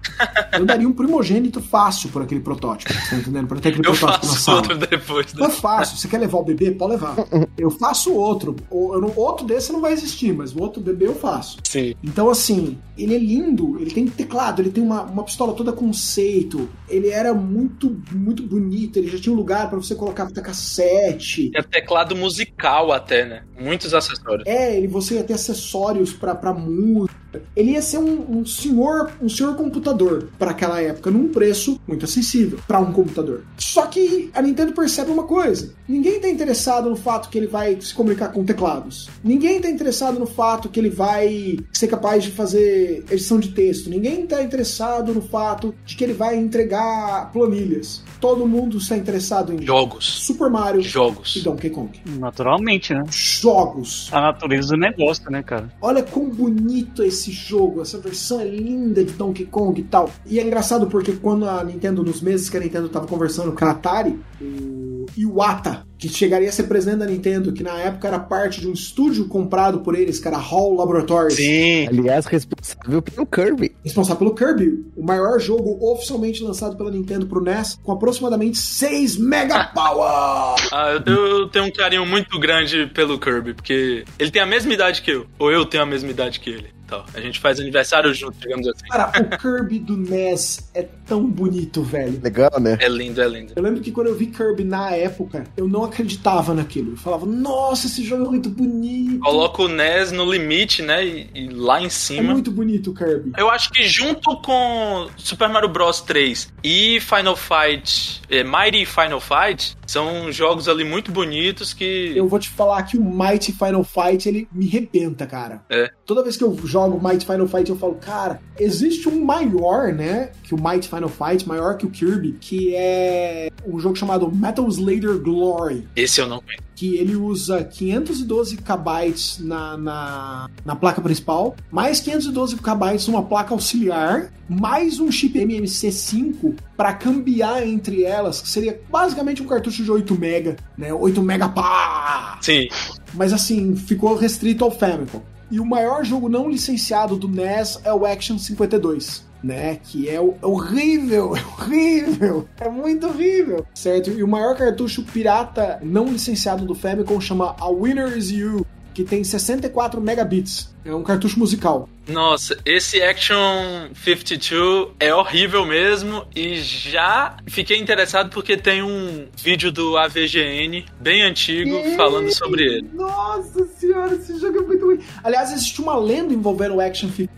Eu 0.53 0.67
daria 0.67 0.89
um 0.89 0.93
primogênito 0.93 1.63
fácil 1.63 2.09
por 2.11 2.21
aquele 2.23 2.41
protótipo. 2.41 2.93
Tá 2.93 3.17
entendendo? 3.17 3.47
Pra 3.47 3.61
ter 3.61 3.69
aquele 3.71 3.87
Eu 3.89 3.93
protótipo 3.95 4.27
na 4.27 4.33
faço 4.33 4.45
sala. 4.45 4.57
outro 4.59 4.77
depois. 4.79 5.33
Não 5.35 5.47
Né? 5.47 5.55
é 5.55 5.57
fácil. 5.57 5.97
Você 5.97 6.09
quer 6.09 6.19
levar 6.19 6.39
o 6.39 6.45
bebê? 6.45 6.73
Pode 6.73 6.93
levar. 6.93 7.15
Eu 7.57 7.71
faço 7.71 8.13
outro. 8.13 8.57
Não- 8.71 9.13
Outro 9.21 9.47
desse 9.47 9.73
não 9.73 9.81
vai 9.81 9.93
existir, 9.93 10.33
mas 10.33 10.55
o 10.55 10.61
outro 10.61 10.81
bebê 10.83 11.07
eu 11.07 11.15
faço. 11.15 11.59
Sim. 11.69 11.95
Então, 12.03 12.29
assim, 12.29 12.77
ele 12.99 13.15
é 13.15 13.19
lindo, 13.19 13.79
ele 13.81 13.91
tem 13.91 14.07
teclado, 14.09 14.61
ele 14.61 14.71
tem 14.71 14.83
uma, 14.83 15.03
uma 15.03 15.23
pistola 15.25 15.53
toda 15.53 15.73
conceito, 15.73 16.69
ele 16.89 17.09
era 17.11 17.33
muito, 17.35 18.01
muito 18.13 18.43
bonito, 18.43 18.99
ele 18.99 19.09
já 19.09 19.19
tinha 19.19 19.33
um 19.33 19.37
lugar 19.37 19.69
pra 19.71 19.79
você 19.79 19.95
colocar 19.95 20.27
fita 20.27 20.41
cassete. 20.43 21.51
É 21.55 21.63
teclado 21.63 22.17
musical 22.17 22.93
até, 22.93 23.25
né? 23.25 23.43
Muitos 23.59 23.93
acessórios. 23.95 24.45
É, 24.47 24.77
ele, 24.77 24.87
você 24.89 25.15
ia 25.17 25.23
ter 25.25 25.35
acessórios 25.35 26.13
pra, 26.13 26.35
pra 26.35 26.53
música. 26.53 27.20
Ele 27.55 27.73
ia 27.73 27.83
ser 27.83 27.99
um, 27.99 28.39
um 28.39 28.47
senhor 28.47 29.11
um 29.21 29.29
senhor 29.29 29.55
computador 29.57 30.29
para 30.39 30.51
aquela 30.51 30.81
época, 30.81 31.11
num 31.11 31.29
preço 31.29 31.81
muito 31.87 32.05
acessível 32.05 32.59
para 32.67 32.81
um 32.81 32.93
computador. 32.93 33.45
Só 33.57 33.87
que 33.87 34.31
a 34.35 34.43
Nintendo 34.43 34.73
percebe 34.73 35.11
uma 35.11 35.25
coisa: 35.25 35.73
ninguém 35.89 36.21
tá 36.21 36.29
interessado 36.29 36.89
no 36.89 36.97
fato 36.97 37.29
que 37.29 37.39
ele 37.39 37.47
vai 37.47 37.81
se 37.81 37.95
comunicar 37.95 38.29
com 38.29 38.45
teclados. 38.45 39.09
Ninguém 39.23 39.61
tá 39.61 39.69
interessado 39.69 40.19
no 40.19 40.27
fato 40.27 40.69
que 40.69 40.81
ele 40.81 40.91
vai 40.91 41.59
ser 41.73 41.89
capaz 41.89 42.25
de 42.25 42.31
fazer 42.31 43.05
edição 43.11 43.39
de 43.39 43.51
texto. 43.51 43.91
Ninguém 43.91 44.27
tá 44.27 44.43
interessado 44.43 45.13
no 45.15 45.23
fato 45.23 45.75
de 45.85 45.97
que 45.97 46.05
ele 46.05 46.15
vai 46.15 46.37
entregar 46.37 47.31
planilhas. 47.33 48.03
Todo 48.21 48.47
mundo 48.47 48.79
está 48.79 48.97
interessado 48.97 49.53
em 49.53 49.65
Jogos. 49.65 50.05
Super 50.05 50.51
Mario 50.51 50.81
e 50.81 50.85
Jogos. 50.85 51.43
Donkey 51.43 51.71
Kong. 51.71 51.91
Naturalmente, 52.19 52.93
né? 52.93 53.03
Jogos. 53.11 54.09
A 54.13 54.21
natureza 54.21 54.69
do 54.69 54.77
negócio, 54.77 55.31
né, 55.31 55.43
cara? 55.43 55.71
Olha 55.81 56.03
quão 56.03 56.29
bonito 56.29 57.03
é 57.03 57.11
esse 57.21 57.31
jogo, 57.31 57.83
essa 57.83 57.99
versão 57.99 58.41
é 58.41 58.45
linda 58.45 59.05
de 59.05 59.13
Donkey 59.13 59.45
Kong 59.45 59.79
e 59.79 59.85
tal. 59.85 60.11
E 60.27 60.39
é 60.39 60.43
engraçado 60.43 60.87
porque 60.87 61.13
quando 61.13 61.47
a 61.47 61.63
Nintendo, 61.63 62.03
nos 62.03 62.21
meses 62.21 62.49
que 62.49 62.57
a 62.57 62.61
Nintendo 62.61 62.89
tava 62.89 63.07
conversando 63.07 63.53
com 63.53 63.65
a 63.65 63.71
Atari, 63.71 64.19
o 64.41 65.07
Iwata, 65.17 65.87
que 65.99 66.09
chegaria 66.09 66.49
a 66.49 66.53
ser 66.53 66.65
presidente 66.65 67.01
da 67.01 67.07
Nintendo, 67.07 67.53
que 67.53 67.63
na 67.63 67.79
época 67.79 68.09
era 68.09 68.19
parte 68.19 68.61
de 68.61 68.69
um 68.69 68.73
estúdio 68.73 69.29
comprado 69.29 69.81
por 69.81 69.95
eles, 69.95 70.19
que 70.19 70.27
era 70.27 70.39
Hall 70.39 70.75
Laboratories, 70.77 71.35
Sim. 71.35 71.89
Aliás, 71.89 72.25
responsável 72.25 73.03
pelo 73.03 73.27
Kirby. 73.27 73.73
responsável 73.85 74.19
pelo 74.19 74.35
Kirby, 74.35 74.85
o 74.97 75.05
maior 75.05 75.39
jogo 75.39 75.79
oficialmente 75.93 76.43
lançado 76.43 76.77
pela 76.77 76.91
Nintendo 76.91 77.27
pro 77.27 77.43
NES, 77.43 77.79
com 77.83 77.93
aproximadamente 77.93 78.59
6 78.59 79.19
Mega 79.19 79.65
Power! 79.75 80.57
Ah, 80.73 81.03
eu, 81.05 81.27
eu 81.27 81.49
tenho 81.49 81.67
um 81.67 81.73
carinho 81.73 82.07
muito 82.07 82.39
grande 82.39 82.87
pelo 82.95 83.19
Kirby, 83.19 83.53
porque 83.53 84.05
ele 84.19 84.31
tem 84.31 84.41
a 84.41 84.47
mesma 84.47 84.73
idade 84.73 85.03
que 85.03 85.11
eu. 85.11 85.27
Ou 85.39 85.51
eu 85.51 85.67
tenho 85.67 85.83
a 85.83 85.87
mesma 85.87 86.11
idade 86.11 86.41
que 86.41 86.49
ele. 86.49 86.80
Então, 86.91 87.05
a 87.15 87.21
gente 87.21 87.39
faz 87.39 87.61
aniversário 87.61 88.13
junto, 88.13 88.37
digamos 88.41 88.67
assim. 88.67 88.85
Cara, 88.91 89.13
o 89.17 89.39
Kirby 89.39 89.79
do 89.79 89.97
NES 89.97 90.69
é 90.75 90.83
tão 91.07 91.25
bonito, 91.25 91.85
velho. 91.85 92.21
Legal, 92.21 92.51
né? 92.61 92.77
É 92.81 92.89
lindo, 92.89 93.23
é 93.23 93.29
lindo. 93.29 93.53
Eu 93.55 93.63
lembro 93.63 93.81
que 93.81 93.93
quando 93.93 94.09
eu 94.09 94.17
vi 94.17 94.27
Kirby 94.27 94.65
na 94.65 94.91
época, 94.91 95.45
eu 95.57 95.69
não 95.69 95.85
acreditava 95.85 96.53
naquilo. 96.53 96.95
Eu 96.95 96.97
falava, 96.97 97.25
nossa, 97.27 97.87
esse 97.87 98.03
jogo 98.03 98.25
é 98.25 98.29
muito 98.29 98.51
bonito. 98.51 99.21
Coloca 99.21 99.63
o 99.63 99.69
NES 99.69 100.11
no 100.11 100.29
limite, 100.29 100.83
né? 100.83 101.07
E, 101.07 101.31
e 101.33 101.49
lá 101.49 101.81
em 101.81 101.87
É 101.87 101.91
cima. 101.91 102.33
muito 102.33 102.51
bonito 102.51 102.91
o 102.91 102.95
Kirby. 102.95 103.31
Eu 103.39 103.49
acho 103.49 103.71
que 103.71 103.85
junto 103.85 104.37
com 104.43 105.09
Super 105.17 105.49
Mario 105.49 105.69
Bros 105.69 106.01
3 106.01 106.53
e 106.65 106.99
Final 106.99 107.37
Fight, 107.37 108.21
é, 108.29 108.43
Mighty 108.43 108.85
Final 108.85 109.21
Fight, 109.21 109.77
são 109.87 110.33
jogos 110.33 110.69
ali 110.69 110.83
muito 110.83 111.13
bonitos 111.13 111.73
que. 111.73 112.13
Eu 112.17 112.27
vou 112.27 112.41
te 112.41 112.49
falar 112.49 112.83
que 112.83 112.99
o 112.99 113.05
Mighty 113.05 113.53
Final 113.53 113.85
Fight, 113.85 114.29
ele 114.29 114.49
me 114.53 114.67
rebenta, 114.67 115.25
cara. 115.25 115.63
É. 115.71 115.89
Toda 116.05 116.25
vez 116.25 116.37
que 116.37 116.43
eu 116.43 116.57
jogo 116.65 116.80
Mighty 116.89 117.27
Final 117.27 117.49
Fight, 117.49 117.69
eu 117.69 117.77
falo, 117.77 117.95
cara, 117.95 118.41
existe 118.59 119.09
um 119.09 119.25
maior, 119.25 119.93
né, 119.93 120.31
que 120.43 120.55
o 120.55 120.63
Mighty 120.63 120.89
Final 120.89 121.09
Fight, 121.09 121.47
maior 121.49 121.77
que 121.77 121.87
o 121.87 121.91
Kirby, 121.91 122.37
que 122.41 122.75
é 122.75 123.51
um 123.67 123.79
jogo 123.79 123.97
chamado 123.97 124.31
Metal 124.31 124.67
Slayer 124.69 125.19
Glory. 125.19 125.87
Esse 125.97 126.21
eu 126.21 126.27
não 126.27 126.41
conheço. 126.41 126.63
que 126.75 126.97
ele 126.97 127.15
usa 127.17 127.63
512 127.63 128.57
KB 128.57 129.15
na, 129.41 129.77
na, 129.77 130.51
na 130.65 130.77
placa 130.77 131.01
principal, 131.01 131.55
mais 131.71 132.01
512 132.01 132.57
KB 132.57 133.07
numa 133.09 133.23
placa 133.23 133.53
auxiliar, 133.53 134.33
mais 134.49 134.99
um 134.99 135.11
chip 135.13 135.39
MMC5 135.39 136.55
para 136.77 136.93
cambiar 136.95 137.67
entre 137.67 138.05
elas, 138.05 138.41
que 138.41 138.49
seria 138.49 138.81
basicamente 138.91 139.43
um 139.43 139.47
cartucho 139.47 139.85
de 139.85 139.91
8 139.91 140.15
MB, 140.15 140.57
né? 140.77 140.93
8 140.93 141.21
MB 141.21 141.55
pá! 141.55 142.39
Sim. 142.41 142.69
Mas 143.15 143.33
assim, 143.33 143.77
ficou 143.77 144.17
restrito 144.17 144.65
ao 144.65 144.71
Famicom. 144.71 145.21
E 145.51 145.59
o 145.59 145.65
maior 145.65 146.05
jogo 146.05 146.29
não 146.29 146.49
licenciado 146.49 147.17
do 147.17 147.29
NES 147.29 147.81
é 147.85 147.93
o 147.93 148.07
Action 148.07 148.39
52. 148.39 149.29
Né, 149.43 149.77
que 149.77 150.07
é 150.07 150.17
é 150.17 150.47
horrível, 150.47 151.33
é 151.35 151.41
horrível, 151.41 152.47
é 152.61 152.69
muito 152.69 153.07
horrível, 153.07 153.65
certo? 153.75 154.11
E 154.11 154.23
o 154.23 154.29
maior 154.29 154.55
cartucho 154.55 155.03
pirata 155.03 155.81
não 155.83 156.13
licenciado 156.13 156.67
do 156.67 156.75
Famicom 156.75 157.19
chama 157.19 157.57
A 157.59 157.71
Winner 157.71 158.19
Is 158.19 158.31
You, 158.31 158.67
que 158.95 159.05
tem 159.05 159.23
64 159.23 160.01
megabits. 160.01 160.71
É 160.85 160.95
um 160.95 161.03
cartucho 161.03 161.39
musical. 161.39 161.89
Nossa, 162.09 162.59
esse 162.65 163.03
Action 163.03 163.91
52 163.95 164.89
é 164.99 165.15
horrível 165.15 165.65
mesmo 165.65 166.27
e 166.35 166.57
já 166.57 167.37
fiquei 167.47 167.79
interessado 167.79 168.31
porque 168.31 168.57
tem 168.57 168.83
um 168.83 169.29
vídeo 169.37 169.71
do 169.71 169.97
AVGN 169.97 170.87
bem 170.99 171.23
antigo 171.23 171.71
falando 171.97 172.35
sobre 172.35 172.65
ele. 172.65 172.91
Nossa 172.95 173.67
senhora, 173.79 174.15
esse 174.15 174.39
jogo 174.39 174.59
é 174.59 174.63
muito 174.63 174.87
ruim. 174.87 175.01
Aliás, 175.23 175.53
existe 175.53 175.81
uma 175.81 175.97
lenda 175.97 176.33
envolvendo 176.33 176.77
o 176.77 176.81
Action 176.81 177.09
52, 177.11 177.29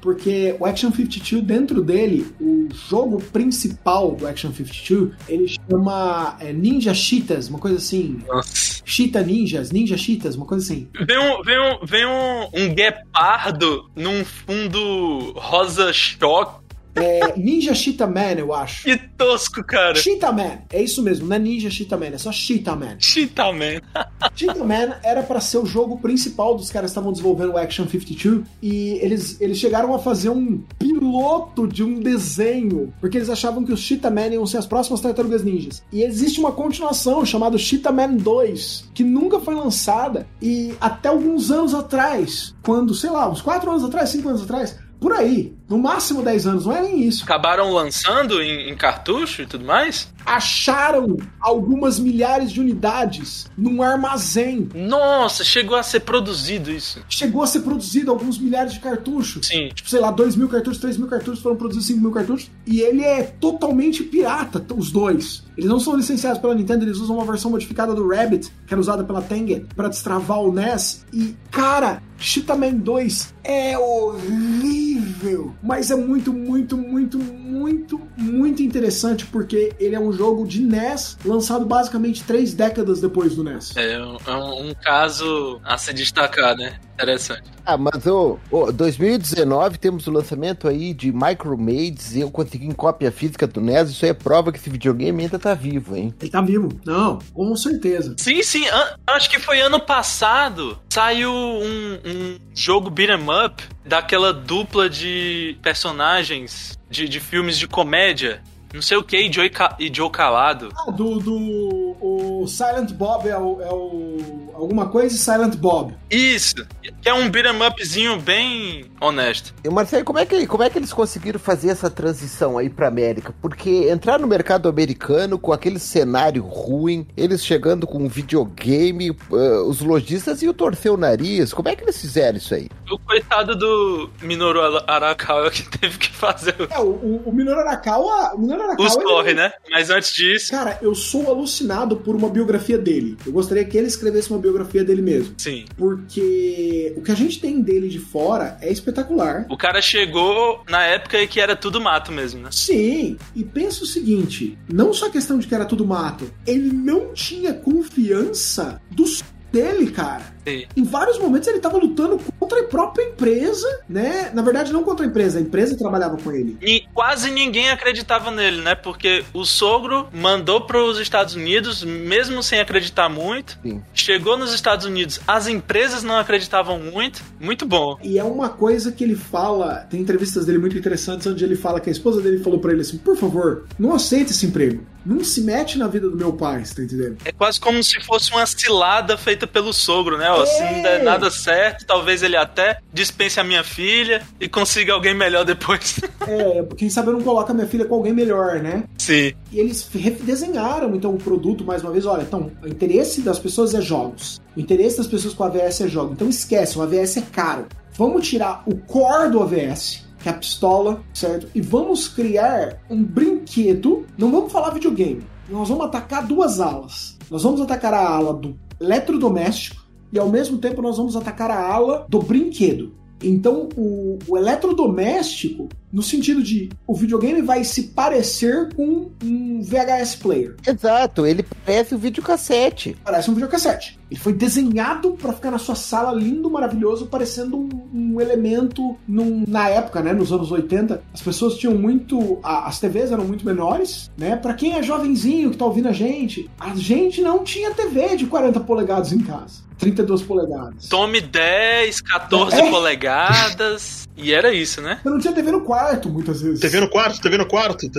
porque 0.00 0.56
o 0.58 0.66
Action 0.66 0.90
52, 0.90 1.42
dentro 1.44 1.82
dele, 1.82 2.26
o 2.40 2.68
jogo 2.88 3.22
principal 3.32 4.12
do 4.12 4.26
Action 4.26 4.52
52, 4.52 5.12
ele 5.28 5.48
chama 5.48 6.36
é, 6.40 6.52
Ninja 6.52 6.94
Cheetahs, 6.94 7.48
uma 7.48 7.58
coisa 7.58 7.76
assim. 7.76 8.18
Nossa. 8.26 8.72
Cheetah 8.84 9.22
Ninjas, 9.22 9.70
Ninja 9.70 9.96
Cheetahs, 9.96 10.36
uma 10.36 10.46
coisa 10.46 10.64
assim. 10.64 10.88
Vem 11.06 11.18
um, 11.18 11.42
vem 11.42 11.58
um, 11.58 11.86
vem 11.86 12.06
um, 12.06 12.48
um 12.52 12.74
guepardo 12.74 13.90
num 13.94 14.24
fundo 14.24 15.32
rosa 15.36 15.92
choque. 15.92 16.61
É, 16.94 17.36
Ninja 17.36 17.74
Cheetah 17.74 18.06
Man, 18.06 18.32
eu 18.38 18.52
acho. 18.52 18.84
Que 18.84 18.96
tosco, 18.96 19.64
cara. 19.64 19.94
Cheetah 19.94 20.32
Man, 20.32 20.58
é 20.70 20.82
isso 20.82 21.02
mesmo, 21.02 21.26
não 21.26 21.36
é 21.36 21.38
Ninja 21.38 21.70
Cheetah 21.70 21.96
Man, 21.96 22.06
é 22.06 22.18
só 22.18 22.30
Cheetah 22.30 22.76
Man. 22.76 22.96
Cheetah 22.98 23.52
Man. 23.52 23.80
Cheetah 24.34 24.64
Man 24.64 24.96
era 25.02 25.22
pra 25.22 25.40
ser 25.40 25.58
o 25.58 25.66
jogo 25.66 25.98
principal 25.98 26.54
dos 26.54 26.70
caras 26.70 26.90
que 26.90 26.92
estavam 26.92 27.12
desenvolvendo 27.12 27.52
o 27.52 27.58
Action 27.58 27.86
52 27.86 28.44
e 28.60 28.98
eles, 29.00 29.40
eles 29.40 29.58
chegaram 29.58 29.94
a 29.94 29.98
fazer 29.98 30.28
um 30.28 30.62
piloto 30.78 31.66
de 31.66 31.82
um 31.82 32.00
desenho, 32.00 32.92
porque 33.00 33.18
eles 33.18 33.30
achavam 33.30 33.64
que 33.64 33.72
os 33.72 33.80
Cheetah 33.80 34.10
Man 34.10 34.28
iam 34.28 34.46
ser 34.46 34.58
as 34.58 34.66
próximas 34.66 35.00
Tartarugas 35.00 35.42
Ninjas. 35.42 35.82
E 35.92 36.02
existe 36.02 36.40
uma 36.40 36.52
continuação 36.52 37.24
chamada 37.24 37.56
Cheetah 37.56 37.92
Man 37.92 38.14
2, 38.16 38.90
que 38.94 39.02
nunca 39.02 39.40
foi 39.40 39.54
lançada 39.54 40.26
e 40.40 40.74
até 40.80 41.08
alguns 41.08 41.50
anos 41.50 41.74
atrás, 41.74 42.54
quando, 42.62 42.94
sei 42.94 43.10
lá, 43.10 43.28
uns 43.30 43.40
4 43.40 43.70
anos 43.70 43.84
atrás, 43.84 44.10
5 44.10 44.28
anos 44.28 44.42
atrás, 44.42 44.78
por 45.00 45.12
aí, 45.12 45.52
no 45.72 45.78
máximo 45.78 46.22
10 46.22 46.46
anos, 46.46 46.66
não 46.66 46.76
é 46.76 46.82
nem 46.82 47.02
isso. 47.02 47.24
Acabaram 47.24 47.72
lançando 47.72 48.42
em, 48.42 48.68
em 48.68 48.76
cartucho 48.76 49.40
e 49.40 49.46
tudo 49.46 49.64
mais? 49.64 50.12
Acharam 50.26 51.16
algumas 51.40 51.98
milhares 51.98 52.52
de 52.52 52.60
unidades 52.60 53.50
num 53.56 53.82
armazém. 53.82 54.68
Nossa, 54.74 55.42
chegou 55.42 55.74
a 55.74 55.82
ser 55.82 56.00
produzido 56.00 56.70
isso. 56.70 57.02
Chegou 57.08 57.42
a 57.42 57.46
ser 57.46 57.60
produzido 57.60 58.10
alguns 58.10 58.38
milhares 58.38 58.74
de 58.74 58.80
cartuchos. 58.80 59.46
Sim. 59.46 59.70
Tipo, 59.74 59.88
sei 59.88 59.98
lá, 59.98 60.10
2 60.10 60.36
mil 60.36 60.48
cartuchos, 60.48 60.78
3 60.78 60.98
mil 60.98 61.08
cartuchos, 61.08 61.40
foram 61.40 61.56
produzidos 61.56 61.86
5 61.86 62.00
mil 62.00 62.12
cartuchos. 62.12 62.50
E 62.66 62.80
ele 62.82 63.02
é 63.02 63.22
totalmente 63.22 64.02
pirata, 64.02 64.62
os 64.76 64.92
dois. 64.92 65.42
Eles 65.56 65.68
não 65.68 65.78
são 65.80 65.94
licenciados 65.96 66.38
pela 66.40 66.54
Nintendo, 66.54 66.84
eles 66.84 66.98
usam 66.98 67.16
uma 67.16 67.24
versão 67.24 67.50
modificada 67.50 67.94
do 67.94 68.08
Rabbit, 68.08 68.50
que 68.66 68.72
era 68.72 68.80
usada 68.80 69.04
pela 69.04 69.20
Tengen, 69.22 69.66
pra 69.76 69.88
destravar 69.88 70.40
o 70.40 70.52
NES. 70.52 71.04
E, 71.12 71.34
cara, 71.50 72.02
Cheetah 72.18 72.56
Man 72.56 72.74
2 72.74 73.34
é 73.44 73.76
horrível. 73.78 75.52
Mas 75.62 75.90
é 75.90 75.96
muito, 75.96 76.32
muito, 76.32 76.76
muito, 76.76 77.18
muito, 77.18 78.00
muito 78.16 78.62
interessante 78.62 79.26
porque 79.26 79.72
ele 79.78 79.94
é 79.94 80.00
um 80.00 80.12
jogo 80.12 80.46
de 80.46 80.60
NES 80.62 81.18
lançado 81.24 81.64
basicamente 81.66 82.22
três 82.24 82.54
décadas 82.54 83.00
depois 83.00 83.34
do 83.34 83.44
NES. 83.44 83.76
É 83.76 83.92
é 83.94 84.34
um- 84.34 84.70
um 84.70 84.74
caso 84.74 85.60
a 85.64 85.76
se 85.76 85.92
destacar, 85.92 86.56
né? 86.56 86.78
Interessante. 87.02 87.42
Ah, 87.64 87.76
mas 87.76 88.06
ô, 88.06 88.38
ô, 88.50 88.72
2019 88.72 89.78
temos 89.78 90.06
o 90.06 90.10
lançamento 90.10 90.68
aí 90.68 90.94
de 90.94 91.12
Micromaids 91.12 92.14
e 92.14 92.20
eu 92.20 92.30
consegui 92.30 92.66
em 92.66 92.72
cópia 92.72 93.10
física 93.10 93.46
do 93.46 93.60
NES. 93.60 93.90
Isso 93.90 94.04
aí 94.04 94.10
é 94.10 94.14
prova 94.14 94.52
que 94.52 94.58
esse 94.58 94.70
videogame 94.70 95.22
ainda 95.22 95.38
tá 95.38 95.54
vivo, 95.54 95.96
hein? 95.96 96.14
Ele 96.20 96.30
tá 96.30 96.40
vivo? 96.40 96.68
Não, 96.84 97.18
com 97.32 97.54
certeza. 97.56 98.14
Sim, 98.18 98.42
sim. 98.42 98.64
acho 99.06 99.30
que 99.30 99.38
foi 99.38 99.60
ano 99.60 99.80
passado. 99.80 100.78
Saiu 100.90 101.32
um, 101.32 101.98
um 102.04 102.38
jogo 102.54 102.90
beat'em 102.90 103.26
up 103.44 103.62
daquela 103.84 104.32
dupla 104.32 104.88
de 104.88 105.56
personagens 105.62 106.78
de, 106.88 107.08
de 107.08 107.20
filmes 107.20 107.58
de 107.58 107.66
comédia. 107.66 108.42
Não 108.72 108.82
sei 108.82 108.96
o 108.96 109.02
que, 109.02 109.16
e 109.16 109.32
Joe, 109.32 109.50
e 109.78 109.94
Joe 109.94 110.10
Calado. 110.10 110.70
Ah, 110.74 110.90
do, 110.90 111.18
do 111.18 111.96
o 112.42 112.46
Silent 112.48 112.92
Bob 112.92 113.28
é 113.28 113.36
o, 113.36 113.60
é 113.62 113.70
o 113.70 114.50
alguma 114.54 114.88
coisa 114.88 115.14
e 115.14 115.18
Silent 115.18 115.56
Bob. 115.56 115.94
Isso. 116.10 116.66
Que 117.00 117.08
é 117.08 117.14
um 117.14 117.28
beat'em 117.28 117.60
upzinho 117.62 118.20
bem 118.20 118.84
honesto. 119.00 119.54
E 119.64 119.68
Marcelo, 119.68 120.04
como 120.04 120.18
é, 120.18 120.26
que, 120.26 120.46
como 120.46 120.62
é 120.62 120.70
que 120.70 120.78
eles 120.78 120.92
conseguiram 120.92 121.38
fazer 121.38 121.68
essa 121.68 121.90
transição 121.90 122.58
aí 122.58 122.68
pra 122.68 122.88
América? 122.88 123.34
Porque 123.40 123.88
entrar 123.90 124.18
no 124.18 124.26
mercado 124.26 124.68
americano 124.68 125.38
com 125.38 125.52
aquele 125.52 125.78
cenário 125.78 126.44
ruim, 126.44 127.06
eles 127.16 127.44
chegando 127.44 127.86
com 127.86 127.98
um 127.98 128.08
videogame, 128.08 129.16
ah, 129.32 129.62
os 129.66 129.80
lojistas 129.80 130.42
iam 130.42 130.52
torcer 130.54 130.92
o 130.92 130.96
nariz. 130.96 131.52
Como 131.52 131.68
é 131.68 131.76
que 131.76 131.84
eles 131.84 132.00
fizeram 132.00 132.38
isso 132.38 132.54
aí? 132.54 132.68
O 132.90 132.98
coitado 132.98 133.56
do 133.56 134.10
Minoru 134.20 134.60
Arakawa 134.86 135.50
que 135.50 135.78
teve 135.78 135.98
que 135.98 136.10
fazer 136.10 136.54
É, 136.70 136.78
o, 136.78 136.90
o, 136.90 137.22
o 137.26 137.32
Minoru 137.32 137.60
Arakawa, 137.60 138.34
o 138.34 138.38
Minoru 138.38 138.61
Arakawa 138.62 138.88
os 138.88 138.96
corre, 138.96 139.34
né? 139.34 139.52
Mas 139.70 139.90
antes 139.90 140.12
disso, 140.12 140.50
Cara, 140.50 140.78
eu 140.82 140.94
sou 140.94 141.28
alucinado 141.28 141.96
por 141.96 142.14
uma 142.14 142.28
biografia 142.28 142.78
dele. 142.78 143.16
Eu 143.24 143.32
gostaria 143.32 143.64
que 143.64 143.76
ele 143.76 143.86
escrevesse 143.86 144.30
uma 144.30 144.38
biografia 144.38 144.84
dele 144.84 145.02
mesmo. 145.02 145.34
sim. 145.36 145.64
Porque 145.76 146.92
o 146.96 147.02
que 147.02 147.10
a 147.10 147.14
gente 147.14 147.40
tem 147.40 147.60
dele 147.60 147.88
de 147.88 147.98
fora 147.98 148.56
é 148.60 148.70
espetacular. 148.70 149.46
O 149.48 149.56
cara 149.56 149.80
chegou 149.80 150.62
na 150.68 150.84
época 150.84 151.26
que 151.26 151.40
era 151.40 151.56
tudo 151.56 151.80
mato 151.80 152.12
mesmo, 152.12 152.40
né? 152.40 152.48
Sim, 152.52 153.16
e 153.34 153.44
pensa 153.44 153.84
o 153.84 153.86
seguinte: 153.86 154.58
não 154.72 154.92
só 154.92 155.06
a 155.06 155.10
questão 155.10 155.38
de 155.38 155.46
que 155.46 155.54
era 155.54 155.64
tudo 155.64 155.86
mato, 155.86 156.30
ele 156.46 156.72
não 156.72 157.12
tinha 157.12 157.52
confiança 157.52 158.80
dos 158.90 159.22
dele, 159.52 159.90
cara. 159.90 160.34
Sim. 160.46 160.64
Em 160.76 160.84
vários 160.84 161.18
momentos 161.18 161.48
ele 161.48 161.58
tava 161.60 161.78
lutando 161.78 162.18
contra 162.38 162.60
a 162.60 162.64
própria 162.64 163.04
empresa, 163.04 163.66
né? 163.88 164.30
Na 164.34 164.42
verdade, 164.42 164.72
não 164.72 164.82
contra 164.82 165.04
a 165.06 165.08
empresa, 165.08 165.38
a 165.38 165.42
empresa 165.42 165.76
trabalhava 165.76 166.16
com 166.16 166.32
ele. 166.32 166.56
Ni- 166.60 166.86
quase 166.92 167.30
ninguém 167.30 167.70
acreditava 167.70 168.30
nele, 168.30 168.60
né? 168.62 168.74
Porque 168.74 169.24
o 169.32 169.44
sogro 169.44 170.08
mandou 170.12 170.62
para 170.62 170.82
os 170.82 170.98
Estados 170.98 171.34
Unidos, 171.34 171.82
mesmo 171.84 172.42
sem 172.42 172.60
acreditar 172.60 173.08
muito. 173.08 173.58
Sim. 173.62 173.82
Chegou 173.94 174.36
nos 174.36 174.52
Estados 174.52 174.84
Unidos, 174.86 175.20
as 175.26 175.46
empresas 175.46 176.02
não 176.02 176.16
acreditavam 176.18 176.78
muito. 176.78 177.22
Muito 177.40 177.64
bom. 177.66 177.98
E 178.02 178.18
é 178.18 178.24
uma 178.24 178.48
coisa 178.48 178.92
que 178.92 179.04
ele 179.04 179.14
fala, 179.16 179.86
tem 179.90 180.00
entrevistas 180.00 180.46
dele 180.46 180.58
muito 180.58 180.76
interessantes 180.76 181.26
onde 181.26 181.44
ele 181.44 181.56
fala 181.56 181.80
que 181.80 181.88
a 181.88 181.92
esposa 181.92 182.20
dele 182.20 182.38
falou 182.42 182.58
pra 182.58 182.72
ele 182.72 182.80
assim: 182.82 182.98
"Por 182.98 183.16
favor, 183.16 183.64
não 183.78 183.94
aceita 183.94 184.30
esse 184.30 184.46
emprego. 184.46 184.84
Não 185.04 185.24
se 185.24 185.40
mete 185.40 185.78
na 185.78 185.88
vida 185.88 186.08
do 186.08 186.16
meu 186.16 186.32
pai", 186.32 186.64
você 186.64 186.74
tá 186.76 186.82
entendendo? 186.82 187.16
É 187.24 187.32
quase 187.32 187.60
como 187.60 187.82
se 187.82 188.00
fosse 188.04 188.30
uma 188.32 188.46
cilada 188.46 189.16
feita 189.16 189.46
pelo 189.46 189.72
sogro, 189.72 190.16
né? 190.18 190.31
Ó, 190.34 190.46
se 190.46 190.62
não 190.62 190.82
der 190.82 191.02
nada 191.02 191.30
certo, 191.30 191.86
talvez 191.86 192.22
ele 192.22 192.36
até 192.36 192.78
dispense 192.92 193.38
a 193.38 193.44
minha 193.44 193.64
filha 193.64 194.22
e 194.40 194.48
consiga 194.48 194.92
alguém 194.92 195.14
melhor 195.14 195.44
depois. 195.44 196.00
É, 196.24 196.64
quem 196.76 196.88
sabe 196.88 197.08
eu 197.08 197.14
não 197.14 197.22
coloco 197.22 197.50
a 197.50 197.54
minha 197.54 197.66
filha 197.66 197.84
com 197.84 197.96
alguém 197.96 198.12
melhor, 198.12 198.60
né? 198.60 198.84
Sim. 198.96 199.32
E 199.50 199.58
eles 199.58 199.88
redesenharam 199.92 200.94
então 200.94 201.12
o 201.12 201.18
produto 201.18 201.64
mais 201.64 201.82
uma 201.82 201.90
vez. 201.90 202.06
Olha, 202.06 202.22
então, 202.22 202.50
o 202.62 202.68
interesse 202.68 203.22
das 203.22 203.40
pessoas 203.40 203.74
é 203.74 203.80
jogos. 203.80 204.40
O 204.56 204.60
interesse 204.60 204.98
das 204.98 205.08
pessoas 205.08 205.34
com 205.34 205.42
AVS 205.42 205.80
é 205.80 205.88
jogo. 205.88 206.12
Então 206.12 206.28
esquece, 206.28 206.78
o 206.78 206.82
AVS 206.82 207.16
é 207.16 207.22
caro. 207.22 207.66
Vamos 207.94 208.28
tirar 208.28 208.62
o 208.66 208.76
core 208.76 209.30
do 209.30 209.42
AVS, 209.42 210.06
que 210.22 210.28
é 210.28 210.32
a 210.32 210.34
pistola, 210.34 211.02
certo? 211.12 211.48
E 211.54 211.60
vamos 211.60 212.06
criar 212.06 212.78
um 212.88 213.02
brinquedo. 213.02 214.06
Não 214.16 214.30
vamos 214.30 214.52
falar 214.52 214.70
videogame. 214.70 215.26
Nós 215.48 215.68
vamos 215.68 215.86
atacar 215.86 216.24
duas 216.24 216.60
alas. 216.60 217.18
Nós 217.30 217.42
vamos 217.42 217.60
atacar 217.60 217.92
a 217.92 218.08
ala 218.08 218.32
do 218.32 218.56
eletrodoméstico 218.80 219.81
e 220.12 220.18
ao 220.18 220.28
mesmo 220.28 220.58
tempo 220.58 220.82
nós 220.82 220.96
vamos 220.96 221.16
atacar 221.16 221.50
a 221.50 221.60
ala 221.60 222.06
do 222.08 222.20
brinquedo. 222.20 222.94
Então, 223.24 223.68
o, 223.76 224.18
o 224.26 224.36
eletrodoméstico, 224.36 225.68
no 225.92 226.02
sentido 226.02 226.42
de 226.42 226.70
o 226.86 226.94
videogame 226.94 227.40
vai 227.40 227.62
se 227.64 227.84
parecer 227.84 228.74
com 228.74 229.10
um 229.22 229.62
VHS 229.62 230.16
player. 230.16 230.56
Exato, 230.66 231.24
ele 231.24 231.44
parece 231.64 231.94
o 231.94 231.98
videocassete. 231.98 232.96
Parece 233.04 233.30
um 233.30 233.34
videocassete. 233.34 233.98
Ele 234.10 234.18
foi 234.18 234.32
desenhado 234.32 235.12
para 235.12 235.32
ficar 235.32 235.50
na 235.52 235.58
sua 235.58 235.74
sala 235.76 236.12
lindo, 236.12 236.50
maravilhoso, 236.50 237.06
parecendo 237.06 237.56
um, 237.56 237.68
um 237.94 238.20
elemento 238.20 238.96
num- 239.06 239.44
na 239.46 239.68
época, 239.68 240.02
né, 240.02 240.12
nos 240.12 240.32
anos 240.32 240.50
80. 240.50 241.02
As 241.14 241.22
pessoas 241.22 241.54
tinham 241.54 241.76
muito, 241.76 242.38
a- 242.42 242.66
as 242.66 242.80
TVs 242.80 243.12
eram 243.12 243.24
muito 243.24 243.44
menores, 243.46 244.10
né? 244.18 244.36
Para 244.36 244.54
quem 244.54 244.74
é 244.74 244.82
jovenzinho 244.82 245.50
que 245.50 245.56
tá 245.56 245.64
ouvindo 245.64 245.88
a 245.88 245.92
gente, 245.92 246.50
a 246.58 246.74
gente 246.74 247.20
não 247.22 247.44
tinha 247.44 247.70
TV 247.72 248.16
de 248.16 248.26
40 248.26 248.58
polegadas 248.60 249.12
em 249.12 249.20
casa. 249.20 249.62
32 249.82 250.22
polegadas. 250.22 250.86
Tome 250.88 251.20
10, 251.20 252.00
14 252.02 252.54
É. 252.56 252.70
polegadas. 252.70 254.08
E 254.16 254.32
era 254.32 254.52
isso, 254.54 254.80
né? 254.80 255.00
Você 255.02 255.10
não 255.10 255.18
tinha 255.18 255.32
TV 255.32 255.50
no 255.50 255.62
quarto, 255.62 256.08
muitas 256.08 256.40
vezes. 256.40 256.60
TV 256.60 256.78
no 256.80 256.88
quarto, 256.88 257.20
TV 257.20 257.36
no 257.36 257.46
quarto. 257.48 257.90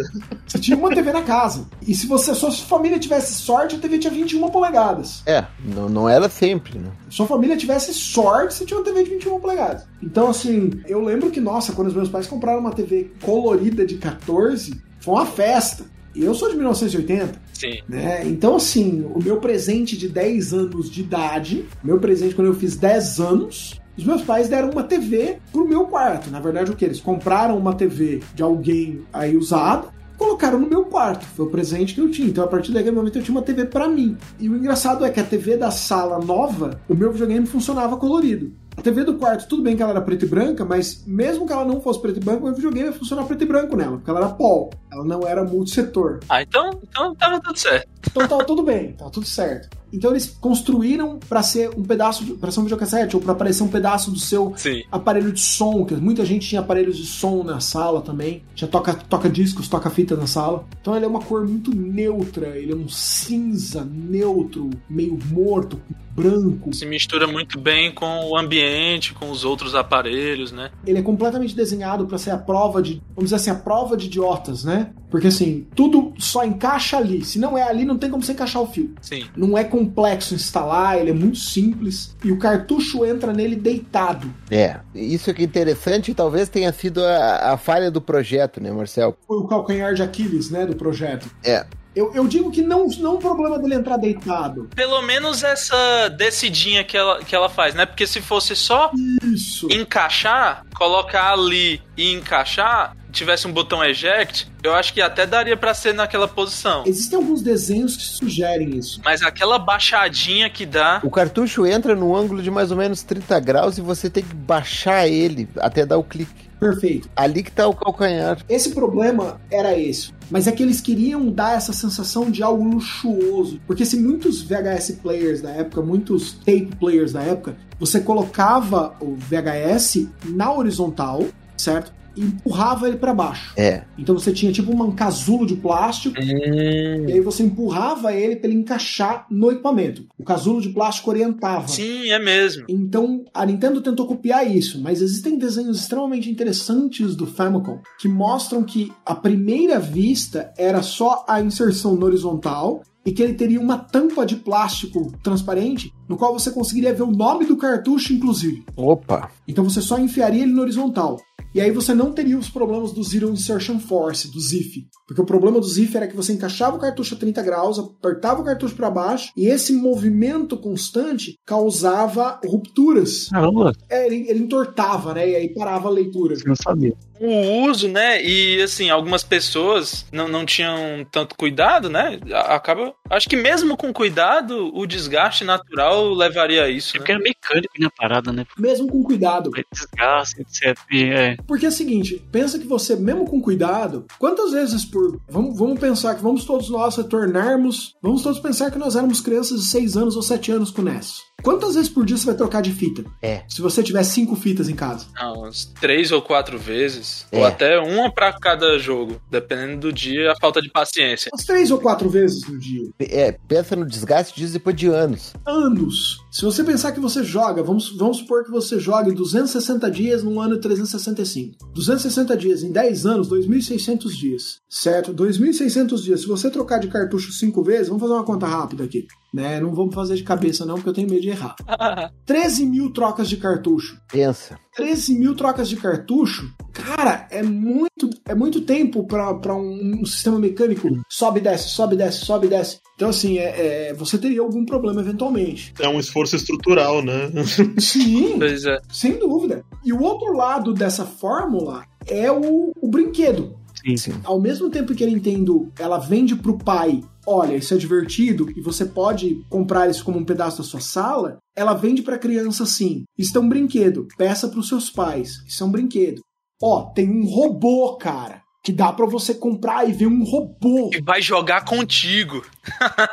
Você 0.47 0.59
tinha 0.59 0.77
uma 0.77 0.93
TV 0.93 1.11
na 1.11 1.23
casa. 1.23 1.67
E 1.86 1.93
se 1.93 2.07
você, 2.07 2.34
sua 2.34 2.51
família 2.51 2.97
tivesse 2.99 3.34
sorte, 3.34 3.75
a 3.75 3.79
TV 3.79 3.99
tinha 3.99 4.13
21 4.13 4.49
polegadas. 4.49 5.23
É, 5.25 5.43
não, 5.59 5.89
não 5.89 6.07
era 6.09 6.29
sempre, 6.29 6.79
né? 6.79 6.89
sua 7.09 7.27
família 7.27 7.57
tivesse 7.57 7.93
sorte, 7.93 8.53
você 8.53 8.65
tinha 8.65 8.77
uma 8.79 8.86
TV 8.86 9.03
de 9.03 9.09
21 9.11 9.39
polegadas. 9.39 9.86
Então, 10.01 10.29
assim, 10.29 10.71
eu 10.88 11.03
lembro 11.03 11.29
que, 11.31 11.41
nossa, 11.41 11.73
quando 11.73 11.88
os 11.89 11.93
meus 11.93 12.09
pais 12.09 12.27
compraram 12.27 12.59
uma 12.59 12.71
TV 12.71 13.11
colorida 13.21 13.86
de 13.86 13.97
14, 13.97 14.81
foi 14.99 15.13
uma 15.15 15.25
festa. 15.25 15.84
Eu 16.16 16.34
sou 16.34 16.49
de 16.49 16.55
1980, 16.55 17.41
Sim. 17.53 17.80
né? 17.88 18.24
Então, 18.26 18.55
assim, 18.55 19.05
o 19.14 19.22
meu 19.22 19.38
presente 19.38 19.97
de 19.97 20.07
10 20.07 20.53
anos 20.53 20.89
de 20.89 21.01
idade, 21.01 21.66
meu 21.84 21.99
presente 21.99 22.36
quando 22.36 22.47
eu 22.47 22.53
fiz 22.53 22.76
10 22.76 23.20
anos, 23.20 23.82
os 23.97 24.05
meus 24.05 24.22
pais 24.22 24.49
deram 24.49 24.72
uma 24.72 24.84
TV 24.84 25.38
pro 25.51 25.68
meu 25.68 25.86
quarto. 25.86 26.30
Na 26.30 26.39
verdade, 26.39 26.72
o 26.72 26.76
que? 26.76 26.86
Eles 26.86 26.99
compraram 26.99 27.57
uma 27.57 27.74
TV 27.74 28.22
de 28.34 28.41
alguém 28.41 29.01
aí 29.11 29.38
usada, 29.38 29.88
colocaram 30.18 30.59
no 30.59 30.68
meu 30.68 30.86
quarto. 30.86 31.26
Foi 31.26 31.45
o 31.45 31.49
presente 31.49 31.93
que 31.93 32.01
eu 32.01 32.09
tinha. 32.09 32.28
Então, 32.28 32.43
a 32.43 32.47
partir 32.47 32.72
daquele 32.72 32.95
momento, 32.95 33.18
eu 33.18 33.24
tinha 33.24 33.36
uma 33.36 33.43
TV 33.43 33.66
pra 33.66 33.88
mim. 33.88 34.18
E 34.39 34.49
o 34.49 34.55
engraçado 34.55 35.05
é 35.05 35.09
que 35.09 35.20
a 35.20 35.24
TV 35.24 35.57
da 35.57 35.70
sala 35.70 36.24
nova, 36.24 36.80
o 36.88 36.95
meu 36.95 37.11
videogame 37.11 37.45
funcionava 37.45 37.97
colorido. 37.97 38.51
A 38.76 38.82
TV 38.82 39.03
do 39.03 39.15
quarto, 39.15 39.47
tudo 39.47 39.61
bem 39.61 39.76
que 39.76 39.82
ela 39.82 39.91
era 39.91 40.01
preta 40.01 40.26
e 40.26 40.28
branca, 40.28 40.65
mas 40.65 41.03
mesmo 41.05 41.45
que 41.45 41.53
ela 41.53 41.63
não 41.63 41.80
fosse 41.80 42.01
preta 42.01 42.19
e 42.19 42.24
branca, 42.24 42.45
o 42.45 42.53
videogame 42.53 42.88
ia 42.89 42.93
funcionar 42.93 43.26
preto 43.26 43.43
e 43.43 43.47
branco 43.47 43.76
nela, 43.76 43.97
porque 43.97 44.09
ela 44.09 44.19
era 44.19 44.30
pol. 44.30 44.71
Ela 44.91 45.05
não 45.05 45.28
era 45.28 45.43
multissetor. 45.43 46.19
Ah, 46.28 46.41
então, 46.41 46.80
então 46.82 47.15
tava 47.15 47.39
tudo 47.39 47.57
certo. 47.57 47.88
Então 48.09 48.28
tava 48.28 48.43
tudo 48.43 48.63
bem, 48.63 48.93
tava 48.93 49.11
tudo 49.11 49.26
certo. 49.26 49.82
Então 49.93 50.11
eles 50.11 50.35
construíram 50.41 51.19
pra 51.29 51.43
ser 51.43 51.69
um 51.69 51.83
pedaço, 51.83 52.35
pra 52.37 52.49
ser 52.51 52.59
um 52.59 52.63
videocassete, 52.63 53.15
ou 53.15 53.21
pra 53.21 53.35
parecer 53.35 53.61
um 53.61 53.67
pedaço 53.67 54.09
do 54.09 54.19
seu 54.19 54.53
Sim. 54.57 54.81
aparelho 54.91 55.31
de 55.31 55.39
som, 55.39 55.85
que 55.85 55.93
muita 55.93 56.25
gente 56.25 56.49
tinha 56.49 56.61
aparelhos 56.61 56.97
de 56.97 57.05
som 57.05 57.43
na 57.43 57.59
sala 57.59 58.01
também. 58.01 58.43
Tinha 58.55 58.67
toca, 58.67 58.95
toca 58.95 59.29
discos, 59.29 59.67
toca 59.67 59.89
fita 59.89 60.15
na 60.15 60.25
sala. 60.25 60.65
Então 60.81 60.95
ele 60.95 61.05
é 61.05 61.07
uma 61.07 61.21
cor 61.21 61.47
muito 61.47 61.73
neutra, 61.75 62.57
ele 62.57 62.71
é 62.71 62.75
um 62.75 62.89
cinza 62.89 63.85
neutro, 63.85 64.71
meio 64.89 65.17
morto, 65.31 65.79
branco. 66.15 66.73
Se 66.73 66.85
mistura 66.85 67.27
muito 67.27 67.59
bem 67.59 67.93
com 67.93 68.25
o 68.29 68.37
ambiente, 68.37 69.13
com 69.13 69.29
os 69.29 69.43
outros 69.43 69.76
aparelhos, 69.76 70.51
né? 70.51 70.72
Ele 70.85 70.99
é 70.99 71.01
completamente 71.01 71.55
desenhado 71.55 72.05
pra 72.05 72.18
ser 72.18 72.31
a 72.31 72.38
prova 72.38 72.81
de, 72.81 73.01
vamos 73.15 73.26
dizer 73.26 73.35
assim, 73.35 73.49
a 73.49 73.55
prova 73.55 73.97
de 73.97 74.07
idiotas, 74.07 74.63
né? 74.63 74.91
Porque 75.09 75.27
assim, 75.27 75.68
tudo 75.76 76.13
só 76.18 76.43
encaixa 76.43 76.97
ali. 76.97 77.23
Se 77.23 77.38
não 77.38 77.57
é 77.57 77.61
ali, 77.61 77.85
não 77.85 77.97
tem 77.97 78.09
como 78.09 78.23
você 78.23 78.31
encaixar 78.31 78.61
o 78.61 78.68
fio. 78.68 78.95
Sim. 79.01 79.26
Não 79.35 79.57
é 79.57 79.63
complexo 79.84 80.34
instalar, 80.34 80.97
ele 80.97 81.11
é 81.11 81.14
muito 81.14 81.38
simples 81.38 82.15
e 82.23 82.31
o 82.31 82.38
cartucho 82.38 83.05
entra 83.05 83.34
nele 83.34 83.55
deitado. 83.55 84.34
É, 84.49 84.77
isso 84.95 85.34
que 85.34 85.41
é 85.41 85.45
interessante 85.45 86.11
e 86.11 86.14
talvez 86.14 86.47
tenha 86.49 86.72
sido 86.72 87.03
a, 87.03 87.53
a 87.53 87.57
falha 87.57 87.91
do 87.91 88.01
projeto, 88.01 88.61
né, 88.61 88.72
Marcel? 88.72 89.18
Foi 89.27 89.38
o 89.38 89.47
calcanhar 89.47 89.93
de 89.93 90.01
Aquiles, 90.01 90.49
né, 90.49 90.65
do 90.65 90.76
projeto. 90.76 91.30
É. 91.43 91.65
Eu, 91.95 92.11
eu 92.15 92.27
digo 92.27 92.49
que 92.49 92.61
não, 92.61 92.88
não 92.88 93.11
é 93.11 93.14
um 93.15 93.19
problema 93.19 93.60
dele 93.60 93.76
entrar 93.76 93.97
deitado. 93.97 94.68
Pelo 94.76 95.01
menos 95.03 95.43
essa 95.43 96.10
descidinha 96.10 96.84
que 96.84 96.97
ela, 96.97 97.19
que 97.19 97.35
ela 97.35 97.49
faz, 97.49 97.76
né? 97.76 97.85
Porque 97.85 98.07
se 98.07 98.19
fosse 98.19 98.55
só 98.55 98.91
Isso. 99.23 99.68
encaixar, 99.72 100.65
colocar 100.73 101.34
ali 101.34 101.80
e 101.95 102.11
encaixar, 102.11 102.97
tivesse 103.14 103.48
um 103.48 103.53
botão 103.53 103.84
eject, 103.84 104.52
eu 104.64 104.73
acho 104.73 104.94
que 104.94 105.02
até 105.02 105.26
daria 105.26 105.56
pra 105.56 105.73
ser 105.73 105.94
naquela 105.94 106.27
posição. 106.27 106.84
Existem 106.85 107.18
alguns 107.18 107.41
desenhos 107.41 107.95
que 107.95 108.03
sugerem 108.03 108.77
isso. 108.77 108.99
Mas 109.06 109.22
aquela 109.22 109.60
baixadinha 109.60 110.49
que 110.49 110.65
dá. 110.65 110.99
O 111.03 111.11
cartucho 111.11 111.65
entra 111.65 111.95
no 111.95 112.15
ângulo 112.15 112.41
de 112.41 112.49
mais 112.49 112.72
ou 112.72 112.77
menos 112.77 113.03
30 113.03 113.40
graus 113.40 113.77
e 113.77 113.81
você 113.81 114.10
tem 114.10 114.23
que 114.23 114.35
baixar 114.35 115.07
ele 115.07 115.48
até 115.57 115.85
dar 115.85 115.98
o 115.98 116.03
clique. 116.03 116.52
Perfeito. 116.60 117.10
Ali 117.14 117.44
que 117.44 117.52
tá 117.52 117.68
o 117.68 117.76
calcanhar. 117.76 118.38
Esse 118.48 118.69
problema 118.72 119.40
era 119.52 119.77
esse. 119.77 120.14
Mas 120.31 120.48
é 120.48 120.52
que 120.52 120.64
eles 120.64 120.80
queriam 120.80 121.30
dar 121.30 121.57
essa 121.57 121.73
sensação 121.73 122.31
de 122.31 122.41
algo 122.41 122.64
luxuoso. 122.64 123.60
Porque 123.68 123.85
se 123.85 123.98
muitos 123.98 124.41
VHS 124.41 124.99
players 125.02 125.41
da 125.41 125.49
época, 125.49 125.81
muitos 125.81 126.31
tape 126.31 126.69
players 126.80 127.11
da 127.11 127.22
época, 127.22 127.57
você 127.77 127.99
colocava 127.99 128.95
o 129.02 129.14
VHS 129.15 130.07
na 130.23 130.53
horizontal, 130.53 131.26
certo? 131.57 131.91
Empurrava 132.15 132.88
ele 132.88 132.98
para 132.98 133.14
baixo. 133.14 133.53
É. 133.57 133.84
Então 133.98 134.18
você 134.18 134.31
tinha 134.31 134.52
tipo 134.52 134.72
um 134.72 134.91
casulo 134.91 135.45
de 135.45 135.56
plástico 135.56 136.15
Hum. 136.19 137.06
e 137.07 137.14
aí 137.14 137.22
você 137.22 137.44
empurrava 137.44 138.14
ele 138.14 138.35
para 138.35 138.49
ele 138.49 138.60
encaixar 138.60 139.26
no 139.30 139.52
equipamento. 139.52 140.06
O 140.18 140.23
casulo 140.23 140.61
de 140.61 140.69
plástico 140.69 141.10
orientava. 141.10 141.68
Sim, 141.68 142.10
é 142.10 142.19
mesmo. 142.19 142.65
Então, 142.69 143.26
a 143.34 143.45
Nintendo 143.45 143.81
tentou 143.81 144.06
copiar 144.06 144.45
isso, 144.49 144.81
mas 144.81 145.02
existem 145.02 145.38
desenhos 145.38 145.80
extremamente 145.80 146.30
interessantes 146.30 147.15
do 147.15 147.26
Famicom 147.26 147.80
que 147.99 148.07
mostram 148.07 148.64
que 148.64 148.91
a 149.06 149.15
primeira 149.15 149.80
vista 149.80 150.53
era 150.57 150.81
só 150.81 151.26
a 151.27 151.41
inserção 151.41 151.95
no 151.95 152.06
horizontal 152.06 152.81
e 153.06 153.11
que 153.11 153.22
ele 153.22 153.34
teria 153.34 153.60
uma 153.60 153.77
tampa 153.77 154.26
de 154.26 154.38
plástico 154.38 155.11
transparente 155.22 155.94
no 156.07 156.15
qual 156.15 156.31
você 156.31 156.52
conseguiria 156.52 156.94
ver 156.94 157.03
o 157.03 157.11
nome 157.11 157.45
do 157.45 157.57
cartucho, 157.57 158.14
inclusive. 158.14 158.64
Opa. 158.77 159.30
Então 159.48 159.64
você 159.64 159.81
só 159.81 159.98
enfiaria 159.99 160.44
ele 160.44 160.53
no 160.53 160.61
horizontal. 160.61 161.19
E 161.53 161.61
aí 161.61 161.71
você 161.71 161.93
não 161.93 162.11
teria 162.11 162.38
os 162.38 162.49
problemas 162.49 162.91
do 162.91 163.03
Zero 163.03 163.30
Insertion 163.30 163.80
Force, 163.80 164.31
do 164.31 164.39
ZIF. 164.39 164.88
Porque 165.07 165.21
o 165.21 165.25
problema 165.25 165.59
do 165.59 165.67
ZIF 165.67 165.95
era 165.95 166.07
que 166.07 166.15
você 166.15 166.34
encaixava 166.34 166.77
o 166.77 166.80
cartucho 166.80 167.15
a 167.15 167.17
30 167.17 167.41
graus, 167.43 167.77
apertava 167.77 168.41
o 168.41 168.45
cartucho 168.45 168.75
para 168.75 168.89
baixo, 168.89 169.31
e 169.38 169.47
esse 169.47 169.73
movimento 169.73 170.57
constante 170.57 171.38
causava 171.45 172.39
rupturas. 172.45 173.27
Caramba, 173.30 173.73
É, 173.89 174.05
ele, 174.05 174.30
ele 174.30 174.39
entortava, 174.39 175.13
né? 175.13 175.30
E 175.30 175.35
aí 175.35 175.53
parava 175.53 175.88
a 175.89 175.91
leitura. 175.91 176.34
eu 176.35 176.47
não 176.47 176.55
sabia. 176.55 176.93
O 177.19 177.69
uso, 177.69 177.88
né? 177.88 178.21
E 178.23 178.61
assim, 178.61 178.89
algumas 178.89 179.23
pessoas 179.23 180.05
não, 180.11 180.27
não 180.27 180.45
tinham 180.45 181.05
tanto 181.11 181.35
cuidado, 181.35 181.89
né? 181.89 182.19
Acaba. 182.47 182.93
Acho 183.09 183.30
que 183.30 183.35
mesmo 183.35 183.77
com 183.77 183.93
cuidado, 183.93 184.71
o 184.73 184.85
desgaste 184.85 185.43
natural 185.43 186.13
levaria 186.13 186.63
a 186.63 186.69
isso. 186.69 186.97
É 186.97 186.99
Né? 186.99 186.99
porque 186.99 187.11
era 187.11 187.21
mecânico 187.21 187.73
na 187.80 187.89
parada, 187.89 188.31
né? 188.34 188.45
Mesmo 188.57 188.89
com 188.89 189.03
cuidado. 189.03 189.51
Desgaste, 189.71 190.41
etc. 190.41 190.77
E, 190.91 191.03
é, 191.03 191.38
Porque 191.48 191.65
é 191.65 191.70
o 191.70 191.72
seguinte, 191.72 192.24
pensa 192.32 192.57
que 192.57 192.68
você, 192.68 192.95
mesmo 192.95 193.26
com 193.26 193.41
cuidado, 193.41 194.06
quantas 194.20 194.52
vezes 194.52 194.86
por. 194.86 195.20
Vamos, 195.30 195.57
vamos 195.57 195.80
pensar 195.80 196.15
que 196.15 196.24
vamos 196.24 196.45
todos 196.45 196.70
nós 196.70 196.95
retornarmos. 196.95 197.95
Vamos 198.02 198.22
todos 198.22 198.40
pensar 198.40 198.72
que 198.72 198.80
nós 198.80 198.95
éramos 198.95 199.22
crianças 199.22 199.61
de 199.61 199.68
6 199.68 199.98
anos 199.98 200.15
ou 200.15 200.22
7 200.22 200.52
anos 200.52 200.72
com 200.72 200.82
o 200.82 200.86
NES. 200.86 201.32
Quantas 201.44 201.76
vezes 201.76 201.90
por 201.90 202.06
dia 202.06 202.15
você 202.15 202.26
vai 202.26 202.36
trocar 202.36 202.61
de 202.61 202.72
fita? 202.72 203.03
É. 203.22 203.44
Se 203.49 203.61
você 203.61 203.84
tiver 203.84 204.03
cinco 204.03 204.34
fitas 204.36 204.70
em 204.70 204.76
casa. 204.76 205.06
Não, 205.14 205.40
umas 205.40 205.65
três 205.65 206.10
ou 206.11 206.22
quatro 206.22 206.57
vezes. 206.57 207.26
É. 207.32 207.38
Ou 207.38 207.45
até 207.45 207.78
uma 207.80 208.10
pra 208.10 208.32
cada 208.32 208.80
jogo. 208.80 209.22
Dependendo 209.30 209.82
do 209.82 209.94
dia, 209.94 210.32
a 210.32 210.36
falta 210.40 210.61
de 210.61 210.70
paciência. 210.70 211.30
Umas 211.34 211.45
três 211.45 211.70
ou 211.70 211.80
quatro 211.80 212.10
vezes 212.10 212.48
no 212.48 212.57
dia. 212.57 212.90
É, 213.02 213.34
pensa 213.48 213.76
no 213.76 213.86
desgaste 213.86 214.40
disso 214.40 214.53
depois 214.53 214.76
de 214.76 214.88
anos. 214.88 215.34
Anos. 215.45 216.18
Se 216.32 216.45
você 216.45 216.64
pensar 216.64 216.94
que 216.94 216.99
você 217.02 217.24
joga, 217.24 217.61
vamos, 217.61 217.95
vamos 217.98 218.18
supor 218.18 218.45
que 218.45 218.52
você 218.52 218.80
jogue 218.80 219.11
260 219.11 219.91
dias 219.91 220.24
num 220.24 220.40
ano 220.40 220.56
de 220.56 220.61
365. 220.61 221.57
260 221.74 222.38
dias 222.38 222.64
em 222.64 222.72
10 222.72 223.06
anos, 223.06 223.30
2.600 223.30 224.10
dias. 224.18 224.61
Certo? 224.70 225.14
2.600 225.14 226.02
dias. 226.02 226.22
Se 226.22 226.28
você 226.28 226.49
trocar 226.49 226.80
de 226.80 226.88
cartucho 226.88 227.34
cinco 227.34 227.61
vezes, 227.61 227.90
vamos 227.90 228.02
fazer 228.02 228.14
uma 228.14 228.24
conta 228.24 228.48
rápida 228.48 228.86
aqui. 228.86 229.06
Né? 229.34 229.60
Não 229.60 229.73
vamos 229.73 229.95
fazer 229.95 230.15
de 230.15 230.23
cabeça 230.23 230.65
não, 230.65 230.76
porque 230.76 230.89
eu 230.89 230.93
tenho 230.93 231.10
medo 231.10 231.22
de 231.22 231.30
errar. 231.30 231.55
13 232.26 232.65
mil 232.65 232.91
trocas 232.91 233.27
de 233.27 233.38
cartucho. 233.38 233.97
Pensa. 234.11 234.60
13 234.76 235.15
mil 235.18 235.35
trocas 235.35 235.69
de 235.69 235.76
cartucho, 235.76 236.51
cara, 236.72 237.27
é 237.30 237.43
muito, 237.43 238.10
é 238.26 238.34
muito 238.34 238.61
tempo 238.61 239.05
para 239.05 239.55
um, 239.55 240.01
um 240.01 240.05
sistema 240.05 240.39
mecânico. 240.39 240.89
Sobe 241.10 241.39
e 241.39 241.43
desce, 241.43 241.69
sobe 241.69 241.95
e 241.95 241.97
desce, 241.97 242.26
sobe 242.26 242.47
e 242.47 242.49
desce. 242.49 242.80
Então, 242.95 243.10
assim, 243.10 243.38
é, 243.38 243.89
é, 243.89 243.93
você 243.93 244.18
teria 244.18 244.41
algum 244.41 244.65
problema 244.65 245.01
eventualmente. 245.01 245.73
É 245.80 245.88
um 245.89 245.99
esforço 245.99 246.35
estrutural, 246.35 247.03
né? 247.03 247.31
Sim, 247.80 248.35
Pois 248.38 248.65
é. 248.65 248.80
sem 248.91 249.18
dúvida. 249.18 249.64
E 249.84 249.91
o 249.91 250.01
outro 250.01 250.35
lado 250.35 250.73
dessa 250.73 251.05
fórmula 251.05 251.84
é 252.07 252.31
o, 252.31 252.72
o 252.80 252.88
brinquedo. 252.88 253.55
Sim. 253.84 253.97
Sim. 253.97 254.14
Ao 254.23 254.39
mesmo 254.39 254.69
tempo 254.69 254.93
que 254.93 255.03
a 255.03 255.07
Nintendo 255.07 255.72
ela 255.77 255.97
vende 255.97 256.35
pro 256.35 256.57
pai, 256.57 257.01
olha, 257.26 257.55
isso 257.55 257.73
é 257.73 257.77
divertido 257.77 258.49
e 258.55 258.61
você 258.61 258.85
pode 258.85 259.43
comprar 259.49 259.89
isso 259.89 260.03
como 260.03 260.19
um 260.19 260.26
pedaço 260.26 260.57
da 260.60 260.64
sua 260.64 260.80
sala, 260.80 261.38
ela 261.55 261.73
vende 261.73 262.01
pra 262.01 262.18
criança 262.18 262.64
assim: 262.64 263.03
isso 263.18 263.38
é 263.38 263.41
um 263.41 263.49
brinquedo, 263.49 264.07
peça 264.18 264.47
pros 264.47 264.68
seus 264.68 264.89
pais, 264.89 265.43
isso 265.47 265.64
é 265.64 265.68
um 265.68 265.72
brinquedo. 265.72 266.22
Ó, 266.61 266.91
tem 266.91 267.10
um 267.10 267.26
robô, 267.26 267.97
cara, 267.97 268.43
que 268.64 268.72
dá 268.72 268.94
pra 268.94 269.06
você 269.06 269.34
comprar 269.35 269.88
e 269.90 269.91
ver 269.91 270.07
um 270.07 270.23
robô. 270.23 270.90
E 270.94 271.02
vai 271.02 271.22
jogar 271.22 271.65
contigo. 271.65 272.41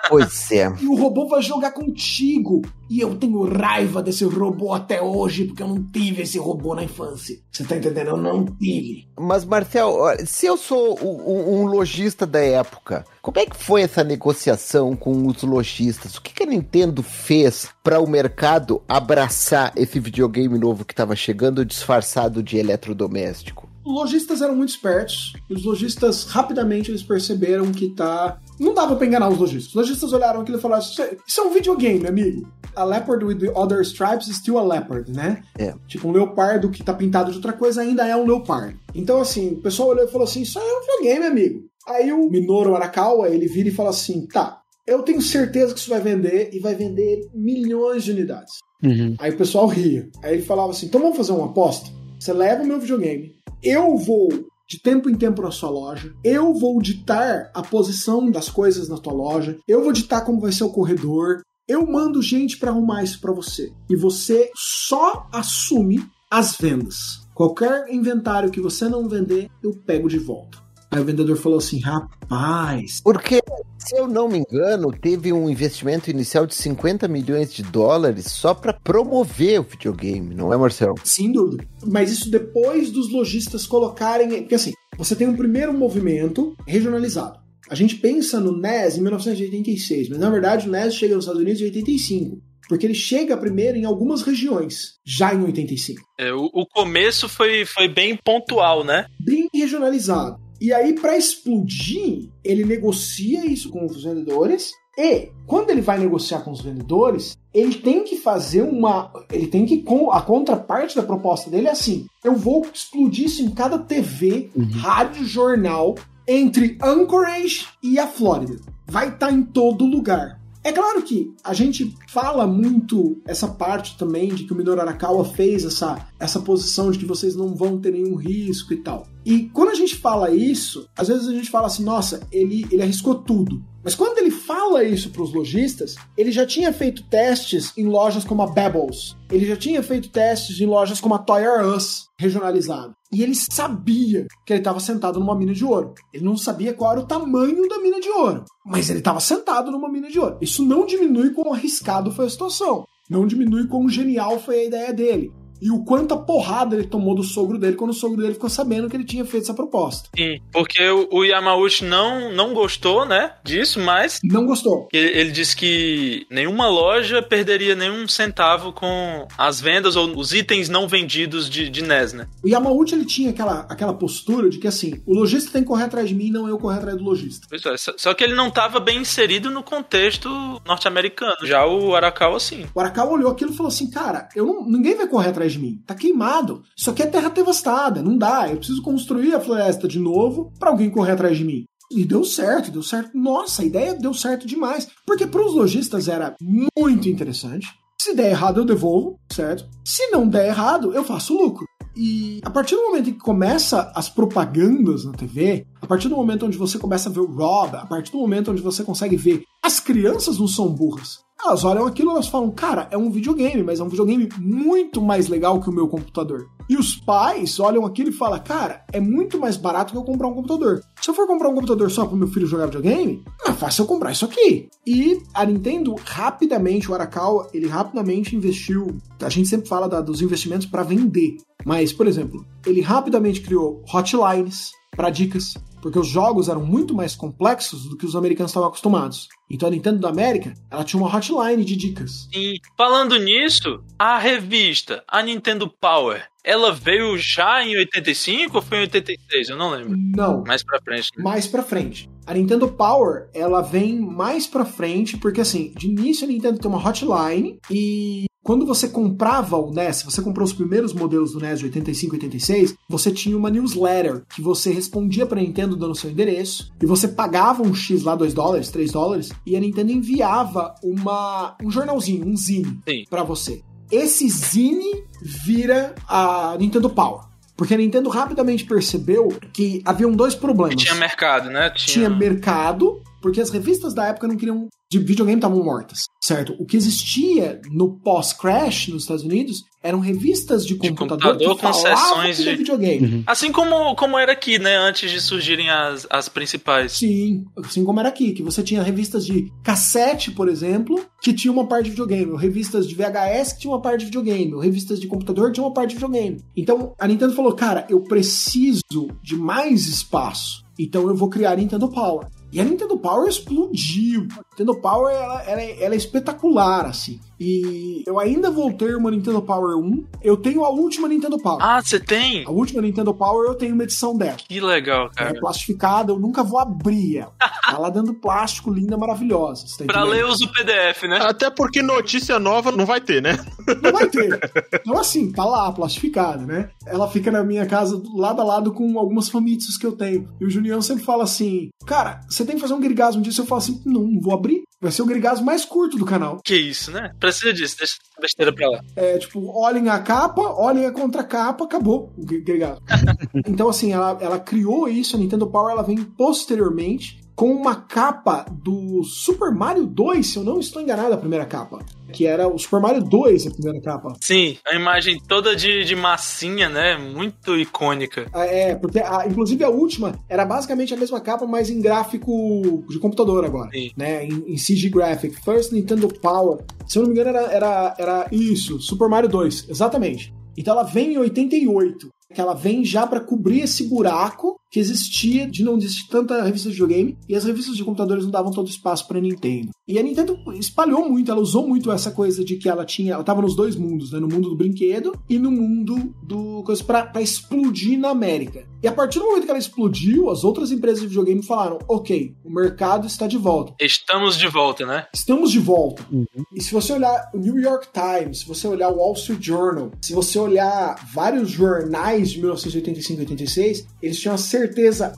Pois 0.09 0.53
é. 0.53 0.73
E 0.81 0.87
o 0.87 0.95
robô 0.95 1.27
vai 1.27 1.43
jogar 1.43 1.73
contigo. 1.73 2.63
E 2.89 3.01
eu 3.01 3.17
tenho 3.17 3.43
raiva 3.43 4.01
desse 4.01 4.25
robô 4.25 4.73
até 4.73 5.03
hoje, 5.03 5.45
porque 5.47 5.63
eu 5.63 5.67
não 5.69 5.83
tive 5.83 6.23
esse 6.23 6.39
robô 6.39 6.75
na 6.75 6.85
infância. 6.85 7.37
Você 7.51 7.65
tá 7.65 7.77
entendendo? 7.77 8.11
Eu 8.11 8.17
não 8.17 8.45
tive. 8.45 9.09
Mas, 9.19 9.45
Marcel, 9.45 9.97
se 10.25 10.47
eu 10.47 10.57
sou 10.57 10.97
um, 11.03 11.33
um- 11.33 11.61
um 11.63 11.67
lojista 11.67 12.25
da 12.27 12.41
época, 12.41 13.05
como 13.21 13.39
é 13.41 13.47
que 13.47 13.57
foi 13.57 13.83
essa 13.83 14.05
negociação 14.05 14.95
com 14.95 15.27
os 15.27 15.43
lojistas? 15.43 16.15
O 16.17 16.23
que, 16.23 16.33
que 16.33 16.43
a 16.45 16.47
Nintendo 16.47 17.03
fez 17.03 17.69
para 17.83 18.01
o 18.01 18.09
mercado 18.09 18.83
abraçar 18.89 19.73
esse 19.77 19.99
videogame 19.99 20.59
novo 20.59 20.85
que 20.85 20.93
estava 20.93 21.17
chegando 21.17 21.65
disfarçado 21.65 22.41
de 22.43 22.57
eletrodoméstico? 22.57 23.69
Os 23.85 23.93
lojistas 23.95 24.43
eram 24.43 24.55
muito 24.55 24.71
espertos. 24.71 25.33
E 25.49 25.55
os 25.55 25.65
lojistas, 25.65 26.25
rapidamente, 26.25 26.91
eles 26.91 27.03
perceberam 27.03 27.73
que 27.73 27.91
tá... 27.95 28.39
Não 28.59 28.75
dava 28.75 28.97
pra 28.97 29.07
enganar 29.07 29.29
os 29.29 29.39
lojistas. 29.39 29.69
Os 29.69 29.75
lojistas 29.75 30.13
olharam 30.13 30.41
aquilo 30.43 30.59
e 30.59 30.61
falaram, 30.61 30.83
isso 30.83 31.01
é- 31.03 31.17
isso 31.27 31.41
é 31.41 31.45
um 31.45 31.51
videogame, 31.53 32.07
amigo. 32.07 32.47
A 32.77 32.85
leopard 32.85 33.25
with 33.25 33.39
the 33.39 33.51
other 33.59 33.81
stripes 33.81 34.29
is 34.29 34.37
still 34.37 34.59
a 34.59 34.63
leopard, 34.63 35.11
né? 35.11 35.43
É. 35.59 35.75
Tipo, 35.89 36.09
um 36.09 36.13
leopardo 36.13 36.71
que 36.71 36.83
tá 36.85 36.93
pintado 36.95 37.31
de 37.31 37.37
outra 37.39 37.53
coisa 37.53 37.81
ainda 37.81 38.07
é 38.07 38.15
um 38.15 38.27
leopardo. 38.27 38.79
Então, 38.95 39.21
assim, 39.21 39.53
o 39.55 39.63
pessoal 39.63 39.89
olhou 39.91 40.05
e 40.05 40.09
falou 40.09 40.25
assim, 40.25 40.43
isso 40.43 40.59
é 40.59 40.63
um 40.63 40.81
videogame, 40.81 41.27
amigo. 41.27 41.69
Aí 41.89 42.13
o 42.13 42.29
Minoru 42.31 42.77
Arakawa, 42.77 43.29
ele 43.29 43.49
vira 43.49 43.69
e 43.69 43.73
fala 43.73 43.91
assim, 43.91 44.27
tá, 44.27 44.61
eu 44.87 45.03
tenho 45.03 45.23
certeza 45.23 45.73
que 45.73 45.81
isso 45.81 45.91
vai 45.91 46.01
vender 46.01 46.51
e 46.53 46.59
vai 46.59 46.75
vender 46.75 47.29
milhões 47.35 48.05
de 48.05 48.13
unidades. 48.13 48.59
Uhum. 48.83 49.15
Aí 49.19 49.31
o 49.31 49.37
pessoal 49.37 49.67
ria. 49.67 50.09
Aí 50.23 50.35
ele 50.35 50.43
falava 50.43 50.71
assim: 50.71 50.87
então 50.87 51.01
vamos 51.01 51.17
fazer 51.17 51.33
uma 51.33 51.47
aposta? 51.47 51.91
Você 52.19 52.33
leva 52.33 52.63
o 52.63 52.67
meu 52.67 52.79
videogame, 52.81 53.35
eu 53.63 53.97
vou 53.97 54.29
de 54.69 54.81
tempo 54.81 55.11
em 55.11 55.17
tempo 55.17 55.43
na 55.43 55.51
sua 55.51 55.69
loja, 55.69 56.15
eu 56.23 56.55
vou 56.55 56.81
ditar 56.81 57.51
a 57.53 57.61
posição 57.61 58.31
das 58.31 58.49
coisas 58.49 58.89
na 58.89 58.97
tua 58.99 59.13
loja, 59.13 59.59
eu 59.67 59.83
vou 59.83 59.93
ditar 59.93 60.25
como 60.25 60.41
vai 60.41 60.53
ser 60.53 60.63
o 60.63 60.71
corredor, 60.71 61.43
eu 61.67 61.85
mando 61.85 62.23
gente 62.23 62.57
pra 62.57 62.71
arrumar 62.71 63.03
isso 63.03 63.21
pra 63.21 63.33
você. 63.33 63.73
E 63.89 63.97
você 63.97 64.51
só 64.55 65.29
assume 65.33 66.05
as 66.31 66.57
vendas. 66.57 67.27
Qualquer 67.35 67.93
inventário 67.93 68.51
que 68.51 68.61
você 68.61 68.89
não 68.89 69.09
vender, 69.09 69.51
eu 69.63 69.73
pego 69.85 70.09
de 70.09 70.19
volta. 70.19 70.59
Aí 70.91 71.01
o 71.01 71.05
vendedor 71.05 71.37
falou 71.37 71.59
assim: 71.59 71.81
rapaz, 71.81 73.01
Porque, 73.03 73.41
se 73.87 73.97
eu 73.97 74.07
não 74.07 74.29
me 74.29 74.39
engano, 74.39 74.93
teve 74.93 75.33
um 75.33 75.49
investimento 75.49 76.11
inicial 76.11 76.47
de 76.47 76.55
50 76.55 77.09
milhões 77.09 77.53
de 77.53 77.63
dólares 77.63 78.27
só 78.27 78.55
pra 78.55 78.73
promover 78.73 79.61
o 79.61 79.65
videogame, 79.65 80.35
não 80.35 80.53
é, 80.53 80.57
Marcelo? 80.57 80.95
Sem 81.05 81.33
dúvida. 81.33 81.67
Mas 81.87 82.13
isso 82.13 82.31
depois 82.31 82.91
dos 82.91 83.11
lojistas 83.11 83.67
colocarem. 83.67 84.29
Porque 84.29 84.55
assim, 84.55 84.73
você 84.97 85.17
tem 85.17 85.27
um 85.27 85.37
primeiro 85.37 85.73
movimento 85.73 86.55
regionalizado. 86.67 87.41
A 87.69 87.75
gente 87.75 87.97
pensa 87.97 88.41
no 88.41 88.61
NES 88.61 88.99
em 88.99 89.03
1986, 89.03 90.09
mas 90.09 90.19
na 90.19 90.29
verdade 90.29 90.69
o 90.69 90.73
NES 90.73 90.95
chega 90.95 91.15
nos 91.15 91.25
Estados 91.25 91.41
Unidos 91.41 91.61
em 91.61 91.67
85. 91.67 92.43
Porque 92.69 92.87
ele 92.87 92.95
chega 92.95 93.37
primeiro 93.37 93.77
em 93.77 93.85
algumas 93.85 94.23
regiões, 94.23 94.95
já 95.05 95.35
em 95.35 95.43
85. 95.43 96.03
É, 96.19 96.33
o, 96.33 96.49
o 96.53 96.67
começo 96.67 97.29
foi, 97.29 97.65
foi 97.65 97.89
bem 97.89 98.17
pontual, 98.17 98.85
né? 98.85 99.07
Bem 99.19 99.49
regionalizado. 99.53 100.39
E 100.61 100.73
aí, 100.73 100.93
pra 100.95 101.17
explodir, 101.17 102.29
ele 102.45 102.65
negocia 102.65 103.45
isso 103.47 103.71
com 103.71 103.87
os 103.87 104.03
vendedores. 104.05 104.73
E 104.99 105.31
quando 105.47 105.71
ele 105.71 105.81
vai 105.81 105.99
negociar 105.99 106.41
com 106.41 106.51
os 106.51 106.61
vendedores, 106.61 107.37
ele 107.55 107.75
tem 107.77 108.05
que 108.05 108.17
fazer 108.17 108.63
uma. 108.63 109.11
Ele 109.33 109.47
tem 109.47 109.65
que. 109.65 109.79
com- 109.83 110.11
A 110.11 110.21
contraparte 110.21 110.97
da 110.97 111.03
proposta 111.03 111.49
dele 111.51 111.69
é 111.69 111.71
assim: 111.71 112.07
eu 112.25 112.35
vou 112.35 112.67
explodir 112.73 113.27
isso 113.27 113.43
em 113.43 113.51
cada 113.51 113.79
TV, 113.79 114.51
rádio, 114.73 115.25
jornal, 115.25 115.95
entre 116.29 116.77
Anchorage 116.83 117.67
e 117.83 117.99
a 117.99 118.07
Flórida. 118.07 118.57
Vai 118.87 119.09
estar 119.09 119.33
em 119.33 119.43
todo 119.43 119.87
lugar. 119.87 120.40
É 120.63 120.73
claro 120.73 121.03
que 121.03 121.35
a 121.43 121.55
gente 121.55 121.97
fala 122.07 122.47
muito 122.47 123.21
essa 123.27 123.49
parte 123.49 123.97
também 123.97 124.35
de 124.35 124.45
que 124.45 124.53
o 124.53 124.57
Minoru 124.57 124.81
Arakawa 124.81 125.25
fez 125.25 125.65
essa, 125.65 126.07
essa 126.19 126.41
posição 126.41 126.91
de 126.91 126.99
que 126.99 127.07
vocês 127.07 127.35
não 127.35 127.55
vão 127.55 127.79
ter 127.79 127.93
nenhum 127.93 128.15
risco 128.15 128.75
e 128.75 128.77
tal. 128.77 129.07
E 129.25 129.45
quando 129.55 129.71
a 129.71 129.75
gente 129.75 129.97
fala 129.97 130.31
isso, 130.31 130.87
às 130.97 131.09
vezes 131.09 131.29
a 131.29 131.33
gente 131.33 131.51
fala 131.51 131.67
assim, 131.67 131.83
nossa, 131.83 132.27
ele, 132.31 132.67
ele 132.71 132.83
arriscou 132.83 133.15
tudo. 133.15 133.65
Mas 133.83 133.95
quando 133.95 134.19
ele 134.19 134.31
fala 134.31 134.85
isso 134.85 135.11
para 135.11 135.23
os 135.23 135.33
lojistas, 135.33 135.97
ele 136.17 136.31
já 136.31 136.47
tinha 136.47 136.73
feito 136.73 137.03
testes 137.05 137.73
em 137.77 137.87
lojas 137.87 138.25
como 138.25 138.43
a 138.43 138.47
Bebels. 138.47 139.17
Ele 139.31 139.47
já 139.47 139.57
tinha 139.57 139.83
feito 139.83 140.11
testes 140.11 140.61
em 140.61 140.67
lojas 140.67 141.01
como 141.01 141.15
a 141.15 141.19
Toy 141.19 141.43
R 141.43 141.67
Us, 141.67 142.09
regionalizado. 142.19 142.95
E 143.13 143.23
ele 143.23 143.35
sabia 143.35 144.27
que 144.47 144.53
ele 144.53 144.61
estava 144.61 144.79
sentado 144.79 145.19
numa 145.19 145.35
mina 145.35 145.53
de 145.53 145.65
ouro. 145.65 145.95
Ele 146.13 146.25
não 146.25 146.37
sabia 146.37 146.75
qual 146.75 146.93
era 146.93 147.01
o 147.01 147.07
tamanho 147.07 147.69
da 147.69 147.79
mina 147.81 148.01
de 148.01 148.09
ouro. 148.09 148.45
Mas 148.65 148.89
ele 148.89 149.01
estava 149.01 149.19
sentado 149.19 149.71
numa 149.71 149.91
mina 149.91 150.09
de 150.09 150.19
ouro. 150.19 150.37
Isso 150.41 150.65
não 150.65 150.87
diminui 150.87 151.31
quão 151.31 151.53
arriscado 151.53 152.13
foi 152.13 152.27
a 152.27 152.31
situação. 152.31 152.85
Não 153.09 153.27
diminui 153.27 153.67
quão 153.67 153.89
genial 153.89 154.39
foi 154.39 154.61
a 154.61 154.65
ideia 154.65 154.93
dele. 154.93 155.33
E 155.61 155.71
o 155.71 155.85
quanta 155.85 156.17
porrada 156.17 156.75
ele 156.77 156.87
tomou 156.87 157.15
do 157.15 157.23
sogro 157.23 157.59
dele 157.59 157.77
quando 157.77 157.91
o 157.91 157.95
sogro 157.95 158.21
dele 158.21 158.35
ficou 158.35 158.49
sabendo 158.51 158.89
que 158.89 158.97
ele 158.97 159.05
tinha 159.05 159.25
feito 159.25 159.45
essa 159.45 159.55
proposta. 159.55 160.09
Sim, 160.17 160.41
porque 160.53 160.83
o, 160.89 161.09
o 161.13 161.25
Yamauchi 161.25 161.85
não, 161.85 162.33
não 162.33 162.55
gostou, 162.55 163.05
né, 163.05 163.33
disso, 163.45 163.79
mas 163.81 164.19
Não 164.25 164.47
gostou. 164.47 164.89
ele, 164.93 165.09
ele 165.19 165.31
disse 165.31 165.57
que 165.57 166.27
nenhuma 166.31 166.69
loja 166.69 167.23
perderia 167.23 167.75
nenhum 167.75 168.07
centavo 168.09 168.73
com 168.73 169.27
as 169.37 169.61
vendas 169.61 169.97
ou 169.97 170.17
os 170.19 170.33
itens 170.33 170.69
não 170.69 170.89
vendidos 170.89 171.49
de, 171.49 171.69
de 171.69 171.83
NES, 171.83 172.13
né? 172.13 172.27
O 172.43 172.49
Yamauchi 172.49 172.95
ele 172.95 173.05
tinha 173.05 173.31
aquela, 173.31 173.67
aquela 173.69 173.95
postura 173.95 174.49
de 174.49 174.59
que 174.59 174.67
assim, 174.67 175.01
o 175.07 175.15
lojista 175.15 175.51
tem 175.53 175.63
que 175.63 175.69
correr 175.69 175.85
atrás 175.85 176.09
de 176.09 176.15
mim, 176.15 176.31
não 176.31 176.49
eu 176.49 176.59
correr 176.59 176.79
atrás 176.79 176.97
do 176.97 177.05
lojista. 177.05 177.47
Pois 177.49 177.65
é, 177.65 177.77
só, 177.77 177.93
só 177.97 178.15
que 178.15 178.25
ele 178.25 178.35
não 178.35 178.49
estava 178.49 178.81
bem 178.81 178.99
inserido 178.99 179.51
no 179.51 179.63
contexto 179.63 180.29
norte-americano. 180.67 181.37
Já 181.45 181.67
o 181.67 181.95
Arakawa, 181.95 182.39
sim. 182.41 182.67
O 182.75 182.81
Arakawa 182.81 183.13
olhou 183.13 183.31
aquilo 183.31 183.53
e 183.53 183.57
falou 183.57 183.69
assim: 183.69 183.91
Cara, 183.91 184.29
eu 184.35 184.47
não, 184.47 184.65
ninguém 184.65 184.97
vai 184.97 185.07
correr 185.07 185.29
atrás 185.31 185.50
de 185.53 185.59
mim. 185.59 185.83
Tá 185.87 185.95
queimado. 185.95 186.63
Isso 186.77 186.91
aqui 186.91 187.03
é 187.03 187.07
terra 187.07 187.29
devastada. 187.29 188.03
Não 188.03 188.17
dá. 188.17 188.49
Eu 188.49 188.59
preciso 188.59 188.83
construir 188.83 189.35
a 189.35 189.41
floresta 189.41 189.87
de 189.87 189.99
novo 189.99 190.53
pra 190.59 190.71
alguém 190.71 190.91
correr 190.91 191.13
atrás 191.13 191.37
de 191.37 191.45
mim. 191.45 191.65
E 191.91 192.05
deu 192.05 192.25
certo, 192.25 192.71
deu 192.71 192.83
certo. 192.83 193.17
Nossa, 193.17 193.63
a 193.63 193.65
ideia 193.65 193.95
deu 193.95 194.15
certo 194.15 194.47
demais. 194.47 194.89
Porque 195.07 195.27
para 195.27 195.45
os 195.45 195.55
lojistas 195.55 196.09
era 196.09 196.37
muito 196.79 197.09
interessante. 197.09 197.67
Se 198.01 198.15
der 198.15 198.31
errado, 198.31 198.61
eu 198.61 198.65
devolvo, 198.65 199.19
certo? 199.31 199.69
Se 199.85 200.09
não 200.11 200.27
der 200.27 200.49
errado, 200.49 200.95
eu 200.95 201.05
faço 201.05 201.37
lucro. 201.37 201.67
E 201.95 202.41
a 202.43 202.49
partir 202.49 202.77
do 202.77 202.83
momento 202.83 203.13
que 203.13 203.19
começa 203.19 203.93
as 203.95 204.09
propagandas 204.09 205.05
na 205.05 205.13
TV, 205.13 205.67
a 205.83 205.87
partir 205.87 206.09
do 206.09 206.17
momento 206.17 206.47
onde 206.47 206.57
você 206.57 206.79
começa 206.79 207.09
a 207.09 207.13
ver 207.13 207.21
o 207.21 207.27
Rob, 207.27 207.77
a 207.77 207.85
partir 207.85 208.13
do 208.13 208.19
momento 208.19 208.53
onde 208.53 208.63
você 208.63 208.85
consegue 208.85 209.17
ver 209.17 209.43
as 209.63 209.81
crianças 209.81 210.39
não 210.39 210.49
são 210.49 210.69
burras. 210.69 211.19
Elas 211.45 211.65
olham 211.65 211.87
aquilo 211.87 212.11
e 212.11 212.13
elas 212.13 212.29
falam, 212.29 212.51
cara, 212.51 212.87
é 212.91 212.97
um 212.99 213.11
videogame, 213.11 213.63
mas 213.63 213.81
é 213.81 213.83
um 213.83 213.89
videogame 213.89 214.29
muito 214.39 215.01
mais 215.01 215.29
legal 215.29 215.61
que 215.61 215.69
o 215.71 215.73
meu 215.73 215.89
computador. 215.89 216.47
E 216.69 216.77
os 216.77 216.95
pais 216.95 217.59
olham 217.59 217.85
aquilo 217.85 218.11
e 218.11 218.13
falam, 218.13 218.39
cara, 218.41 218.85
é 218.93 219.01
muito 219.01 219.39
mais 219.41 219.57
barato 219.57 219.91
que 219.93 219.99
eu 219.99 220.05
comprar 220.05 220.29
um 220.29 220.35
computador. 220.35 220.81
Se 221.01 221.11
eu 221.11 221.15
for 221.15 221.27
comprar 221.27 221.49
um 221.49 221.55
computador 221.55 221.91
só 221.91 222.07
pro 222.07 222.17
meu 222.17 222.29
filho 222.29 222.47
jogar 222.47 222.67
videogame, 222.67 223.25
é 223.45 223.53
fácil 223.53 223.83
eu 223.83 223.87
comprar 223.89 224.13
isso 224.13 224.25
aqui. 224.25 224.69
E 224.87 225.19
a 225.35 225.45
Nintendo 225.45 225.97
rapidamente, 226.05 226.91
o 226.91 226.95
Arakawa, 226.95 227.49
ele 227.53 227.67
rapidamente 227.67 228.37
investiu. 228.37 228.97
A 229.21 229.29
gente 229.29 229.49
sempre 229.49 229.69
fala 229.69 229.89
da- 229.89 230.01
dos 230.01 230.23
investimentos 230.23 230.67
para 230.67 230.83
vender. 230.85 231.39
Mas, 231.65 231.93
por 231.93 232.07
exemplo, 232.07 232.45
ele 232.65 232.81
rapidamente 232.81 233.41
criou 233.41 233.83
hotlines 233.93 234.71
para 235.01 235.09
dicas, 235.09 235.55
porque 235.81 235.99
os 235.99 236.07
jogos 236.09 236.51
eram 236.51 236.63
muito 236.63 236.95
mais 236.95 237.17
complexos 237.17 237.89
do 237.89 237.97
que 237.97 238.05
os 238.05 238.15
americanos 238.15 238.51
estavam 238.51 238.69
acostumados. 238.69 239.29
Então 239.51 239.67
a 239.67 239.71
Nintendo 239.73 239.99
da 239.99 240.11
América, 240.11 240.53
ela 240.71 240.85
tinha 240.85 241.03
uma 241.03 241.09
hotline 241.11 241.65
de 241.65 241.75
dicas. 241.75 242.29
E 242.35 242.61
falando 242.77 243.19
nisso, 243.19 243.83
a 243.99 244.19
revista, 244.19 245.03
a 245.09 245.23
Nintendo 245.23 245.71
Power, 245.81 246.23
ela 246.45 246.71
veio 246.71 247.17
já 247.17 247.65
em 247.65 247.79
85 247.79 248.57
ou 248.57 248.63
foi 248.63 248.77
em 248.77 248.81
86? 248.83 249.49
Eu 249.49 249.57
não 249.57 249.71
lembro. 249.71 249.97
Não, 249.97 250.45
Mais 250.45 250.63
pra 250.63 250.79
frente. 250.83 251.11
né? 251.17 251.25
mais 251.25 251.47
pra 251.47 251.63
frente. 251.63 252.11
A 252.27 252.35
Nintendo 252.35 252.69
Power, 252.69 253.31
ela 253.33 253.63
vem 253.63 253.99
mais 253.99 254.47
pra 254.47 254.67
frente, 254.67 255.17
porque 255.17 255.41
assim, 255.41 255.73
de 255.79 255.87
início 255.87 256.27
a 256.27 256.29
Nintendo 256.31 256.59
tem 256.59 256.71
uma 256.71 256.79
hotline 256.87 257.59
e 257.71 258.27
quando 258.43 258.67
você 258.67 258.89
comprava 258.89 259.57
o 259.57 259.73
NES, 259.73 260.03
você 260.03 260.23
comprou 260.23 260.45
os 260.45 260.53
primeiros 260.53 260.93
modelos 260.93 261.33
do 261.33 261.41
NES 261.41 261.59
de 261.59 261.67
85 261.67 262.15
e 262.15 262.19
86, 262.19 262.75
você 262.89 263.11
tinha 263.11 263.37
uma 263.37 263.51
newsletter 263.51 264.23
que 264.35 264.41
você 264.41 264.73
respondia 264.73 265.27
pra 265.27 265.41
Nintendo 265.41 265.77
dando 265.77 265.95
seu 265.95 266.11
endereço 266.11 266.73
e 266.83 266.87
você 266.87 267.07
pagava 267.09 267.63
um 267.63 267.75
X 267.75 268.03
lá, 268.03 268.15
2 268.15 268.33
dólares, 268.33 268.71
3 268.71 268.91
dólares, 268.93 269.31
e 269.47 269.57
a 269.57 269.61
Nintendo 269.61 269.93
enviava 269.93 270.75
uma, 270.83 271.57
um 271.63 271.71
jornalzinho, 271.71 272.27
um 272.27 272.37
zine 272.37 272.79
pra 273.09 273.23
você. 273.23 273.63
Esse 273.91 274.29
zine 274.29 275.05
vira 275.21 275.95
a 276.09 276.57
Nintendo 276.59 276.89
Power. 276.89 277.31
Porque 277.57 277.75
a 277.75 277.77
Nintendo 277.77 278.09
rapidamente 278.09 278.65
percebeu 278.65 279.29
que 279.53 279.83
haviam 279.85 280.13
dois 280.13 280.35
problemas. 280.35 280.81
E 280.81 280.87
tinha 280.87 280.95
mercado, 280.95 281.51
né? 281.51 281.69
Tinha 281.69 282.09
mercado, 282.09 283.03
porque 283.21 283.39
as 283.39 283.51
revistas 283.51 283.93
da 283.93 284.07
época 284.07 284.27
não 284.27 284.35
queriam. 284.35 284.69
De 284.91 284.99
videogame 284.99 285.39
estavam 285.39 285.63
mortas, 285.63 286.07
certo? 286.21 286.55
O 286.59 286.67
que 286.67 286.77
existia 286.77 287.61
no 287.71 287.97
pós-crash 288.01 288.89
nos 288.89 289.03
Estados 289.03 289.23
Unidos 289.23 289.63
eram 289.83 290.01
revistas 290.01 290.67
de 290.67 290.75
computador, 290.75 291.39
computador 291.39 291.57
que 291.57 291.63
com 291.63 291.73
sessões 291.73 292.37
de- 292.39 292.57
videogame. 292.57 293.23
Assim 293.27 293.53
como, 293.53 293.95
como 293.95 294.19
era 294.19 294.33
aqui, 294.33 294.59
né? 294.59 294.77
Antes 294.77 295.11
de 295.11 295.21
surgirem 295.21 295.71
as, 295.71 296.07
as 296.11 296.29
principais. 296.29 296.93
Sim, 296.93 297.45
assim 297.65 297.85
como 297.85 298.01
era 298.01 298.09
aqui, 298.09 298.33
que 298.33 298.43
você 298.43 298.63
tinha 298.65 298.83
revistas 298.83 299.25
de 299.25 299.51
cassete, 299.63 300.33
por 300.33 300.49
exemplo, 300.49 301.01
que 301.23 301.33
tinha 301.33 301.53
uma 301.53 301.67
parte 301.69 301.85
de 301.85 301.91
videogame, 301.91 302.33
ou 302.33 302.37
revistas 302.37 302.87
de 302.89 302.95
VHS 302.97 303.53
que 303.55 303.61
tinha 303.61 303.73
uma 303.73 303.81
parte 303.81 304.01
de 304.01 304.07
videogame, 304.07 304.53
ou 304.55 304.61
revistas 304.61 304.99
de 305.01 305.07
computador 305.07 305.47
que 305.47 305.55
tinha 305.55 305.65
uma 305.65 305.73
parte 305.73 305.91
de 305.91 305.95
videogame. 305.95 306.43
Então 306.57 306.95
a 306.99 307.07
Nintendo 307.07 307.33
falou, 307.33 307.53
cara, 307.55 307.87
eu 307.89 308.01
preciso 308.03 308.81
de 309.23 309.37
mais 309.37 309.87
espaço, 309.87 310.65
então 310.79 311.09
eu 311.09 311.15
vou 311.15 311.29
criar 311.31 311.53
a 311.53 311.57
Nintendo 311.57 311.89
Power. 311.89 312.27
E 312.53 312.61
a 312.61 312.65
Nintendo 312.65 312.99
Power 312.99 313.29
explodiu. 313.29 314.27
Nintendo 314.61 314.79
Power 314.81 315.15
ela, 315.15 315.43
ela 315.45 315.61
é- 315.63 315.83
ela 315.83 315.95
é 315.95 315.97
espetacular, 315.97 316.85
assim. 316.87 317.19
E 317.43 318.03
eu 318.07 318.19
ainda 318.19 318.51
vou 318.51 318.71
ter 318.75 318.95
uma 318.95 319.11
Nintendo 319.11 319.41
Power 319.41 319.75
1. 319.79 320.05
Eu 320.23 320.37
tenho 320.37 320.63
a 320.63 320.69
última 320.69 321.09
Nintendo 321.09 321.39
Power. 321.39 321.59
Ah, 321.65 321.81
você 321.83 321.99
tem? 321.99 322.45
A 322.45 322.51
última 322.51 322.83
Nintendo 322.83 323.15
Power 323.15 323.49
eu 323.49 323.55
tenho 323.55 323.73
uma 323.73 323.85
edição 323.85 324.15
dela. 324.15 324.37
Que 324.37 324.61
legal, 324.61 325.09
cara. 325.17 325.31
É 325.31 325.41
plastificada, 325.41 326.13
eu 326.13 326.19
nunca 326.19 326.43
vou 326.45 326.59
abrir 326.61 327.17
ela. 327.19 327.33
Tá 327.39 327.79
lá 327.79 327.89
dentro 327.89 328.13
do 328.13 328.15
plástico, 328.21 328.71
linda, 328.71 328.99
maravilhosa. 328.99 329.65
Tá 329.79 329.85
Pra 329.87 330.05
ler 330.05 330.27
usa 330.27 330.45
o 330.45 330.53
PDF, 330.53 331.05
né? 331.09 331.19
Até 331.23 331.49
porque 331.49 331.81
notícia 331.81 332.39
nova 332.39 332.71
não 332.71 332.85
vai 332.85 333.01
ter, 333.01 333.23
né? 333.23 333.39
Não 333.83 333.91
vai 333.93 334.07
ter. 334.09 334.39
Então, 334.75 334.99
assim, 334.99 335.33
tá 335.33 335.45
lá, 335.45 335.73
plastificada, 335.73 336.45
né? 336.45 336.69
Ela 336.87 337.09
fica 337.09 337.31
na 337.31 337.43
minha 337.43 337.65
casa 337.65 338.01
lado 338.15 338.41
a 338.43 338.45
lado 338.45 338.73
com 338.73 338.99
algumas 338.99 339.31
famitsus 339.31 339.79
que 339.79 339.87
eu 339.87 339.93
tenho. 339.93 340.29
E 340.39 340.45
o 340.45 340.51
Julião 340.51 340.83
sempre 340.83 341.05
fala 341.05 341.25
assim: 341.25 341.71
Cara, 341.87 342.21
você 342.29 342.45
tem 342.45 342.57
que 342.57 342.61
fazer 342.61 342.75
um 342.75 342.81
grigasmo 342.81 343.23
disso. 343.23 343.41
Eu 343.41 343.47
falo 343.47 343.61
assim: 343.61 343.81
Não, 343.87 344.03
não 344.03 344.21
vou 344.21 344.35
abrir. 344.35 344.50
Vai 344.81 344.91
ser 344.91 345.03
o 345.03 345.07
grigasmo 345.07 345.45
mais 345.45 345.65
curto 345.65 345.99
do 345.99 346.07
canal. 346.07 346.41
Que 346.43 346.57
isso, 346.57 346.91
né? 346.91 347.13
Precisa 347.21 347.53
disso, 347.53 347.77
deixa 347.77 347.95
essa 348.01 348.21
besteira 348.21 348.55
pra 348.55 348.69
lá. 348.71 348.81
É 348.97 349.19
tipo, 349.19 349.47
olhem 349.55 349.89
a 349.91 349.99
capa, 349.99 350.41
olhem 350.41 350.87
a 350.87 350.93
contracapa, 350.93 351.65
acabou 351.65 352.11
o 352.17 352.25
gr- 352.25 352.41
grigasmo. 352.43 352.83
então, 353.47 353.69
assim, 353.69 353.93
ela, 353.93 354.17
ela 354.21 354.39
criou 354.39 354.89
isso, 354.89 355.17
a 355.17 355.19
Nintendo 355.19 355.47
Power 355.47 355.73
ela 355.73 355.83
vem 355.83 355.97
posteriormente 355.97 357.21
com 357.41 357.53
uma 357.55 357.75
capa 357.75 358.45
do 358.53 359.03
Super 359.03 359.51
Mario 359.51 359.87
2, 359.87 360.27
se 360.27 360.37
eu 360.37 360.45
não 360.45 360.61
estou 360.61 360.83
enganado, 360.83 361.15
a 361.15 361.17
primeira 361.17 361.47
capa. 361.47 361.79
Que 362.13 362.27
era 362.27 362.47
o 362.47 362.59
Super 362.59 362.81
Mario 362.81 363.03
2, 363.03 363.47
a 363.47 363.51
primeira 363.51 363.81
capa. 363.81 364.13
Sim, 364.21 364.59
a 364.67 364.75
imagem 364.75 365.19
toda 365.27 365.57
de, 365.57 365.85
de 365.85 365.97
massinha, 365.97 366.69
né? 366.69 366.99
Muito 366.99 367.57
icônica. 367.57 368.27
Ah, 368.35 368.45
É, 368.45 368.75
porque 368.75 368.99
a- 368.99 369.25
inclusive 369.27 369.65
a 369.65 369.71
última 369.71 370.19
era 370.29 370.45
basicamente 370.45 370.93
a 370.93 370.99
mesma 370.99 371.19
capa, 371.19 371.47
mas 371.47 371.71
em 371.71 371.81
gráfico 371.81 372.85
de 372.91 372.99
computador 372.99 373.43
agora. 373.43 373.71
Sim. 373.73 373.91
Né, 373.97 374.27
em, 374.27 374.45
em 374.53 374.57
CG 374.57 374.91
Graphic. 374.91 375.35
First 375.43 375.73
Nintendo 375.73 376.09
Power. 376.09 376.59
Se 376.87 376.99
eu 376.99 377.05
não 377.05 377.09
me 377.11 377.15
engano, 377.19 377.31
era, 377.39 377.51
era, 377.53 377.95
era 377.99 378.27
isso, 378.31 378.79
Super 378.81 379.09
Mario 379.09 379.31
2, 379.31 379.67
exatamente. 379.71 380.31
Então 380.59 380.75
ela 380.75 380.83
vem 380.83 381.15
em 381.15 381.19
88. 381.19 382.09
Que 382.35 382.41
ela 382.41 382.55
vem 382.55 382.85
já 382.85 383.07
pra 383.07 383.19
cobrir 383.19 383.61
esse 383.63 383.89
buraco 383.89 384.60
que 384.71 384.79
existia 384.79 385.47
de 385.47 385.65
não 385.65 385.77
existir 385.77 386.09
tanta 386.09 386.43
revista 386.43 386.69
de 386.69 386.75
videogame 386.75 387.19
e 387.29 387.35
as 387.35 387.45
revistas 387.45 387.77
de 387.77 387.85
computadores 387.85 388.25
não 388.25 388.31
davam 388.31 388.53
todo 388.53 388.69
espaço 388.69 389.07
pra 389.09 389.21
Nintendo. 389.21 389.71
E 389.87 389.99
a 389.99 390.03
Nintendo 390.03 390.39
espalhou 390.55 391.09
muito, 391.09 391.31
ela 391.31 391.41
usou 391.41 391.67
muito 391.67 391.91
essa 391.91 392.13
coisa 392.13 392.45
de 392.45 392.57
que 392.57 392.69
ela 392.69 392.85
tinha, 392.85 393.15
ela 393.15 393.25
tava 393.25 393.43
nos 393.43 393.57
dois 393.57 393.75
mundos, 393.75 394.13
né, 394.13 394.21
no 394.21 394.29
mundo 394.29 394.49
do 394.49 394.57
brinquedo 394.57 395.13
e 395.29 395.39
no 395.39 395.51
mundo 395.51 396.15
do 396.23 396.63
coisa 396.63 396.85
pra 396.85 397.21
explodir 397.21 397.99
na 397.99 398.11
América. 398.11 398.65
E 398.83 398.87
a 398.87 398.93
partir 398.93 399.19
do 399.19 399.27
momento 399.27 399.45
que 399.45 399.51
ela 399.51 399.59
explodiu, 399.59 400.31
as 400.31 400.45
outras 400.45 400.71
empresas 400.71 401.01
de 401.01 401.09
videogame 401.09 401.43
falaram: 401.45 401.79
"OK, 401.89 402.35
o 402.45 402.51
mercado 402.51 403.07
está 403.07 403.27
de 403.27 403.37
volta. 403.37 403.75
Estamos 403.81 404.39
de 404.39 404.47
volta, 404.47 404.87
né? 404.87 405.07
Estamos 405.13 405.51
de 405.51 405.59
volta. 405.59 406.07
E 406.55 406.63
se 406.63 406.73
você 406.73 406.93
olhar 406.93 407.31
o 407.35 407.39
New 407.39 407.59
York 407.59 407.89
Times, 407.93 408.41
se 408.41 408.47
você 408.47 408.69
olhar 408.69 408.89
o 408.89 408.97
Wall 408.97 409.15
Street 409.15 409.43
Journal, 409.43 409.91
se 410.01 410.13
você 410.13 410.39
olhar 410.39 410.95
vários 411.13 411.51
jornais 411.51 412.31
de 412.31 412.39
1985 412.39 413.21
e 413.21 413.23
86, 413.23 413.87
eles 414.01 414.19
tinham 414.19 414.35
a 414.35 414.39
certeza 414.39 414.60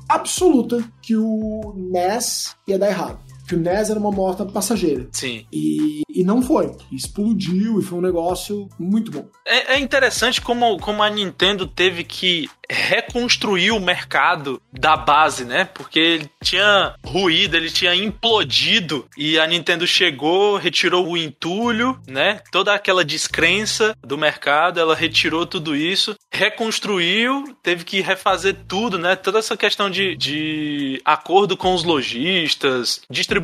absoluta 0.08 0.82
que 1.00 1.16
o 1.16 1.74
NES 1.76 2.54
ia 2.66 2.78
dar 2.78 2.88
errado. 2.88 3.31
Que 3.52 3.56
o 3.56 3.60
NES 3.60 3.90
era 3.90 4.00
uma 4.00 4.10
moto 4.10 4.46
passageira. 4.46 5.06
Sim. 5.12 5.44
E, 5.52 6.00
e 6.08 6.24
não 6.24 6.40
foi. 6.40 6.74
Explodiu 6.90 7.78
e 7.78 7.82
foi 7.82 7.98
um 7.98 8.02
negócio 8.02 8.66
muito 8.78 9.10
bom. 9.10 9.26
É, 9.46 9.74
é 9.74 9.78
interessante 9.78 10.40
como, 10.40 10.78
como 10.78 11.02
a 11.02 11.10
Nintendo 11.10 11.66
teve 11.66 12.02
que 12.02 12.48
reconstruir 12.70 13.70
o 13.70 13.80
mercado 13.80 14.60
da 14.72 14.96
base, 14.96 15.44
né? 15.44 15.66
Porque 15.66 15.98
ele 16.00 16.30
tinha 16.42 16.94
ruído, 17.04 17.56
ele 17.56 17.70
tinha 17.70 17.94
implodido 17.94 19.06
e 19.16 19.38
a 19.38 19.46
Nintendo 19.46 19.86
chegou, 19.86 20.56
retirou 20.56 21.06
o 21.06 21.16
entulho, 21.16 22.00
né? 22.08 22.40
Toda 22.50 22.72
aquela 22.72 23.04
descrença 23.04 23.94
do 24.02 24.16
mercado, 24.16 24.80
ela 24.80 24.94
retirou 24.94 25.44
tudo 25.44 25.76
isso, 25.76 26.16
reconstruiu, 26.32 27.54
teve 27.62 27.84
que 27.84 28.00
refazer 28.00 28.56
tudo, 28.66 28.98
né? 28.98 29.14
Toda 29.16 29.38
essa 29.38 29.56
questão 29.56 29.90
de, 29.90 30.16
de 30.16 31.00
acordo 31.04 31.56
com 31.56 31.74
os 31.74 31.84
lojistas, 31.84 33.02
distribuição, 33.10 33.41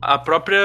a 0.00 0.18
própria 0.18 0.58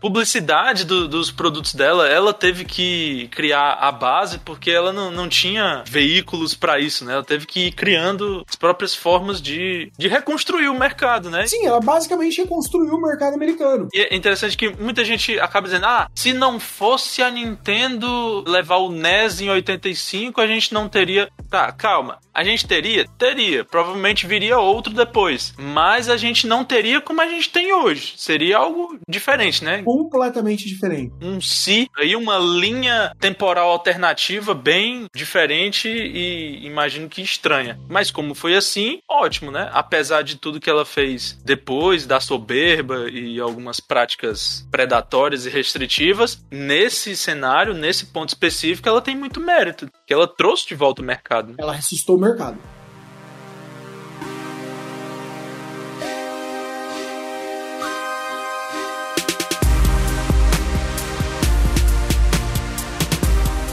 publicidade 0.00 0.84
do- 0.84 1.08
dos 1.08 1.30
produtos 1.30 1.74
dela, 1.74 2.08
ela 2.08 2.32
teve 2.32 2.64
que 2.64 3.28
criar 3.32 3.72
a 3.74 3.90
base 3.92 4.38
porque 4.38 4.70
ela 4.70 4.92
não, 4.92 5.10
não 5.10 5.28
tinha 5.28 5.82
veículos 5.86 6.54
para 6.54 6.78
isso, 6.78 7.04
né? 7.04 7.14
Ela 7.14 7.24
teve 7.24 7.46
que 7.46 7.66
ir 7.68 7.72
criando 7.72 8.44
as 8.48 8.56
próprias 8.56 8.94
formas 8.94 9.40
de, 9.40 9.90
de 9.98 10.08
reconstruir 10.08 10.68
o 10.68 10.78
mercado, 10.78 11.30
né? 11.30 11.46
Sim, 11.46 11.66
ela 11.66 11.80
basicamente 11.80 12.40
reconstruiu 12.40 12.94
o 12.94 13.00
mercado 13.02 13.34
americano. 13.34 13.88
E 13.92 14.00
é 14.00 14.14
interessante 14.14 14.56
que 14.56 14.68
muita 14.70 15.04
gente 15.04 15.38
acaba 15.40 15.66
dizendo: 15.66 15.86
ah, 15.86 16.08
se 16.14 16.32
não 16.32 16.58
fosse 16.60 17.22
a 17.22 17.30
Nintendo 17.30 18.44
levar 18.46 18.76
o 18.76 18.90
NES 18.90 19.40
em 19.40 19.50
85, 19.50 20.40
a 20.40 20.46
gente 20.46 20.72
não 20.72 20.88
teria. 20.88 21.28
Tá, 21.50 21.70
calma. 21.72 22.18
A 22.34 22.44
gente 22.44 22.66
teria? 22.66 23.06
Teria. 23.18 23.64
Provavelmente 23.64 24.26
viria 24.26 24.58
outro 24.58 24.92
depois. 24.92 25.54
Mas 25.58 26.08
a 26.08 26.16
gente 26.16 26.46
não 26.46 26.64
teria 26.64 27.00
como 27.00 27.20
a 27.20 27.26
gente 27.26 27.48
tem 27.50 27.67
hoje. 27.72 28.14
Seria 28.16 28.58
algo 28.58 28.98
diferente, 29.08 29.64
né? 29.64 29.82
Completamente 29.82 30.66
diferente. 30.66 31.12
Um 31.20 31.40
si, 31.40 31.88
aí 31.96 32.14
uma 32.16 32.38
linha 32.38 33.12
temporal 33.20 33.70
alternativa 33.70 34.54
bem 34.54 35.06
diferente 35.14 35.88
e 35.88 36.66
imagino 36.66 37.08
que 37.08 37.22
estranha. 37.22 37.78
Mas 37.88 38.10
como 38.10 38.34
foi 38.34 38.56
assim, 38.56 39.00
ótimo, 39.08 39.50
né? 39.50 39.70
Apesar 39.72 40.22
de 40.22 40.36
tudo 40.36 40.60
que 40.60 40.70
ela 40.70 40.84
fez 40.84 41.38
depois 41.44 42.06
da 42.06 42.20
soberba 42.20 43.08
e 43.10 43.40
algumas 43.40 43.80
práticas 43.80 44.66
predatórias 44.70 45.46
e 45.46 45.50
restritivas, 45.50 46.44
nesse 46.50 47.16
cenário, 47.16 47.74
nesse 47.74 48.06
ponto 48.06 48.30
específico, 48.30 48.88
ela 48.88 49.00
tem 49.00 49.16
muito 49.16 49.40
mérito, 49.40 49.88
que 50.06 50.12
ela 50.12 50.26
trouxe 50.26 50.68
de 50.68 50.74
volta 50.74 51.02
o 51.02 51.04
mercado. 51.04 51.54
Ela 51.58 51.72
ressuscitou 51.72 52.16
o 52.16 52.20
mercado. 52.20 52.58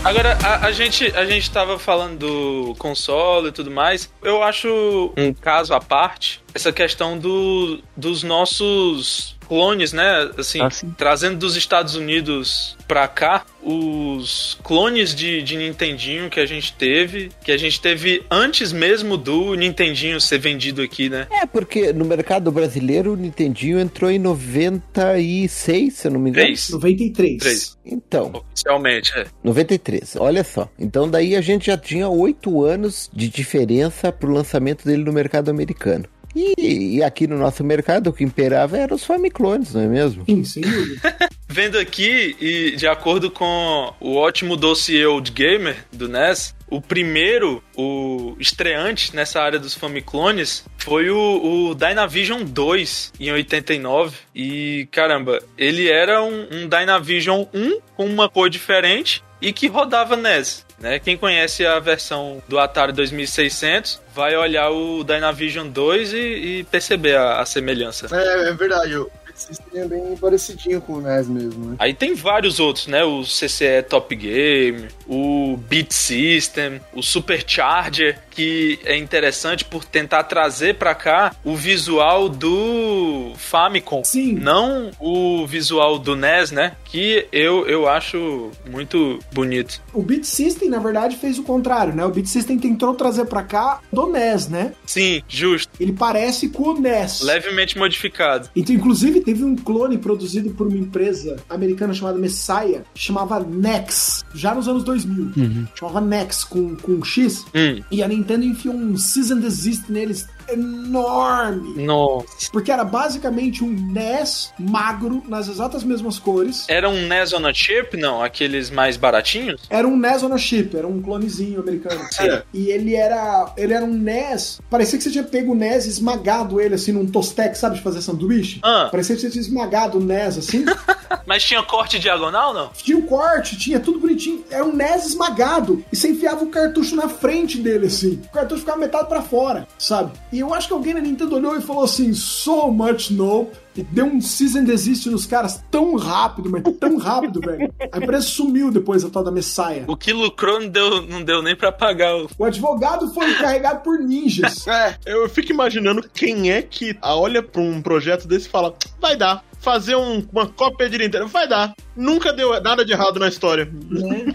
Agora, 0.06 0.38
a, 0.44 0.68
a 0.68 0.72
gente 0.72 1.04
a 1.16 1.26
gente 1.26 1.50
tava 1.50 1.80
falando 1.80 2.20
do 2.20 2.76
console 2.76 3.48
e 3.48 3.52
tudo 3.52 3.72
mais. 3.72 4.08
Eu 4.22 4.44
acho 4.44 5.12
um 5.18 5.34
caso 5.34 5.74
à 5.74 5.82
parte 5.82 6.44
essa 6.54 6.72
questão 6.72 7.18
do, 7.18 7.82
dos 7.98 8.22
nossos 8.22 9.35
clones, 9.48 9.94
né? 9.94 10.30
Assim, 10.38 10.62
Ah, 10.62 10.70
trazendo 10.98 11.38
dos 11.38 11.56
Estados 11.56 11.96
Unidos 11.96 12.76
pra 12.88 13.08
cá 13.08 13.46
os 13.64 14.58
clones 14.64 15.16
de, 15.16 15.42
de 15.42 15.58
Nintendinho 15.58 16.30
que 16.30 16.40
a 16.40 16.46
gente 16.46 16.74
teve, 16.74 17.32
que 17.44 17.52
a 17.52 17.58
gente 17.58 17.82
teve 17.82 18.24
antes 18.30 18.72
mesmo 18.72 19.18
do 19.18 19.56
Nintendinho 19.56 20.22
ser 20.22 20.38
vendido 20.38 20.82
aqui, 20.84 21.10
né? 21.10 21.28
É, 21.32 21.46
porque 21.46 21.92
no 21.92 22.06
mercado 22.06 22.52
brasileiro 22.52 23.14
o 23.14 23.16
Nintendinho 23.16 23.80
entrou 23.80 24.12
em 24.12 24.20
96, 24.20 25.94
se 25.94 26.08
eu 26.08 26.12
não 26.12 26.20
me 26.20 26.30
engano. 26.30 26.46
3. 26.46 26.70
93. 26.70 27.38
3. 27.42 27.78
Então, 27.86 28.32
Oficialmente, 28.34 29.12
é. 29.18 29.26
93, 29.44 30.16
olha 30.18 30.44
só. 30.44 30.70
Então 30.78 31.10
daí 31.10 31.36
a 31.36 31.42
gente 31.42 31.68
já 31.68 31.78
tinha 31.78 32.08
oito 32.10 32.64
anos 32.64 33.10
de 33.14 33.30
diferença 33.30 34.12
pro 34.12 34.32
lançamento 34.32 34.86
dele 34.86 35.04
no 35.04 35.14
mercado 35.14 35.50
americano. 35.50 36.06
E, 36.36 36.98
e 36.98 37.04
aqui 37.04 37.28
no 37.28 37.38
nosso 37.38 37.64
mercado 37.64 38.10
o 38.10 38.14
que 38.14 38.24
imperava 38.24 38.78
eram 38.78 38.96
os 38.96 39.06
Famiclones, 39.06 39.74
não 39.74 39.82
é 39.82 39.88
mesmo? 39.88 40.26
Sim, 40.44 40.62
dúvida. 40.62 41.18
Vendo 41.48 41.78
aqui, 41.78 42.36
e 42.42 42.76
de 42.76 42.86
acordo 42.86 43.32
com 43.32 43.94
o 44.00 44.16
ótimo 44.16 44.58
dossiê 44.58 45.06
Old 45.06 45.32
Gamer 45.32 45.78
do 45.94 46.10
NES, 46.10 46.54
o 46.68 46.82
primeiro, 46.82 47.64
o 47.78 48.36
estreante 48.40 49.16
nessa 49.16 49.42
área 49.42 49.60
dos 49.60 49.74
Famiclones 49.74 50.66
foi 50.78 51.10
o, 51.10 51.70
o 51.70 51.76
Dynavision 51.76 52.44
2 52.44 53.14
em 53.20 53.32
89. 53.32 54.18
E 54.36 54.88
caramba, 54.92 55.42
ele 55.58 55.90
era 55.90 56.22
um, 56.24 56.48
um 56.52 56.68
Dynavision 56.68 57.46
1 57.54 57.80
com 57.96 58.06
uma 58.06 58.28
cor 58.28 58.50
diferente 58.50 59.24
e 59.42 59.54
que 59.54 59.68
rodava 59.68 60.18
NES. 60.18 60.65
Né? 60.80 61.00
Quem 61.00 61.16
conhece 61.18 61.66
a 61.66 61.80
versão 61.80 62.44
do 62.48 62.60
Atari 62.60 62.92
2600 62.92 64.02
vai 64.14 64.36
olhar 64.36 64.70
o 64.72 65.04
Dynavision 65.04 65.68
2 65.70 66.14
e, 66.14 66.18
e 66.18 66.64
perceber 66.66 67.16
a- 67.18 67.40
a 67.40 67.46
semelhança. 67.46 68.08
É, 68.12 68.50
é 68.50 68.54
verdade. 68.54 68.96
O 68.98 69.10
Beat 69.26 69.38
System 69.38 69.82
é 69.82 69.86
bem 69.88 70.18
parecidinho 70.18 70.82
com 70.82 70.94
o 70.94 71.02
NES 71.02 71.28
mesmo, 71.28 71.66
né? 71.72 71.76
Aí 71.80 71.94
tem 71.94 72.14
vários 72.14 72.60
outros, 72.60 72.88
né? 72.88 73.04
O 73.06 73.24
CCE 73.24 73.84
Top 73.90 74.14
Game, 74.16 74.88
o 75.08 75.58
Beat 75.70 75.92
System, 75.94 76.82
o 76.94 77.02
Supercharger, 77.02 78.20
que 78.36 78.78
é 78.84 78.98
interessante 78.98 79.64
por 79.64 79.86
tentar 79.86 80.24
trazer 80.24 80.76
pra 80.76 80.94
cá 80.94 81.34
o 81.44 81.56
visual 81.56 82.28
do 82.28 83.32
Famicom. 83.38 84.04
Sim. 84.04 84.34
Não 84.34 84.92
o 85.00 85.48
visual 85.48 85.98
do 85.98 86.16
NES, 86.16 86.52
né? 86.52 86.74
Que 86.84 87.28
eu, 87.32 87.66
eu 87.66 87.88
acho 87.88 88.52
muito 88.70 89.20
bonito. 89.32 89.82
O 89.94 90.02
Beat 90.02 90.26
System, 90.26 90.70
na 90.70 90.80
verdade, 90.80 91.16
fez 91.16 91.40
o 91.40 91.44
contrário, 91.44 91.96
né? 91.96 92.06
O 92.06 92.10
Beat 92.10 92.28
System 92.28 92.60
tentou 92.60 92.94
trazer 92.94 93.26
pra 93.26 93.42
cá 93.42 93.80
do 93.92 94.08
NES, 94.08 94.50
né? 94.50 94.74
Sim, 94.86 95.24
justo. 95.28 95.72
Ele 95.80 95.94
parece 95.94 96.50
com 96.50 96.64
o 96.70 96.80
NES. 96.80 97.22
Levemente 97.22 97.78
modificado. 97.78 98.50
Então, 98.56 98.76
inclusive, 98.76 99.22
teve 99.22 99.44
um 99.44 99.56
clone 99.56 99.98
produzido 99.98 100.50
por 100.52 100.68
uma 100.68 100.78
empresa 100.78 101.38
americana 101.50 101.94
chamada 101.94 102.18
Messiah, 102.18 102.82
que 102.94 103.02
chamava 103.02 103.40
Nex, 103.40 104.26
já 104.34 104.54
nos 104.54 104.68
anos 104.68 104.84
2000. 104.84 105.68
Chamava 105.74 106.02
Nex 106.02 106.44
com, 106.44 106.76
com 106.76 107.04
X. 107.04 107.46
Hum, 107.56 107.82
E 107.90 108.04
a 108.04 108.08
Nintendo 108.08 108.25
enfiou 108.34 108.76
um 108.76 108.98
Cease 108.98 109.32
and 109.32 109.40
Desist 109.40 109.90
neles 109.90 110.28
enorme. 110.50 111.84
nossa. 111.84 112.26
Porque 112.52 112.72
era 112.72 112.84
basicamente 112.84 113.64
um 113.64 113.70
NES 113.70 114.54
magro, 114.60 115.24
nas 115.28 115.48
exatas 115.48 115.84
mesmas 115.84 116.20
cores. 116.20 116.66
Era 116.68 116.90
um 116.90 117.08
NES 117.08 117.34
on 117.34 117.46
a 117.46 117.54
chip? 117.54 117.98
Não, 117.98 118.22
aqueles 118.22 118.70
mais 118.70 118.98
baratinhos? 118.98 119.62
Era 119.70 119.88
um 119.88 119.98
NES 119.98 120.24
on 120.24 120.34
a 120.34 120.38
chip, 120.38 120.76
era 120.76 120.88
um 120.88 121.02
clonezinho 121.02 121.60
americano. 121.60 122.02
Sim. 122.12 122.26
E 122.54 122.70
ele 122.70 122.96
era, 122.96 123.54
ele 123.58 123.74
era 123.74 123.84
um 123.84 123.94
NES, 123.94 124.62
parecia 124.70 124.98
que 124.98 125.04
você 125.04 125.12
tinha 125.12 125.24
pego 125.24 125.52
o 125.52 125.56
NES 125.56 125.86
e 125.86 125.90
esmagado 125.90 126.60
ele 126.62 126.76
assim 126.76 126.92
num 126.92 127.06
tostec, 127.06 127.58
sabe, 127.58 127.76
de 127.76 127.82
fazer 127.82 128.02
sanduíche? 128.02 128.60
Ah, 128.64 128.88
Parecia 128.92 129.16
que 129.16 129.22
você 129.22 129.30
tinha 129.30 129.42
esmagado 129.42 129.98
o 129.98 130.02
NES 130.02 130.38
assim. 130.38 130.66
mas 131.26 131.44
tinha 131.44 131.62
corte 131.64 132.00
diagonal, 132.00 132.54
não? 132.54 132.70
tinha 132.74 132.98
o 132.98 133.04
corte, 133.04 133.58
tinha 133.58 133.80
tudo 133.80 134.00
bonitinho. 134.00 134.44
Era 134.50 134.64
um 134.64 134.74
NES 134.74 135.08
esmagado. 135.08 135.84
E 135.92 135.96
você 135.96 136.10
enfiava 136.10 136.44
o 136.44 136.50
cartucho 136.50 136.96
na 136.96 137.10
frente 137.10 137.58
dele, 137.58 137.88
assim. 137.88 138.22
O 138.26 138.32
cartucho 138.32 138.62
ficava 138.62 138.78
metade 138.78 139.08
pra 139.10 139.22
fora, 139.22 139.68
sabe? 139.78 140.12
E 140.36 140.40
eu 140.40 140.54
acho 140.54 140.68
que 140.68 140.74
alguém 140.74 140.94
na 140.94 141.00
Nintendo 141.00 141.36
olhou 141.36 141.58
e 141.58 141.62
falou 141.62 141.84
assim: 141.86 142.14
so 142.14 142.70
much 142.70 143.10
nope. 143.12 143.56
E 143.78 143.84
deu 143.84 144.06
um 144.06 144.22
season 144.22 144.64
desist 144.64 145.06
nos 145.10 145.26
caras 145.26 145.62
tão 145.70 145.96
rápido, 145.96 146.50
mas 146.50 146.64
tão 146.80 146.96
rápido, 146.98 147.42
velho. 147.42 147.74
A 147.92 147.98
empresa 147.98 148.26
sumiu 148.26 148.72
depois 148.72 149.04
da 149.04 149.10
tal 149.10 149.22
da 149.24 149.32
Messiah. 149.32 149.84
O 149.88 149.98
que 149.98 150.14
lucrou 150.14 150.62
não 150.62 150.70
deu, 150.70 151.02
não 151.08 151.22
deu 151.22 151.42
nem 151.42 151.56
pra 151.56 151.72
pagar 151.74 152.16
o. 152.16 152.30
O 152.38 152.46
advogado 152.46 153.14
foi 153.14 153.30
encarregado 153.32 153.82
por 153.82 154.00
ninjas. 154.00 154.66
É, 154.68 154.96
Eu 155.06 155.28
fico 155.30 155.52
imaginando 155.52 156.04
quem 156.14 156.52
é 156.52 156.62
que 156.62 156.98
olha 157.02 157.42
pra 157.44 157.62
um 157.62 157.82
projeto 157.82 158.28
desse 158.28 158.48
e 158.48 158.50
fala: 158.52 158.74
vai 159.00 159.16
dar. 159.18 159.44
Fazer 159.60 159.96
um- 159.96 160.24
uma 160.32 160.48
cópia 160.48 160.88
de 160.90 160.98
Nintendo, 161.00 161.28
vai 161.28 161.48
dar. 161.48 161.74
Nunca 161.96 162.32
deu 162.32 162.62
nada 162.62 162.86
de 162.86 162.92
errado 162.94 163.20
na 163.20 163.28
história. 163.28 163.68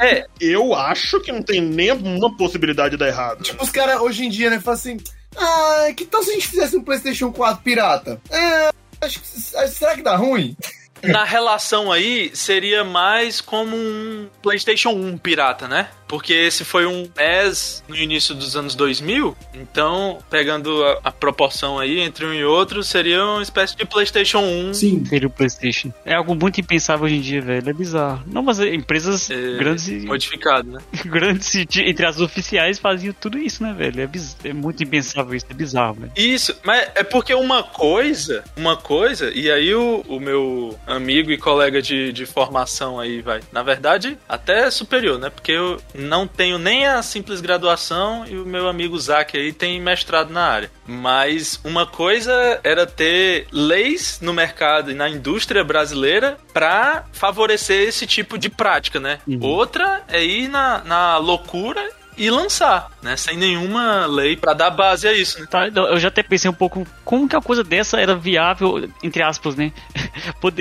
É, 0.00 0.26
Eu 0.40 0.74
acho 0.74 1.20
que 1.20 1.30
não 1.30 1.40
tem 1.42 1.60
nenhuma 1.60 2.36
possibilidade 2.36 2.90
de 2.90 2.96
dar 2.96 3.06
errado. 3.08 3.42
tipo, 3.42 3.62
os 3.62 3.70
caras 3.70 4.00
hoje 4.00 4.24
em 4.24 4.28
dia, 4.30 4.50
né, 4.50 4.58
falam 4.60 4.74
assim: 4.78 4.96
ah, 5.36 5.88
que 5.96 6.04
tal 6.04 6.22
se 6.22 6.30
a 6.30 6.34
gente 6.34 6.48
fizesse 6.48 6.76
um 6.76 6.82
PlayStation 6.82 7.32
4 7.32 7.62
pirata? 7.62 8.20
É, 8.30 8.70
acho 9.00 9.20
que, 9.20 9.26
será 9.26 9.94
que 9.94 10.02
dá 10.02 10.16
ruim? 10.16 10.56
na 11.02 11.24
relação 11.24 11.90
aí, 11.90 12.30
seria 12.34 12.84
mais 12.84 13.40
como 13.40 13.76
um 13.76 14.28
PlayStation 14.42 14.90
1 14.90 15.18
pirata, 15.18 15.66
né? 15.66 15.88
Porque 16.10 16.32
esse 16.34 16.64
foi 16.64 16.86
um 16.86 17.08
NES 17.16 17.84
no 17.88 17.94
início 17.94 18.34
dos 18.34 18.56
anos 18.56 18.74
2000, 18.74 19.36
então, 19.54 20.18
pegando 20.28 20.84
a, 20.84 21.00
a 21.04 21.12
proporção 21.12 21.78
aí 21.78 22.00
entre 22.00 22.26
um 22.26 22.34
e 22.34 22.44
outro, 22.44 22.82
seria 22.82 23.24
uma 23.24 23.42
espécie 23.42 23.76
de 23.76 23.84
PlayStation 23.84 24.40
1. 24.40 24.74
Sim. 24.74 25.04
Seria 25.04 25.28
o 25.28 25.30
PlayStation. 25.30 25.92
É 26.04 26.14
algo 26.14 26.34
muito 26.34 26.60
impensável 26.60 27.06
hoje 27.06 27.14
em 27.14 27.20
dia, 27.20 27.40
velho. 27.40 27.70
É 27.70 27.72
bizarro. 27.72 28.24
Não, 28.26 28.42
mas 28.42 28.58
empresas 28.58 29.30
é, 29.30 29.56
grandes 29.56 29.86
e 29.86 30.00
Modificado, 30.00 30.68
né? 30.72 30.80
grandes 31.06 31.52
de- 31.68 31.82
entre 31.88 32.04
as 32.04 32.20
oficiais 32.20 32.78
faziam 32.80 33.14
tudo 33.14 33.38
isso, 33.38 33.62
né, 33.62 33.72
velho? 33.72 34.00
É, 34.00 34.06
biz- 34.08 34.36
é 34.42 34.52
muito 34.52 34.82
impensável 34.82 35.32
isso, 35.34 35.46
é 35.48 35.54
bizarro, 35.54 35.94
velho. 35.94 36.12
Isso, 36.16 36.56
mas 36.64 36.88
é 36.96 37.04
porque 37.04 37.32
uma 37.34 37.62
coisa, 37.62 38.42
uma 38.56 38.76
coisa, 38.76 39.30
e 39.32 39.48
aí 39.48 39.72
o, 39.74 40.04
o 40.08 40.18
meu 40.18 40.76
amigo 40.88 41.30
e 41.30 41.38
colega 41.38 41.80
de, 41.80 42.12
de 42.12 42.26
formação 42.26 42.98
aí 42.98 43.22
vai, 43.22 43.40
na 43.52 43.62
verdade, 43.62 44.18
até 44.28 44.68
superior, 44.72 45.18
né? 45.20 45.30
Porque 45.30 45.52
eu 45.52 45.80
não 46.00 46.26
tenho 46.26 46.58
nem 46.58 46.86
a 46.86 47.02
simples 47.02 47.40
graduação 47.40 48.26
e 48.26 48.36
o 48.36 48.44
meu 48.44 48.68
amigo 48.68 48.98
Zac 48.98 49.36
aí 49.36 49.52
tem 49.52 49.80
mestrado 49.80 50.30
na 50.30 50.44
área. 50.44 50.70
Mas 50.86 51.60
uma 51.64 51.86
coisa 51.86 52.60
era 52.64 52.86
ter 52.86 53.46
leis 53.52 54.18
no 54.20 54.32
mercado 54.32 54.90
e 54.90 54.94
na 54.94 55.08
indústria 55.08 55.62
brasileira 55.62 56.38
para 56.52 57.04
favorecer 57.12 57.88
esse 57.88 58.06
tipo 58.06 58.38
de 58.38 58.48
prática, 58.48 58.98
né? 58.98 59.18
Uhum. 59.26 59.38
Outra 59.42 60.02
é 60.08 60.24
ir 60.24 60.48
na, 60.48 60.82
na 60.84 61.16
loucura 61.18 61.90
e 62.16 62.30
lançar, 62.30 62.90
né? 63.02 63.16
Sem 63.16 63.36
nenhuma 63.36 64.06
lei 64.06 64.36
para 64.36 64.54
dar 64.54 64.70
base 64.70 65.06
a 65.06 65.12
isso, 65.12 65.40
né? 65.40 65.46
Tá, 65.50 65.68
então, 65.68 65.86
eu 65.86 65.98
já 65.98 66.08
até 66.08 66.22
pensei 66.22 66.50
um 66.50 66.54
pouco 66.54 66.86
como 67.04 67.28
que 67.28 67.34
uma 67.34 67.42
coisa 67.42 67.64
dessa 67.64 68.00
era 68.00 68.14
viável, 68.14 68.88
entre 69.02 69.22
aspas, 69.22 69.56
né? 69.56 69.72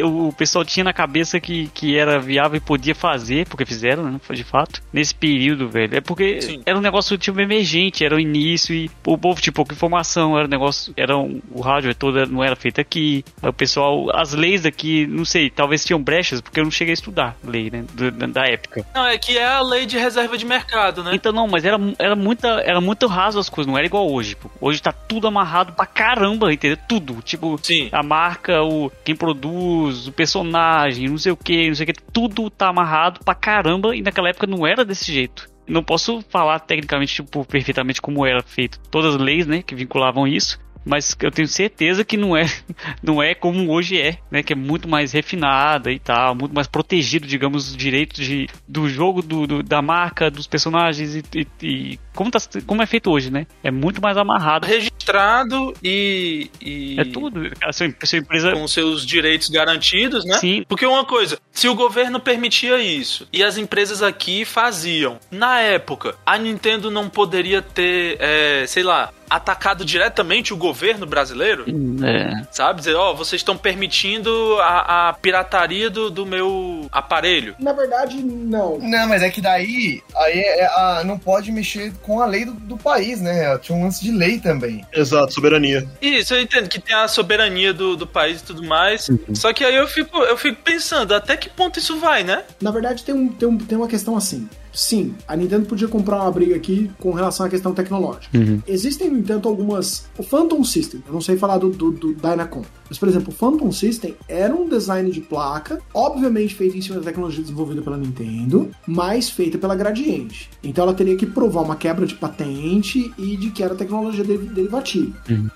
O 0.03 0.31
pessoal 0.33 0.63
tinha 0.63 0.83
na 0.83 0.93
cabeça 0.93 1.39
que, 1.39 1.67
que 1.73 1.97
era 1.97 2.19
viável 2.19 2.57
e 2.57 2.59
podia 2.59 2.93
fazer, 2.93 3.47
porque 3.47 3.65
fizeram, 3.65 4.03
né? 4.03 4.19
De 4.31 4.43
fato, 4.43 4.81
nesse 4.91 5.13
período, 5.13 5.69
velho. 5.69 5.95
É 5.95 6.01
porque 6.01 6.41
Sim. 6.41 6.61
era 6.65 6.77
um 6.77 6.81
negócio 6.81 7.17
tipo 7.17 7.39
emergente, 7.39 8.03
era 8.03 8.15
o 8.15 8.19
início 8.19 8.73
e 8.73 8.89
o 9.05 9.17
povo 9.17 9.41
tinha 9.41 9.53
pouca 9.53 9.73
informação, 9.73 10.37
era 10.37 10.45
um 10.45 10.49
negócio, 10.49 10.93
era 10.95 11.17
um, 11.17 11.41
o 11.51 11.61
rádio 11.61 11.93
todo 11.95 12.25
não 12.27 12.43
era 12.43 12.55
feito 12.55 12.79
aqui. 12.79 13.23
O 13.41 13.53
pessoal, 13.53 14.15
as 14.15 14.33
leis 14.33 14.63
daqui, 14.63 15.07
não 15.07 15.25
sei, 15.25 15.49
talvez 15.49 15.83
tinham 15.83 16.01
brechas, 16.01 16.41
porque 16.41 16.59
eu 16.59 16.63
não 16.63 16.71
cheguei 16.71 16.91
a 16.91 16.93
estudar 16.93 17.37
lei, 17.43 17.69
né? 17.69 17.85
da, 17.93 18.27
da 18.27 18.45
época. 18.45 18.85
Não, 18.93 19.05
é 19.05 19.17
que 19.17 19.37
é 19.37 19.45
a 19.45 19.61
lei 19.61 19.85
de 19.85 19.97
reserva 19.97 20.37
de 20.37 20.45
mercado, 20.45 21.03
né? 21.03 21.11
Então 21.13 21.31
não, 21.31 21.47
mas 21.47 21.65
era, 21.65 21.77
era, 21.97 22.15
muita, 22.29 22.47
era 22.61 22.79
muito 22.79 23.07
raso 23.07 23.39
as 23.39 23.49
coisas, 23.49 23.69
não 23.69 23.77
era 23.77 23.87
igual 23.87 24.11
hoje. 24.11 24.35
Pô. 24.35 24.49
Hoje 24.61 24.81
tá 24.81 24.91
tudo 24.91 25.27
amarrado 25.27 25.73
pra 25.73 25.85
caramba, 25.85 26.53
entendeu? 26.53 26.77
Tudo. 26.87 27.21
Tipo, 27.23 27.59
Sim. 27.61 27.89
a 27.91 28.03
marca, 28.03 28.61
o 28.61 28.91
quem 29.03 29.15
produz, 29.15 30.07
o 30.07 30.11
personagem, 30.11 31.09
não 31.09 31.17
sei 31.17 31.31
o 31.31 31.37
que, 31.37 31.67
não 31.67 31.75
sei 31.75 31.85
o 31.85 31.87
que, 31.87 32.01
tudo 32.13 32.49
tá 32.49 32.69
amarrado 32.69 33.21
pra 33.25 33.33
caramba 33.33 33.95
e 33.95 34.01
naquela 34.01 34.29
época 34.29 34.45
não 34.45 34.65
era 34.65 34.85
desse 34.85 35.11
jeito. 35.11 35.49
Não 35.67 35.83
posso 35.83 36.23
falar 36.29 36.59
tecnicamente, 36.59 37.15
tipo, 37.15 37.45
perfeitamente 37.45 38.01
como 38.01 38.25
era 38.25 38.41
feito 38.41 38.79
todas 38.91 39.15
as 39.15 39.21
leis, 39.21 39.45
né, 39.45 39.61
que 39.61 39.75
vinculavam 39.75 40.27
isso. 40.27 40.59
Mas 40.85 41.15
eu 41.21 41.29
tenho 41.31 41.47
certeza 41.47 42.03
que 42.03 42.17
não 42.17 42.35
é, 42.35 42.45
não 43.03 43.21
é 43.21 43.35
como 43.35 43.71
hoje 43.71 43.99
é, 43.99 44.17
né? 44.31 44.41
Que 44.41 44.53
é 44.53 44.55
muito 44.55 44.87
mais 44.87 45.11
refinada 45.11 45.91
e 45.91 45.99
tal, 45.99 46.33
muito 46.35 46.53
mais 46.53 46.67
protegido, 46.67 47.27
digamos, 47.27 47.69
os 47.69 47.77
direitos 47.77 48.25
de, 48.25 48.47
do 48.67 48.87
jogo, 48.89 49.21
do, 49.21 49.45
do- 49.45 49.63
da 49.63 49.81
marca, 49.81 50.31
dos 50.31 50.47
personagens 50.47 51.15
e, 51.15 51.23
e- 51.35 51.47
e 51.61 51.99
como, 52.15 52.31
tá, 52.31 52.39
como 52.65 52.81
é 52.81 52.85
feito 52.85 53.09
hoje, 53.11 53.29
né? 53.31 53.45
É 53.63 53.71
muito 53.71 54.01
mais 54.01 54.17
amarrado. 54.17 54.65
Registrado 54.65 55.73
e. 55.83 56.49
e 56.61 56.99
É 56.99 57.05
tudo. 57.05 57.49
A 57.63 57.71
sua, 57.73 57.87
a 58.01 58.05
sua 58.05 58.19
empresa. 58.19 58.51
Com 58.51 58.67
seus 58.67 59.05
direitos 59.05 59.49
garantidos, 59.49 60.25
né? 60.25 60.37
Sim. 60.37 60.63
Porque 60.67 60.85
uma 60.85 61.05
coisa, 61.05 61.39
se 61.51 61.67
o 61.67 61.75
governo 61.75 62.19
permitia 62.19 62.81
isso 62.81 63.27
e 63.31 63.43
as 63.43 63.57
empresas 63.57 64.01
aqui 64.01 64.43
faziam, 64.45 65.19
na 65.31 65.59
época, 65.59 66.15
a 66.25 66.37
Nintendo 66.37 66.89
não 66.91 67.09
poderia 67.09 67.61
ter, 67.61 68.17
é, 68.19 68.65
sei 68.67 68.83
lá, 68.83 69.11
atacado 69.29 69.85
diretamente 69.85 70.53
o 70.53 70.57
governo 70.57 71.05
brasileiro? 71.05 71.65
É, 72.03 72.45
Sabe? 72.51 72.79
Dizer, 72.79 72.95
ó, 72.95 73.13
vocês 73.13 73.39
estão 73.39 73.55
permitindo 73.57 74.57
a, 74.61 75.09
a 75.09 75.13
pirataria 75.13 75.89
do, 75.89 76.09
do 76.09 76.25
meu 76.25 76.87
aparelho. 76.91 77.55
Na 77.59 77.73
verdade, 77.73 78.17
não. 78.21 78.77
Não, 78.79 79.07
mas 79.07 79.21
é 79.21 79.29
que 79.29 79.41
daí 79.41 80.01
aí 80.15 80.39
é 80.39 80.65
a- 80.65 81.03
não 81.05 81.17
pode 81.17 81.51
mexer 81.51 81.93
com 82.01 82.21
a 82.21 82.25
lei 82.25 82.45
do, 82.45 82.51
do 82.53 82.77
país, 82.77 83.21
né? 83.21 83.57
Tinha 83.59 83.77
um 83.77 83.83
lance 83.83 84.01
de 84.03 84.11
lei 84.11 84.39
também. 84.39 84.85
Exato, 84.93 85.33
soberania. 85.33 85.87
Isso, 86.01 86.33
eu 86.33 86.41
entendo 86.41 86.67
que 86.69 86.79
tem 86.79 86.95
a 86.95 87.07
soberania 87.07 87.73
do, 87.73 87.95
do 87.95 88.07
país 88.07 88.41
e 88.41 88.43
tudo 88.43 88.63
mais. 88.63 89.09
Só 89.33 89.51
que 89.53 89.63
aí 89.63 89.75
eu 89.75 89.87
fico, 89.87 90.17
eu 90.19 90.37
fico 90.37 90.61
pensando, 90.63 91.13
até 91.13 91.35
que 91.37 91.49
ponto 91.49 91.79
isso 91.79 91.99
vai, 91.99 92.23
né? 92.23 92.43
Na 92.61 92.71
verdade, 92.71 93.03
tem, 93.03 93.13
um, 93.15 93.27
tem, 93.29 93.47
um, 93.47 93.57
tem 93.57 93.77
uma 93.77 93.87
questão 93.87 94.15
assim. 94.15 94.49
Sim, 94.71 95.15
a 95.27 95.35
Nintendo 95.35 95.65
podia 95.65 95.87
comprar 95.87 96.21
uma 96.21 96.31
briga 96.31 96.55
aqui 96.55 96.89
com 96.99 97.11
relação 97.11 97.45
à 97.45 97.49
questão 97.49 97.73
tecnológica. 97.73 98.29
Existem, 98.67 99.09
no 99.09 99.17
entanto, 99.17 99.47
algumas. 99.47 100.05
O 100.17 100.23
Phantom 100.23 100.63
System, 100.63 101.01
eu 101.07 101.13
não 101.13 101.21
sei 101.21 101.37
falar 101.37 101.57
do, 101.57 101.69
do, 101.69 101.91
do 101.91 102.13
Dynacon, 102.13 102.63
mas, 102.87 102.97
por 102.97 103.07
exemplo, 103.09 103.29
o 103.29 103.35
Phantom 103.35 103.71
System 103.71 104.15
era 104.27 104.53
um 104.55 104.67
design 104.69 105.09
de 105.11 105.21
placa, 105.21 105.79
obviamente 105.93 106.55
feito 106.55 106.77
em 106.77 106.81
cima 106.81 106.97
da 106.97 107.03
tecnologia 107.03 107.41
desenvolvida 107.41 107.81
pela 107.81 107.97
Nintendo, 107.97 108.69
mas 108.87 109.29
feita 109.29 109.57
pela 109.57 109.75
Gradiente. 109.75 110.49
Então 110.63 110.83
ela 110.83 110.93
teria 110.93 111.15
que 111.15 111.25
provar 111.25 111.61
uma 111.61 111.75
quebra 111.75 112.05
de 112.05 112.15
patente 112.15 113.11
e 113.17 113.37
de 113.37 113.49
que 113.51 113.63
era 113.63 113.75
tecnologia 113.75 114.23
de- 114.23 114.37
derivativa, 114.37 115.15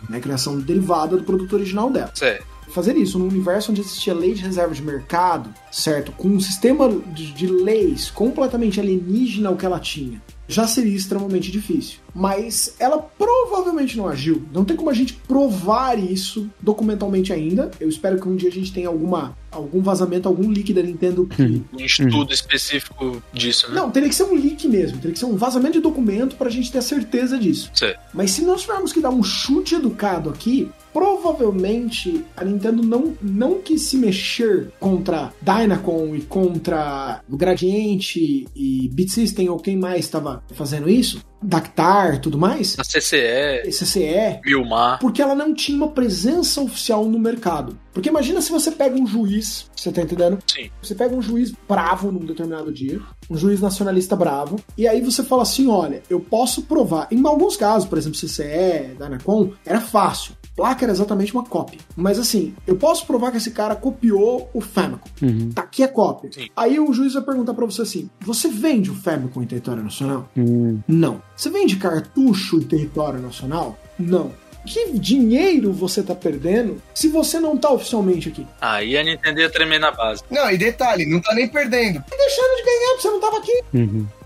né? 0.10 0.19
Criação 0.19 0.60
derivada 0.60 1.18
do 1.18 1.23
produto 1.23 1.53
original 1.53 1.90
dela 1.90 2.11
Certo. 2.14 2.45
Fazer 2.74 2.98
isso 2.98 3.20
num 3.20 3.28
universo 3.28 3.72
onde 3.72 3.82
existia 3.82 4.14
lei 4.14 4.34
de 4.34 4.41
reserva 4.41 4.74
de 4.74 4.82
mercado, 4.82 5.54
certo? 5.72 6.12
Com 6.14 6.30
um 6.30 6.40
sistema 6.40 6.90
de, 6.90 7.32
de 7.32 7.48
leis 7.48 8.10
completamente 8.10 8.80
alienígena 8.80 9.50
ao 9.50 9.56
que 9.56 9.66
ela 9.66 9.80
tinha, 9.80 10.22
já 10.48 10.68
seria 10.68 10.95
extremamente 10.95 11.52
difícil. 11.52 12.00
Mas 12.14 12.76
ela 12.80 12.98
provavelmente 12.98 13.98
não 13.98 14.08
agiu. 14.08 14.44
Não 14.52 14.66
tem 14.66 14.76
como 14.76 14.90
a 14.90 14.94
gente 14.94 15.14
provar 15.14 15.98
isso 15.98 16.50
documentalmente 16.62 17.32
ainda. 17.32 17.72
Eu 17.80 17.90
espero 17.90 18.20
que 18.20 18.28
um 18.28 18.36
dia 18.36 18.50
a 18.50 18.52
gente 18.52 18.72
tenha 18.72 18.88
alguma, 18.88 19.36
algum 19.52 19.82
vazamento, 19.82 20.28
algum 20.28 20.50
leak 20.50 20.74
da 20.74 20.84
Nintendo 20.84 21.26
que 21.26 21.64
Um 21.74 21.80
estudo 21.80 22.34
específico 22.34 23.22
disso, 23.34 23.70
né? 23.70 23.76
não, 23.76 23.90
teria 23.90 24.10
que 24.10 24.16
ser 24.16 24.24
um 24.24 24.36
leak 24.36 24.68
mesmo, 24.68 24.98
teria 24.98 25.14
que 25.14 25.20
ser 25.20 25.26
um 25.26 25.36
vazamento 25.36 25.74
de 25.74 25.80
documento 25.80 26.36
pra 26.36 26.50
gente 26.50 26.72
ter 26.72 26.80
a 26.80 26.84
certeza 26.84 27.38
disso. 27.38 27.72
Certo. 27.74 28.00
Mas 28.14 28.32
se 28.32 28.44
nós 28.44 28.62
tivermos 28.62 28.91
que 28.91 29.00
dar 29.00 29.10
um 29.10 29.24
chute 29.24 29.76
educado 29.76 30.30
aqui, 30.30 30.70
provavelmente 30.94 32.24
a 32.38 32.45
Nintendo 32.45 32.84
não, 32.84 33.14
não 33.22 33.60
quis 33.60 33.82
se 33.82 33.98
mexer 33.98 34.72
contra 34.80 35.34
Dynacon 35.41 36.15
e 36.15 36.22
contra 36.22 37.22
o 37.30 37.36
Gradiente 37.36 38.48
e 38.56 38.88
Beat 38.90 39.10
System 39.10 39.49
ou 39.49 39.57
quem 39.57 39.76
mais 39.76 40.06
estava 40.06 40.44
fazendo 40.53 40.90
isso, 40.90 41.26
Dactar 41.44 42.15
e 42.15 42.20
tudo 42.20 42.38
mais, 42.38 42.76
A 42.80 42.84
CCE, 42.84 43.70
CCE, 43.70 44.40
Milmar. 44.45 44.99
porque 44.99 45.22
ela 45.22 45.36
não 45.36 45.53
tinha 45.53 45.78
uma 45.78 45.90
presença 45.90 46.61
oficial 46.61 47.06
no 47.06 47.20
mercado. 47.20 47.78
Porque 47.94 48.10
imagina 48.10 48.41
se 48.41 48.52
você 48.52 48.72
pega 48.72 48.95
um 48.99 49.06
juiz, 49.06 49.70
você 49.76 49.91
tá 49.91 50.02
entendendo? 50.02 50.40
Sim. 50.48 50.72
Você 50.82 50.95
pega 50.95 51.15
um 51.15 51.22
juiz 51.22 51.53
bravo 51.70 52.11
num 52.11 52.26
determinado 52.26 52.72
dia, 52.72 52.99
um 53.30 53.38
juiz 53.38 53.61
nacionalista 53.61 54.15
bravo, 54.15 54.60
e 54.76 54.88
aí 54.88 54.99
você 55.02 55.24
fala 55.24 55.44
assim: 55.44 55.68
olha, 55.68 56.02
eu 56.10 56.20
posso 56.20 56.64
provar. 56.64 57.07
Em 57.11 57.26
alguns 57.26 57.56
casos, 57.56 57.88
por 57.88 57.98
exemplo, 57.98 58.18
CCE, 58.18 58.95
Dynacon, 58.98 59.52
era 59.65 59.80
fácil. 59.80 60.34
Placa 60.56 60.86
era 60.86 60.91
exatamente 60.91 61.34
uma 61.34 61.44
cópia. 61.44 61.80
Mas 61.95 62.20
assim, 62.20 62.53
eu 62.68 62.76
posso 62.76 63.07
provar 63.07 63.32
que 63.32 63.38
esse 63.38 63.52
cara 63.52 63.76
copiou 63.76 64.49
o 64.53 64.61
Famicom. 64.61 65.10
Uhum. 65.22 65.52
Tá 65.52 65.64
aqui 65.64 65.82
a 65.84 65.88
cópia. 65.88 66.30
Sim. 66.32 66.48
Aí 66.56 66.80
o 66.80 66.94
juiz 66.94 67.14
vai 67.14 67.24
perguntar 67.24 67.53
pra 67.53 67.65
você 67.65 67.82
assim: 67.84 68.10
você 68.22 68.48
vende 68.49 68.90
o 68.90 68.95
Famicom 68.95 69.41
em 69.44 69.48
território 69.48 69.84
nacional? 69.84 70.30
Hum. 70.38 70.80
Não. 70.88 71.22
Você 71.35 71.49
vende 71.49 71.77
cartucho 71.77 72.57
em 72.57 72.64
território 72.64 73.22
nacional? 73.22 73.77
Não. 73.97 74.31
Que 74.65 74.98
dinheiro 74.98 75.72
você 75.73 76.02
tá 76.02 76.15
perdendo 76.15 76.81
se 76.94 77.07
você 77.07 77.40
não 77.40 77.57
tá 77.57 77.69
oficialmente 77.72 78.30
aqui? 78.30 78.45
Aí 78.61 78.98
a 78.98 79.03
Nintendo 79.03 79.41
ia 79.41 79.49
tremer 79.49 79.80
na 79.80 79.91
base. 79.91 80.23
Não, 80.30 80.49
e 80.49 80.57
detalhe, 80.57 81.06
não 81.06 81.19
tá 81.22 81.34
nem 81.34 81.48
perdendo. 81.48 82.03
E 82.11 82.18
deixando 82.18 82.56
de 82.57 82.64
ganhar, 82.64 82.90
porque 82.91 83.02
você 83.02 83.10
não 83.10 83.19
tava 83.19 83.38
aqui. 83.38 83.64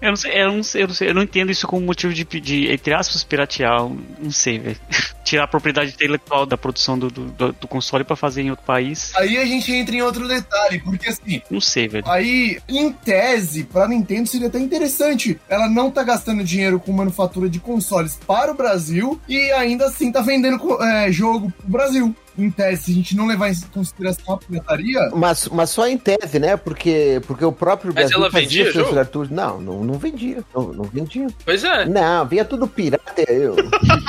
Eu 0.02 0.10
não 0.10 0.16
sei, 0.16 0.32
eu 0.42 0.52
não 0.52 0.64
sei, 0.64 0.84
eu 0.84 0.88
não 0.88 0.94
sei, 0.96 1.10
eu 1.10 1.14
não 1.16 1.24
entendo 1.24 1.52
isso 1.52 1.68
como 1.68 1.86
motivo 1.86 2.14
de 2.14 2.24
pedir, 2.24 2.72
entre 2.72 2.94
aspas, 2.94 3.24
piratear. 3.24 3.82
Não 4.20 4.32
sei, 4.32 4.60
velho. 4.60 4.78
Tirar 5.28 5.44
a 5.44 5.48
propriedade 5.48 5.92
intelectual 5.92 6.46
da 6.46 6.58
produção 6.58 6.98
do, 6.98 7.10
do, 7.12 7.26
do- 7.26 7.52
do 7.52 7.68
console 7.68 8.06
pra 8.06 8.16
fazer 8.16 8.44
em 8.44 8.50
outro 8.50 8.64
país. 8.66 9.12
Aí 9.18 9.38
a 9.38 9.46
gente 9.46 9.74
entra 9.74 9.94
em 9.94 10.02
outro 10.02 10.26
detalhe, 10.26 10.80
porque 10.80 11.10
assim, 11.10 11.42
Não 11.52 11.60
sei, 11.60 11.88
velho. 11.90 12.08
Aí, 12.08 12.60
em 12.70 12.90
tese, 12.94 13.66
pra 13.66 13.88
Nintendo 13.90 14.30
seria 14.30 14.48
até 14.48 14.58
interessante. 14.58 15.38
Ela 15.50 15.68
não 15.68 15.92
tá 15.92 16.02
gastando 16.04 16.44
dinheiro 16.46 16.80
com 16.80 16.94
manufatura 16.94 17.50
de 17.50 17.60
consoles 17.60 18.18
para 18.26 18.52
o 18.52 18.56
Brasil 18.56 19.20
e 19.28 19.52
ainda 19.52 19.88
assim 19.88 20.12
tá 20.14 20.22
vendendo 20.28 20.84
é, 20.84 21.12
jogo 21.12 21.52
pro 21.58 21.72
Brasil. 21.72 22.16
Em 22.38 22.52
tese, 22.52 22.84
se 22.84 22.92
a 22.92 22.94
gente 22.94 23.16
não 23.16 23.26
levar 23.26 23.50
em 23.50 23.60
consideração 23.74 24.36
a 24.36 24.38
pirataria, 24.38 25.10
Mas, 25.16 25.48
mas 25.48 25.70
só 25.70 25.88
em 25.88 25.98
tese, 25.98 26.40
né? 26.40 26.56
Porque, 26.56 27.22
porque 27.26 27.44
o 27.44 27.52
próprio 27.52 27.94
Mas 27.94 28.06
Brasil 28.06 28.18
ela 28.18 28.32
fazia 28.32 28.66
vendia 28.66 28.72
seus. 28.72 29.30
Não, 29.30 29.60
não, 29.60 29.84
não 29.84 29.94
vendia. 29.96 30.44
Não, 30.54 30.74
não 30.74 30.84
vendia. 30.86 31.28
Pois 31.44 31.64
é. 31.64 31.86
Não, 31.86 32.26
vinha 32.26 32.46
tudo 32.46 32.68
pirata. 32.68 33.24
Eu. 33.28 33.56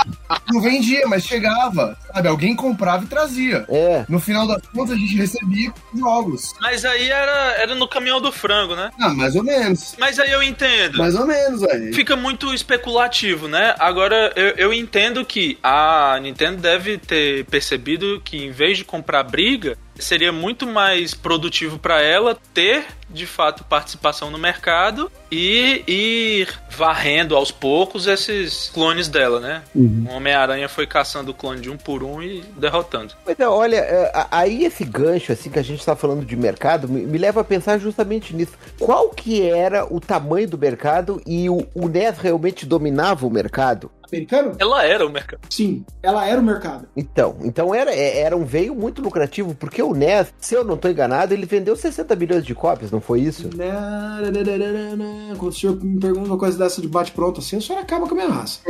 não 0.52 0.60
vendia, 0.60 1.06
mas 1.06 1.24
chegava. 1.24 1.96
Sabe, 2.12 2.28
alguém 2.28 2.54
comprava 2.54 3.04
e 3.04 3.06
trazia. 3.06 3.64
É. 3.68 4.04
No 4.08 4.20
final 4.20 4.46
das 4.46 4.62
contas, 4.68 4.94
a 4.94 4.98
gente 4.98 5.16
recebia 5.16 5.72
jogos. 5.94 6.54
Mas 6.60 6.84
aí 6.84 7.10
era, 7.10 7.54
era 7.58 7.74
no 7.74 7.88
caminhão 7.88 8.20
do 8.20 8.32
frango, 8.32 8.74
né? 8.74 8.90
Ah, 9.00 9.14
mais 9.14 9.34
ou 9.36 9.42
menos. 9.42 9.94
Mas 9.98 10.18
aí 10.18 10.30
eu 10.30 10.42
entendo. 10.42 10.98
Mais 10.98 11.14
ou 11.14 11.26
menos, 11.26 11.60
velho. 11.60 11.94
Fica 11.94 12.16
muito 12.16 12.52
especulativo, 12.52 13.48
né? 13.48 13.74
Agora, 13.78 14.32
eu, 14.36 14.48
eu 14.56 14.72
entendo 14.72 15.24
que 15.24 15.58
a 15.62 16.18
Nintendo 16.20 16.58
deve 16.58 16.98
ter 16.98 17.44
percebido 17.46 18.17
que 18.20 18.44
em 18.44 18.50
vez 18.50 18.78
de 18.78 18.84
comprar 18.84 19.22
briga, 19.22 19.78
seria 19.98 20.32
muito 20.32 20.66
mais 20.66 21.14
produtivo 21.14 21.78
para 21.78 22.00
ela 22.02 22.36
ter, 22.54 22.84
de 23.10 23.26
fato, 23.26 23.64
participação 23.64 24.30
no 24.30 24.38
mercado 24.38 25.10
e 25.30 25.82
ir 25.86 26.48
varrendo 26.70 27.34
aos 27.36 27.50
poucos 27.50 28.06
esses 28.06 28.70
clones 28.72 29.08
dela, 29.08 29.40
né? 29.40 29.62
O 29.74 30.10
Homem-Aranha 30.12 30.68
foi 30.68 30.86
caçando 30.86 31.30
o 31.32 31.34
clone 31.34 31.60
de 31.60 31.70
um 31.70 31.76
por 31.76 32.02
um 32.02 32.22
e 32.22 32.40
derrotando. 32.56 33.14
Mas 33.26 33.38
é, 33.38 33.48
olha, 33.48 33.76
é, 33.76 34.26
aí 34.30 34.64
esse 34.64 34.84
gancho, 34.84 35.32
assim, 35.32 35.50
que 35.50 35.58
a 35.58 35.62
gente 35.64 35.84
tá 35.84 35.96
falando 35.96 36.24
de 36.24 36.36
mercado, 36.36 36.88
me, 36.88 37.02
me 37.02 37.18
leva 37.18 37.40
a 37.40 37.44
pensar 37.44 37.78
justamente 37.78 38.34
nisso. 38.34 38.52
Qual 38.78 39.10
que 39.10 39.42
era 39.42 39.84
o 39.92 40.00
tamanho 40.00 40.48
do 40.48 40.58
mercado 40.58 41.20
e 41.26 41.48
o, 41.50 41.66
o 41.74 41.88
NES 41.88 42.18
realmente 42.18 42.64
dominava 42.64 43.26
o 43.26 43.30
mercado? 43.30 43.90
Americano? 44.10 44.56
Ela 44.58 44.84
era 44.86 45.06
o 45.06 45.10
mercado. 45.10 45.40
Sim, 45.50 45.84
ela 46.02 46.26
era 46.26 46.40
o 46.40 46.42
mercado. 46.42 46.88
Então, 46.96 47.36
então 47.42 47.74
era, 47.74 47.94
é- 47.94 48.20
era 48.20 48.34
um 48.36 48.44
veio 48.44 48.74
muito 48.74 49.02
lucrativo, 49.02 49.54
porque 49.54 49.82
o 49.90 49.94
NES, 49.94 50.32
se 50.40 50.54
eu 50.54 50.64
não 50.64 50.76
tô 50.76 50.88
enganado, 50.88 51.34
ele 51.34 51.46
vendeu 51.46 51.76
60 51.76 52.14
milhões 52.16 52.44
de 52.44 52.54
cópias, 52.54 52.90
não 52.90 53.00
foi 53.00 53.20
isso? 53.20 53.50
Nananana. 53.54 55.34
Quando 55.36 55.52
o 55.52 55.54
senhor 55.54 55.82
me 55.82 56.00
pergunta 56.00 56.26
uma 56.26 56.38
coisa 56.38 56.58
dessa 56.58 56.80
de 56.80 56.88
bate-pronto 56.88 57.40
assim, 57.40 57.56
o 57.56 57.62
senhor 57.62 57.78
acaba 57.80 58.06
com 58.06 58.14
a 58.14 58.16
minha 58.16 58.28
raça. 58.28 58.60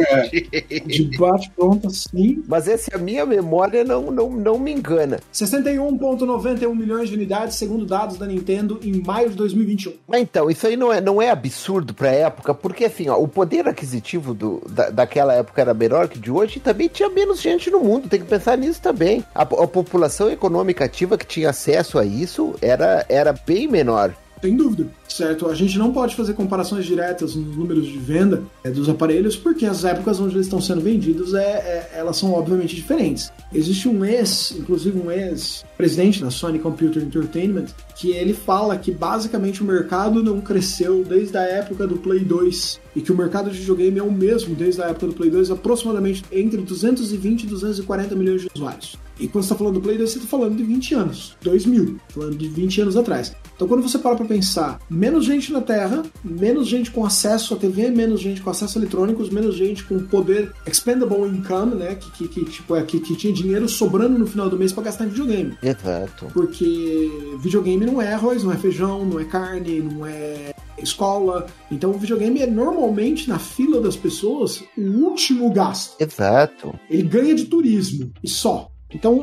De 0.87 1.19
bate-pronto 1.19 1.89
assim. 1.89 2.43
Mas 2.47 2.69
essa 2.69 2.89
a 2.95 2.99
minha 2.99 3.25
memória 3.27 3.85
não, 3.85 4.11
não, 4.11 4.31
não 4.31 4.59
me 4.59 4.73
engana. 4.73 5.21
61,91 5.33 6.75
milhões 6.75 7.09
de 7.09 7.15
unidades, 7.15 7.57
segundo 7.57 7.85
dados 7.85 8.19
da 8.19 8.27
Nintendo, 8.27 8.81
em 8.83 9.03
maio 9.03 9.31
de 9.31 9.37
2021. 9.37 9.95
Mas 10.07 10.21
então, 10.21 10.51
isso 10.51 10.67
aí 10.67 10.77
não 10.77 10.93
é, 10.93 11.01
não 11.01 11.21
é 11.21 11.31
absurdo 11.31 11.95
pra 11.95 12.11
época, 12.11 12.55
porque 12.55 12.85
assim, 12.85 13.09
ó, 13.09 13.17
o 13.17 13.29
poder 13.29 13.69
aquisitivo 13.69 14.35
do, 14.35 14.63
da, 14.69 14.91
daquela 14.91 15.35
época 15.35 15.61
era 15.61 15.75
menor 15.75 16.09
que 16.09 16.19
de 16.19 16.31
hoje 16.31 16.59
e 16.59 16.61
também 16.61 16.89
tinha 16.89 17.09
menos 17.09 17.41
gente 17.41 17.71
no 17.71 17.81
mundo, 17.81 18.09
tem 18.09 18.21
que 18.21 18.27
pensar 18.27 18.57
nisso 18.57 18.81
também. 18.81 19.25
A, 19.35 19.43
a 19.43 19.47
população 19.47 20.31
econômica 20.31 20.85
ativa 20.85 21.08
que 21.17 21.27
tinha 21.27 21.51
acesso 21.51 21.99
a 21.99 22.05
isso 22.05 22.55
era, 22.61 23.07
era 23.09 23.33
bem 23.33 23.69
menor. 23.69 24.15
Sem 24.43 24.57
dúvida, 24.57 24.89
certo? 25.09 25.49
A 25.49 25.55
gente 25.55 25.79
não 25.79 25.93
pode 25.93 26.15
fazer 26.15 26.35
comparações 26.35 26.85
diretas 26.85 27.35
nos 27.35 27.57
números 27.57 27.87
de 27.87 27.99
venda 27.99 28.43
é, 28.63 28.71
dos 28.71 28.89
aparelhos, 28.89 29.37
porque 29.37 29.67
as 29.67 29.85
épocas 29.85 30.21
onde 30.21 30.35
eles 30.35 30.47
estão 30.47 30.61
sendo 30.61 30.81
vendidos, 30.81 31.35
é, 31.35 31.43
é- 31.43 31.91
elas 31.95 32.17
são 32.17 32.33
obviamente 32.33 32.75
diferentes. 32.75 33.33
Existe 33.53 33.89
um 33.89 34.05
ex, 34.05 34.55
inclusive 34.59 34.99
um 34.99 35.11
ex-presidente 35.11 36.23
da 36.23 36.31
Sony 36.31 36.59
Computer 36.59 37.03
Entertainment, 37.03 37.67
que 37.97 38.11
ele 38.11 38.35
fala 38.35 38.77
que 38.77 38.93
basicamente 38.93 39.63
o 39.63 39.67
mercado 39.67 40.23
não 40.23 40.41
cresceu 40.41 41.05
desde 41.05 41.37
a 41.37 41.43
época 41.43 41.87
do 41.87 41.97
Play 41.97 42.21
2 42.21 42.81
e 42.95 43.01
que 43.01 43.11
o 43.13 43.17
mercado 43.17 43.51
de 43.51 43.59
videogame 43.59 43.99
é 43.99 44.03
o 44.03 44.13
mesmo 44.13 44.55
desde 44.55 44.83
a 44.83 44.87
época 44.87 45.07
do 45.07 45.15
Play 45.15 45.31
2, 45.31 45.51
aproximadamente 45.51 46.25
entre 46.31 46.61
220 46.61 47.43
e 47.43 47.47
240 47.47 48.15
milhões 48.15 48.43
de 48.43 48.49
usuários. 48.55 48.97
E 49.19 49.27
quando 49.27 49.45
você 49.45 49.53
está 49.53 49.57
falando 49.57 49.75
do 49.75 49.81
Play 49.81 49.99
2, 49.99 50.11
você 50.11 50.19
está 50.19 50.29
falando 50.29 50.57
de 50.57 50.63
20 50.63 50.95
anos, 50.95 51.37
2000, 51.43 51.97
falando 52.09 52.37
de 52.37 52.49
20 52.49 52.83
anos 52.83 52.97
atrás. 52.97 53.35
Então, 53.57 53.67
quando 53.67 53.83
você 53.83 53.99
para 53.99 54.15
para 54.15 54.25
pensar, 54.27 54.81
menos 54.99 55.25
gente 55.25 55.53
na 55.53 55.61
Terra, 55.61 56.03
menos 56.25 56.67
gente 56.67 56.91
com 56.91 57.07
acesso 57.07 57.55
à 57.55 57.57
TV, 57.57 57.89
menos 57.91 58.21
gente 58.21 58.43
com 58.43 58.51
acesso 58.51 58.79
a 58.79 58.81
eletrônicos, 58.81 59.31
menos 59.31 59.55
gente 59.55 59.85
com 59.85 60.01
poder 60.01 60.53
expendable 60.67 61.29
income, 61.29 61.77
né, 61.77 61.95
que, 61.95 62.11
que, 62.11 62.29
que, 62.29 62.45
tipo, 62.45 62.75
é, 62.75 62.83
que, 62.83 62.99
que 62.99 63.15
tinha 63.15 63.33
dinheiro 63.33 63.69
sobrando 63.69 64.19
no 64.19 64.27
final 64.27 64.51
do 64.51 64.59
mês 64.59 64.73
para 64.73 64.85
gastar 64.85 65.05
em 65.05 65.11
videogame. 65.11 65.57
Exato. 65.63 66.27
Porque 66.33 67.11
videogame 67.41 67.87
não 67.87 68.03
é 68.03 68.13
arroz, 68.13 68.43
não 68.43 68.53
é 68.53 68.57
feijão, 68.57 69.05
não 69.05 69.21
é 69.21 69.25
carne, 69.25 69.81
não 69.81 70.05
é 70.05 70.53
escola. 70.83 71.47
Então, 71.71 71.91
o 71.91 71.99
videogame 71.99 72.41
é 72.43 72.47
normalmente 72.47 73.29
na 73.29 73.39
fila 73.39 73.81
das 73.81 73.97
pessoas 73.97 74.65
o 74.77 74.83
último 74.83 75.53
gasto 75.53 76.01
Exato. 76.01 76.79
ele 76.91 77.03
ganha 77.03 77.35
de 77.35 77.45
turismo 77.45 78.13
e 78.23 78.29
só. 78.29 78.71
Então, 78.95 79.19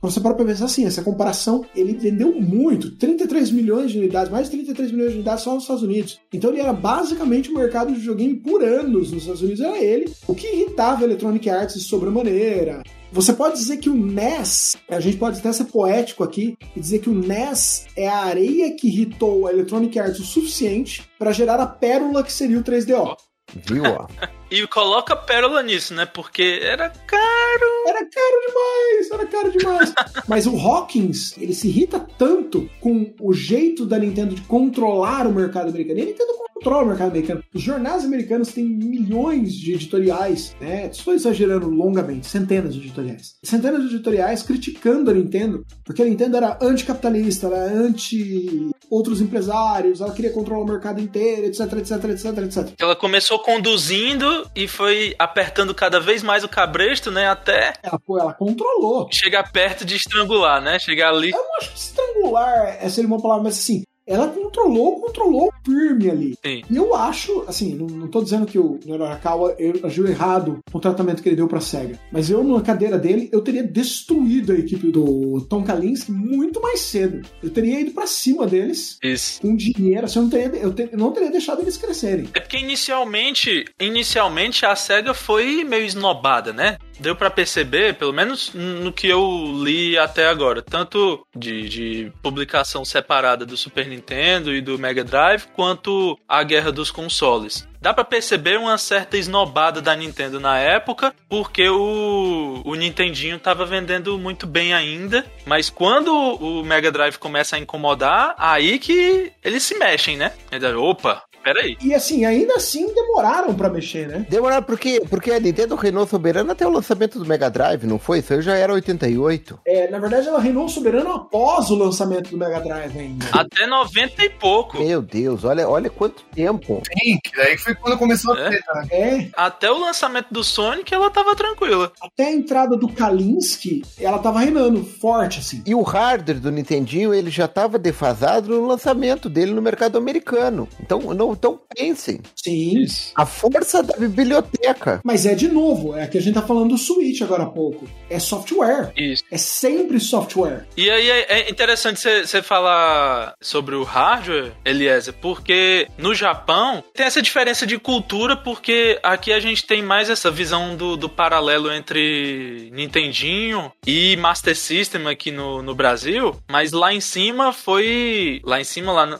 quando 0.00 0.12
você 0.12 0.20
para 0.20 0.34
pra 0.34 0.44
pensar 0.44 0.66
assim, 0.66 0.84
essa 0.84 1.02
comparação, 1.02 1.64
ele 1.74 1.94
vendeu 1.94 2.34
muito, 2.40 2.96
33 2.96 3.50
milhões 3.50 3.90
de 3.90 3.98
unidades, 3.98 4.30
mais 4.30 4.46
de 4.46 4.52
33 4.52 4.92
milhões 4.92 5.10
de 5.10 5.16
unidades 5.16 5.44
só 5.44 5.54
nos 5.54 5.62
Estados 5.64 5.82
Unidos. 5.82 6.20
Então 6.32 6.50
ele 6.50 6.60
era 6.60 6.72
basicamente 6.72 7.50
o 7.50 7.54
mercado 7.54 7.92
de 7.92 7.98
videogame 7.98 8.36
por 8.36 8.62
anos 8.62 9.10
nos 9.10 9.22
Estados 9.22 9.42
Unidos, 9.42 9.60
era 9.60 9.78
ele. 9.78 10.12
O 10.26 10.34
que 10.34 10.46
irritava 10.46 11.02
a 11.02 11.04
Electronic 11.04 11.48
Arts 11.48 11.74
de 11.74 11.84
sobremaneira. 11.84 12.82
Você 13.10 13.32
pode 13.32 13.56
dizer 13.56 13.78
que 13.78 13.88
o 13.88 13.94
NES, 13.94 14.76
a 14.86 15.00
gente 15.00 15.16
pode 15.16 15.38
até 15.38 15.50
ser 15.50 15.64
poético 15.64 16.22
aqui, 16.22 16.54
e 16.76 16.80
dizer 16.80 16.98
que 16.98 17.08
o 17.08 17.14
NES 17.14 17.86
é 17.96 18.06
a 18.06 18.18
areia 18.18 18.70
que 18.76 18.88
irritou 18.88 19.46
a 19.46 19.52
Electronic 19.52 19.98
Arts 19.98 20.20
o 20.20 20.24
suficiente 20.24 21.08
para 21.18 21.32
gerar 21.32 21.58
a 21.58 21.66
pérola 21.66 22.22
que 22.22 22.32
seria 22.32 22.58
o 22.58 22.62
3DO. 22.62 23.16
Viu, 23.54 23.82
ó? 23.84 24.06
E 24.50 24.66
coloca 24.66 25.14
pérola 25.14 25.62
nisso, 25.62 25.92
né? 25.92 26.06
Porque 26.06 26.60
era 26.62 26.88
caro. 26.88 27.84
Era 27.86 27.98
caro 27.98 28.40
demais, 28.46 29.10
era 29.10 29.26
caro 29.26 29.50
demais. 29.52 29.94
Mas 30.26 30.46
o 30.46 30.56
Hawkins, 30.56 31.36
ele 31.36 31.52
se 31.52 31.68
irrita 31.68 32.00
tanto 32.16 32.66
com 32.80 33.12
o 33.20 33.34
jeito 33.34 33.84
da 33.84 33.98
Nintendo 33.98 34.34
de 34.34 34.40
controlar 34.42 35.26
o 35.26 35.34
mercado 35.34 35.68
americano. 35.68 35.98
E 35.98 36.02
a 36.02 36.06
Nintendo 36.06 36.32
controla 36.54 36.84
o 36.84 36.86
mercado 36.88 37.10
americano. 37.10 37.44
Os 37.54 37.62
jornais 37.62 38.04
americanos 38.04 38.52
têm 38.52 38.64
milhões 38.64 39.52
de 39.52 39.74
editoriais, 39.74 40.56
né? 40.60 40.86
Estou 40.86 41.14
exagerando 41.14 41.68
longamente, 41.68 42.26
centenas 42.26 42.74
de 42.74 42.80
editoriais. 42.80 43.36
Centenas 43.42 43.82
de 43.82 43.94
editoriais 43.94 44.42
criticando 44.42 45.10
a 45.10 45.14
Nintendo, 45.14 45.64
porque 45.84 46.02
a 46.02 46.04
Nintendo 46.06 46.36
era 46.38 46.58
anticapitalista, 46.60 47.46
ela 47.46 47.58
era 47.58 47.78
anti 47.78 48.70
outros 48.90 49.20
empresários, 49.20 50.00
ela 50.00 50.12
queria 50.12 50.32
controlar 50.32 50.62
o 50.62 50.66
mercado 50.66 51.00
inteiro, 51.00 51.46
etc, 51.46 51.60
etc, 51.74 52.04
etc, 52.04 52.38
etc. 52.38 52.74
Ela 52.80 52.96
começou 52.96 53.38
conduzindo 53.38 54.48
e 54.54 54.66
foi 54.66 55.14
apertando 55.18 55.74
cada 55.74 56.00
vez 56.00 56.22
mais 56.22 56.44
o 56.44 56.48
cabresto, 56.48 57.10
né? 57.10 57.28
Até 57.28 57.72
Ela, 57.82 57.98
pô, 57.98 58.18
ela 58.18 58.32
controlou. 58.32 59.08
chegar 59.10 59.50
perto 59.52 59.84
de 59.84 59.96
estrangular, 59.96 60.60
né? 60.60 60.78
Chegar 60.78 61.10
ali. 61.10 61.30
Eu 61.30 61.36
não 61.38 61.56
acho 61.60 61.70
que 61.70 61.78
estrangular 61.78 62.78
é 62.80 62.88
seria 62.88 63.08
uma 63.08 63.20
palavra, 63.20 63.44
mas 63.44 63.58
assim, 63.58 63.82
ela 64.06 64.28
controlou, 64.48 65.00
controlou 65.00 65.52
firme 65.64 66.10
ali. 66.10 66.34
Sim. 66.44 66.62
E 66.70 66.76
eu 66.76 66.94
acho, 66.94 67.44
assim, 67.46 67.74
não, 67.74 67.86
não 67.86 68.08
tô 68.08 68.22
dizendo 68.22 68.46
que 68.46 68.58
o 68.58 68.78
Norakawa 68.86 69.54
eu- 69.58 69.80
agiu 69.84 70.06
errado 70.06 70.58
com 70.70 70.78
o 70.78 70.80
tratamento 70.80 71.22
que 71.22 71.28
ele 71.28 71.36
deu 71.36 71.46
pra 71.48 71.60
SEGA, 71.60 71.98
mas 72.10 72.30
eu, 72.30 72.42
na 72.42 72.60
cadeira 72.62 72.98
dele, 72.98 73.28
eu 73.32 73.40
teria 73.40 73.62
destruído 73.62 74.52
a 74.52 74.56
equipe 74.56 74.90
do 74.90 75.40
Tom 75.48 75.62
Kalinske 75.62 76.10
muito 76.10 76.60
mais 76.60 76.80
cedo. 76.80 77.26
Eu 77.42 77.50
teria 77.50 77.80
ido 77.80 77.90
pra 77.92 78.06
cima 78.06 78.46
deles 78.46 78.98
Isso. 79.02 79.40
com 79.40 79.54
dinheiro, 79.54 80.04
assim, 80.06 80.18
eu 80.18 80.22
não 80.24 80.30
teria, 80.30 80.60
eu 80.60 80.72
te- 80.72 80.88
eu 80.92 80.98
não 80.98 81.12
teria 81.12 81.30
deixado 81.30 81.60
eles 81.60 81.76
crescerem. 81.76 82.28
É 82.34 82.40
porque 82.40 82.58
inicialmente, 82.58 83.64
inicialmente 83.80 84.64
a 84.64 84.74
SEGA 84.74 85.12
foi 85.14 85.64
meio 85.64 85.84
esnobada, 85.84 86.52
né? 86.52 86.78
Deu 87.00 87.14
pra 87.14 87.30
perceber, 87.30 87.94
pelo 87.94 88.12
menos 88.12 88.50
no 88.54 88.92
que 88.92 89.06
eu 89.06 89.22
li 89.62 89.96
até 89.96 90.26
agora, 90.26 90.60
tanto 90.62 91.20
de, 91.36 91.68
de 91.68 92.12
publicação 92.22 92.84
separada 92.84 93.46
do 93.46 93.56
Super 93.56 93.86
Nintendo 93.86 94.37
e 94.46 94.60
do 94.60 94.78
Mega 94.78 95.04
Drive, 95.04 95.46
quanto 95.54 96.18
a 96.28 96.42
guerra 96.42 96.70
dos 96.70 96.90
consoles. 96.90 97.66
Dá 97.80 97.94
pra 97.94 98.04
perceber 98.04 98.58
uma 98.58 98.76
certa 98.76 99.16
esnobada 99.16 99.80
da 99.80 99.94
Nintendo 99.94 100.40
na 100.40 100.58
época, 100.58 101.14
porque 101.28 101.68
o, 101.68 102.60
o 102.64 102.74
Nintendinho 102.74 103.38
tava 103.38 103.64
vendendo 103.64 104.18
muito 104.18 104.46
bem 104.46 104.74
ainda, 104.74 105.24
mas 105.46 105.70
quando 105.70 106.12
o 106.12 106.64
Mega 106.64 106.90
Drive 106.90 107.18
começa 107.18 107.54
a 107.54 107.58
incomodar, 107.58 108.34
aí 108.36 108.78
que 108.80 109.32
eles 109.44 109.62
se 109.62 109.78
mexem, 109.78 110.16
né? 110.16 110.32
Opa, 110.76 111.22
peraí. 111.52 111.76
E 111.82 111.94
assim, 111.94 112.24
ainda 112.24 112.54
assim 112.54 112.92
demoraram 112.94 113.54
pra 113.54 113.68
mexer, 113.68 114.06
né? 114.08 114.26
Demoraram 114.28 114.62
porque, 114.62 115.00
porque 115.08 115.30
a 115.30 115.40
Nintendo 115.40 115.74
reinou 115.74 116.06
soberana 116.06 116.52
até 116.52 116.66
o 116.66 116.70
lançamento 116.70 117.18
do 117.18 117.24
Mega 117.26 117.50
Drive, 117.50 117.84
não 117.84 117.98
foi? 117.98 118.18
Isso 118.18 118.32
aí 118.34 118.42
já 118.42 118.54
era 118.56 118.72
88. 118.72 119.60
É, 119.66 119.90
na 119.90 119.98
verdade, 119.98 120.28
ela 120.28 120.40
reinou 120.40 120.68
soberano 120.68 121.12
após 121.12 121.70
o 121.70 121.74
lançamento 121.74 122.30
do 122.30 122.36
Mega 122.36 122.60
Drive 122.60 122.98
ainda. 122.98 123.26
Até 123.32 123.66
90 123.66 124.24
e 124.24 124.30
pouco. 124.30 124.78
Meu 124.78 125.00
Deus, 125.02 125.44
olha, 125.44 125.68
olha 125.68 125.90
quanto 125.90 126.22
tempo. 126.34 126.82
Sim, 126.98 127.18
que 127.22 127.36
daí 127.36 127.56
foi 127.58 127.74
quando 127.74 127.98
começou 127.98 128.34
a 128.34 128.40
É? 128.40 128.48
treta, 128.48 128.72
né? 128.74 128.86
É, 128.90 129.28
Até 129.36 129.70
o 129.70 129.78
lançamento 129.78 130.28
do 130.30 130.42
Sonic, 130.44 130.92
ela 130.94 131.10
tava 131.10 131.34
tranquila. 131.34 131.92
até 132.00 132.26
a 132.26 132.32
entrada 132.32 132.76
do 132.76 132.88
Kalinsky, 132.88 133.82
ela 134.00 134.18
tava 134.18 134.40
reinando 134.40 134.84
forte, 134.84 135.40
assim. 135.40 135.62
E 135.66 135.74
o 135.74 135.82
hardware 135.82 136.40
do 136.40 136.50
Nintendinho, 136.50 137.12
ele 137.14 137.30
já 137.30 137.44
estava 137.46 137.78
defasado 137.78 138.48
no 138.48 138.66
lançamento 138.66 139.28
dele 139.28 139.52
no 139.52 139.62
mercado 139.62 139.98
americano. 139.98 140.68
Então, 140.80 141.00
não, 141.14 141.34
então 141.38 141.60
pensem. 141.74 142.20
Sim. 142.36 142.84
A 143.14 143.24
força 143.24 143.82
da 143.82 143.96
biblioteca. 143.96 145.00
Mas 145.04 145.24
é 145.26 145.34
de 145.34 145.48
novo, 145.48 145.96
é 145.96 146.06
que 146.06 146.18
a 146.18 146.20
gente 146.20 146.34
tá 146.34 146.42
falando 146.42 146.70
do 146.70 146.78
Switch 146.78 147.20
agora 147.22 147.44
há 147.44 147.46
pouco. 147.46 147.88
É 148.10 148.18
software. 148.18 148.92
Isso. 148.96 149.22
É 149.30 149.38
sempre 149.38 150.00
software. 150.00 150.66
E 150.76 150.90
aí 150.90 151.10
é 151.10 151.26
é 151.28 151.50
interessante 151.50 152.00
você 152.00 152.42
falar 152.42 153.34
sobre 153.40 153.74
o 153.74 153.82
hardware, 153.84 154.52
Eliezer, 154.64 155.14
porque 155.20 155.86
no 155.98 156.14
Japão 156.14 156.82
tem 156.94 157.06
essa 157.06 157.20
diferença 157.22 157.66
de 157.66 157.78
cultura, 157.78 158.36
porque 158.36 158.98
aqui 159.02 159.32
a 159.32 159.40
gente 159.40 159.64
tem 159.66 159.82
mais 159.82 160.08
essa 160.10 160.30
visão 160.30 160.74
do, 160.76 160.96
do 160.96 161.08
paralelo 161.08 161.72
entre 161.72 162.70
Nintendinho 162.72 163.70
e 163.86 164.16
Master 164.16 164.56
System 164.56 165.06
aqui 165.06 165.30
no, 165.30 165.62
no 165.62 165.74
Brasil, 165.74 166.34
mas 166.50 166.72
lá 166.72 166.92
em 166.92 167.00
cima 167.00 167.52
foi. 167.52 168.40
Lá 168.44 168.60
em 168.60 168.64
cima, 168.64 168.92
lá 168.92 169.06
no- 169.06 169.18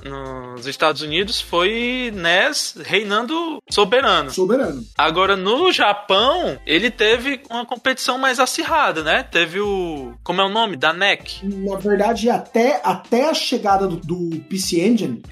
nos 0.55 0.67
Estados 0.67 1.03
Unidos, 1.03 1.41
foi 1.41 1.98
NES 2.11 2.77
reinando 2.85 3.59
soberano. 3.71 4.31
Soberano. 4.31 4.83
Agora, 4.97 5.37
no 5.37 5.73
Japão, 5.73 6.59
ele 6.67 6.91
teve 6.91 7.41
uma 7.51 7.67
competição 7.67 8.19
mais 8.19 8.39
acirrada, 8.41 9.03
né? 9.03 9.23
Teve 9.23 9.61
o. 9.61 10.13
Como 10.23 10.41
é 10.41 10.45
o 10.45 10.49
nome? 10.49 10.77
Da 10.77 10.93
NEC. 10.93 11.41
Na 11.45 11.77
verdade, 11.77 12.31
até, 12.31 12.81
até 12.85 13.29
a 13.29 13.35
chegada 13.35 13.87
do, 13.87 13.97
do 13.97 14.41
PC 14.49 14.81
Engine, 14.81 15.23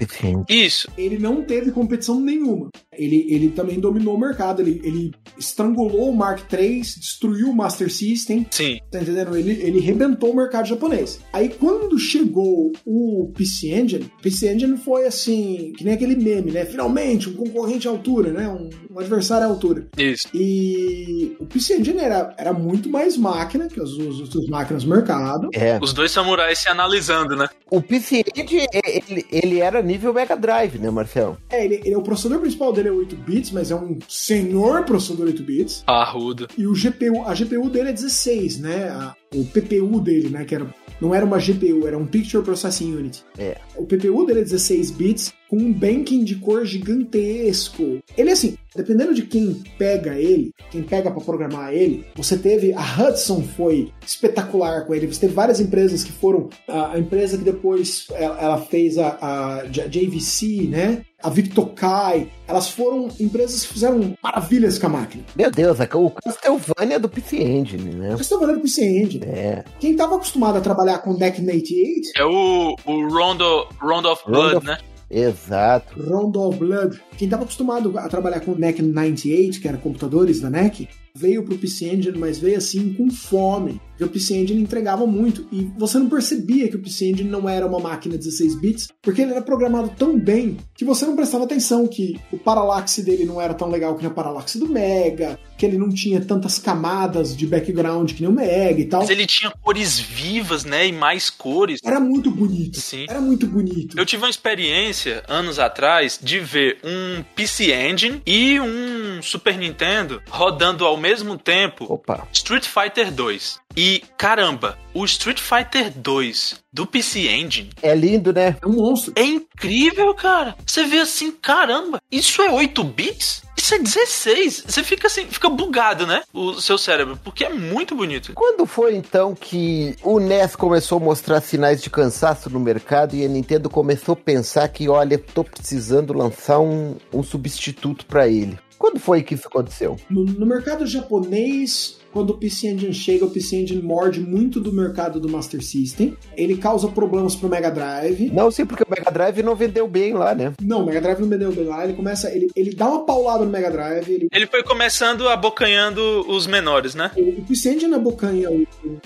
Isso. 0.49 0.89
ele 0.97 1.17
não 1.17 1.41
teve 1.43 1.71
competição 1.71 2.19
nenhuma. 2.19 2.69
Ele, 2.97 3.25
ele 3.29 3.49
também 3.49 3.79
dominou 3.79 4.15
o 4.15 4.19
mercado, 4.19 4.61
ele, 4.61 4.81
ele 4.83 5.11
estrangulou 5.37 6.09
o 6.09 6.15
Mark 6.15 6.41
III, 6.51 6.81
destruiu 6.81 7.49
o 7.49 7.55
Master 7.55 7.91
System, 7.91 8.45
Sim. 8.51 8.79
tá 8.91 9.01
entendendo? 9.01 9.35
Ele, 9.35 9.51
ele 9.51 9.79
rebentou 9.79 10.31
o 10.31 10.35
mercado 10.35 10.67
japonês. 10.67 11.19
Aí 11.31 11.49
quando 11.49 11.97
chegou 11.99 12.71
o 12.85 13.31
PC 13.35 13.69
Engine, 13.73 14.11
o 14.19 14.21
PC 14.21 14.53
Engine 14.53 14.77
foi 14.77 15.05
assim, 15.05 15.73
que 15.77 15.83
nem 15.83 15.93
aquele 15.93 16.15
meme, 16.15 16.51
né? 16.51 16.65
Finalmente, 16.65 17.29
um 17.29 17.33
concorrente 17.33 17.87
à 17.87 17.91
altura, 17.91 18.31
né? 18.31 18.47
Um, 18.49 18.69
um 18.95 18.99
adversário 18.99 19.45
à 19.47 19.49
altura. 19.49 19.87
Isso. 19.97 20.27
E 20.33 21.35
o 21.39 21.45
PC 21.45 21.77
Engine 21.77 21.99
era, 21.99 22.33
era 22.37 22.53
muito 22.53 22.89
mais 22.89 23.17
máquina 23.17 23.67
que 23.67 23.79
as, 23.79 23.89
as 23.91 24.19
outras 24.19 24.47
máquinas 24.47 24.83
do 24.83 24.89
mercado. 24.89 25.49
É. 25.53 25.79
Os 25.81 25.93
dois 25.93 26.11
samurais 26.11 26.59
se 26.59 26.69
analisando, 26.69 27.35
né? 27.35 27.47
O 27.69 27.81
PC 27.81 28.23
Engine, 28.35 28.65
ele, 28.85 29.25
ele 29.31 29.59
era 29.59 29.81
nível 29.81 30.13
Mega 30.13 30.35
Drive, 30.35 30.77
né, 30.79 30.89
Marcelo? 30.89 31.37
É, 31.49 31.63
ele, 31.65 31.81
ele- 31.83 31.95
o 31.95 32.01
processador 32.01 32.39
principal 32.39 32.71
dele 32.71 32.86
é 32.87 32.91
8 32.91 33.15
bits, 33.15 33.51
mas 33.51 33.71
é 33.71 33.75
um 33.75 33.97
senhor 34.07 34.83
processador 34.83 35.27
8 35.27 35.43
bits. 35.43 35.83
Parrudo. 35.85 36.47
E 36.57 36.65
o 36.67 36.73
GPU, 36.73 37.23
a 37.25 37.33
GPU 37.33 37.69
dele 37.69 37.89
é 37.89 37.93
16, 37.93 38.59
né? 38.59 38.89
A- 38.89 39.15
o 39.35 39.43
PPU 39.43 39.99
dele, 39.99 40.29
né? 40.29 40.45
Que 40.45 40.55
era, 40.55 40.73
não 41.01 41.13
era 41.13 41.25
uma 41.25 41.37
GPU, 41.37 41.85
era 41.85 41.97
um 41.97 42.05
Picture 42.07 42.41
Processing 42.43 42.93
Unit. 42.95 43.23
É. 43.37 43.57
O 43.75 43.85
PPU 43.85 44.25
dele 44.25 44.39
é 44.39 44.43
16 44.43 44.91
bits, 44.91 45.33
com 45.49 45.57
um 45.57 45.71
banking 45.73 46.23
de 46.23 46.35
cor 46.35 46.65
gigantesco. 46.65 47.99
Ele, 48.17 48.31
assim, 48.31 48.57
dependendo 48.75 49.13
de 49.13 49.23
quem 49.23 49.61
pega 49.77 50.15
ele, 50.17 50.51
quem 50.71 50.81
pega 50.83 51.11
pra 51.11 51.21
programar 51.21 51.73
ele, 51.73 52.05
você 52.15 52.37
teve. 52.37 52.73
A 52.73 52.81
Hudson 53.09 53.41
foi 53.43 53.91
espetacular 54.05 54.85
com 54.85 54.93
ele. 54.95 55.07
Você 55.07 55.21
teve 55.21 55.33
várias 55.33 55.59
empresas 55.59 56.03
que 56.03 56.11
foram. 56.11 56.49
A, 56.67 56.93
a 56.93 56.99
empresa 56.99 57.37
que 57.37 57.43
depois 57.43 58.07
ela, 58.11 58.39
ela 58.39 58.57
fez 58.61 58.97
a, 58.97 59.17
a 59.21 59.65
JVC, 59.65 60.67
né? 60.69 61.03
A 61.23 61.29
Victokai. 61.29 62.29
Elas 62.47 62.69
foram 62.69 63.09
empresas 63.19 63.65
que 63.65 63.73
fizeram 63.73 64.15
maravilhas 64.23 64.77
com 64.77 64.85
a 64.85 64.89
máquina. 64.89 65.23
Meu 65.35 65.49
Deus, 65.49 65.79
é 65.79 65.89
o 65.95 66.11
Castlevania 66.11 66.99
do 66.99 67.09
PC 67.09 67.37
Engine, 67.37 67.95
né? 67.95 68.15
Estão 68.19 68.39
falando 68.39 68.55
com 68.57 68.61
PC 68.61 68.85
Engine. 68.85 69.25
É. 69.25 69.63
Quem 69.79 69.91
estava 69.91 70.15
acostumado 70.15 70.57
a 70.57 70.61
trabalhar 70.61 70.99
com 70.99 71.13
NEC 71.13 71.39
88, 71.41 72.09
É 72.17 72.23
o, 72.25 72.75
o 72.85 73.07
Rondo, 73.09 73.67
Rondo 73.81 74.09
of 74.09 74.23
Rondo 74.25 74.31
Blood, 74.37 74.55
of- 74.57 74.67
né? 74.67 74.77
Exato. 75.09 76.01
Rondo 76.03 76.41
of 76.41 76.57
Blood, 76.59 77.01
quem 77.17 77.25
estava 77.25 77.43
acostumado 77.43 77.97
a 77.97 78.07
trabalhar 78.07 78.39
com 78.41 78.53
NEC 78.53 78.81
98, 78.81 79.59
que 79.59 79.67
era 79.67 79.77
computadores 79.77 80.39
da 80.39 80.49
NEC, 80.49 80.87
veio 81.17 81.43
pro 81.43 81.57
PC 81.57 81.87
Engine, 81.87 82.17
mas 82.17 82.37
veio 82.37 82.57
assim 82.57 82.93
com 82.93 83.09
fome. 83.09 83.81
Porque 83.91 84.03
o 84.03 84.09
PC 84.09 84.35
Engine 84.35 84.61
entregava 84.61 85.07
muito 85.07 85.47
e 85.51 85.67
você 85.75 85.97
não 85.97 86.07
percebia 86.07 86.69
que 86.69 86.75
o 86.75 86.79
PC 86.79 87.09
Engine 87.09 87.29
não 87.29 87.49
era 87.49 87.65
uma 87.65 87.79
máquina 87.79 88.15
16 88.15 88.61
bits, 88.61 88.89
porque 89.01 89.23
ele 89.23 89.31
era 89.31 89.41
programado 89.41 89.91
tão 89.97 90.19
bem 90.19 90.57
que 90.75 90.85
você 90.85 91.03
não 91.07 91.15
prestava 91.15 91.45
atenção 91.45 91.87
que 91.87 92.19
o 92.31 92.37
paralaxe 92.37 93.01
dele 93.01 93.25
não 93.25 93.41
era 93.41 93.55
tão 93.55 93.67
legal 93.71 93.95
que 93.95 94.03
nem 94.03 94.11
o 94.11 94.13
paralaxe 94.13 94.59
do 94.59 94.69
Mega, 94.69 95.39
que 95.57 95.65
ele 95.65 95.79
não 95.79 95.89
tinha 95.89 96.21
tantas 96.21 96.59
camadas 96.59 97.35
de 97.35 97.47
background 97.47 98.11
que 98.11 98.21
nem 98.21 98.29
o 98.29 98.33
Mega 98.33 98.79
e 98.79 98.85
tal. 98.85 99.01
Mas 99.01 99.09
ele 99.09 99.25
tinha 99.25 99.51
cores 99.63 99.99
vivas, 99.99 100.63
né? 100.63 100.87
E 100.87 100.91
mais 100.91 101.31
cores. 101.31 101.79
Era 101.83 101.99
muito 101.99 102.29
bonito. 102.29 102.79
Sim. 102.79 103.07
Era 103.09 103.19
muito 103.19 103.47
bonito. 103.47 103.97
Eu 103.97 104.05
tive 104.05 104.21
uma 104.21 104.29
experiência, 104.29 105.23
anos 105.27 105.57
atrás, 105.57 106.19
de 106.21 106.39
ver 106.39 106.77
um 106.83 107.06
PC 107.35 107.71
Engine 107.73 108.21
e 108.25 108.59
um 108.59 109.21
Super 109.21 109.57
Nintendo 109.57 110.21
rodando 110.29 110.85
ao 110.85 110.97
mesmo 110.97 111.37
tempo 111.37 111.85
Opa. 111.91 112.27
Street 112.31 112.65
Fighter 112.65 113.11
2. 113.11 113.59
E 113.75 114.03
caramba, 114.17 114.77
o 114.93 115.05
Street 115.05 115.39
Fighter 115.39 115.91
2 115.95 116.63
do 116.73 116.85
PC 116.87 117.27
Engine 117.29 117.69
É 117.81 117.93
lindo, 117.93 118.33
né? 118.33 118.55
É 118.61 118.65
um 118.67 118.73
monstro. 118.73 119.13
é 119.15 119.23
incrível, 119.23 120.13
cara. 120.15 120.55
Você 120.65 120.83
vê 120.83 120.99
assim, 120.99 121.31
caramba, 121.31 121.99
isso 122.11 122.41
é 122.41 122.49
8 122.51 122.83
bits? 122.83 123.43
Isso 123.67 123.75
é 123.75 123.79
16. 123.79 124.63
Você 124.65 124.81
fica 124.81 125.07
assim, 125.07 125.25
fica 125.25 125.49
bugado, 125.49 126.07
né? 126.07 126.23
O 126.33 126.53
seu 126.53 126.77
cérebro, 126.77 127.19
porque 127.21 127.43
é 127.43 127.49
muito 127.49 127.93
bonito. 127.95 128.31
Quando 128.33 128.65
foi 128.65 128.95
então 128.95 129.35
que 129.35 129.93
o 130.01 130.21
NES 130.21 130.55
começou 130.55 130.99
a 130.99 131.01
mostrar 131.01 131.41
sinais 131.41 131.81
de 131.81 131.89
cansaço 131.89 132.49
no 132.49 132.61
mercado 132.61 133.13
e 133.13 133.25
a 133.25 133.27
Nintendo 133.27 133.69
começou 133.69 134.13
a 134.13 134.15
pensar 134.15 134.69
que, 134.69 134.87
olha, 134.87 135.17
tô 135.17 135.43
precisando 135.43 136.13
lançar 136.13 136.59
um, 136.61 136.95
um 137.11 137.21
substituto 137.21 138.05
pra 138.05 138.25
ele? 138.25 138.57
Quando 138.77 138.99
foi 138.99 139.23
que 139.23 139.33
isso 139.33 139.47
aconteceu? 139.47 139.97
No, 140.09 140.23
no 140.23 140.45
mercado 140.45 140.85
japonês, 140.85 141.97
quando 142.11 142.31
o 142.31 142.37
PC 142.37 142.69
Engine 142.69 142.93
chega, 142.93 143.25
o 143.25 143.29
PC 143.29 143.57
Engine 143.57 143.81
morde 143.81 144.19
muito 144.19 144.59
do 144.59 144.71
mercado 144.73 145.19
do 145.19 145.29
Master 145.29 145.63
System. 145.63 146.15
Ele 146.35 146.57
causa 146.57 146.87
problemas 146.87 147.35
pro 147.35 147.49
Mega 147.49 147.69
Drive. 147.69 148.31
Não 148.31 148.49
sei 148.49 148.65
porque 148.65 148.83
o 148.83 148.87
Mega 148.89 149.11
Drive 149.11 149.43
não 149.43 149.55
vendeu 149.55 149.87
bem 149.87 150.13
lá, 150.13 150.33
né? 150.33 150.53
Não, 150.61 150.83
o 150.83 150.85
Mega 150.85 151.01
Drive 151.01 151.19
não 151.19 151.27
vendeu 151.29 151.51
bem 151.51 151.65
lá. 151.65 151.83
Ele 151.83 151.93
começa. 151.93 152.29
Ele, 152.31 152.47
ele 152.55 152.75
dá 152.75 152.87
uma 152.87 153.05
paulada 153.05 153.45
no 153.45 153.51
Mega 153.51 153.69
Drive. 153.69 154.09
Ele, 154.09 154.27
Ele 154.31 154.47
foi 154.47 154.63
começando 154.63 155.27
abocanhando 155.27 156.25
os 156.29 156.47
menores, 156.47 156.95
né? 156.95 157.11
o, 157.15 157.21
o 157.21 157.45
PC 157.45 157.75
Engine 157.75 157.93
abocanha, 157.93 158.49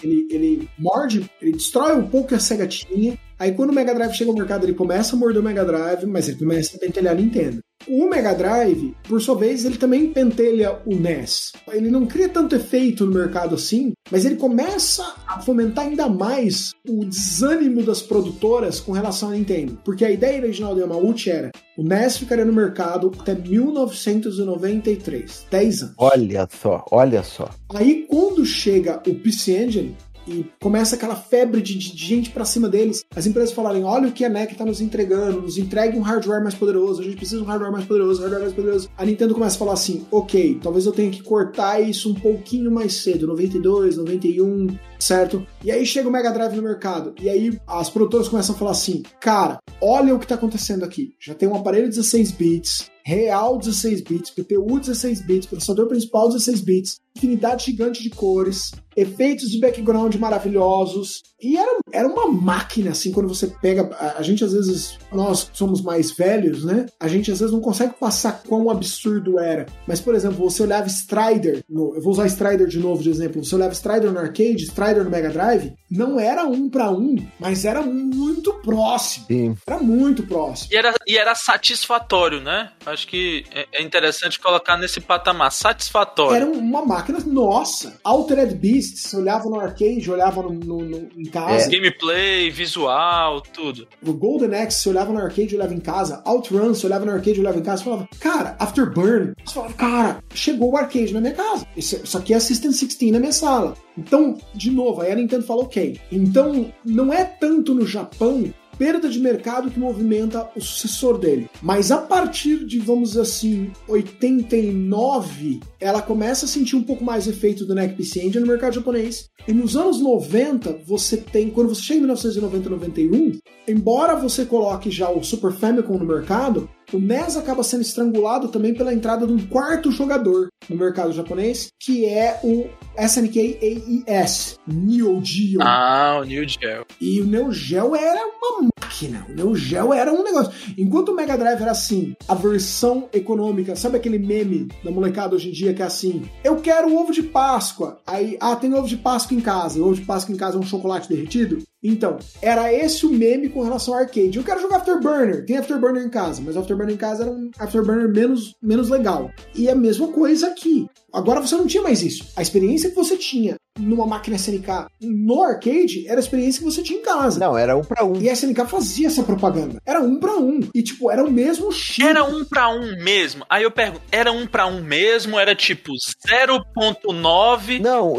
ele, 0.04 0.28
ele 0.30 0.70
morde, 0.78 1.30
ele 1.42 1.54
destrói 1.54 1.96
um 1.96 2.08
pouco 2.08 2.36
a 2.36 2.40
Sega 2.40 2.68
tinha. 2.68 3.18
Aí 3.40 3.52
quando 3.54 3.72
o 3.72 3.74
Mega 3.74 3.94
Drive 3.94 4.14
chega 4.14 4.30
ao 4.30 4.36
mercado, 4.36 4.66
ele 4.66 4.74
começa 4.74 5.16
a 5.16 5.20
morder 5.20 5.42
o 5.42 5.44
Mega 5.44 5.66
Drive, 5.66 6.06
mas 6.06 6.28
ele 6.28 6.38
começa 6.38 6.78
a 6.78 6.80
pentelhar 6.80 7.14
a 7.14 7.18
Nintendo. 7.18 7.60
O 7.88 8.10
Mega 8.10 8.34
Drive, 8.34 8.96
por 9.08 9.22
sua 9.22 9.36
vez, 9.36 9.66
ele 9.66 9.78
também 9.78 10.12
pentelha 10.12 10.80
o 10.86 10.96
NES. 10.96 11.52
Ele 11.72 11.90
não 11.90 12.06
cria 12.06 12.30
tanto 12.30 12.56
efeito 12.56 13.06
no 13.06 13.14
mercado 13.14 13.56
assim, 13.56 13.94
mas 14.10 14.26
ele 14.26 14.36
começa 14.36 15.16
a 15.28 15.42
fomentar 15.42 15.86
ainda 15.86 16.08
mais 16.08 16.74
o 16.88 17.04
desânimo 17.06 17.84
das 17.84 18.02
produtoras 18.02 18.80
com 18.80 18.92
relação 18.92 19.30
à 19.30 19.34
Nintendo. 19.34 19.80
Porque 19.84 20.06
a 20.06 20.12
ideia 20.12 20.42
original 20.42 20.76
do 20.76 20.82
Yamauchi 20.82 21.30
era 21.30 21.52
o 21.78 21.84
NES 21.84 22.18
ficaria 22.18 22.46
no 22.46 22.54
mercado 22.54 23.12
até 23.20 23.34
1993, 23.34 25.48
10 25.50 25.82
anos. 25.82 25.96
Olha 25.98 26.48
só, 26.52 26.86
olha 26.92 27.24
só. 27.24 27.50
Aí 27.74 28.06
quando 28.08 28.46
chega 28.46 29.02
o 29.08 29.16
PC 29.16 29.64
Engine 29.64 29.96
e 30.32 30.52
começa 30.62 30.96
aquela 30.96 31.16
febre 31.16 31.62
de, 31.62 31.78
de 31.78 31.98
gente 31.98 32.30
pra 32.30 32.46
cima 32.46 32.70
deles, 32.70 33.04
as 33.16 33.26
empresas 33.26 33.54
falarem: 33.54 33.84
olha 33.84 34.08
o 34.08 34.12
que 34.12 34.26
a 34.26 34.30
NEC 34.30 34.56
tá 34.56 34.66
nos 34.66 34.82
entregando, 34.82 35.42
nos 35.42 35.58
entregue 35.58 35.98
um 35.98 36.02
hardware 36.02 36.42
mais 36.42 36.56
poderoso, 36.56 37.02
a 37.02 37.04
gente 37.04 37.18
precisa 37.18 37.38
de 37.38 37.44
um 37.44 37.48
hardware 37.48 37.72
mais 37.72 37.86
poderoso, 37.86 38.22
hardware 38.22 38.42
mais 38.42 38.54
poderoso. 38.54 38.90
A 38.98 39.06
Nintendo 39.06 39.34
começa 39.34 39.56
a 39.56 39.60
falar 39.60 39.74
assim: 39.74 40.06
ok, 40.10 40.60
talvez 40.62 40.86
eu 40.86 40.92
tenha 40.92 41.12
que 41.12 41.22
cortar 41.22 41.80
isso 41.82 42.10
um 42.10 42.16
pouquinho 42.16 42.72
mais 42.72 42.94
cedo, 42.94 43.28
92, 43.28 43.98
91, 43.98 44.68
certo? 45.00 45.46
E 45.64 45.72
aí 45.72 45.86
chega 45.86 46.08
o 46.08 46.12
Mega 46.12 46.32
Drive 46.32 46.56
no 46.56 46.62
mercado, 46.62 47.14
e 47.22 47.30
aí 47.30 47.60
as 47.68 47.90
produtoras 47.90 48.28
começam 48.28 48.56
a 48.56 48.58
falar 48.58 48.72
assim: 48.72 49.04
cara, 49.20 49.60
olha 49.82 50.16
o 50.16 50.20
que 50.20 50.28
tá 50.28 50.36
acontecendo 50.36 50.84
aqui. 50.84 51.14
Já 51.20 51.34
tem 51.34 51.50
um 51.50 51.56
aparelho 51.56 51.90
16 51.90 52.32
bits, 52.32 52.90
real 53.04 53.58
16 53.58 54.02
bits, 54.02 54.30
PPU 54.32 54.80
16 54.80 55.22
bits, 55.22 55.48
processador 55.48 55.88
principal 55.88 56.28
16 56.30 56.62
bits. 56.62 57.02
Infinidade 57.16 57.66
gigante 57.66 58.02
de 58.02 58.10
cores, 58.10 58.72
efeitos 58.96 59.50
de 59.50 59.60
background 59.60 60.16
maravilhosos. 60.16 61.24
E 61.42 61.58
era, 61.58 61.80
era 61.92 62.08
uma 62.08 62.28
máquina, 62.28 62.92
assim, 62.92 63.12
quando 63.12 63.28
você 63.28 63.48
pega. 63.48 63.90
A, 63.96 64.20
a 64.20 64.22
gente 64.22 64.44
às 64.44 64.54
vezes, 64.54 64.98
nós 65.12 65.50
somos 65.54 65.82
mais 65.82 66.12
velhos, 66.12 66.64
né? 66.64 66.86
A 67.00 67.08
gente 67.08 67.32
às 67.32 67.40
vezes 67.40 67.54
não 67.54 67.62
consegue 67.62 67.94
passar 68.00 68.44
quão 68.48 68.70
absurdo 68.70 69.40
era. 69.40 69.66
Mas, 69.88 70.00
por 70.00 70.14
exemplo, 70.14 70.38
você 70.38 70.64
olhava 70.64 70.88
Strider, 70.88 71.64
no, 71.68 71.96
eu 71.96 72.02
vou 72.02 72.14
usar 72.14 72.28
Strider 72.28 72.68
de 72.68 72.80
novo 72.80 73.02
de 73.02 73.10
exemplo. 73.10 73.44
Você 73.44 73.56
olhava 73.56 73.74
Strider 73.74 74.12
no 74.12 74.20
arcade, 74.20 74.64
Strider 74.64 75.04
no 75.04 75.10
Mega 75.10 75.30
Drive, 75.30 75.74
não 75.90 76.20
era 76.20 76.46
um 76.46 76.70
para 76.70 76.92
um, 76.92 77.16
mas 77.40 77.66
era 77.66 77.82
muito 77.82 78.54
próximo. 78.62 79.26
Sim. 79.28 79.56
Era 79.66 79.80
muito 79.80 80.24
próximo. 80.24 80.70
E 80.72 80.76
era, 80.76 80.94
e 81.08 81.18
era 81.18 81.34
satisfatório, 81.34 82.40
né? 82.42 82.72
Acho 82.86 83.08
que 83.08 83.46
é, 83.52 83.68
é 83.74 83.82
interessante 83.82 84.40
colocar 84.40 84.78
nesse 84.78 85.02
patamar. 85.02 85.52
Satisfatório. 85.52 86.36
Era 86.36 86.46
uma 86.46 86.86
máquina, 86.86 87.01
nossa. 87.26 88.00
Altered 88.04 88.56
Beast, 88.56 88.98
você 88.98 89.18
olhava 89.18 89.50
no 89.50 89.60
arcade, 89.60 90.10
olhava 90.12 90.42
no, 90.44 90.54
no- 90.54 90.86
no- 90.86 91.10
em 91.18 91.26
casa. 91.26 91.70
Gameplay, 91.70 92.50
visual, 92.50 93.42
tudo. 93.42 93.88
O 94.06 94.14
Golden 94.14 94.54
Axe, 94.62 94.80
você 94.80 94.90
olhava 94.90 95.12
no 95.12 95.20
arcade, 95.20 95.56
olhava 95.56 95.74
em 95.74 95.80
casa. 95.80 96.22
Outrun, 96.26 96.74
você 96.74 96.86
olhava 96.86 97.06
no 97.06 97.12
arcade, 97.12 97.40
olhava 97.40 97.58
em 97.58 97.64
casa. 97.64 97.84
Falava, 97.84 98.08
cara, 98.20 98.56
Afterburn. 98.60 99.34
Você 99.46 99.54
falava, 99.54 99.74
cara, 99.74 100.24
chegou 100.34 100.72
o 100.72 100.78
arcade 100.78 101.14
na 101.14 101.22
minha 101.22 101.34
casa. 101.34 101.66
Isso, 101.76 102.00
isso 102.04 102.18
aqui 102.18 102.34
é 102.34 102.40
System 102.40 102.72
16 102.72 103.12
na 103.12 103.20
minha 103.20 103.32
sala. 103.34 103.76
Então, 103.98 104.38
de 104.54 104.72
novo, 104.72 105.02
aí 105.02 105.12
a 105.12 105.16
Nintendo 105.16 105.44
falou, 105.44 105.64
ok. 105.64 106.00
Então, 106.12 106.72
não 106.86 107.14
é 107.14 107.24
tanto 107.26 107.74
no 107.74 107.86
Japão 107.86 108.52
perda 108.82 109.08
de 109.08 109.20
mercado 109.20 109.70
que 109.70 109.80
movimenta 109.80 110.50
o 110.56 110.60
sucessor 110.60 111.20
dele. 111.20 111.48
Mas 111.62 111.92
a 111.92 112.00
partir 112.00 112.66
de, 112.66 112.80
vamos 112.80 113.10
dizer 113.10 113.22
assim, 113.22 113.72
89, 113.88 115.60
ela 115.80 116.02
começa 116.02 116.46
a 116.46 116.48
sentir 116.48 116.76
um 116.76 116.82
pouco 116.82 117.04
mais 117.04 117.28
efeito 117.28 117.64
do 117.64 117.76
NEC 117.76 117.96
PC 117.96 118.22
Engine 118.22 118.40
no 118.40 118.48
mercado 118.48 118.74
japonês. 118.74 119.30
E 119.48 119.54
nos 119.54 119.78
anos 119.78 120.02
90, 120.02 120.80
você 120.84 121.18
tem, 121.18 121.52
quando 121.52 121.70
você 121.70 121.84
chega 121.84 122.00
em 122.00 122.02
1990, 122.02 122.70
91, 122.72 123.40
embora 123.68 124.16
você 124.16 124.46
coloque 124.46 124.90
já 124.90 125.12
o 125.12 125.24
Super 125.24 125.52
Famicom 125.52 126.00
no 126.00 126.06
mercado, 126.06 126.68
o 126.94 127.00
NES 127.00 127.38
acaba 127.38 127.64
sendo 127.64 127.82
estrangulado 127.82 128.50
também 128.50 128.74
pela 128.74 128.94
entrada 128.94 129.26
de 129.26 129.34
um 129.34 129.48
quarto 129.48 129.92
jogador 129.92 130.50
no 130.70 130.76
mercado 130.76 131.12
japonês, 131.12 131.70
que 131.80 132.06
é 132.06 132.40
o 132.44 132.70
SNK 132.98 133.60
AES, 134.08 134.60
Neo 134.68 135.20
Geo. 135.24 135.62
Ah, 135.62 136.20
o 136.22 136.26
New 136.26 136.48
Geo. 136.48 136.86
E 137.00 137.22
o 137.22 137.26
Neo 137.26 137.52
Geo 137.52 137.96
era 137.96 138.22
uma 138.26 138.70
máquina. 138.82 139.26
O 139.30 139.34
Neo 139.34 139.56
Geo 139.56 139.94
era 139.94 140.12
um 140.12 140.24
negócio. 140.24 140.52
Enquanto 140.78 141.10
o 141.10 141.16
Mega 141.16 141.38
Drive 141.38 141.62
era 141.62 141.72
assim, 141.72 142.14
a 142.28 142.36
versão 142.36 143.08
econômica, 143.14 143.76
sabe 143.76 143.98
aquele 143.98 144.20
meme 144.20 144.68
da 144.84 144.92
molecada 144.92 145.36
hoje 145.36 145.50
em 145.50 145.54
dia 145.54 145.74
que 145.74 145.82
é 145.82 145.86
assim: 145.86 146.24
eu 146.44 146.58
quero 146.58 146.96
ovo 146.96 147.12
de 147.12 147.24
Páscoa. 147.24 148.00
Aí, 148.06 148.38
ah, 148.40 148.56
tem 148.56 148.74
ovo 148.74 148.88
de 148.88 148.98
Páscoa 148.98 149.38
em 149.38 149.42
casa. 149.42 149.80
O 149.80 149.86
ovo 149.86 149.96
de 149.96 150.02
Páscoa 150.02 150.34
em 150.34 150.38
casa 150.38 150.58
é 150.58 150.60
um 150.60 150.64
chocolate 150.64 151.08
derretido? 151.08 151.64
Então, 151.84 152.20
era 152.42 152.72
esse 152.72 153.06
o 153.06 153.12
meme 153.12 153.50
com 153.50 153.64
relação 153.64 153.94
ao 153.94 154.02
arcade. 154.02 154.38
Eu 154.38 154.44
quero 154.44 154.62
jogar 154.62 154.78
Afterburner. 154.78 155.46
Tem 155.46 155.58
Afterburner 155.58 156.04
em 156.04 156.10
casa, 156.10 156.42
mas 156.42 156.56
Afterburner 156.56 156.94
em 156.94 156.98
casa 156.98 157.24
era 157.24 157.32
um 157.32 157.50
Afterburner 157.58 158.08
menos, 158.10 158.56
menos 158.62 158.90
legal. 158.90 159.32
E 159.56 159.68
a 159.68 159.76
mesma 159.76 160.08
coisa 160.10 160.48
aqui. 160.48 160.88
Agora 161.12 161.42
você 161.42 161.56
não 161.56 161.66
tinha 161.66 161.82
mais 161.82 162.04
isso. 162.04 162.26
A 162.36 162.42
experiência 162.42 162.90
que 162.90 162.96
você 162.96 163.18
tinha 163.18 163.56
numa 163.82 164.06
máquina 164.06 164.36
SNK 164.36 164.88
no 165.02 165.44
arcade 165.44 166.08
era 166.08 166.18
a 166.18 166.20
experiência 166.20 166.60
que 166.60 166.66
você 166.66 166.82
tinha 166.82 167.00
em 167.00 167.04
casa. 167.04 167.40
Não, 167.40 167.58
era 167.58 167.76
um 167.76 167.84
pra 167.84 168.04
um. 168.06 168.16
E 168.22 168.30
a 168.30 168.34
SNK 168.34 168.66
fazia 168.66 169.08
essa 169.08 169.24
propaganda. 169.24 169.82
Era 169.86 170.00
um 170.00 170.20
pra 170.20 170.36
um. 170.36 170.60
E, 170.74 170.84
tipo, 170.84 171.12
era 171.12 171.24
o 171.24 171.32
mesmo 171.32 171.72
chip. 171.72 172.08
Era 172.08 172.24
um 172.24 172.46
pra 172.46 172.70
um 172.70 172.96
mesmo. 173.04 173.46
Aí 173.50 173.64
eu 173.64 173.72
pergunto, 173.72 174.02
era 174.12 174.32
um 174.32 174.46
pra 174.46 174.68
um 174.68 174.82
mesmo? 174.82 175.40
Era 175.40 175.56
tipo 175.56 175.92
0.9? 175.94 177.80
Não, 177.80 178.18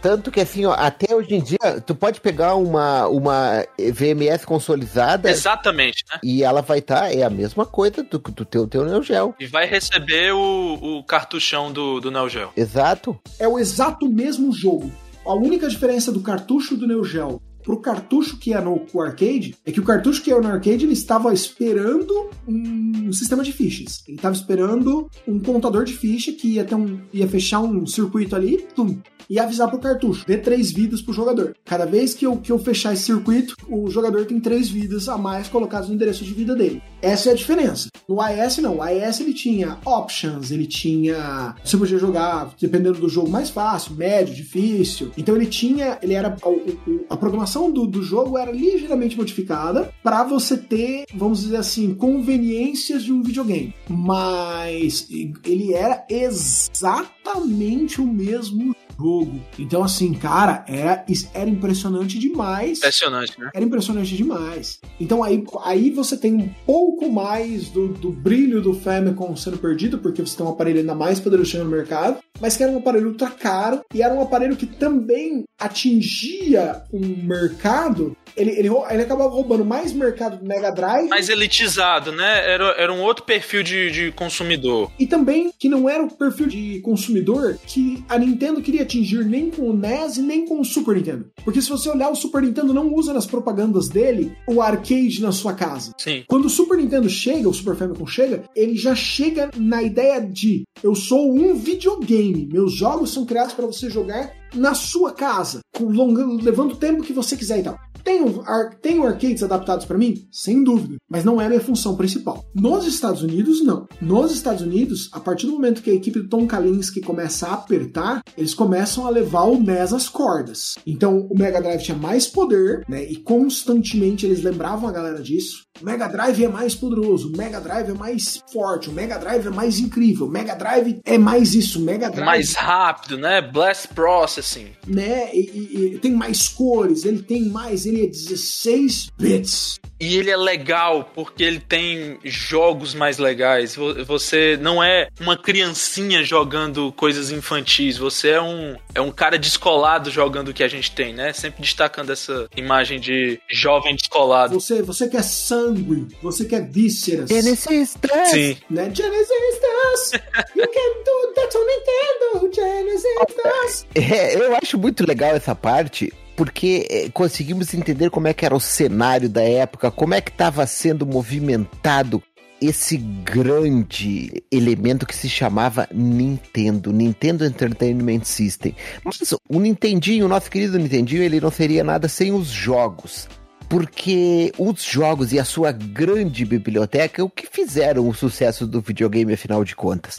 tanto 0.00 0.30
que 0.30 0.40
assim, 0.40 0.64
ó, 0.66 0.72
até 0.72 1.14
hoje 1.14 1.34
em 1.34 1.42
dia, 1.42 1.80
tu 1.84 1.94
pode 1.94 2.20
pegar 2.20 2.54
uma, 2.54 3.06
uma 3.08 3.64
VMS 3.78 4.46
consolidada 4.46 5.30
Exatamente, 5.30 6.04
né? 6.10 6.18
e 6.22 6.42
ela 6.42 6.62
vai 6.62 6.78
estar, 6.78 7.12
é 7.12 7.22
a 7.22 7.30
mesma 7.30 7.66
coisa 7.66 8.02
do, 8.02 8.18
do 8.18 8.44
teu, 8.44 8.66
teu 8.66 8.84
Neo 8.84 9.02
Geo. 9.02 9.34
E 9.38 9.46
vai 9.46 9.66
receber 9.66 10.32
o, 10.32 10.98
o 10.98 11.04
cartuchão 11.04 11.72
do, 11.72 12.00
do 12.00 12.10
Neo 12.10 12.28
Geo. 12.28 12.52
Exato. 12.56 13.18
É 13.38 13.48
o 13.48 13.58
exato 13.58 14.08
mesmo 14.08 14.52
jogo. 14.52 14.75
A 15.24 15.34
única 15.34 15.68
diferença 15.68 16.12
do 16.12 16.20
cartucho 16.20 16.76
do 16.76 16.86
Neo 16.86 17.04
Geo 17.04 17.40
pro 17.66 17.80
cartucho 17.80 18.38
que 18.38 18.54
é 18.54 18.60
no 18.60 18.80
arcade 19.00 19.56
é 19.66 19.72
que 19.72 19.80
o 19.80 19.84
cartucho 19.84 20.22
que 20.22 20.30
é 20.30 20.40
no 20.40 20.46
arcade 20.46 20.84
ele 20.84 20.92
estava 20.92 21.34
esperando 21.34 22.30
um 22.46 23.12
sistema 23.12 23.42
de 23.42 23.52
fichas. 23.52 24.04
Ele 24.06 24.16
estava 24.16 24.36
esperando 24.36 25.10
um 25.26 25.40
contador 25.40 25.84
de 25.84 25.92
ficha 25.92 26.30
que 26.32 26.54
ia 26.54 26.64
ter 26.64 26.76
um 26.76 27.00
ia 27.12 27.26
fechar 27.26 27.60
um 27.60 27.84
circuito 27.84 28.36
ali, 28.36 28.58
tum, 28.74 28.96
e 29.28 29.40
avisar 29.40 29.68
pro 29.68 29.80
cartucho, 29.80 30.24
dê 30.24 30.38
três 30.38 30.70
vidas 30.70 31.02
pro 31.02 31.12
jogador. 31.12 31.56
Cada 31.64 31.84
vez 31.84 32.14
que 32.14 32.24
eu, 32.24 32.36
que 32.36 32.52
eu 32.52 32.58
fechar 32.60 32.92
esse 32.92 33.02
circuito, 33.02 33.56
o 33.68 33.90
jogador 33.90 34.24
tem 34.26 34.38
três 34.38 34.68
vidas 34.68 35.08
a 35.08 35.18
mais 35.18 35.48
colocadas 35.48 35.88
no 35.88 35.94
endereço 35.94 36.24
de 36.24 36.32
vida 36.32 36.54
dele. 36.54 36.80
Essa 37.02 37.30
é 37.30 37.32
a 37.32 37.36
diferença. 37.36 37.88
No 38.08 38.20
AES 38.20 38.58
não, 38.58 38.76
o 38.76 38.82
AES 38.82 39.20
ele 39.20 39.34
tinha 39.34 39.78
options, 39.84 40.50
ele 40.50 40.66
tinha, 40.66 41.54
você 41.64 41.76
podia 41.76 41.98
jogar 41.98 42.54
dependendo 42.60 43.00
do 43.00 43.08
jogo 43.08 43.28
mais 43.28 43.50
fácil, 43.50 43.94
médio, 43.94 44.34
difícil. 44.34 45.10
Então 45.16 45.34
ele 45.36 45.46
tinha, 45.46 45.98
ele 46.02 46.14
era 46.14 46.36
o- 46.44 47.04
a 47.10 47.16
programação 47.16 47.70
do, 47.70 47.86
do 47.86 48.02
jogo 48.02 48.38
era 48.38 48.50
ligeiramente 48.52 49.16
modificada 49.16 49.92
para 50.02 50.24
você 50.24 50.56
ter, 50.56 51.04
vamos 51.14 51.40
dizer 51.42 51.56
assim, 51.56 51.94
conveniências 51.94 53.02
de 53.04 53.12
um 53.12 53.22
videogame. 53.22 53.74
Mas 53.88 55.06
ele 55.44 55.74
era 55.74 56.04
exatamente 56.08 58.00
o 58.00 58.06
mesmo 58.06 58.74
jogo. 58.98 59.40
Então, 59.58 59.82
assim, 59.82 60.12
cara, 60.14 60.64
era, 60.68 61.04
era 61.34 61.50
impressionante 61.50 62.18
demais. 62.18 62.78
Impressionante, 62.78 63.38
né? 63.38 63.50
Era 63.54 63.64
impressionante 63.64 64.16
demais. 64.16 64.80
Então 65.00 65.22
aí, 65.22 65.44
aí 65.64 65.90
você 65.90 66.16
tem 66.16 66.34
um 66.34 66.48
pouco 66.64 67.10
mais 67.10 67.68
do, 67.68 67.88
do 67.88 68.10
brilho 68.10 68.60
do 68.60 68.74
Famicom 68.74 69.36
sendo 69.36 69.58
perdido, 69.58 69.98
porque 69.98 70.22
você 70.22 70.36
tem 70.36 70.46
um 70.46 70.50
aparelho 70.50 70.80
ainda 70.80 70.94
mais 70.94 71.20
poderoso 71.20 71.58
no 71.58 71.64
mercado, 71.64 72.18
mas 72.40 72.56
que 72.56 72.62
era 72.62 72.72
um 72.72 72.78
aparelho 72.78 73.08
ultra 73.08 73.30
caro 73.30 73.82
e 73.94 74.02
era 74.02 74.14
um 74.14 74.20
aparelho 74.20 74.56
que 74.56 74.66
também 74.66 75.44
atingia 75.58 76.82
um 76.92 77.00
mercado. 77.24 78.16
Ele, 78.36 78.50
ele, 78.50 78.68
ele 78.68 79.02
acabava 79.02 79.30
roubando 79.30 79.64
mais 79.64 79.92
mercado 79.92 80.38
do 80.38 80.46
Mega 80.46 80.70
Drive 80.70 81.08
Mais 81.08 81.30
elitizado, 81.30 82.12
né? 82.12 82.52
Era, 82.52 82.74
era 82.76 82.92
um 82.92 83.00
outro 83.00 83.24
perfil 83.24 83.62
de, 83.62 83.90
de 83.90 84.12
consumidor. 84.12 84.90
e 84.98 85.06
também 85.06 85.50
que 85.58 85.68
não 85.68 85.88
era 85.88 86.02
o 86.02 86.10
perfil 86.10 86.46
de 86.46 86.80
consumidor 86.80 87.58
que 87.66 88.04
a 88.08 88.18
Nintendo 88.18 88.60
queria 88.60 88.84
atingir 88.86 89.24
nem 89.24 89.50
com 89.50 89.68
o 89.70 89.76
NES 89.76 90.16
nem 90.18 90.46
com 90.46 90.60
o 90.60 90.64
Super 90.64 90.96
Nintendo. 90.96 91.30
Porque 91.44 91.60
se 91.60 91.68
você 91.68 91.88
olhar, 91.90 92.10
o 92.10 92.16
Super 92.16 92.42
Nintendo 92.42 92.72
não 92.72 92.92
usa 92.94 93.12
nas 93.12 93.26
propagandas 93.26 93.88
dele 93.88 94.32
o 94.48 94.62
arcade 94.62 95.20
na 95.20 95.32
sua 95.32 95.52
casa. 95.52 95.92
Sim. 95.98 96.24
Quando 96.26 96.46
o 96.46 96.50
Super 96.50 96.78
Nintendo 96.78 97.08
chega, 97.08 97.48
o 97.48 97.54
Super 97.54 97.76
Famicom 97.76 98.06
chega, 98.06 98.44
ele 98.54 98.76
já 98.76 98.94
chega 98.94 99.50
na 99.56 99.82
ideia 99.82 100.20
de 100.20 100.64
eu 100.82 100.94
sou 100.94 101.32
um 101.34 101.54
videogame, 101.54 102.48
meus 102.52 102.72
jogos 102.74 103.12
são 103.12 103.24
criados 103.26 103.52
para 103.54 103.66
você 103.66 103.90
jogar 103.90 104.32
na 104.54 104.74
sua 104.74 105.12
casa, 105.12 105.60
com 105.74 105.84
longa- 105.90 106.24
levando 106.42 106.72
o 106.72 106.76
tempo 106.76 107.02
que 107.02 107.12
você 107.12 107.36
quiser 107.36 107.58
e 107.58 107.62
tal. 107.62 107.78
Tenho, 108.06 108.40
ar, 108.46 108.70
tenho 108.80 109.04
arcades 109.04 109.42
adaptados 109.42 109.84
para 109.84 109.98
mim? 109.98 110.28
Sem 110.30 110.62
dúvida, 110.62 110.94
mas 111.10 111.24
não 111.24 111.40
é 111.40 111.46
a 111.46 111.48
minha 111.48 111.60
função 111.60 111.96
principal. 111.96 112.44
Nos 112.54 112.86
Estados 112.86 113.20
Unidos, 113.20 113.64
não. 113.64 113.88
Nos 114.00 114.30
Estados 114.30 114.62
Unidos, 114.62 115.10
a 115.12 115.18
partir 115.18 115.46
do 115.46 115.52
momento 115.54 115.82
que 115.82 115.90
a 115.90 115.94
equipe 115.94 116.20
do 116.20 116.28
Tom 116.28 116.46
Kalinske 116.46 117.00
começa 117.00 117.48
a 117.48 117.54
apertar, 117.54 118.22
eles 118.38 118.54
começam 118.54 119.04
a 119.06 119.10
levar 119.10 119.42
o 119.44 119.58
NES 119.60 119.92
às 119.92 120.08
cordas. 120.08 120.76
Então, 120.86 121.26
o 121.28 121.36
Mega 121.36 121.60
Drive 121.60 121.82
tinha 121.82 121.96
mais 121.98 122.28
poder, 122.28 122.84
né? 122.88 123.04
E 123.04 123.16
constantemente 123.16 124.24
eles 124.24 124.42
lembravam 124.42 124.88
a 124.88 124.92
galera 124.92 125.20
disso. 125.20 125.64
O 125.82 125.84
Mega 125.84 126.06
Drive 126.08 126.42
é 126.44 126.48
mais 126.48 126.74
poderoso, 126.74 127.30
o 127.32 127.36
Mega 127.36 127.60
Drive 127.60 127.90
é 127.90 127.94
mais 127.94 128.40
forte, 128.50 128.88
o 128.88 128.92
Mega 128.92 129.18
Drive 129.18 129.46
é 129.46 129.50
mais 129.50 129.78
incrível, 129.78 130.26
o 130.26 130.30
Mega 130.30 130.54
Drive 130.54 131.00
é 131.04 131.18
mais 131.18 131.54
isso, 131.54 131.78
o 131.80 131.82
Mega 131.82 132.08
Drive 132.08 132.24
Mais 132.24 132.54
rápido, 132.54 133.18
né? 133.18 133.42
Blast 133.42 133.88
Processing. 133.94 134.68
né? 134.86 135.34
E, 135.34 135.40
e- 135.40 135.94
e 135.96 135.98
tem 135.98 136.12
mais 136.12 136.48
cores, 136.48 137.04
ele 137.04 137.20
tem 137.22 137.48
mais, 137.50 137.84
ele 137.84 137.95
é 138.04 138.06
16 138.06 139.10
bits. 139.18 139.80
E 139.98 140.16
ele 140.18 140.30
é 140.30 140.36
legal 140.36 141.10
porque 141.14 141.42
ele 141.42 141.58
tem 141.58 142.18
jogos 142.22 142.92
mais 142.94 143.16
legais. 143.16 143.74
Vo- 143.74 144.04
Você 144.04 144.58
não 144.60 144.82
é 144.84 145.08
uma 145.18 145.38
criancinha 145.38 146.22
jogando 146.22 146.92
coisas 146.92 147.30
infantis. 147.30 147.96
Você 147.96 148.28
é 148.28 148.42
um, 148.42 148.76
é 148.94 149.00
um 149.00 149.10
cara 149.10 149.38
descolado 149.38 150.10
jogando 150.10 150.48
o 150.48 150.52
que 150.54 150.62
a 150.62 150.68
gente 150.68 150.92
tem, 150.92 151.14
né? 151.14 151.32
Sempre 151.32 151.62
destacando 151.62 152.10
essa 152.10 152.46
imagem 152.54 153.00
de 153.00 153.40
jovem 153.50 153.96
descolado. 153.96 154.52
Você, 154.60 154.82
você 154.82 155.08
quer 155.08 155.22
sangue, 155.24 156.06
você 156.22 156.44
quer 156.44 156.68
vísceras. 156.68 157.30
Genesis 157.30 157.96
10. 157.98 158.28
Sim. 158.28 158.56
Né? 158.68 158.90
Genesis 158.94 159.60
does. 159.62 160.12
You 160.54 160.66
can 160.68 161.04
do 161.04 161.32
that 161.34 161.56
on 161.56 161.64
Nintendo. 161.66 162.54
Genesis 162.54 163.12
does. 163.42 163.86
É, 163.94 164.34
eu 164.36 164.54
acho 164.56 164.76
muito 164.78 165.06
legal 165.06 165.34
essa 165.34 165.54
parte, 165.54 166.12
porque 166.36 166.86
é, 166.90 167.08
conseguimos 167.08 167.72
entender 167.72 168.10
como 168.10 168.28
é 168.28 168.34
que 168.34 168.44
era 168.44 168.54
o 168.54 168.60
cenário 168.60 169.28
da 169.28 169.42
época, 169.42 169.90
como 169.90 170.14
é 170.14 170.20
que 170.20 170.30
estava 170.30 170.66
sendo 170.66 171.06
movimentado 171.06 172.22
esse 172.60 172.96
grande 172.96 174.42
elemento 174.50 175.06
que 175.06 175.14
se 175.14 175.28
chamava 175.28 175.88
Nintendo, 175.92 176.92
Nintendo 176.92 177.44
Entertainment 177.44 178.24
System. 178.24 178.74
Mas 179.04 179.34
o 179.48 179.60
Nintendinho, 179.60 180.26
o 180.26 180.28
nosso 180.28 180.50
querido 180.50 180.78
Nintendinho, 180.78 181.22
ele 181.22 181.40
não 181.40 181.50
seria 181.50 181.84
nada 181.84 182.08
sem 182.08 182.32
os 182.32 182.48
jogos. 182.48 183.28
Porque 183.68 184.52
os 184.56 184.82
jogos 184.82 185.32
e 185.32 185.40
a 185.40 185.44
sua 185.44 185.72
grande 185.72 186.44
biblioteca, 186.44 187.24
o 187.24 187.28
que 187.28 187.46
fizeram 187.46 188.08
o 188.08 188.14
sucesso 188.14 188.66
do 188.66 188.80
videogame, 188.80 189.32
afinal 189.34 189.64
de 189.64 189.74
contas? 189.74 190.18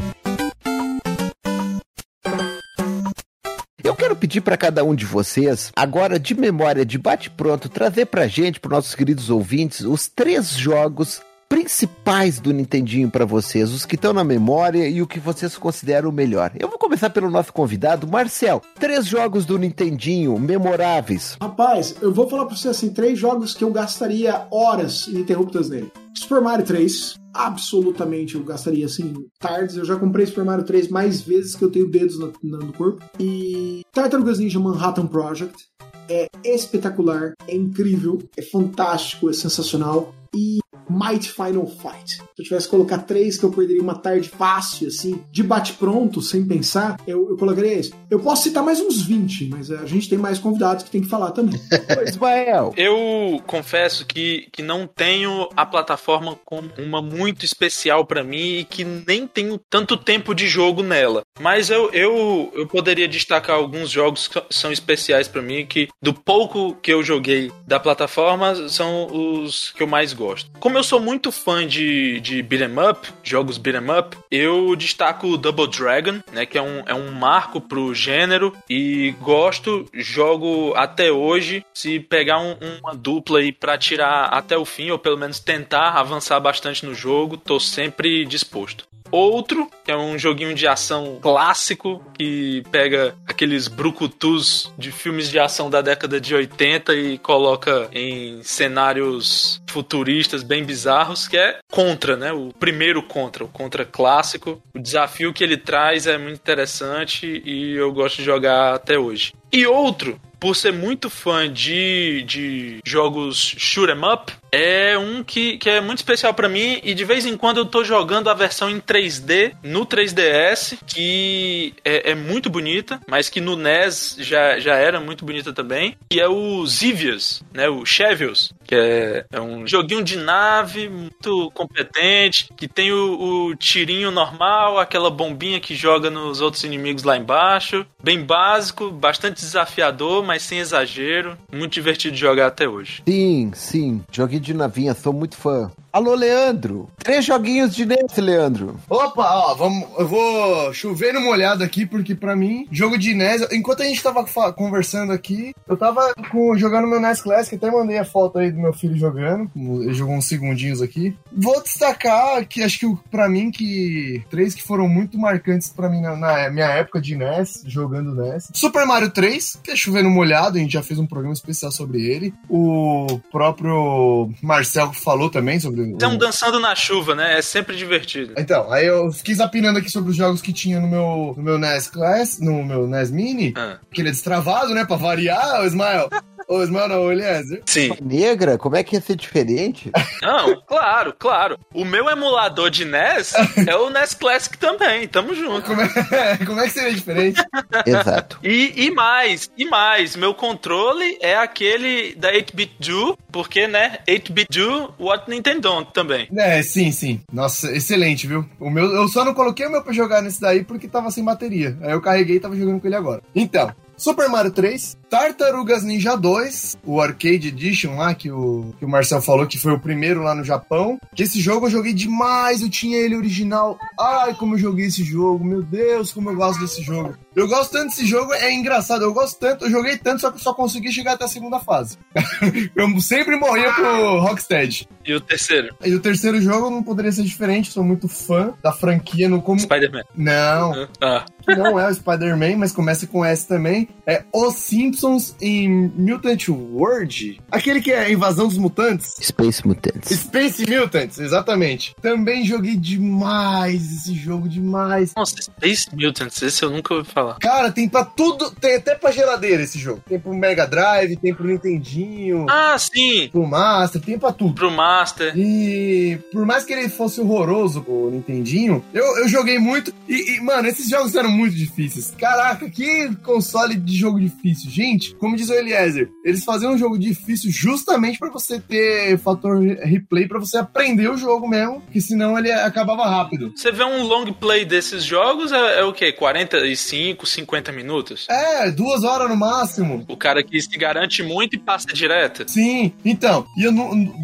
Eu 3.83 3.95
quero 3.95 4.15
pedir 4.15 4.41
para 4.41 4.57
cada 4.57 4.83
um 4.83 4.95
de 4.95 5.05
vocês, 5.05 5.71
agora 5.75 6.19
de 6.19 6.33
memória, 6.33 6.83
de 6.83 6.97
bate-pronto, 6.97 7.69
trazer 7.69 8.07
pra 8.07 8.27
gente, 8.27 8.59
para 8.59 8.75
nossos 8.75 8.95
queridos 8.95 9.29
ouvintes, 9.29 9.81
os 9.81 10.07
três 10.07 10.49
jogos 10.51 11.21
principais 11.47 12.39
do 12.39 12.51
Nintendinho 12.51 13.09
para 13.09 13.23
vocês, 13.23 13.71
os 13.71 13.85
que 13.85 13.95
estão 13.95 14.13
na 14.13 14.23
memória 14.23 14.87
e 14.89 14.99
o 15.01 15.07
que 15.07 15.19
vocês 15.19 15.55
consideram 15.57 16.09
o 16.09 16.11
melhor. 16.11 16.51
Eu 16.59 16.67
vou 16.67 16.79
começar 16.79 17.11
pelo 17.11 17.29
nosso 17.29 17.53
convidado, 17.53 18.07
Marcel. 18.07 18.63
Três 18.79 19.05
jogos 19.05 19.45
do 19.45 19.59
Nintendinho 19.59 20.37
memoráveis. 20.39 21.37
Rapaz, 21.39 21.95
eu 22.01 22.11
vou 22.11 22.27
falar 22.27 22.47
pra 22.47 22.55
você 22.55 22.69
assim, 22.69 22.89
três 22.89 23.17
jogos 23.17 23.53
que 23.53 23.63
eu 23.63 23.71
gastaria 23.71 24.47
horas 24.49 25.05
ininterruptas 25.07 25.69
nele. 25.69 25.91
Super 26.15 26.41
Mario 26.41 26.65
3, 26.65 27.15
absolutamente 27.45 28.35
eu 28.35 28.43
gastaria 28.43 28.85
assim 28.85 29.13
tardes. 29.39 29.75
Eu 29.77 29.85
já 29.85 29.95
comprei 29.95 30.25
Super 30.25 30.43
Mario 30.45 30.65
3 30.65 30.89
mais 30.89 31.21
vezes 31.21 31.55
que 31.55 31.63
eu 31.63 31.71
tenho 31.71 31.89
dedos 31.89 32.17
no, 32.19 32.33
no- 32.43 32.73
corpo. 32.73 33.03
E 33.19 33.81
Tartarugas 33.93 34.39
Ninja 34.39 34.59
Manhattan 34.59 35.07
Project 35.07 35.65
é 36.09 36.27
espetacular, 36.45 37.33
é 37.47 37.55
incrível, 37.55 38.19
é 38.37 38.41
fantástico, 38.41 39.29
é 39.29 39.33
sensacional. 39.33 40.13
E 40.37 40.59
Might 40.89 41.31
Final 41.31 41.65
Fight. 41.65 42.17
Se 42.17 42.23
eu 42.39 42.45
tivesse 42.45 42.67
que 42.67 42.71
colocar 42.71 42.99
três 42.99 43.37
que 43.37 43.43
eu 43.43 43.51
perderia 43.51 43.81
uma 43.81 43.95
tarde 43.95 44.29
fácil, 44.29 44.87
assim, 44.87 45.21
de 45.31 45.43
bate-pronto, 45.43 46.21
sem 46.21 46.45
pensar, 46.45 46.99
eu, 47.07 47.29
eu 47.29 47.37
colocaria 47.37 47.73
esse. 47.73 47.93
Eu 48.09 48.19
posso 48.19 48.43
citar 48.43 48.63
mais 48.63 48.79
uns 48.79 49.01
20, 49.01 49.49
mas 49.49 49.71
a 49.71 49.85
gente 49.85 50.07
tem 50.07 50.17
mais 50.17 50.39
convidados 50.39 50.83
que 50.83 50.91
tem 50.91 51.01
que 51.01 51.09
falar 51.09 51.31
também. 51.31 51.59
Ismael. 52.07 52.73
Eu 52.77 53.41
confesso 53.45 54.05
que, 54.05 54.47
que 54.51 54.61
não 54.61 54.87
tenho 54.87 55.49
a 55.55 55.65
plataforma 55.65 56.37
como 56.45 56.69
uma 56.77 57.01
muito 57.01 57.43
especial 57.43 58.05
pra 58.05 58.23
mim 58.23 58.59
e 58.59 58.63
que 58.63 58.83
nem 58.83 59.27
tenho 59.27 59.59
tanto 59.69 59.97
tempo 59.97 60.33
de 60.33 60.47
jogo 60.47 60.83
nela. 60.83 61.23
Mas 61.39 61.69
eu, 61.69 61.89
eu, 61.91 62.51
eu 62.53 62.67
poderia 62.67 63.07
destacar 63.07 63.55
alguns 63.55 63.89
jogos 63.89 64.27
que 64.27 64.41
são 64.51 64.71
especiais 64.71 65.27
pra 65.27 65.41
mim, 65.41 65.65
que 65.65 65.87
do 66.01 66.13
pouco 66.13 66.75
que 66.75 66.93
eu 66.93 67.03
joguei 67.03 67.51
da 67.65 67.79
plataforma 67.79 68.69
são 68.69 69.07
os 69.11 69.71
que 69.71 69.83
eu 69.83 69.87
mais 69.87 70.13
gosto. 70.13 70.26
Como 70.59 70.77
eu 70.77 70.83
sou 70.83 70.99
muito 70.99 71.31
fã 71.31 71.65
de, 71.65 72.19
de 72.19 72.41
beat'em 72.41 72.77
up, 72.89 73.07
jogos 73.23 73.57
beat'em 73.57 73.89
up, 73.97 74.17
eu 74.31 74.75
destaco 74.75 75.27
o 75.27 75.37
Double 75.37 75.67
Dragon, 75.67 76.19
né, 76.31 76.45
que 76.45 76.57
é 76.57 76.61
um, 76.61 76.83
é 76.85 76.93
um 76.93 77.11
marco 77.11 77.61
pro 77.61 77.93
gênero 77.93 78.53
e 78.69 79.13
gosto, 79.21 79.85
jogo 79.93 80.73
até 80.75 81.11
hoje. 81.11 81.63
Se 81.73 81.99
pegar 81.99 82.39
um- 82.39 82.57
uma 82.81 82.93
dupla 82.95 83.39
aí 83.39 83.51
pra 83.51 83.77
tirar 83.77 84.25
até 84.25 84.57
o 84.57 84.65
fim, 84.65 84.89
ou 84.89 84.99
pelo 84.99 85.17
menos 85.17 85.39
tentar 85.39 85.91
avançar 85.91 86.39
bastante 86.39 86.85
no 86.85 86.93
jogo, 86.93 87.37
tô 87.37 87.59
sempre 87.59 88.25
disposto. 88.25 88.85
Outro, 89.11 89.69
que 89.83 89.91
é 89.91 89.97
um 89.97 90.17
joguinho 90.17 90.53
de 90.53 90.67
ação 90.67 91.17
clássico, 91.21 92.03
que 92.17 92.63
pega 92.71 93.15
aqueles 93.25 93.67
brucutus 93.67 94.71
de 94.77 94.91
filmes 94.91 95.29
de 95.29 95.39
ação 95.39 95.69
da 95.69 95.81
década 95.81 96.19
de 96.19 96.33
80 96.35 96.93
e 96.95 97.17
coloca 97.17 97.89
em 97.91 98.41
cenários 98.43 99.61
futuristas 99.67 100.43
bem 100.43 100.63
bizarros, 100.63 101.27
que 101.27 101.37
é 101.37 101.59
Contra, 101.71 102.15
né? 102.17 102.31
O 102.33 102.51
primeiro 102.59 103.03
Contra, 103.03 103.43
o 103.43 103.47
Contra 103.47 103.85
clássico. 103.85 104.61
O 104.73 104.79
desafio 104.79 105.33
que 105.33 105.43
ele 105.43 105.57
traz 105.57 106.07
é 106.07 106.17
muito 106.17 106.35
interessante 106.35 107.41
e 107.45 107.73
eu 107.73 107.91
gosto 107.91 108.17
de 108.17 108.23
jogar 108.23 108.75
até 108.75 108.97
hoje. 108.97 109.33
E 109.51 109.65
outro, 109.65 110.19
por 110.39 110.55
ser 110.55 110.73
muito 110.73 111.09
fã 111.09 111.51
de, 111.51 112.23
de 112.23 112.79
jogos 112.85 113.55
shoot 113.57 113.91
'em 113.91 114.05
up, 114.05 114.33
é 114.51 114.97
um 114.97 115.23
que, 115.23 115.57
que 115.57 115.69
é 115.69 115.81
muito 115.81 115.99
especial 115.99 116.33
pra 116.33 116.49
mim 116.49 116.79
e 116.83 116.93
de 116.93 117.05
vez 117.05 117.25
em 117.25 117.37
quando 117.37 117.57
eu 117.57 117.65
tô 117.65 117.83
jogando 117.83 118.29
a 118.29 118.33
versão 118.33 118.69
em 118.69 118.79
3D 118.79 119.53
no 119.63 119.85
3DS, 119.85 120.77
que 120.85 121.73
é, 121.83 122.11
é 122.11 122.15
muito 122.15 122.49
bonita, 122.49 122.99
mas 123.07 123.29
que 123.29 123.41
no 123.41 123.55
NES 123.55 124.17
já, 124.19 124.59
já 124.59 124.75
era 124.75 124.99
muito 124.99 125.25
bonita 125.25 125.53
também, 125.53 125.95
que 126.09 126.19
é 126.19 126.27
o 126.27 126.65
Zivias, 126.65 127.43
né, 127.53 127.67
o 127.69 127.85
Chevios, 127.85 128.53
que 128.65 128.75
é, 128.75 129.25
é 129.31 129.41
um 129.41 129.65
joguinho 129.65 130.03
de 130.03 130.17
nave 130.17 130.89
muito 130.89 131.51
competente, 131.51 132.49
que 132.55 132.67
tem 132.67 132.91
o, 132.91 133.47
o 133.49 133.55
tirinho 133.55 134.11
normal, 134.11 134.79
aquela 134.79 135.09
bombinha 135.09 135.59
que 135.59 135.75
joga 135.75 136.09
nos 136.09 136.41
outros 136.41 136.63
inimigos 136.63 137.03
lá 137.03 137.17
embaixo, 137.17 137.85
bem 138.03 138.23
básico, 138.23 138.91
bastante 138.91 139.41
desafiador, 139.41 140.23
mas 140.23 140.43
sem 140.43 140.59
exagero, 140.59 141.37
muito 141.51 141.73
divertido 141.73 142.13
de 142.13 142.19
jogar 142.19 142.47
até 142.47 142.67
hoje. 142.67 143.01
Sim, 143.07 143.51
sim. 143.53 144.03
De 144.39 144.53
navinha, 144.53 144.93
sou 144.93 145.11
muito 145.13 145.35
fã. 145.35 145.71
Alô, 145.91 146.13
Leandro. 146.13 146.89
Três 146.97 147.25
joguinhos 147.25 147.73
de 147.75 147.85
NES, 147.85 148.17
Leandro. 148.17 148.75
Opa, 148.87 149.23
ó, 149.23 149.55
vamos, 149.55 149.87
eu 149.97 150.07
vou 150.07 150.71
chover 150.73 151.11
no 151.13 151.21
molhado 151.21 151.63
aqui, 151.63 151.85
porque 151.87 152.13
pra 152.13 152.35
mim, 152.35 152.67
jogo 152.71 152.97
de 152.99 153.15
NES, 153.15 153.47
enquanto 153.51 153.81
a 153.81 153.85
gente 153.85 154.03
tava 154.03 154.23
conversando 154.53 155.11
aqui, 155.11 155.53
eu 155.67 155.75
tava 155.75 156.13
com- 156.31 156.55
jogando 156.55 156.87
meu 156.87 156.99
NES 156.99 157.21
Classic, 157.21 157.55
até 157.55 157.71
mandei 157.71 157.97
a 157.97 158.05
foto 158.05 158.37
aí 158.37 158.51
do 158.51 158.59
meu 158.59 158.73
filho 158.73 158.95
jogando, 158.95 159.49
ele 159.55 159.93
jogou 159.93 160.13
uns 160.15 160.25
segundinhos 160.25 160.81
aqui. 160.83 161.15
Vou 161.35 161.63
destacar 161.63 162.45
que 162.47 162.61
acho 162.61 162.79
que 162.79 162.97
pra 163.09 163.27
mim 163.27 163.49
que 163.49 164.21
três 164.29 164.53
que 164.53 164.61
foram 164.61 164.87
muito 164.87 165.17
marcantes 165.17 165.69
pra 165.69 165.89
mim 165.89 166.01
na, 166.01 166.15
na 166.15 166.49
minha 166.51 166.67
época 166.67 167.01
de 167.01 167.15
NES, 167.15 167.63
jogando 167.65 168.13
NES. 168.13 168.49
Super 168.53 168.85
Mario 168.85 169.09
3, 169.09 169.59
que 169.63 169.71
é 169.71 169.75
chover 169.75 170.03
no 170.03 170.11
molhado, 170.11 170.57
a 170.57 170.61
gente 170.61 170.73
já 170.73 170.83
fez 170.83 170.99
um 170.99 171.07
programa 171.07 171.33
especial 171.33 171.71
sobre 171.71 172.05
ele. 172.05 172.33
O 172.47 173.19
próprio 173.31 174.26
Marcel 174.41 174.93
falou 174.93 175.29
também 175.29 175.59
sobre 175.59 175.81
o- 175.81 175.91
Estão 175.93 176.17
dançando 176.17 176.59
na 176.59 176.75
chuva, 176.75 177.15
né? 177.15 177.37
É 177.37 177.41
sempre 177.41 177.75
divertido. 177.75 178.33
então, 178.37 178.71
aí 178.71 178.85
eu 178.85 179.11
fiquei 179.11 179.35
zapinando 179.35 179.79
aqui 179.79 179.89
sobre 179.89 180.11
os 180.11 180.15
jogos 180.15 180.41
que 180.41 180.51
tinha 180.53 180.79
no 180.79 180.87
meu, 180.87 181.33
no 181.37 181.43
meu 181.43 181.57
NES 181.57 181.87
Class, 181.87 182.39
no 182.39 182.63
meu 182.63 182.87
NES 182.87 183.11
Mini, 183.11 183.53
Ah, 183.55 183.77
que 183.91 184.01
ele 184.01 184.09
é 184.09 184.11
destravado, 184.11 184.73
né, 184.73 184.85
pra 184.85 184.95
variar, 184.95 185.61
ô 185.61 185.65
Ismael. 185.65 186.09
Ô 186.47 186.61
Ismael 186.63 186.89
não, 186.89 187.01
ô 187.03 187.11
Eliezer. 187.11 187.61
sim. 187.65 187.91
Negra, 188.01 188.57
como 188.57 188.75
é 188.75 188.83
que 188.83 188.95
ia 188.95 189.01
ser 189.01 189.15
diferente? 189.15 189.91
Não, 190.21 190.61
claro, 190.61 191.13
claro. 191.17 191.59
O 191.73 191.85
meu 191.85 192.09
emulador 192.09 192.69
de 192.69 192.85
NES 192.85 193.33
é 193.67 193.75
o 193.75 193.89
NES 193.89 194.13
Classic 194.13 194.57
também. 194.57 195.07
Tamo 195.07 195.33
junto. 195.35 195.67
Como 195.67 195.81
é, 195.81 196.37
como 196.45 196.59
é 196.59 196.63
que 196.63 196.71
seria 196.71 196.93
diferente? 196.93 197.41
Exato. 197.85 198.39
E, 198.43 198.85
e 198.85 198.91
mais, 198.91 199.49
e 199.57 199.65
mais, 199.65 200.15
meu 200.15 200.33
controle 200.33 201.17
é 201.21 201.35
aquele 201.35 202.15
da 202.15 202.31
8-bit 202.31 202.75
do, 202.79 203.17
porque, 203.31 203.67
né, 203.67 203.99
8-bit 204.07 204.47
do, 204.57 204.93
what 204.99 205.29
Nintendo 205.29 205.85
também. 205.85 206.27
É, 206.35 206.61
sim, 206.61 206.91
sim. 206.91 207.21
Nossa, 207.31 207.71
excelente, 207.75 208.27
viu? 208.27 208.45
O 208.59 208.69
meu, 208.69 208.85
eu 208.91 209.07
só 209.07 209.25
não 209.25 209.33
coloquei 209.33 209.65
o 209.65 209.71
meu 209.71 209.81
pra 209.81 209.93
jogar 209.93 210.21
nesse 210.21 210.39
daí 210.39 210.63
porque 210.63 210.87
tava 210.87 211.11
sem 211.11 211.23
bateria. 211.23 211.77
Aí 211.81 211.91
eu 211.91 212.01
carreguei 212.01 212.37
e 212.37 212.39
tava 212.39 212.55
jogando 212.55 212.79
com 212.79 212.87
ele 212.87 212.95
agora. 212.95 213.21
Então, 213.35 213.73
Super 213.97 214.29
Mario 214.29 214.51
3, 214.51 214.95
Tartarugas 215.09 215.83
Ninja 215.83 216.15
2, 216.15 216.79
o 216.85 216.99
Arcade 217.01 217.47
Edition 217.47 217.95
lá 217.95 218.13
que 218.13 218.29
o, 218.29 218.73
que 218.77 218.83
o 218.83 218.89
Marcel 218.89 219.21
falou 219.21 219.47
que 219.47 219.57
foi 219.57 219.71
o 219.71 219.79
primeiro 219.79 220.21
lá 220.21 220.35
no 220.35 220.43
Japão. 220.43 220.97
Que 221.15 221.23
esse 221.23 221.39
jogo 221.39 221.67
eu 221.67 221.71
joguei 221.71 221.93
demais, 221.93 222.61
eu 222.61 222.69
tinha 222.69 222.97
ele 222.97 223.15
original. 223.15 223.77
Ai, 223.99 224.33
como 224.33 224.55
eu 224.55 224.59
joguei 224.59 224.87
esse 224.87 225.03
jogo, 225.03 225.45
meu 225.45 225.63
Deus, 225.63 226.11
como 226.11 226.29
eu 226.29 226.35
gosto 226.35 226.59
desse 226.59 226.81
jogo. 226.81 227.15
Eu 227.33 227.47
gosto 227.47 227.71
tanto 227.71 227.89
desse 227.89 228.05
jogo, 228.05 228.33
é 228.33 228.51
engraçado, 228.53 229.03
eu 229.03 229.13
gosto 229.13 229.39
tanto, 229.39 229.65
eu 229.65 229.71
joguei 229.71 229.97
tanto, 229.97 230.21
só 230.21 230.31
que 230.31 230.41
só 230.41 230.53
consegui 230.53 230.91
chegar 230.91 231.13
até 231.13 231.23
a 231.25 231.29
segunda 231.29 231.59
fase. 231.59 231.97
eu 232.75 232.99
sempre 232.99 233.37
morria 233.37 233.71
pro 233.73 234.19
Rocksteady. 234.19 234.89
E 235.05 235.13
o 235.13 235.21
terceiro, 235.21 235.73
E 235.85 235.93
o 235.93 236.01
terceiro 236.01 236.41
jogo 236.41 236.69
não 236.69 236.83
poderia 236.83 237.11
ser 237.11 237.23
diferente, 237.23 237.71
sou 237.71 237.83
muito 237.83 238.09
fã 238.09 238.53
da 238.61 238.73
franquia 238.73 239.29
no 239.29 239.41
como. 239.41 239.59
Spider-Man. 239.59 240.01
Não, 240.15 240.87
Ah, 240.99 241.23
não 241.47 241.79
é 241.79 241.87
o 241.87 241.93
Spider-Man, 241.93 242.57
mas 242.57 242.73
começa 242.73 243.07
com 243.07 243.23
S 243.23 243.47
também. 243.47 243.87
É 244.05 244.23
Os 244.33 244.55
Simpsons 244.55 244.96
em 245.41 245.69
Mutant 245.95 246.47
World. 246.49 247.39
Aquele 247.51 247.81
que 247.81 247.91
é 247.91 247.99
a 248.05 248.11
invasão 248.11 248.47
dos 248.47 248.57
mutantes. 248.57 249.15
Space 249.21 249.65
Mutants. 249.67 250.09
Space 250.09 250.65
Mutants, 250.69 251.19
exatamente. 251.19 251.95
Também 252.01 252.45
joguei 252.45 252.75
demais 252.75 253.91
esse 253.97 254.13
jogo, 254.13 254.47
demais. 254.47 255.13
nossa, 255.15 255.41
Space 255.41 255.87
Mutants, 255.93 256.41
esse 256.41 256.63
eu 256.63 256.69
nunca 256.69 256.93
ouvi 256.93 257.09
falar. 257.09 257.35
Cara, 257.39 257.71
tem 257.71 257.87
pra 257.89 258.03
tudo, 258.05 258.51
tem 258.51 258.75
até 258.75 258.95
pra 258.95 259.11
geladeira 259.11 259.63
esse 259.63 259.77
jogo. 259.79 260.01
Tem 260.07 260.19
pro 260.19 260.33
Mega 260.33 260.65
Drive, 260.65 261.15
tem 261.17 261.33
pro 261.33 261.47
Nintendinho, 261.47 262.45
Ah, 262.49 262.75
sim, 262.77 263.29
pro 263.31 263.45
Master, 263.45 264.01
tem 264.01 264.17
pra 264.17 264.31
tudo. 264.31 264.53
pro 264.53 264.71
Master. 264.71 265.33
E 265.37 266.19
por 266.31 266.45
mais 266.45 266.63
que 266.63 266.73
ele 266.73 266.89
fosse 266.89 267.19
horroroso 267.21 267.83
o 267.87 268.09
Nintendinho, 268.11 268.83
eu, 268.93 269.03
eu 269.19 269.27
joguei 269.27 269.59
muito. 269.59 269.93
E, 270.07 270.35
e, 270.37 270.41
mano, 270.41 270.67
esses 270.67 270.89
jogos 270.89 271.15
eram 271.15 271.29
muito 271.31 271.55
difíceis. 271.55 272.13
Caraca, 272.17 272.69
que 272.69 273.13
console 273.23 273.75
de 273.75 273.95
jogo 273.95 274.19
difícil. 274.19 274.69
Gente, 274.71 274.86
como 275.19 275.35
diz 275.35 275.49
o 275.49 275.53
Eliezer, 275.53 276.09
eles 276.23 276.43
faziam 276.43 276.73
um 276.73 276.77
jogo 276.77 276.97
difícil 276.97 277.51
justamente 277.51 278.19
pra 278.19 278.29
você 278.29 278.59
ter 278.59 279.17
fator 279.17 279.59
replay, 279.59 280.27
pra 280.27 280.39
você 280.39 280.57
aprender 280.57 281.09
o 281.09 281.17
jogo 281.17 281.47
mesmo, 281.47 281.81
que 281.91 282.01
senão 282.01 282.37
ele 282.37 282.51
acabava 282.51 283.07
rápido. 283.07 283.51
Você 283.55 283.71
vê 283.71 283.83
um 283.83 284.03
long 284.03 284.31
play 284.33 284.65
desses 284.65 285.03
jogos, 285.03 285.51
é, 285.51 285.79
é 285.79 285.83
o 285.83 285.93
quê? 285.93 286.11
45, 286.11 287.25
50 287.25 287.71
minutos? 287.71 288.27
É, 288.29 288.69
duas 288.71 289.03
horas 289.03 289.29
no 289.29 289.35
máximo. 289.35 290.05
O 290.07 290.17
cara 290.17 290.43
que 290.43 290.59
se 290.61 290.77
garante 290.77 291.23
muito 291.23 291.55
e 291.55 291.59
passa 291.59 291.87
direto. 291.93 292.45
Sim, 292.47 292.93
então, 293.03 293.45
e 293.57 293.63
eu 293.63 293.71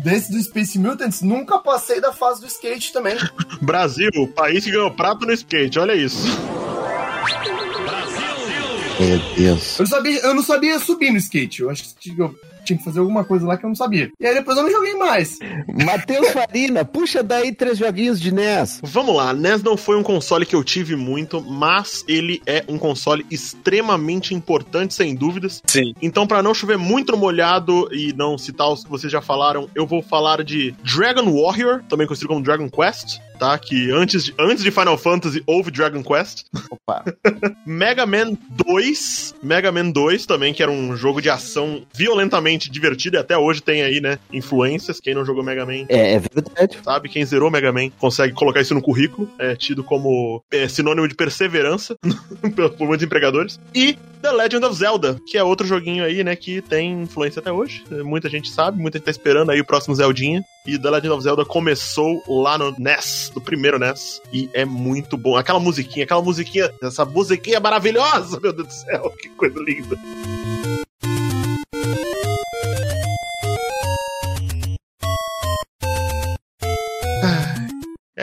desse 0.04 0.32
do 0.32 0.42
Space 0.42 0.78
Mutants 0.78 1.22
nunca 1.22 1.60
passei 1.60 2.00
da 2.00 2.12
fase 2.12 2.42
do 2.42 2.48
skate 2.48 2.94
também. 2.94 3.16
Brasil, 3.62 4.10
o 4.16 4.28
país 4.28 4.64
que 4.64 4.72
ganhou 4.72 4.92
prato 4.92 5.26
no 5.26 5.34
skate, 5.34 5.80
olha 5.80 5.94
isso. 5.94 6.28
Meu 9.06 9.20
Deus. 9.36 9.80
Eu, 9.80 9.84
não 9.84 9.90
sabia, 9.90 10.20
eu 10.20 10.34
não 10.36 10.44
sabia 10.44 10.80
subir 10.80 11.12
no 11.12 11.18
skate. 11.18 11.62
Eu 11.62 11.70
acho 11.70 11.84
que 12.00 12.10
eu 12.20 12.36
tinha 12.64 12.78
que 12.78 12.84
fazer 12.84 13.00
alguma 13.00 13.24
coisa 13.24 13.46
lá 13.46 13.58
que 13.58 13.66
eu 13.66 13.68
não 13.68 13.76
sabia. 13.76 14.12
E 14.20 14.26
aí 14.26 14.34
depois 14.34 14.58
eu 14.58 14.64
não 14.64 14.72
joguei 14.72 14.96
mais. 14.96 15.38
Matheus 15.86 16.30
Farina, 16.30 16.86
puxa 16.86 17.22
daí 17.22 17.54
três 17.54 17.78
joguinhos 17.78 18.20
de 18.20 18.34
NES. 18.34 18.80
Vamos 18.84 19.16
lá, 19.16 19.34
NES 19.34 19.62
não 19.62 19.76
foi 19.76 19.98
um 19.98 20.04
console 20.04 20.46
que 20.46 20.56
eu 20.56 20.64
tive 20.64 20.96
muito, 20.96 21.42
mas 21.42 22.04
ele 22.08 22.42
é 22.46 22.64
um 22.68 22.78
console 22.78 23.26
extremamente 23.30 24.34
importante, 24.34 24.94
sem 24.94 25.14
dúvidas. 25.14 25.62
Sim. 25.66 25.94
Então, 26.02 26.26
pra 26.26 26.42
não 26.42 26.54
chover 26.54 26.78
muito 26.78 27.16
molhado 27.18 27.90
e 27.92 28.14
não 28.14 28.38
citar 28.38 28.72
os 28.72 28.84
que 28.84 28.90
vocês 28.90 29.12
já 29.12 29.22
falaram, 29.22 29.70
eu 29.76 29.86
vou 29.86 30.02
falar 30.02 30.44
de 30.44 30.74
Dragon 30.84 31.30
Warrior, 31.30 31.84
também 31.90 32.08
conhecido 32.08 32.30
como 32.30 32.42
Dragon 32.42 32.70
Quest, 32.70 33.20
tá? 33.44 33.58
Que 33.58 33.92
antes 33.92 34.24
de, 34.24 34.34
antes 34.40 34.64
de 34.64 34.72
Final 34.72 34.98
Fantasy 34.98 35.44
houve 35.46 35.70
Dragon 35.70 36.02
Quest. 36.02 36.46
Opa. 36.70 37.04
Mega 37.68 38.06
Man 38.06 38.38
2, 38.66 39.36
Mega 39.44 39.70
Man 39.70 39.92
2 39.92 40.26
também, 40.26 40.54
que 40.54 40.64
era 40.64 40.72
um 40.72 40.96
jogo 40.96 41.22
de 41.22 41.30
ação 41.30 41.86
violentamente 41.94 42.72
divertido 42.72 43.18
e 43.18 43.20
até 43.20 43.38
hoje 43.38 43.62
tem 43.62 43.82
aí, 43.84 44.00
né, 44.00 44.18
influências. 44.32 45.02
Quem 45.02 45.14
não 45.14 45.26
jogou 45.26 45.44
Mega 45.44 45.66
Man 45.66 45.86
É, 45.90 46.14
é 46.14 46.20
verdade. 46.20 46.80
sabe? 46.82 47.10
Quem 47.10 47.26
zerou 47.26 47.52
Mega 47.52 47.74
Man 47.74 47.90
consegue 48.00 48.34
colocar 48.34 48.62
isso 48.62 48.74
no 48.74 48.82
currículo, 48.82 49.30
é 49.38 49.56
tido 49.56 49.84
como 49.84 50.42
é, 50.50 50.68
sinônimo 50.70 51.08
de 51.08 51.16
perseverança 51.16 51.98
por 52.78 52.88
muitos 52.88 53.06
empregadores. 53.06 53.60
E 53.76 53.98
The 54.22 54.32
Legend 54.32 54.66
of 54.66 54.76
Zelda, 54.78 55.20
que 55.28 55.38
é 55.38 55.44
outro 55.44 55.68
joguinho 55.68 56.06
aí, 56.06 56.24
né, 56.24 56.34
que 56.34 56.62
tem 56.62 57.02
influência 57.02 57.42
até 57.42 57.52
hoje. 57.52 57.84
Muita 58.06 58.30
gente 58.30 58.50
sabe, 58.50 58.82
muita 58.82 58.98
gente 58.98 59.06
tá 59.06 59.12
esperando 59.12 59.52
aí 59.52 59.60
o 59.60 59.66
próximo 59.66 59.94
Zeldinha. 59.94 60.42
E 60.66 60.80
The 60.80 60.90
Legend 60.90 61.10
of 61.10 61.24
Zelda 61.24 61.44
começou 61.44 62.24
lá 62.26 62.58
no 62.58 62.74
NES, 62.80 63.32
do 63.34 63.42
primeiro 63.42 63.78
NES, 63.78 64.22
e 64.32 64.50
é 64.54 64.64
muito 64.64 65.18
bom. 65.18 65.36
Aquela 65.36 65.60
musiquinha, 65.60 66.06
aquela 66.06 66.22
musiquinha, 66.22 66.74
essa 66.82 67.04
musiquinha 67.04 67.60
maravilhosa, 67.60 68.40
meu 68.40 68.54
Deus 68.54 68.68
do 68.70 68.74
céu, 68.74 69.14
que 69.20 69.28
coisa 69.30 69.60
linda. 69.60 69.98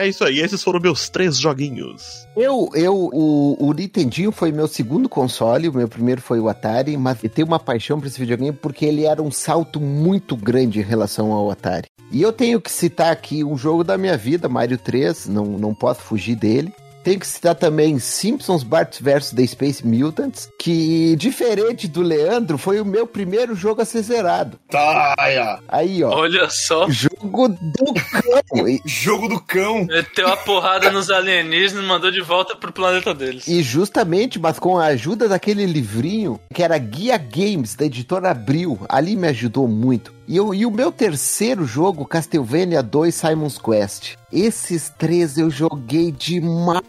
É 0.01 0.07
isso 0.07 0.23
aí, 0.23 0.39
esses 0.39 0.63
foram 0.63 0.79
meus 0.79 1.09
três 1.09 1.37
joguinhos. 1.37 2.27
Eu, 2.35 2.71
eu, 2.73 3.11
o, 3.13 3.67
o 3.67 3.71
Nintendinho 3.71 4.31
foi 4.31 4.51
meu 4.51 4.67
segundo 4.67 5.07
console, 5.07 5.69
o 5.69 5.73
meu 5.73 5.87
primeiro 5.87 6.19
foi 6.19 6.39
o 6.39 6.49
Atari, 6.49 6.97
mas 6.97 7.23
eu 7.23 7.29
tenho 7.29 7.47
uma 7.47 7.59
paixão 7.59 7.99
por 7.99 8.07
esse 8.07 8.19
videogame 8.19 8.51
porque 8.51 8.83
ele 8.83 9.05
era 9.05 9.21
um 9.21 9.29
salto 9.29 9.79
muito 9.79 10.35
grande 10.35 10.79
em 10.79 10.83
relação 10.83 11.31
ao 11.31 11.51
Atari. 11.51 11.85
E 12.11 12.19
eu 12.19 12.33
tenho 12.33 12.59
que 12.59 12.71
citar 12.71 13.11
aqui 13.11 13.43
um 13.43 13.55
jogo 13.55 13.83
da 13.83 13.95
minha 13.95 14.17
vida, 14.17 14.49
Mario 14.49 14.79
3, 14.79 15.27
não, 15.27 15.45
não 15.45 15.71
posso 15.71 16.01
fugir 16.01 16.35
dele. 16.35 16.73
Tenho 17.03 17.19
que 17.19 17.27
citar 17.27 17.55
também 17.55 17.97
Simpsons 17.99 18.63
Bart 18.63 18.99
vs 19.01 19.31
The 19.31 19.47
Space 19.47 19.85
Mutants, 19.85 20.49
que, 20.59 21.15
diferente 21.15 21.87
do 21.87 22.01
Leandro, 22.01 22.57
foi 22.57 22.79
o 22.79 22.85
meu 22.85 23.07
primeiro 23.07 23.55
jogo 23.55 23.81
a 23.81 23.85
ser 23.85 24.03
zerado. 24.03 24.59
Tá. 24.69 25.15
Aí, 25.67 26.03
ó. 26.03 26.09
Olha 26.11 26.49
só. 26.49 26.87
Jogo 26.89 27.49
do 27.49 27.93
cão. 27.93 28.65
Jogo 28.85 29.27
do 29.27 29.41
cão. 29.41 29.85
Meteu 29.85 30.27
a 30.27 30.37
porrada 30.37 30.91
nos 30.91 31.09
alienígenas 31.09 31.83
e 31.83 31.87
mandou 31.87 32.11
de 32.11 32.21
volta 32.21 32.55
pro 32.55 32.71
planeta 32.71 33.13
deles. 33.13 33.47
E 33.47 33.63
justamente, 33.63 34.39
mas 34.39 34.59
com 34.59 34.77
a 34.77 34.85
ajuda 34.85 35.27
daquele 35.27 35.65
livrinho, 35.65 36.39
que 36.53 36.61
era 36.61 36.77
Guia 36.77 37.17
Games, 37.17 37.75
da 37.75 37.85
editora 37.85 38.31
Abril, 38.31 38.79
ali 38.87 39.15
me 39.15 39.27
ajudou 39.27 39.67
muito. 39.67 40.13
E, 40.27 40.37
eu- 40.37 40.53
e 40.53 40.65
o 40.65 40.71
meu 40.71 40.91
terceiro 40.91 41.65
jogo, 41.65 42.05
Castlevania 42.05 42.81
2 42.81 43.13
Simon's 43.15 43.57
Quest. 43.57 44.15
Esses 44.31 44.89
três 44.97 45.37
eu 45.37 45.49
joguei 45.49 46.09
demais. 46.11 46.81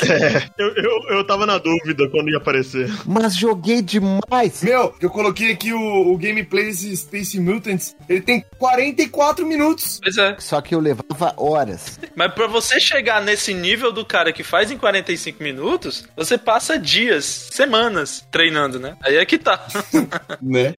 Eu, 0.58 0.68
eu, 0.76 1.16
eu 1.16 1.26
tava 1.26 1.46
na 1.46 1.56
dúvida 1.56 2.06
quando 2.10 2.28
ia 2.28 2.36
aparecer. 2.36 2.90
Mas 3.06 3.34
joguei 3.34 3.80
demais. 3.80 4.62
Meu, 4.62 4.94
eu 5.00 5.08
coloquei 5.08 5.52
aqui 5.52 5.72
o, 5.72 6.12
o 6.12 6.18
gameplay 6.18 6.66
desse 6.66 6.94
Space 6.96 7.40
Mutants. 7.40 7.96
Ele 8.08 8.20
tem 8.20 8.44
44 8.58 9.46
minutos. 9.46 9.98
Pois 10.02 10.18
é. 10.18 10.36
Só 10.38 10.60
que 10.60 10.74
eu 10.74 10.80
levava 10.80 11.32
horas. 11.38 11.98
Mas 12.14 12.34
pra 12.34 12.46
você 12.46 12.78
chegar 12.78 13.22
nesse 13.22 13.54
nível 13.54 13.90
do 13.92 14.04
cara 14.04 14.32
que 14.32 14.42
faz 14.44 14.70
em 14.70 14.76
45 14.76 15.42
minutos, 15.42 16.04
você 16.14 16.36
passa 16.36 16.78
dias, 16.78 17.48
semanas 17.50 18.26
treinando, 18.30 18.78
né? 18.78 18.96
Aí 19.02 19.16
é 19.16 19.24
que 19.24 19.38
tá. 19.38 19.66
Né? 20.42 20.74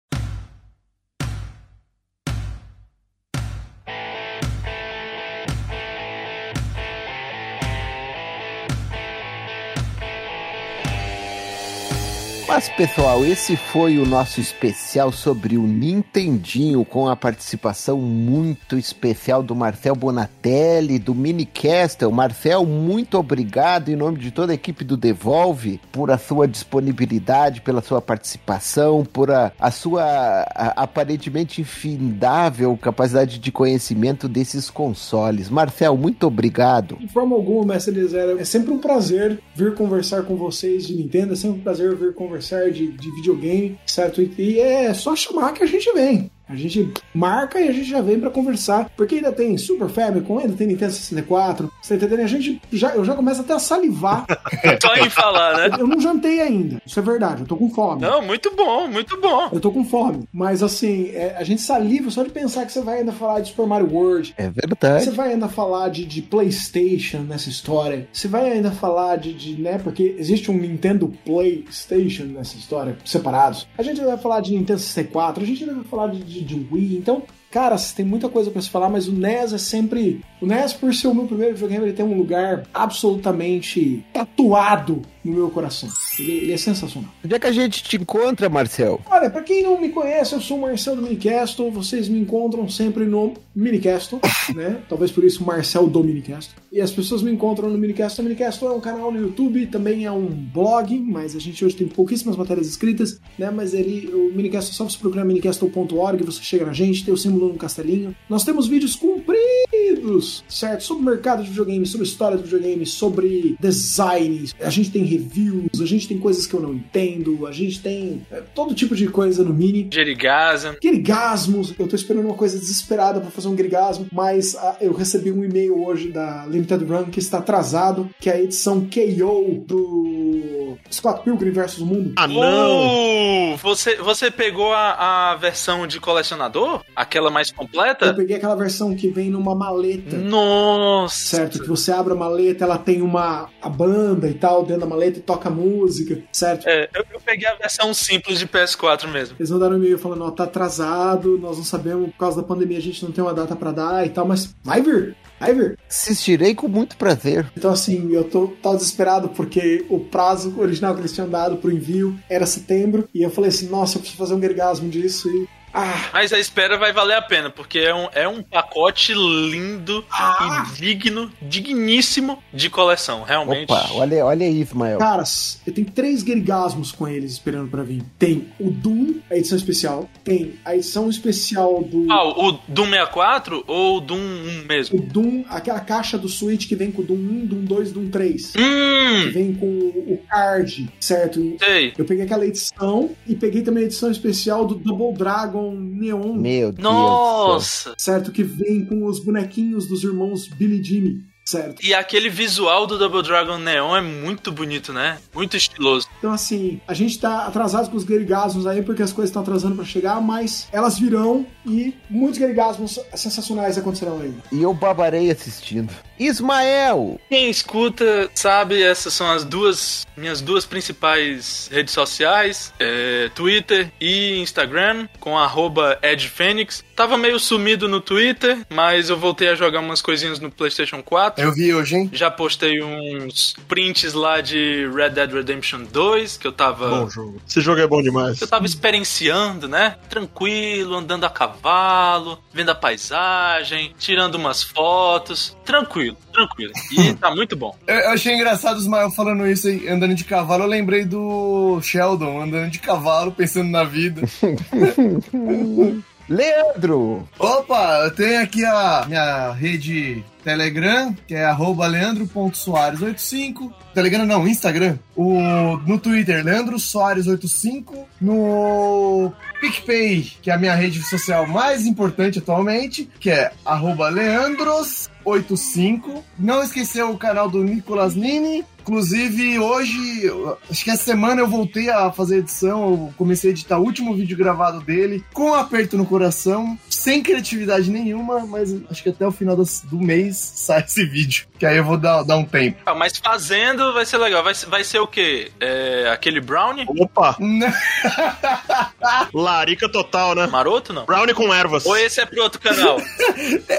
Pessoal, 12.68 13.24
esse 13.24 13.56
foi 13.56 13.98
o 13.98 14.04
nosso 14.06 14.40
especial 14.40 15.10
sobre 15.12 15.56
o 15.56 15.62
Nintendinho, 15.62 16.84
com 16.84 17.08
a 17.08 17.16
participação 17.16 17.98
muito 17.98 18.76
especial 18.76 19.42
do 19.42 19.54
Marcel 19.54 19.94
Bonatelli, 19.94 20.98
do 20.98 21.14
Minicastle. 21.14 22.12
Marcel, 22.12 22.64
muito 22.66 23.18
obrigado 23.18 23.90
em 23.90 23.96
nome 23.96 24.18
de 24.18 24.30
toda 24.30 24.52
a 24.52 24.54
equipe 24.54 24.84
do 24.84 24.96
Devolve 24.96 25.80
por 25.90 26.10
a 26.10 26.18
sua 26.18 26.46
disponibilidade, 26.46 27.60
pela 27.60 27.80
sua 27.82 28.00
participação, 28.00 29.04
por 29.04 29.30
a, 29.30 29.52
a 29.58 29.70
sua 29.70 30.02
a- 30.02 30.82
aparentemente 30.82 31.60
infindável 31.60 32.76
capacidade 32.76 33.38
de 33.38 33.52
conhecimento 33.52 34.28
desses 34.28 34.68
consoles. 34.68 35.48
Marcel, 35.48 35.96
muito 35.96 36.26
obrigado. 36.26 36.96
De 36.96 37.08
forma 37.08 37.36
alguma, 37.36 37.64
mestre 37.74 37.94
Eliezer, 37.94 38.36
é 38.38 38.44
sempre 38.44 38.72
um 38.72 38.78
prazer 38.78 39.38
vir 39.54 39.74
conversar 39.74 40.22
com 40.24 40.36
vocês 40.36 40.86
de 40.86 40.94
Nintendo, 40.94 41.32
é 41.32 41.36
sempre 41.36 41.60
um 41.60 41.62
prazer 41.62 41.94
vir 41.96 42.14
conversar 42.14 42.49
de, 42.72 42.88
de 42.88 43.10
videogame, 43.16 43.78
certo? 43.86 44.20
E, 44.20 44.34
e 44.38 44.60
é 44.60 44.92
só 44.94 45.14
chamar 45.14 45.52
que 45.52 45.62
a 45.62 45.66
gente 45.66 45.92
vem. 45.92 46.30
A 46.50 46.56
gente 46.56 46.92
marca 47.14 47.60
e 47.60 47.68
a 47.68 47.72
gente 47.72 47.88
já 47.88 48.00
vem 48.00 48.18
pra 48.18 48.30
conversar, 48.30 48.90
porque 48.96 49.16
ainda 49.16 49.32
tem 49.32 49.56
Super 49.56 49.88
Famicom, 49.88 50.38
ainda 50.38 50.54
tem 50.54 50.66
Nintendo 50.66 50.92
64, 50.92 51.70
você 51.80 51.96
tá 51.96 52.06
entendendo? 52.06 52.24
A 52.24 52.28
gente 52.28 52.60
já, 52.72 52.90
eu 52.94 53.04
já 53.04 53.14
começo 53.14 53.40
até 53.40 53.52
a 53.54 53.58
salivar. 53.58 54.26
Só 54.82 54.94
em 54.96 55.08
falar, 55.10 55.56
né? 55.68 55.76
Eu 55.78 55.86
não 55.86 56.00
jantei 56.00 56.40
ainda, 56.40 56.80
isso 56.84 56.98
é 56.98 57.02
verdade, 57.02 57.42
eu 57.42 57.46
tô 57.46 57.56
com 57.56 57.70
fome. 57.70 58.02
Não, 58.02 58.22
muito 58.22 58.54
bom, 58.54 58.88
muito 58.88 59.20
bom. 59.20 59.48
Eu 59.52 59.60
tô 59.60 59.70
com 59.70 59.84
fome. 59.84 60.24
Mas 60.32 60.62
assim, 60.62 61.10
é, 61.10 61.34
a 61.38 61.44
gente 61.44 61.62
saliva 61.62 62.10
só 62.10 62.22
de 62.22 62.30
pensar 62.30 62.66
que 62.66 62.72
você 62.72 62.80
vai 62.80 62.98
ainda 63.00 63.12
falar 63.12 63.40
de 63.40 63.48
Super 63.50 63.66
Mario 63.66 63.88
World, 63.92 64.34
É 64.36 64.44
você 64.44 64.50
verdade. 64.66 65.10
vai 65.10 65.32
ainda 65.32 65.48
falar 65.48 65.88
de, 65.88 66.04
de 66.04 66.20
PlayStation 66.22 67.18
nessa 67.18 67.48
história. 67.48 68.08
Você 68.12 68.28
vai 68.28 68.50
ainda 68.50 68.70
falar 68.70 69.16
de, 69.16 69.32
de, 69.32 69.60
né? 69.60 69.78
Porque 69.78 70.14
existe 70.18 70.50
um 70.50 70.56
Nintendo 70.58 71.12
PlayStation 71.24 72.24
nessa 72.24 72.56
história, 72.56 72.96
separados. 73.04 73.66
A 73.76 73.82
gente 73.82 74.00
vai 74.00 74.16
falar 74.16 74.40
de 74.40 74.52
Nintendo 74.52 74.78
64, 74.78 75.42
a 75.42 75.46
gente 75.46 75.62
ainda 75.62 75.74
vai 75.74 75.84
falar 75.84 76.08
de, 76.08 76.20
de, 76.22 76.39
de 76.44 76.66
Wii. 76.70 76.96
Então, 76.96 77.22
cara, 77.50 77.76
tem 77.94 78.04
muita 78.04 78.28
coisa 78.28 78.50
pra 78.50 78.62
se 78.62 78.70
falar, 78.70 78.88
mas 78.88 79.08
o 79.08 79.12
NES 79.12 79.52
é 79.52 79.58
sempre. 79.58 80.22
O 80.40 80.46
NES, 80.46 80.72
por 80.72 80.94
ser 80.94 81.08
o 81.08 81.14
meu 81.14 81.26
primeiro 81.26 81.54
videogame, 81.54 81.84
ele 81.84 81.92
tem 81.92 82.04
um 82.04 82.16
lugar 82.16 82.64
absolutamente 82.72 84.02
tatuado 84.12 85.02
no 85.22 85.32
meu 85.32 85.50
coração. 85.50 85.88
Ele, 86.18 86.32
ele 86.32 86.52
é 86.52 86.56
sensacional. 86.56 87.10
Onde 87.22 87.34
é 87.34 87.38
que 87.38 87.46
a 87.46 87.52
gente 87.52 87.82
te 87.82 87.96
encontra, 87.96 88.48
Marcel? 88.48 89.00
Olha, 89.10 89.28
pra 89.28 89.42
quem 89.42 89.62
não 89.62 89.78
me 89.78 89.90
conhece, 89.90 90.34
eu 90.34 90.40
sou 90.40 90.56
o 90.56 90.62
Marcel 90.62 90.96
do 90.96 91.02
Minicastle. 91.02 91.70
Vocês 91.70 92.08
me 92.08 92.18
encontram 92.18 92.66
sempre 92.70 93.04
no 93.04 93.34
Minicastle, 93.54 94.18
né? 94.54 94.80
Talvez 94.88 95.10
por 95.10 95.24
isso 95.24 95.44
Marcel 95.44 95.86
do 95.86 96.02
Minicastle. 96.02 96.54
E 96.72 96.80
as 96.80 96.90
pessoas 96.90 97.22
me 97.22 97.30
encontram 97.30 97.68
no 97.68 97.76
Minicastle. 97.76 98.24
O 98.24 98.28
Minicastle 98.28 98.70
é 98.70 98.72
um 98.72 98.80
canal 98.80 99.12
no 99.12 99.20
YouTube, 99.20 99.66
também 99.66 100.06
é 100.06 100.12
um 100.12 100.26
blog, 100.26 100.98
mas 101.00 101.36
a 101.36 101.38
gente 101.38 101.62
hoje 101.62 101.76
tem 101.76 101.86
pouquíssimas 101.86 102.36
matérias 102.36 102.66
escritas, 102.66 103.20
né? 103.38 103.50
Mas 103.50 103.74
ele, 103.74 104.10
o 104.14 104.34
Minicastle, 104.34 104.72
só 104.72 104.84
você 104.84 104.96
procurar 104.96 105.24
minicastle.org, 105.26 106.24
você 106.24 106.42
chega 106.42 106.64
na 106.64 106.72
gente, 106.72 107.04
tem 107.04 107.12
o 107.12 107.16
símbolo 107.16 107.48
no 107.48 107.58
castelinho. 107.58 108.16
Nós 108.28 108.42
temos 108.42 108.66
vídeos 108.66 108.96
compridos 108.96 110.29
livros, 110.30 110.44
certo? 110.48 110.84
Sobre 110.84 111.02
o 111.02 111.06
mercado 111.06 111.42
de 111.42 111.48
videogame, 111.48 111.86
sobre 111.86 112.06
história 112.06 112.36
do 112.36 112.44
videogame, 112.44 112.86
sobre 112.86 113.56
design. 113.58 114.50
A 114.60 114.70
gente 114.70 114.90
tem 114.90 115.04
reviews, 115.04 115.80
a 115.80 115.86
gente 115.86 116.06
tem 116.06 116.18
coisas 116.18 116.46
que 116.46 116.54
eu 116.54 116.60
não 116.60 116.74
entendo, 116.74 117.46
a 117.46 117.52
gente 117.52 117.80
tem 117.80 118.22
é, 118.30 118.42
todo 118.54 118.74
tipo 118.74 118.94
de 118.94 119.08
coisa 119.08 119.42
no 119.42 119.52
Mini. 119.52 119.88
Jerigaza. 119.92 120.76
Grigasmos, 120.82 121.74
eu 121.78 121.88
tô 121.88 121.96
esperando 121.96 122.26
uma 122.26 122.34
coisa 122.34 122.58
desesperada 122.58 123.20
pra 123.20 123.30
fazer 123.30 123.48
um 123.48 123.54
grigasmo, 123.54 124.06
mas 124.12 124.54
ah, 124.54 124.76
eu 124.80 124.92
recebi 124.92 125.32
um 125.32 125.44
e-mail 125.44 125.82
hoje 125.82 126.10
da 126.10 126.46
Limited 126.46 126.84
Run 126.84 127.04
que 127.06 127.18
está 127.18 127.38
atrasado, 127.38 128.08
que 128.20 128.30
é 128.30 128.34
a 128.34 128.40
edição 128.42 128.86
KO 128.86 129.64
do 129.66 130.76
Scott 130.90 131.22
Pilgrim 131.24 131.50
vs. 131.50 131.78
Mundo. 131.80 132.12
Ah, 132.16 132.28
não! 132.28 133.54
Uh, 133.54 133.56
você, 133.56 133.96
você 133.96 134.30
pegou 134.30 134.72
a, 134.72 135.32
a 135.32 135.36
versão 135.36 135.86
de 135.86 135.98
colecionador? 135.98 136.82
Aquela 136.94 137.30
mais 137.30 137.50
Eu 137.50 137.56
completa? 137.56 138.12
peguei 138.12 138.36
aquela 138.36 138.54
versão 138.54 138.94
que 138.94 139.08
vem 139.08 139.30
numa 139.30 139.54
maleta. 139.54 140.16
Nossa! 140.20 141.36
Certo, 141.36 141.60
que 141.60 141.68
você 141.68 141.92
abre 141.92 142.12
a 142.12 142.16
maleta, 142.16 142.64
ela 142.64 142.78
tem 142.78 143.02
uma 143.02 143.48
a 143.60 143.68
banda 143.68 144.28
e 144.28 144.34
tal 144.34 144.64
dentro 144.64 144.80
da 144.80 144.86
maleta 144.86 145.18
e 145.18 145.22
toca 145.22 145.50
música, 145.50 146.22
certo? 146.32 146.68
É, 146.68 146.88
eu, 146.94 147.04
eu 147.12 147.20
peguei 147.20 147.48
a 147.48 147.54
versão 147.54 147.92
simples 147.92 148.38
de 148.38 148.46
PS4 148.46 149.08
mesmo. 149.08 149.36
Eles 149.38 149.50
mandaram 149.50 149.76
um 149.76 149.78
e-mail 149.78 149.98
falando, 149.98 150.24
ó, 150.24 150.30
tá 150.30 150.44
atrasado, 150.44 151.38
nós 151.38 151.56
não 151.56 151.64
sabemos, 151.64 152.10
por 152.10 152.18
causa 152.18 152.40
da 152.40 152.46
pandemia 152.46 152.78
a 152.78 152.82
gente 152.82 153.04
não 153.04 153.12
tem 153.12 153.22
uma 153.22 153.34
data 153.34 153.54
pra 153.56 153.72
dar 153.72 154.06
e 154.06 154.10
tal, 154.10 154.26
mas 154.26 154.54
vai 154.62 154.80
vir, 154.80 155.16
vai 155.38 155.54
vir. 155.54 155.78
Assistirei 155.88 156.54
com 156.54 156.68
muito 156.68 156.96
prazer. 156.96 157.50
Então, 157.56 157.70
assim, 157.70 158.12
eu 158.12 158.24
tô 158.24 158.48
tava 158.62 158.76
desesperado 158.76 159.28
porque 159.30 159.84
o 159.88 160.00
prazo 160.00 160.54
original 160.58 160.94
que 160.94 161.00
eles 161.00 161.12
tinham 161.12 161.28
dado 161.28 161.56
pro 161.56 161.70
envio 161.70 162.18
era 162.28 162.46
setembro. 162.46 163.08
E 163.14 163.22
eu 163.22 163.30
falei 163.30 163.48
assim, 163.48 163.68
nossa, 163.68 163.96
eu 163.96 164.00
preciso 164.00 164.18
fazer 164.18 164.34
um 164.34 164.40
gargasmo 164.40 164.88
disso. 164.88 165.28
E. 165.28 165.48
Ah, 165.72 166.10
Mas 166.12 166.32
a 166.32 166.38
espera 166.38 166.76
vai 166.78 166.92
valer 166.92 167.16
a 167.16 167.22
pena, 167.22 167.48
porque 167.50 167.78
é 167.78 167.94
um, 167.94 168.08
é 168.12 168.28
um 168.28 168.42
pacote 168.42 169.12
lindo 169.14 170.04
Ah! 170.10 170.66
e 170.74 170.80
digno, 170.80 171.30
digníssimo 171.42 172.42
de 172.52 172.68
coleção, 172.68 173.22
realmente. 173.22 173.70
Opa, 173.72 173.88
olha, 173.92 174.24
olha 174.24 174.46
aí, 174.46 174.60
Ismael. 174.60 174.98
caras, 174.98 175.60
eu 175.66 175.72
tenho 175.72 175.88
três 175.90 176.22
gargasmos 176.22 176.92
com 176.92 177.06
eles 177.06 177.32
esperando 177.32 177.68
pra 177.70 177.82
vir. 177.82 178.02
Tem 178.18 178.48
o 178.58 178.70
Doom, 178.70 179.14
a 179.30 179.36
edição 179.36 179.56
especial. 179.56 180.08
Tem 180.24 180.54
a 180.64 180.74
edição 180.74 181.08
especial 181.08 181.82
do. 181.82 182.10
Ah, 182.10 182.24
o 182.28 182.58
Doom 182.68 182.86
64 182.90 183.64
ou 183.66 183.98
o 183.98 184.00
Doom 184.00 184.18
1 184.18 184.64
mesmo? 184.66 184.98
O 184.98 185.02
Doom, 185.02 185.44
aquela 185.48 185.80
caixa 185.80 186.18
do 186.18 186.28
Switch 186.28 186.66
que 186.68 186.74
vem 186.76 186.90
com 186.90 187.02
o 187.02 187.04
Doom 187.04 187.16
1, 187.16 187.46
Doom 187.46 187.64
2, 187.64 187.92
Doom 187.92 188.08
3. 188.10 188.52
Que 188.52 188.60
Hum, 188.60 189.30
vem 189.32 189.54
com 189.54 189.66
o 189.66 190.00
o 190.10 190.18
card, 190.28 190.88
certo? 190.98 191.56
sei. 191.58 191.92
Eu 191.96 192.04
peguei 192.04 192.24
aquela 192.24 192.44
edição 192.44 193.10
e 193.26 193.34
peguei 193.36 193.62
também 193.62 193.84
a 193.84 193.86
edição 193.86 194.10
especial 194.10 194.64
do 194.66 194.74
Double 194.74 195.12
Dragon 195.16 195.59
Neon. 195.72 196.34
Meu 196.34 196.72
Deus. 196.72 196.82
Nossa! 196.82 197.94
certo? 197.98 198.32
Que 198.32 198.42
vem 198.42 198.84
com 198.84 199.04
os 199.04 199.22
bonequinhos 199.22 199.86
dos 199.86 200.04
irmãos 200.04 200.46
Billy 200.46 200.80
e 200.80 200.84
Jimmy, 200.84 201.24
certo? 201.50 201.84
E 201.84 201.92
aquele 201.92 202.28
visual 202.28 202.86
do 202.86 202.96
Double 202.96 203.22
Dragon 203.22 203.58
Neon 203.58 203.96
é 203.96 204.00
muito 204.00 204.52
bonito, 204.52 204.92
né? 204.92 205.18
Muito 205.34 205.56
estiloso. 205.56 206.08
Então, 206.18 206.32
assim, 206.32 206.80
a 206.86 206.94
gente 206.94 207.18
tá 207.18 207.46
atrasado 207.46 207.90
com 207.90 207.96
os 207.96 208.04
Gerigasmos 208.04 208.66
aí, 208.66 208.82
porque 208.82 209.02
as 209.02 209.12
coisas 209.12 209.30
estão 209.30 209.42
atrasando 209.42 209.76
pra 209.76 209.84
chegar, 209.84 210.20
mas 210.20 210.68
elas 210.72 210.98
virão 210.98 211.46
e 211.66 211.94
muitos 212.08 212.38
Gerigasmos 212.38 212.98
sensacionais 213.14 213.76
acontecerão 213.76 214.20
aí. 214.20 214.34
E 214.52 214.62
eu 214.62 214.72
babarei 214.72 215.30
assistindo. 215.30 215.92
Ismael! 216.18 217.18
Quem 217.28 217.50
escuta 217.50 218.30
sabe, 218.34 218.82
essas 218.82 219.14
são 219.14 219.30
as 219.30 219.44
duas 219.44 220.06
minhas 220.16 220.42
duas 220.42 220.66
principais 220.66 221.68
redes 221.72 221.94
sociais, 221.94 222.72
é, 222.78 223.30
Twitter 223.34 223.90
e 223.98 224.38
Instagram, 224.40 225.08
com 225.18 225.38
arroba 225.38 225.98
EdFênix. 226.02 226.84
Tava 226.94 227.16
meio 227.16 227.38
sumido 227.38 227.88
no 227.88 228.00
Twitter, 228.00 228.58
mas 228.68 229.08
eu 229.08 229.16
voltei 229.16 229.48
a 229.48 229.54
jogar 229.54 229.80
umas 229.80 230.02
coisinhas 230.02 230.38
no 230.38 230.50
PlayStation 230.50 231.02
4. 231.02 231.39
Eu 231.42 231.52
vi 231.52 231.74
hoje, 231.74 231.96
hein? 231.96 232.10
Já 232.12 232.30
postei 232.30 232.82
uns 232.82 233.54
prints 233.68 234.12
lá 234.12 234.40
de 234.40 234.88
Red 234.94 235.10
Dead 235.10 235.32
Redemption 235.32 235.84
2, 235.84 236.36
que 236.36 236.46
eu 236.46 236.52
tava. 236.52 236.88
Bom 236.88 237.10
jogo. 237.10 237.40
Esse 237.48 237.60
jogo 237.60 237.80
é 237.80 237.86
bom 237.86 238.02
demais. 238.02 238.40
Eu 238.40 238.48
tava 238.48 238.66
experienciando, 238.66 239.68
né? 239.68 239.96
Tranquilo, 240.08 240.96
andando 240.96 241.24
a 241.24 241.30
cavalo, 241.30 242.38
vendo 242.52 242.70
a 242.70 242.74
paisagem, 242.74 243.94
tirando 243.98 244.34
umas 244.36 244.62
fotos. 244.62 245.56
Tranquilo, 245.64 246.16
tranquilo. 246.32 246.72
E 246.92 247.14
tá 247.20 247.34
muito 247.34 247.56
bom. 247.56 247.76
Eu, 247.86 247.96
eu 247.96 248.10
achei 248.10 248.34
engraçado 248.34 248.76
o 248.76 248.80
Ismael 248.80 249.10
falando 249.10 249.46
isso 249.46 249.68
aí, 249.68 249.88
andando 249.88 250.14
de 250.14 250.24
cavalo. 250.24 250.64
Eu 250.64 250.68
lembrei 250.68 251.04
do 251.04 251.80
Sheldon 251.82 252.42
andando 252.42 252.70
de 252.70 252.78
cavalo, 252.78 253.32
pensando 253.32 253.70
na 253.70 253.84
vida. 253.84 254.22
Leandro! 256.30 257.28
Opa, 257.40 258.02
eu 258.04 258.12
tenho 258.12 258.40
aqui 258.40 258.64
a 258.64 259.04
minha 259.08 259.50
rede 259.50 260.24
Telegram, 260.44 261.12
que 261.26 261.34
é 261.34 261.44
arroba 261.44 261.88
leandro.soares85. 261.88 263.72
Telegram 263.92 264.24
não, 264.24 264.46
Instagram. 264.46 264.96
O, 265.16 265.40
no 265.86 265.98
Twitter, 265.98 266.44
Leandro 266.44 266.76
Soares85. 266.76 268.06
No 268.20 269.32
PicPay, 269.60 270.22
que 270.40 270.52
é 270.52 270.54
a 270.54 270.58
minha 270.58 270.76
rede 270.76 271.02
social 271.02 271.48
mais 271.48 271.84
importante 271.84 272.38
atualmente, 272.38 273.10
que 273.18 273.30
é 273.30 273.50
arroba 273.64 274.08
leandros85. 274.12 276.22
Não 276.38 276.62
esqueceu 276.62 277.10
o 277.10 277.18
canal 277.18 277.50
do 277.50 277.64
Nicolas 277.64 278.14
Nini. 278.14 278.64
Inclusive, 278.94 279.56
hoje, 279.60 280.32
acho 280.68 280.82
que 280.82 280.90
essa 280.90 281.04
semana 281.04 281.40
eu 281.40 281.46
voltei 281.46 281.88
a 281.88 282.10
fazer 282.10 282.38
edição. 282.38 282.82
Eu 282.90 283.14
comecei 283.16 283.50
a 283.50 283.52
editar 283.52 283.78
o 283.78 283.82
último 283.84 284.12
vídeo 284.16 284.36
gravado 284.36 284.80
dele, 284.80 285.24
com 285.32 285.50
um 285.52 285.54
aperto 285.54 285.96
no 285.96 286.04
coração, 286.04 286.76
sem 286.88 287.22
criatividade 287.22 287.88
nenhuma, 287.88 288.40
mas 288.46 288.74
acho 288.90 289.00
que 289.00 289.10
até 289.10 289.24
o 289.24 289.30
final 289.30 289.54
do 289.54 289.64
mês 290.00 290.36
sai 290.56 290.80
esse 290.82 291.04
vídeo. 291.04 291.46
Que 291.56 291.66
aí 291.66 291.76
eu 291.76 291.84
vou 291.84 291.96
dar, 291.96 292.24
dar 292.24 292.36
um 292.36 292.44
tempo. 292.44 292.78
Ah, 292.84 292.92
mas 292.94 293.16
fazendo 293.16 293.92
vai 293.92 294.04
ser 294.04 294.18
legal. 294.18 294.42
Vai, 294.42 294.54
ser- 294.56 294.66
vai 294.66 294.82
ser 294.82 294.98
o 294.98 295.06
quê? 295.06 295.52
É, 295.60 296.10
aquele 296.12 296.40
brownie? 296.40 296.84
Opa, 296.88 297.36
larica 299.32 299.88
total, 299.88 300.34
né? 300.34 300.48
Maroto, 300.48 300.92
não? 300.92 301.04
Brownie 301.06 301.32
com 301.34 301.54
ervas. 301.54 301.86
Ou 301.86 301.96
esse 301.96 302.20
é 302.20 302.26
pro 302.26 302.42
outro 302.42 302.60
canal? 302.60 303.00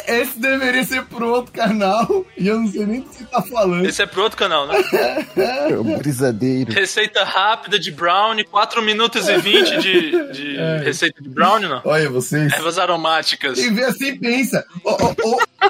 Esse 0.08 0.40
deveria 0.40 0.84
ser 0.84 1.04
pro 1.06 1.28
outro 1.30 1.52
canal, 1.52 2.26
e 2.38 2.48
eu 2.48 2.60
não 2.60 2.68
sei 2.68 2.86
nem 2.86 3.02
do 3.02 3.10
que 3.10 3.18
você 3.18 3.26
tá 3.26 3.42
falando. 3.42 3.86
Esse 3.86 4.02
é 4.02 4.06
pro 4.06 4.24
outro 4.24 4.38
canal, 4.38 4.68
né? 4.68 4.76
É 5.72 5.80
um 5.80 5.98
brisadeiro. 5.98 6.72
Receita 6.72 7.24
rápida 7.24 7.80
de 7.80 7.92
brownie, 7.92 8.44
4 8.44 8.82
minutos 8.82 9.28
e 9.28 9.38
20 9.38 9.78
de, 9.78 10.32
de 10.34 10.58
receita 10.84 11.22
de 11.22 11.30
brownie, 11.30 11.68
não? 11.68 11.82
Olha 11.86 12.10
vocês. 12.10 12.52
Ervas 12.54 12.78
aromáticas. 12.78 13.58
E 13.58 13.70
vê 13.70 13.86
assim, 13.86 14.18
pensa. 14.18 14.66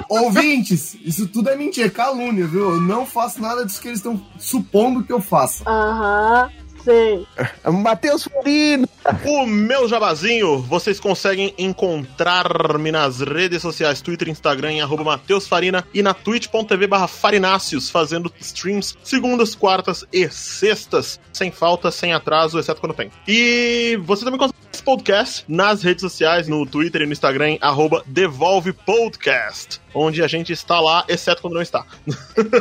Ouvintes, 0.08 0.96
isso 1.04 1.28
tudo 1.28 1.50
é 1.50 1.56
mentira, 1.56 1.86
é 1.86 1.90
calúnia, 1.90 2.46
viu? 2.46 2.70
Eu 2.72 2.80
não 2.80 3.06
faço 3.06 3.40
nada 3.40 3.64
disso 3.64 3.80
que 3.80 3.88
eles 3.88 3.98
estão 3.98 4.20
supondo 4.38 5.04
que 5.04 5.12
eu 5.12 5.20
faça. 5.20 5.64
Aham, 5.66 6.50
sei. 6.84 7.26
Matheus 7.64 8.24
Florino! 8.24 8.88
O 9.24 9.46
meu 9.46 9.88
jabazinho, 9.88 10.58
vocês 10.58 11.00
conseguem 11.00 11.54
encontrar-me 11.58 12.92
nas 12.92 13.20
redes 13.20 13.60
sociais, 13.60 14.00
Twitter 14.00 14.28
e 14.28 14.30
Instagram, 14.30 14.72
em 14.72 14.80
arroba 14.80 15.02
Mateus 15.02 15.48
Farina 15.48 15.84
e 15.92 16.02
na 16.02 16.14
twitch.tv 16.14 16.86
barra 16.86 17.08
Farináceos, 17.08 17.90
fazendo 17.90 18.32
streams 18.40 18.96
segundas, 19.02 19.54
quartas 19.54 20.04
e 20.12 20.28
sextas, 20.28 21.18
sem 21.32 21.50
falta, 21.50 21.90
sem 21.90 22.12
atraso, 22.12 22.58
exceto 22.58 22.80
quando 22.80 22.94
tem. 22.94 23.10
E 23.26 23.98
você 24.04 24.24
também 24.24 24.38
consegue 24.38 24.62
esse 24.72 24.82
podcast 24.82 25.44
nas 25.48 25.82
redes 25.82 26.02
sociais, 26.02 26.48
no 26.48 26.64
Twitter 26.64 27.02
e 27.02 27.06
no 27.06 27.12
Instagram, 27.12 27.50
em 27.50 27.58
arroba 27.60 28.02
Devolve 28.06 28.72
Podcast, 28.72 29.80
onde 29.94 30.22
a 30.22 30.28
gente 30.28 30.52
está 30.52 30.80
lá, 30.80 31.04
exceto 31.08 31.42
quando 31.42 31.54
não 31.54 31.62
está. 31.62 31.84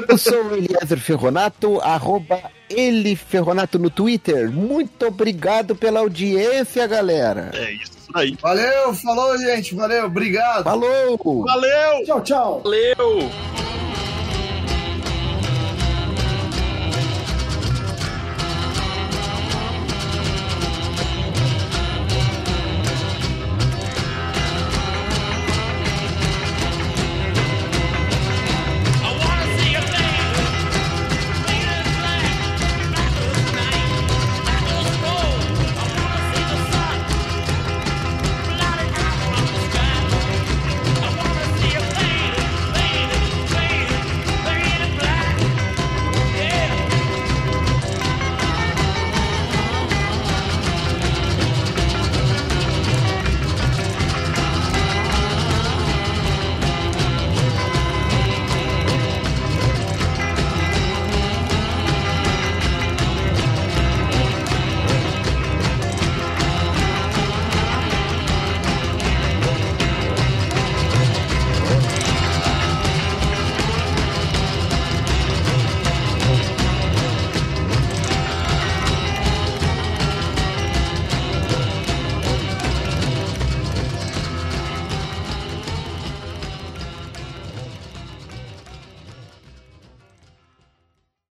Eu 0.10 0.18
sou 0.18 0.44
o 0.46 0.56
Eliezer 0.56 1.00
Ferronato, 1.00 1.80
arroba 1.82 2.42
ele 2.72 3.16
Ferronato 3.16 3.78
no 3.78 3.90
Twitter. 3.90 4.52
Muito 4.52 5.08
obrigado 5.08 5.76
pela 5.76 6.00
audiência, 6.00 6.86
galera. 6.88 7.52
É 7.54 7.74
isso 7.74 7.92
aí. 8.14 8.38
Valeu, 8.42 8.94
falou, 8.96 9.38
gente. 9.38 9.76
Valeu, 9.76 10.06
obrigado. 10.06 10.64
Falou! 10.64 11.44
Valeu! 11.44 12.04
Tchau, 12.06 12.22
tchau! 12.22 12.62
Valeu! 12.64 13.30